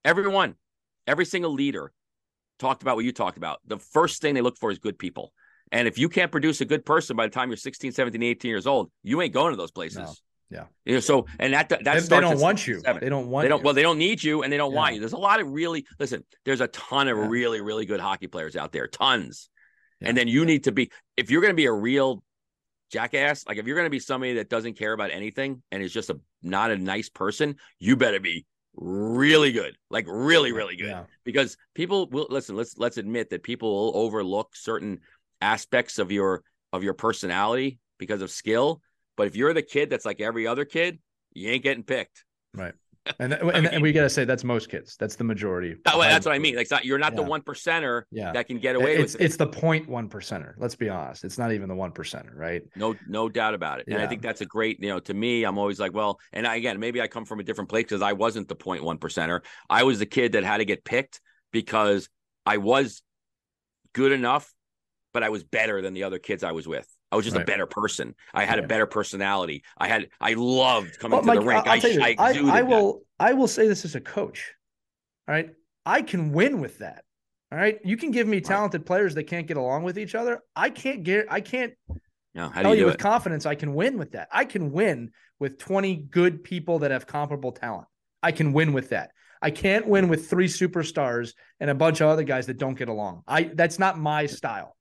everyone 0.06 0.56
every 1.08 1.26
single 1.26 1.52
leader 1.52 1.92
talked 2.60 2.82
about 2.82 2.96
what 2.96 3.04
you 3.06 3.12
talked 3.12 3.38
about 3.38 3.60
the 3.66 3.78
first 3.80 4.22
thing 4.22 4.34
they 4.36 4.42
look 4.42 4.58
for 4.58 4.72
is 4.72 4.80
good 4.80 4.98
people 4.98 5.34
and 5.72 5.88
if 5.88 5.98
you 5.98 6.08
can't 6.10 6.32
produce 6.32 6.62
a 6.62 6.66
good 6.66 6.86
person 6.86 7.16
by 7.16 7.26
the 7.26 7.32
time 7.32 7.50
you're 7.50 7.58
16 7.58 7.92
17 7.92 8.22
18 8.24 8.50
years 8.50 8.68
old 8.68 8.92
you 9.04 9.22
ain't 9.22 9.34
going 9.34 9.52
to 9.52 9.58
those 9.58 9.72
places. 9.72 10.22
Yeah. 10.52 10.66
you 10.84 10.96
know, 10.96 11.00
so 11.00 11.28
and 11.38 11.54
that 11.54 11.70
that 11.70 11.84
They, 11.84 12.00
they 12.00 12.20
don't 12.22 12.40
want 12.40 12.66
you. 12.66 12.82
They 12.82 13.08
don't 13.10 13.28
want. 13.28 13.44
they 13.46 13.50
don't 13.50 13.60
you. 13.60 13.66
well 13.66 13.74
they 13.76 13.84
don't 13.84 14.00
need 14.00 14.24
you 14.24 14.42
and 14.42 14.52
they 14.52 14.58
don't 14.58 14.74
want 14.74 14.96
you 14.96 15.00
there's 15.00 15.14
a 15.14 15.18
lot 15.18 15.40
of 15.40 15.48
really 15.52 15.86
listen 16.00 16.24
there's 16.44 16.62
a 16.62 16.68
ton 16.70 17.08
of 17.08 17.18
Yeah. 17.18 17.28
really 17.28 17.62
really 17.62 17.86
good 17.86 18.00
hockey 18.00 18.26
players 18.28 18.56
out 18.56 18.72
there 18.72 18.88
tons 18.88 19.50
Yeah. 20.02 20.10
and 20.10 20.18
then 20.18 20.28
you 20.28 20.46
need 20.46 20.64
to 20.64 20.72
be 20.72 20.92
if 21.18 21.30
you're 21.30 21.42
going 21.42 21.52
to 21.54 21.56
be 21.56 21.68
a 21.68 21.72
real 21.72 22.24
jackass 22.92 23.46
like 23.48 23.58
if 23.58 23.68
you're 23.68 23.76
going 23.76 23.86
to 23.86 23.92
be 23.92 24.00
somebody 24.00 24.34
that 24.36 24.50
doesn't 24.50 24.74
care 24.78 24.94
about 24.94 25.12
anything 25.12 25.62
and 25.72 25.84
is 25.84 25.94
just 25.94 26.10
a 26.10 26.20
not 26.42 26.72
a 26.72 26.78
nice 26.78 27.10
person 27.10 27.56
you 27.78 27.96
better 27.96 28.20
be 28.20 28.46
really 28.76 29.52
good 29.52 29.76
like 29.92 30.06
really 30.08 30.52
really 30.52 30.76
good 30.76 30.88
Yeah. 30.88 31.04
because 31.26 31.58
people 31.76 32.08
will 32.10 32.28
listen 32.30 32.56
let's 32.56 32.76
let's 32.78 32.98
admit 32.98 33.30
that 33.30 33.44
people 33.44 33.70
will 33.94 34.02
overlook 34.04 34.56
certain 34.56 35.02
aspects 35.42 36.00
of 36.00 36.12
your 36.12 36.44
of 36.74 36.84
your 36.84 36.94
personality 36.96 37.78
because 38.00 38.22
of 38.24 38.32
skill 38.32 38.82
but 39.20 39.28
if 39.28 39.36
you're 39.36 39.54
the 39.54 39.62
kid 39.62 39.90
that's 39.90 40.06
like 40.06 40.22
every 40.22 40.48
other 40.48 40.64
kid 40.64 40.98
you 41.34 41.50
ain't 41.52 41.62
getting 41.62 41.84
picked 41.84 42.24
And, 43.20 43.34
and, 43.34 43.66
and 43.68 43.82
we 43.82 43.92
got 43.92 44.04
to 44.04 44.10
say 44.10 44.24
that's 44.24 44.44
most 44.44 44.70
kids. 44.70 44.96
That's 45.00 45.16
the 45.16 45.24
majority. 45.24 45.76
That- 45.86 45.98
that's 45.98 46.26
what 46.26 46.36
i 46.36 46.40
mean 46.40 46.56
like 46.56 46.70
not, 46.72 46.86
you're 46.86 47.00
not 47.00 47.16
the 47.16 47.24
one 47.24 47.42
percenter 47.42 48.04
Yeah. 48.12 48.32
that 48.34 48.48
can 48.48 48.60
get 48.60 48.76
away 48.76 48.96
It's 48.96 49.14
with 49.14 49.22
it 49.22 49.26
it's 49.26 49.36
the 49.36 49.48
point 49.48 49.90
one 49.90 50.08
percenter. 50.10 50.54
Let's 50.58 50.76
be 50.76 50.90
honest. 50.90 51.24
It's 51.26 51.38
not 51.38 51.52
even 51.52 51.68
the 51.68 51.76
one 51.76 51.92
percenter, 51.92 52.34
right? 52.36 52.62
No, 52.76 52.96
no 53.08 53.28
doubt 53.28 53.56
about 53.56 53.80
it. 53.80 53.88
And 53.90 54.02
I 54.02 54.08
think 54.08 54.22
that's 54.22 54.42
a 54.42 54.46
great, 54.46 54.82
you 54.82 54.90
know, 54.90 55.00
to 55.02 55.14
me, 55.14 55.44
I'm 55.44 55.58
always 55.58 55.80
like, 55.80 55.94
well, 55.94 56.18
and 56.32 56.48
I, 56.48 56.56
again, 56.56 56.80
maybe 56.80 57.02
I 57.02 57.08
come 57.08 57.26
from 57.26 57.40
a 57.40 57.44
different 57.44 57.70
place 57.70 57.84
because 57.84 58.02
I 58.02 58.14
wasn't 58.14 58.48
the 58.48 58.56
point 58.56 58.84
one 58.84 58.98
percenter. 59.00 59.42
I 59.70 59.84
was 59.84 60.00
the 60.00 60.06
kid 60.06 60.34
that 60.34 60.44
had 60.44 60.58
to 60.58 60.66
get 60.66 60.86
picked 60.86 61.20
because 61.52 62.08
I 62.46 62.58
was 62.58 63.02
good 63.94 64.12
enough, 64.12 64.54
but 65.14 65.24
I 65.24 65.30
was 65.30 65.44
better 65.44 65.82
than 65.82 65.94
the 65.94 66.04
other 66.04 66.20
kids 66.20 66.44
I 66.44 66.52
was 66.52 66.68
with. 66.68 66.88
I 67.12 67.16
was 67.16 67.26
just 67.26 67.38
a 67.38 67.44
better 67.44 67.66
person. 67.66 68.14
I 68.34 68.46
had 68.46 68.60
Yeah. 68.60 68.66
a 68.66 68.68
better 68.68 68.86
personality. 68.86 69.64
I 69.78 69.88
had, 69.88 70.10
I 70.22 70.34
loved 70.34 71.00
coming 71.00 71.14
Well, 71.14 71.22
to 71.22 71.28
Mike, 71.28 71.40
the 71.40 71.46
rink. 71.46 71.68
I'll 71.68 71.74
I, 71.74 71.80
tell 71.80 71.90
I 71.92 71.94
this. 71.94 72.04
I, 72.20 72.30
exuded 72.30 72.50
I 72.54 72.62
that. 72.62 72.68
will. 72.68 73.02
I 73.20 73.34
will 73.34 73.48
say 73.48 73.68
this 73.68 73.84
as 73.86 73.96
a 73.96 74.02
coach. 74.02 74.54
All 75.28 75.34
right, 75.34 75.50
I 75.86 76.02
can 76.02 76.32
win 76.32 76.60
with 76.62 76.80
that. 76.80 77.04
All 77.52 77.58
right, 77.58 77.80
you 77.84 77.98
can 77.98 78.12
give 78.12 78.28
me 78.28 78.42
talented 78.42 78.86
players 78.86 79.16
that 79.16 79.24
can't 79.24 79.48
get 79.48 79.58
along 79.58 79.84
with 79.84 79.98
each 79.98 80.14
other. 80.14 80.42
I 80.56 80.70
can't 80.70 81.04
get. 81.04 81.26
I 81.32 81.42
can't 81.42 81.74
No, 82.36 82.48
how 82.50 82.62
do 82.62 82.64
tell 82.64 82.76
you 82.76 82.82
you 82.82 82.86
with 82.86 82.96
it? 82.96 83.00
confidence 83.02 83.46
I 83.48 83.56
can 83.56 83.74
win 83.74 83.98
with 83.98 84.12
that. 84.12 84.28
I 84.32 84.46
can 84.46 84.72
win 84.72 85.12
with 85.40 85.58
20 85.58 85.96
good 85.96 86.44
people 86.44 86.80
that 86.80 86.92
have 86.92 87.08
comparable 87.08 87.52
talent. 87.52 87.88
I 88.22 88.32
can 88.34 88.54
win 88.54 88.72
with 88.74 88.90
that. 88.90 89.12
I 89.42 89.50
can't 89.52 89.88
win 89.88 90.10
with 90.10 90.30
three 90.30 90.48
superstars 90.48 91.34
and 91.60 91.70
a 91.70 91.76
bunch 91.76 92.02
of 92.02 92.10
other 92.10 92.24
guys 92.24 92.46
that 92.48 92.58
don't 92.60 92.78
get 92.78 92.90
along. 92.90 93.24
I 93.28 93.44
that's 93.44 93.80
not 93.80 93.98
my 93.98 94.26
style. 94.28 94.76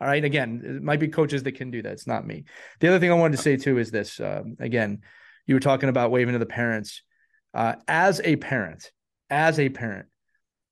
All 0.00 0.06
right. 0.06 0.24
Again, 0.24 0.62
it 0.64 0.82
might 0.82 1.00
be 1.00 1.08
coaches 1.08 1.42
that 1.42 1.52
can 1.52 1.70
do 1.70 1.82
that. 1.82 1.92
It's 1.92 2.06
not 2.06 2.26
me. 2.26 2.44
The 2.80 2.88
other 2.88 3.00
thing 3.00 3.10
I 3.10 3.14
wanted 3.14 3.36
to 3.36 3.42
say 3.42 3.56
too 3.56 3.78
is 3.78 3.90
this. 3.90 4.20
Um, 4.20 4.56
again, 4.60 5.00
you 5.46 5.54
were 5.54 5.60
talking 5.60 5.88
about 5.88 6.10
waving 6.10 6.34
to 6.34 6.38
the 6.38 6.46
parents. 6.46 7.02
Uh, 7.54 7.74
as 7.88 8.20
a 8.22 8.36
parent, 8.36 8.92
as 9.30 9.58
a 9.58 9.68
parent, 9.68 10.06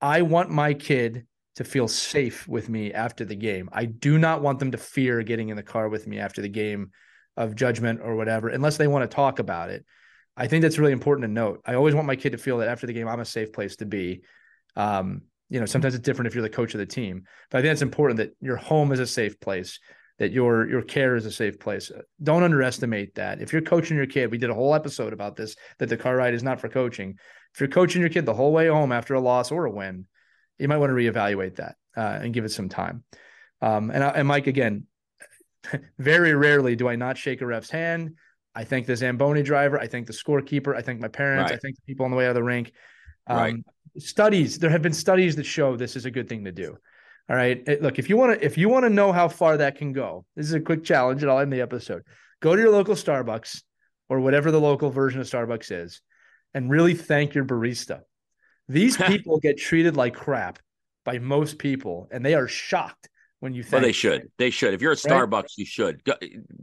I 0.00 0.22
want 0.22 0.50
my 0.50 0.74
kid 0.74 1.26
to 1.56 1.64
feel 1.64 1.88
safe 1.88 2.46
with 2.46 2.68
me 2.68 2.92
after 2.92 3.24
the 3.24 3.34
game. 3.34 3.68
I 3.72 3.86
do 3.86 4.18
not 4.18 4.42
want 4.42 4.58
them 4.58 4.70
to 4.72 4.78
fear 4.78 5.22
getting 5.22 5.48
in 5.48 5.56
the 5.56 5.62
car 5.62 5.88
with 5.88 6.06
me 6.06 6.18
after 6.18 6.42
the 6.42 6.48
game 6.48 6.90
of 7.36 7.56
judgment 7.56 8.00
or 8.02 8.14
whatever, 8.14 8.48
unless 8.48 8.76
they 8.76 8.86
want 8.86 9.10
to 9.10 9.14
talk 9.14 9.38
about 9.38 9.70
it. 9.70 9.84
I 10.36 10.46
think 10.46 10.62
that's 10.62 10.78
really 10.78 10.92
important 10.92 11.24
to 11.24 11.32
note. 11.32 11.62
I 11.64 11.74
always 11.74 11.94
want 11.94 12.06
my 12.06 12.16
kid 12.16 12.32
to 12.32 12.38
feel 12.38 12.58
that 12.58 12.68
after 12.68 12.86
the 12.86 12.92
game, 12.92 13.08
I'm 13.08 13.20
a 13.20 13.24
safe 13.24 13.52
place 13.52 13.76
to 13.76 13.86
be. 13.86 14.22
Um, 14.76 15.22
you 15.48 15.60
know, 15.60 15.66
sometimes 15.66 15.94
it's 15.94 16.04
different 16.04 16.26
if 16.26 16.34
you're 16.34 16.42
the 16.42 16.50
coach 16.50 16.74
of 16.74 16.78
the 16.78 16.86
team, 16.86 17.24
but 17.50 17.58
I 17.58 17.62
think 17.62 17.72
it's 17.72 17.82
important 17.82 18.18
that 18.18 18.34
your 18.40 18.56
home 18.56 18.92
is 18.92 19.00
a 19.00 19.06
safe 19.06 19.38
place, 19.40 19.78
that 20.18 20.32
your 20.32 20.68
your 20.68 20.82
care 20.82 21.16
is 21.16 21.26
a 21.26 21.30
safe 21.30 21.58
place. 21.58 21.90
Don't 22.22 22.42
underestimate 22.42 23.14
that. 23.14 23.40
If 23.40 23.52
you're 23.52 23.62
coaching 23.62 23.96
your 23.96 24.06
kid, 24.06 24.30
we 24.30 24.38
did 24.38 24.50
a 24.50 24.54
whole 24.54 24.74
episode 24.74 25.12
about 25.12 25.36
this 25.36 25.56
that 25.78 25.88
the 25.88 25.96
car 25.96 26.16
ride 26.16 26.34
is 26.34 26.42
not 26.42 26.60
for 26.60 26.68
coaching. 26.68 27.18
If 27.54 27.60
you're 27.60 27.68
coaching 27.68 28.00
your 28.00 28.10
kid 28.10 28.26
the 28.26 28.34
whole 28.34 28.52
way 28.52 28.68
home 28.68 28.92
after 28.92 29.14
a 29.14 29.20
loss 29.20 29.50
or 29.50 29.66
a 29.66 29.70
win, 29.70 30.06
you 30.58 30.68
might 30.68 30.78
want 30.78 30.90
to 30.90 30.94
reevaluate 30.94 31.56
that 31.56 31.76
uh, 31.96 32.18
and 32.22 32.34
give 32.34 32.44
it 32.44 32.52
some 32.52 32.68
time. 32.68 33.04
Um, 33.62 33.90
and 33.90 34.02
I, 34.02 34.08
and 34.08 34.28
Mike, 34.28 34.46
again, 34.46 34.86
very 35.98 36.34
rarely 36.34 36.76
do 36.76 36.88
I 36.88 36.96
not 36.96 37.16
shake 37.16 37.40
a 37.40 37.46
ref's 37.46 37.70
hand. 37.70 38.16
I 38.54 38.64
thank 38.64 38.86
the 38.86 38.96
Zamboni 38.96 39.42
driver. 39.42 39.78
I 39.78 39.86
thank 39.86 40.06
the 40.06 40.12
scorekeeper. 40.12 40.74
I 40.74 40.80
thank 40.80 41.00
my 41.00 41.08
parents. 41.08 41.52
I 41.52 41.58
thank 41.58 41.76
the 41.76 41.82
people 41.86 42.04
on 42.04 42.10
the 42.10 42.16
way 42.16 42.24
out 42.24 42.30
of 42.30 42.36
the 42.36 42.42
rink. 42.42 42.72
Um, 43.26 43.36
Right. 43.36 43.54
Studies. 43.98 44.58
There 44.58 44.70
have 44.70 44.82
been 44.82 44.92
studies 44.92 45.36
that 45.36 45.44
show 45.44 45.76
this 45.76 45.96
is 45.96 46.04
a 46.04 46.10
good 46.10 46.28
thing 46.28 46.44
to 46.44 46.52
do. 46.52 46.76
All 47.28 47.36
right. 47.36 47.62
It- 47.66 47.82
look, 47.82 47.98
if 47.98 48.08
you 48.08 48.16
want 48.16 48.38
to, 48.38 48.44
if 48.44 48.56
you 48.58 48.68
want 48.68 48.84
to 48.84 48.90
know 48.90 49.12
how 49.12 49.28
far 49.28 49.56
that 49.56 49.76
can 49.76 49.92
go, 49.92 50.24
this 50.36 50.46
is 50.46 50.52
a 50.54 50.60
quick 50.60 50.84
challenge, 50.84 51.22
and 51.22 51.30
I'll 51.30 51.38
end 51.40 51.52
the 51.52 51.60
episode. 51.60 52.02
Go 52.40 52.54
to 52.54 52.60
your 52.62 52.70
local 52.70 52.94
Starbucks 52.94 53.62
or 54.08 54.20
whatever 54.20 54.50
the 54.50 54.60
local 54.60 54.90
version 54.90 55.20
of 55.20 55.26
Starbucks 55.26 55.72
is, 55.72 56.00
and 56.54 56.70
really 56.70 56.94
thank 56.94 57.34
your 57.34 57.44
barista. 57.44 58.00
These 58.68 58.96
people 59.08 59.38
get 59.38 59.58
treated 59.58 59.96
like 59.96 60.14
crap 60.14 60.58
by 61.04 61.18
most 61.18 61.58
people, 61.58 62.08
and 62.12 62.24
they 62.24 62.34
are 62.34 62.48
shocked 62.48 63.08
when 63.40 63.54
you 63.54 63.64
Well, 63.70 63.80
they 63.80 63.92
should. 63.92 64.30
They 64.38 64.50
should. 64.50 64.74
If 64.74 64.82
you're 64.82 64.92
at 64.92 65.02
Right? 65.04 65.12
Starbucks, 65.12 65.56
you 65.56 65.64
should 65.64 66.02
go, 66.04 66.14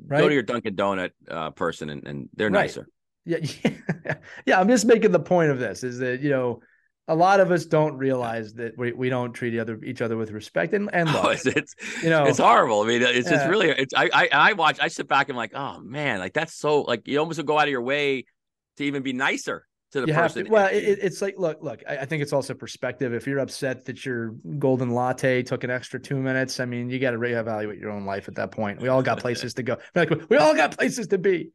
Right? 0.07 0.19
go 0.19 0.27
to 0.27 0.34
your 0.34 0.43
Dunkin' 0.43 0.75
Donut 0.75 1.11
uh, 1.29 1.51
person, 1.51 1.89
and, 1.89 2.05
and 2.07 2.29
they're 2.36 2.49
Right. 2.49 2.61
nicer. 2.67 2.88
Yeah, 3.25 3.38
yeah, 3.63 4.15
yeah. 4.45 4.59
I'm 4.59 4.67
just 4.67 4.86
making 4.86 5.11
the 5.11 5.19
point 5.19 5.49
of 5.51 5.59
this 5.59 5.84
is 5.84 5.99
that 5.99 6.19
you 6.21 6.29
know 6.29 6.61
a 7.07 7.15
lot 7.15 7.39
of 7.39 7.51
us 7.51 7.65
don't 7.65 7.97
realize 7.97 8.53
that 8.53 8.77
we, 8.77 8.93
we 8.93 9.09
don't 9.09 9.33
treat 9.33 9.57
other 9.59 9.77
each 9.83 10.01
other 10.01 10.15
with 10.15 10.31
respect 10.31 10.73
and 10.73 10.89
and 10.93 11.09
Oh, 11.09 11.13
love. 11.23 11.31
it's, 11.33 11.45
it's 11.45 11.75
you 12.03 12.09
know, 12.09 12.25
it's 12.25 12.39
horrible. 12.39 12.81
I 12.81 12.87
mean, 12.87 13.01
it's 13.01 13.29
just 13.29 13.47
really. 13.47 13.69
It's 13.69 13.93
I, 13.93 14.09
I 14.13 14.29
I 14.31 14.53
watch. 14.53 14.79
I 14.81 14.87
sit 14.87 15.07
back 15.07 15.29
and 15.29 15.35
I'm 15.35 15.37
like, 15.37 15.53
oh 15.53 15.79
man, 15.81 16.19
like 16.19 16.33
that's 16.33 16.55
so 16.55 16.81
like 16.81 17.07
you 17.07 17.19
almost 17.19 17.43
go 17.45 17.57
out 17.59 17.65
of 17.65 17.71
your 17.71 17.81
way 17.81 18.25
to 18.77 18.83
even 18.83 19.03
be 19.03 19.13
nicer 19.13 19.67
to 19.91 20.01
the 20.01 20.07
you 20.07 20.13
person. 20.13 20.45
to. 20.45 20.51
Well, 20.51 20.67
it, 20.67 20.99
it's 21.01 21.21
like 21.21 21.35
look, 21.37 21.57
look. 21.61 21.83
I, 21.87 21.97
I 21.97 22.05
think 22.05 22.23
it's 22.23 22.33
also 22.33 22.53
perspective. 22.53 23.13
If 23.13 23.27
you're 23.27 23.39
upset 23.39 23.85
that 23.85 24.05
your 24.05 24.31
golden 24.57 24.91
latte 24.91 25.43
took 25.43 25.63
an 25.63 25.69
extra 25.69 25.99
two 25.99 26.15
minutes, 26.17 26.59
I 26.59 26.65
mean, 26.65 26.89
you 26.89 26.99
got 26.99 27.11
to 27.11 27.17
reevaluate 27.17 27.79
your 27.79 27.91
own 27.91 28.05
life 28.05 28.27
at 28.29 28.35
that 28.35 28.51
point. 28.51 28.81
We 28.81 28.87
all 28.87 29.03
got 29.03 29.19
places 29.25 29.53
to 29.55 29.63
go. 29.63 29.77
Like 29.93 30.09
we 30.29 30.37
all 30.37 30.55
got 30.55 30.77
places 30.77 31.07
to 31.07 31.17
be. 31.17 31.51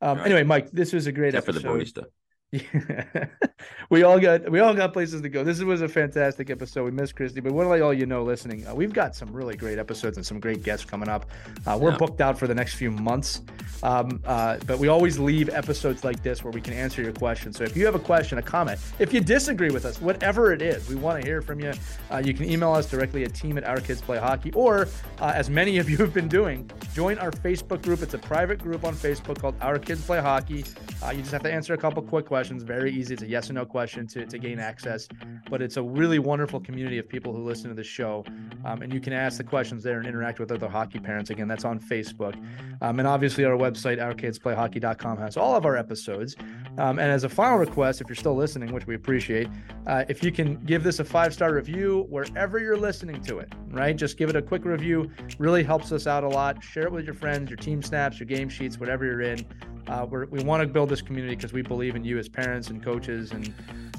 Um, 0.00 0.18
Right. 0.18 0.26
Anyway, 0.26 0.42
Mike, 0.42 0.70
this 0.72 0.92
was 0.92 1.06
a 1.06 1.12
great 1.12 1.34
except 1.34 1.46
for 1.46 1.52
the 1.52 1.60
barista. 1.60 2.04
Yeah. 2.52 3.28
we 3.90 4.02
all 4.02 4.20
got 4.20 4.50
we 4.50 4.60
all 4.60 4.74
got 4.74 4.92
places 4.92 5.22
to 5.22 5.28
go. 5.30 5.42
This 5.42 5.60
was 5.62 5.80
a 5.80 5.88
fantastic 5.88 6.50
episode. 6.50 6.84
We 6.84 6.90
missed 6.90 7.16
Christie, 7.16 7.40
but 7.40 7.52
what 7.52 7.64
do 7.64 7.82
all 7.82 7.94
you 7.94 8.04
know 8.04 8.22
listening? 8.22 8.66
Uh, 8.66 8.74
we've 8.74 8.92
got 8.92 9.16
some 9.16 9.32
really 9.32 9.56
great 9.56 9.78
episodes 9.78 10.18
and 10.18 10.26
some 10.26 10.38
great 10.38 10.62
guests 10.62 10.84
coming 10.84 11.08
up. 11.08 11.30
Uh, 11.66 11.78
we're 11.80 11.92
Yeah. 11.92 11.96
booked 11.96 12.20
out 12.20 12.38
for 12.38 12.46
the 12.46 12.54
next 12.54 12.74
few 12.74 12.90
months, 12.90 13.40
um, 13.82 14.20
uh, 14.26 14.58
but 14.66 14.78
we 14.78 14.88
always 14.88 15.18
leave 15.18 15.48
episodes 15.48 16.04
like 16.04 16.22
this 16.22 16.44
where 16.44 16.50
we 16.52 16.60
can 16.60 16.74
answer 16.74 17.00
your 17.00 17.12
questions. 17.14 17.56
So 17.56 17.64
if 17.64 17.74
you 17.74 17.86
have 17.86 17.94
a 17.94 17.98
question, 17.98 18.36
a 18.36 18.42
comment, 18.42 18.78
if 18.98 19.14
you 19.14 19.22
disagree 19.22 19.70
with 19.70 19.86
us, 19.86 19.98
whatever 20.02 20.52
it 20.52 20.60
is, 20.60 20.90
we 20.90 20.94
want 20.96 21.22
to 21.22 21.26
hear 21.26 21.40
from 21.40 21.58
you. 21.58 21.72
Uh, 22.10 22.20
you 22.22 22.34
can 22.34 22.44
email 22.50 22.72
us 22.74 22.84
directly 22.90 23.24
at 23.24 23.32
team 23.34 23.56
at 23.56 23.64
our 23.64 23.80
kids 23.80 24.02
play 24.02 24.18
hockey, 24.18 24.52
or 24.52 24.88
uh, 25.20 25.32
as 25.34 25.48
many 25.48 25.78
of 25.78 25.88
you 25.88 25.96
have 25.96 26.12
been 26.12 26.28
doing, 26.28 26.70
join 26.92 27.16
our 27.16 27.30
Facebook 27.30 27.80
group. 27.82 28.02
It's 28.02 28.12
a 28.12 28.18
private 28.18 28.58
group 28.58 28.84
on 28.84 28.94
Facebook 28.94 29.38
called 29.40 29.54
Our 29.62 29.78
Kids 29.78 30.04
Play 30.04 30.20
Hockey. 30.20 30.66
Uh, 31.02 31.12
you 31.12 31.20
just 31.20 31.32
have 31.32 31.42
to 31.44 31.50
answer 31.52 31.72
a 31.72 31.78
couple 31.78 32.02
quick 32.02 32.26
questions. 32.26 32.41
Very 32.50 32.92
easy. 32.92 33.14
It's 33.14 33.22
a 33.22 33.28
yes 33.28 33.50
or 33.50 33.52
no 33.52 33.64
question 33.64 34.06
to, 34.08 34.26
to 34.26 34.38
gain 34.38 34.58
access. 34.58 35.08
But 35.50 35.62
it's 35.62 35.76
a 35.76 35.82
really 35.82 36.18
wonderful 36.18 36.60
community 36.60 36.98
of 36.98 37.08
people 37.08 37.32
who 37.32 37.42
listen 37.42 37.68
to 37.68 37.74
the 37.74 37.84
show. 37.84 38.24
Um, 38.64 38.82
and 38.82 38.92
you 38.92 39.00
can 39.00 39.12
ask 39.12 39.38
the 39.38 39.44
questions 39.44 39.82
there 39.82 39.98
and 39.98 40.06
interact 40.06 40.38
with 40.38 40.50
other 40.52 40.68
hockey 40.68 40.98
parents. 40.98 41.30
Again, 41.30 41.48
that's 41.48 41.64
on 41.64 41.78
Facebook. 41.78 42.34
Um, 42.80 42.98
and 42.98 43.06
obviously, 43.06 43.44
our 43.44 43.56
website, 43.56 43.98
ourkidsplayhockey.com, 43.98 45.18
has 45.18 45.36
all 45.36 45.54
of 45.54 45.64
our 45.66 45.76
episodes. 45.76 46.36
Um, 46.78 46.98
and 46.98 47.10
as 47.10 47.24
a 47.24 47.28
final 47.28 47.58
request, 47.58 48.00
if 48.00 48.08
you're 48.08 48.16
still 48.16 48.34
listening, 48.34 48.72
which 48.72 48.86
we 48.86 48.94
appreciate, 48.94 49.48
uh, 49.86 50.04
if 50.08 50.22
you 50.24 50.32
can 50.32 50.56
give 50.64 50.82
this 50.82 50.98
a 51.00 51.04
five 51.04 51.34
star 51.34 51.52
review 51.52 52.06
wherever 52.08 52.58
you're 52.58 52.76
listening 52.76 53.22
to 53.22 53.38
it, 53.38 53.52
right? 53.68 53.96
Just 53.96 54.16
give 54.16 54.30
it 54.30 54.36
a 54.36 54.42
quick 54.42 54.64
review. 54.64 55.10
Really 55.38 55.62
helps 55.62 55.92
us 55.92 56.06
out 56.06 56.24
a 56.24 56.28
lot. 56.28 56.62
Share 56.62 56.84
it 56.84 56.92
with 56.92 57.04
your 57.04 57.14
friends, 57.14 57.50
your 57.50 57.56
team 57.58 57.82
snaps, 57.82 58.18
your 58.18 58.26
game 58.26 58.48
sheets, 58.48 58.78
whatever 58.78 59.04
you're 59.04 59.22
in. 59.22 59.44
Uh, 59.88 60.06
we 60.06 60.42
want 60.44 60.62
to 60.62 60.66
build 60.66 60.88
this 60.88 61.02
community 61.02 61.34
because 61.34 61.52
we 61.52 61.62
believe 61.62 61.96
in 61.96 62.04
you 62.04 62.16
as 62.16 62.28
parents 62.32 62.68
and 62.68 62.82
coaches 62.82 63.32
and 63.32 63.52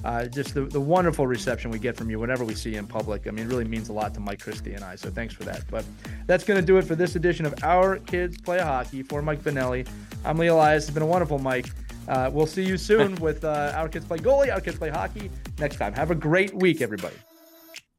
uh, 0.04 0.26
just 0.26 0.54
the, 0.54 0.62
the 0.62 0.80
wonderful 0.80 1.26
reception 1.26 1.72
we 1.72 1.80
get 1.80 1.96
from 1.96 2.10
you 2.10 2.20
whenever 2.20 2.44
we 2.44 2.54
see 2.54 2.72
you 2.72 2.80
in 2.80 2.88
public. 2.88 3.28
I 3.28 3.32
mean, 3.32 3.46
it 3.46 3.50
really 3.50 3.66
means 3.66 3.90
a 3.90 3.94
lot 3.94 4.14
to 4.16 4.20
Mike 4.20 4.42
Christie 4.42 4.74
and 4.74 4.84
I. 4.84 4.96
So 4.96 5.10
thanks 5.10 5.34
for 5.34 5.44
that. 5.44 5.64
But 5.70 5.86
that's 6.26 6.44
going 6.44 6.60
to 6.60 6.66
do 6.66 6.78
it 6.78 6.84
for 6.84 6.96
this 6.96 7.16
edition 7.16 7.46
of 7.46 7.54
Our 7.64 8.00
Kids 8.00 8.38
Play 8.38 8.60
Hockey. 8.60 9.04
For 9.04 9.22
Mike 9.22 9.42
Benelli, 9.42 9.88
I'm 10.26 10.38
Lee 10.38 10.48
Elias. 10.48 10.86
It's 10.86 10.94
been 10.94 11.04
a 11.04 11.08
wonderful, 11.08 11.40
Mike. 11.40 11.68
Uh, 12.08 12.30
we'll 12.34 12.48
see 12.48 12.66
you 12.66 12.78
soon 12.78 13.16
with 13.22 13.44
uh, 13.44 13.72
Our 13.76 13.88
Kids 13.88 14.06
Play 14.06 14.18
Goalie, 14.18 14.52
Our 14.54 14.62
Kids 14.62 14.78
Play 14.78 14.90
Hockey 14.90 15.32
next 15.60 15.78
time. 15.78 15.94
Have 15.94 16.12
a 16.12 16.16
great 16.16 16.54
week, 16.54 16.82
everybody. 16.82 17.16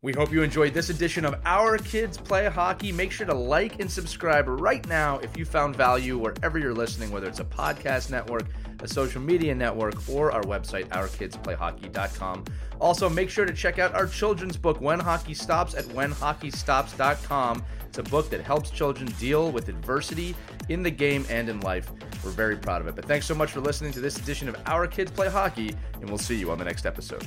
We 0.04 0.12
hope 0.12 0.30
you 0.32 0.42
enjoyed 0.42 0.74
this 0.74 0.90
edition 0.90 1.24
of 1.24 1.40
Our 1.46 1.78
Kids 1.78 2.18
Play 2.18 2.44
Hockey. 2.44 2.92
Make 2.92 3.10
sure 3.10 3.26
to 3.26 3.32
like 3.32 3.80
and 3.80 3.90
subscribe 3.90 4.46
right 4.46 4.86
now 4.86 5.16
if 5.20 5.34
you 5.34 5.46
found 5.46 5.76
value 5.76 6.18
wherever 6.18 6.58
you're 6.58 6.74
listening, 6.74 7.10
whether 7.10 7.26
it's 7.26 7.40
a 7.40 7.44
podcast 7.44 8.10
network, 8.10 8.44
a 8.80 8.86
social 8.86 9.22
media 9.22 9.54
network, 9.54 9.94
or 10.06 10.30
our 10.30 10.42
website, 10.42 10.88
ourkidsplayhockey.com. 10.88 12.44
Also, 12.82 13.08
make 13.08 13.30
sure 13.30 13.46
to 13.46 13.54
check 13.54 13.78
out 13.78 13.94
our 13.94 14.06
children's 14.06 14.58
book, 14.58 14.78
When 14.78 15.00
Hockey 15.00 15.32
Stops, 15.32 15.74
at 15.74 15.86
whenhockeystops.com. 15.86 17.64
It's 17.88 17.96
a 17.96 18.02
book 18.02 18.28
that 18.28 18.42
helps 18.42 18.68
children 18.68 19.10
deal 19.18 19.50
with 19.50 19.70
adversity 19.70 20.34
in 20.68 20.82
the 20.82 20.90
game 20.90 21.24
and 21.30 21.48
in 21.48 21.60
life. 21.60 21.90
We're 22.22 22.32
very 22.32 22.58
proud 22.58 22.82
of 22.82 22.88
it. 22.88 22.94
But 22.94 23.06
thanks 23.06 23.24
so 23.24 23.34
much 23.34 23.52
for 23.52 23.60
listening 23.60 23.92
to 23.92 24.00
this 24.00 24.18
edition 24.18 24.50
of 24.50 24.56
Our 24.66 24.86
Kids 24.86 25.10
Play 25.10 25.30
Hockey, 25.30 25.74
and 25.94 26.10
we'll 26.10 26.18
see 26.18 26.36
you 26.36 26.50
on 26.50 26.58
the 26.58 26.64
next 26.66 26.84
episode. 26.84 27.26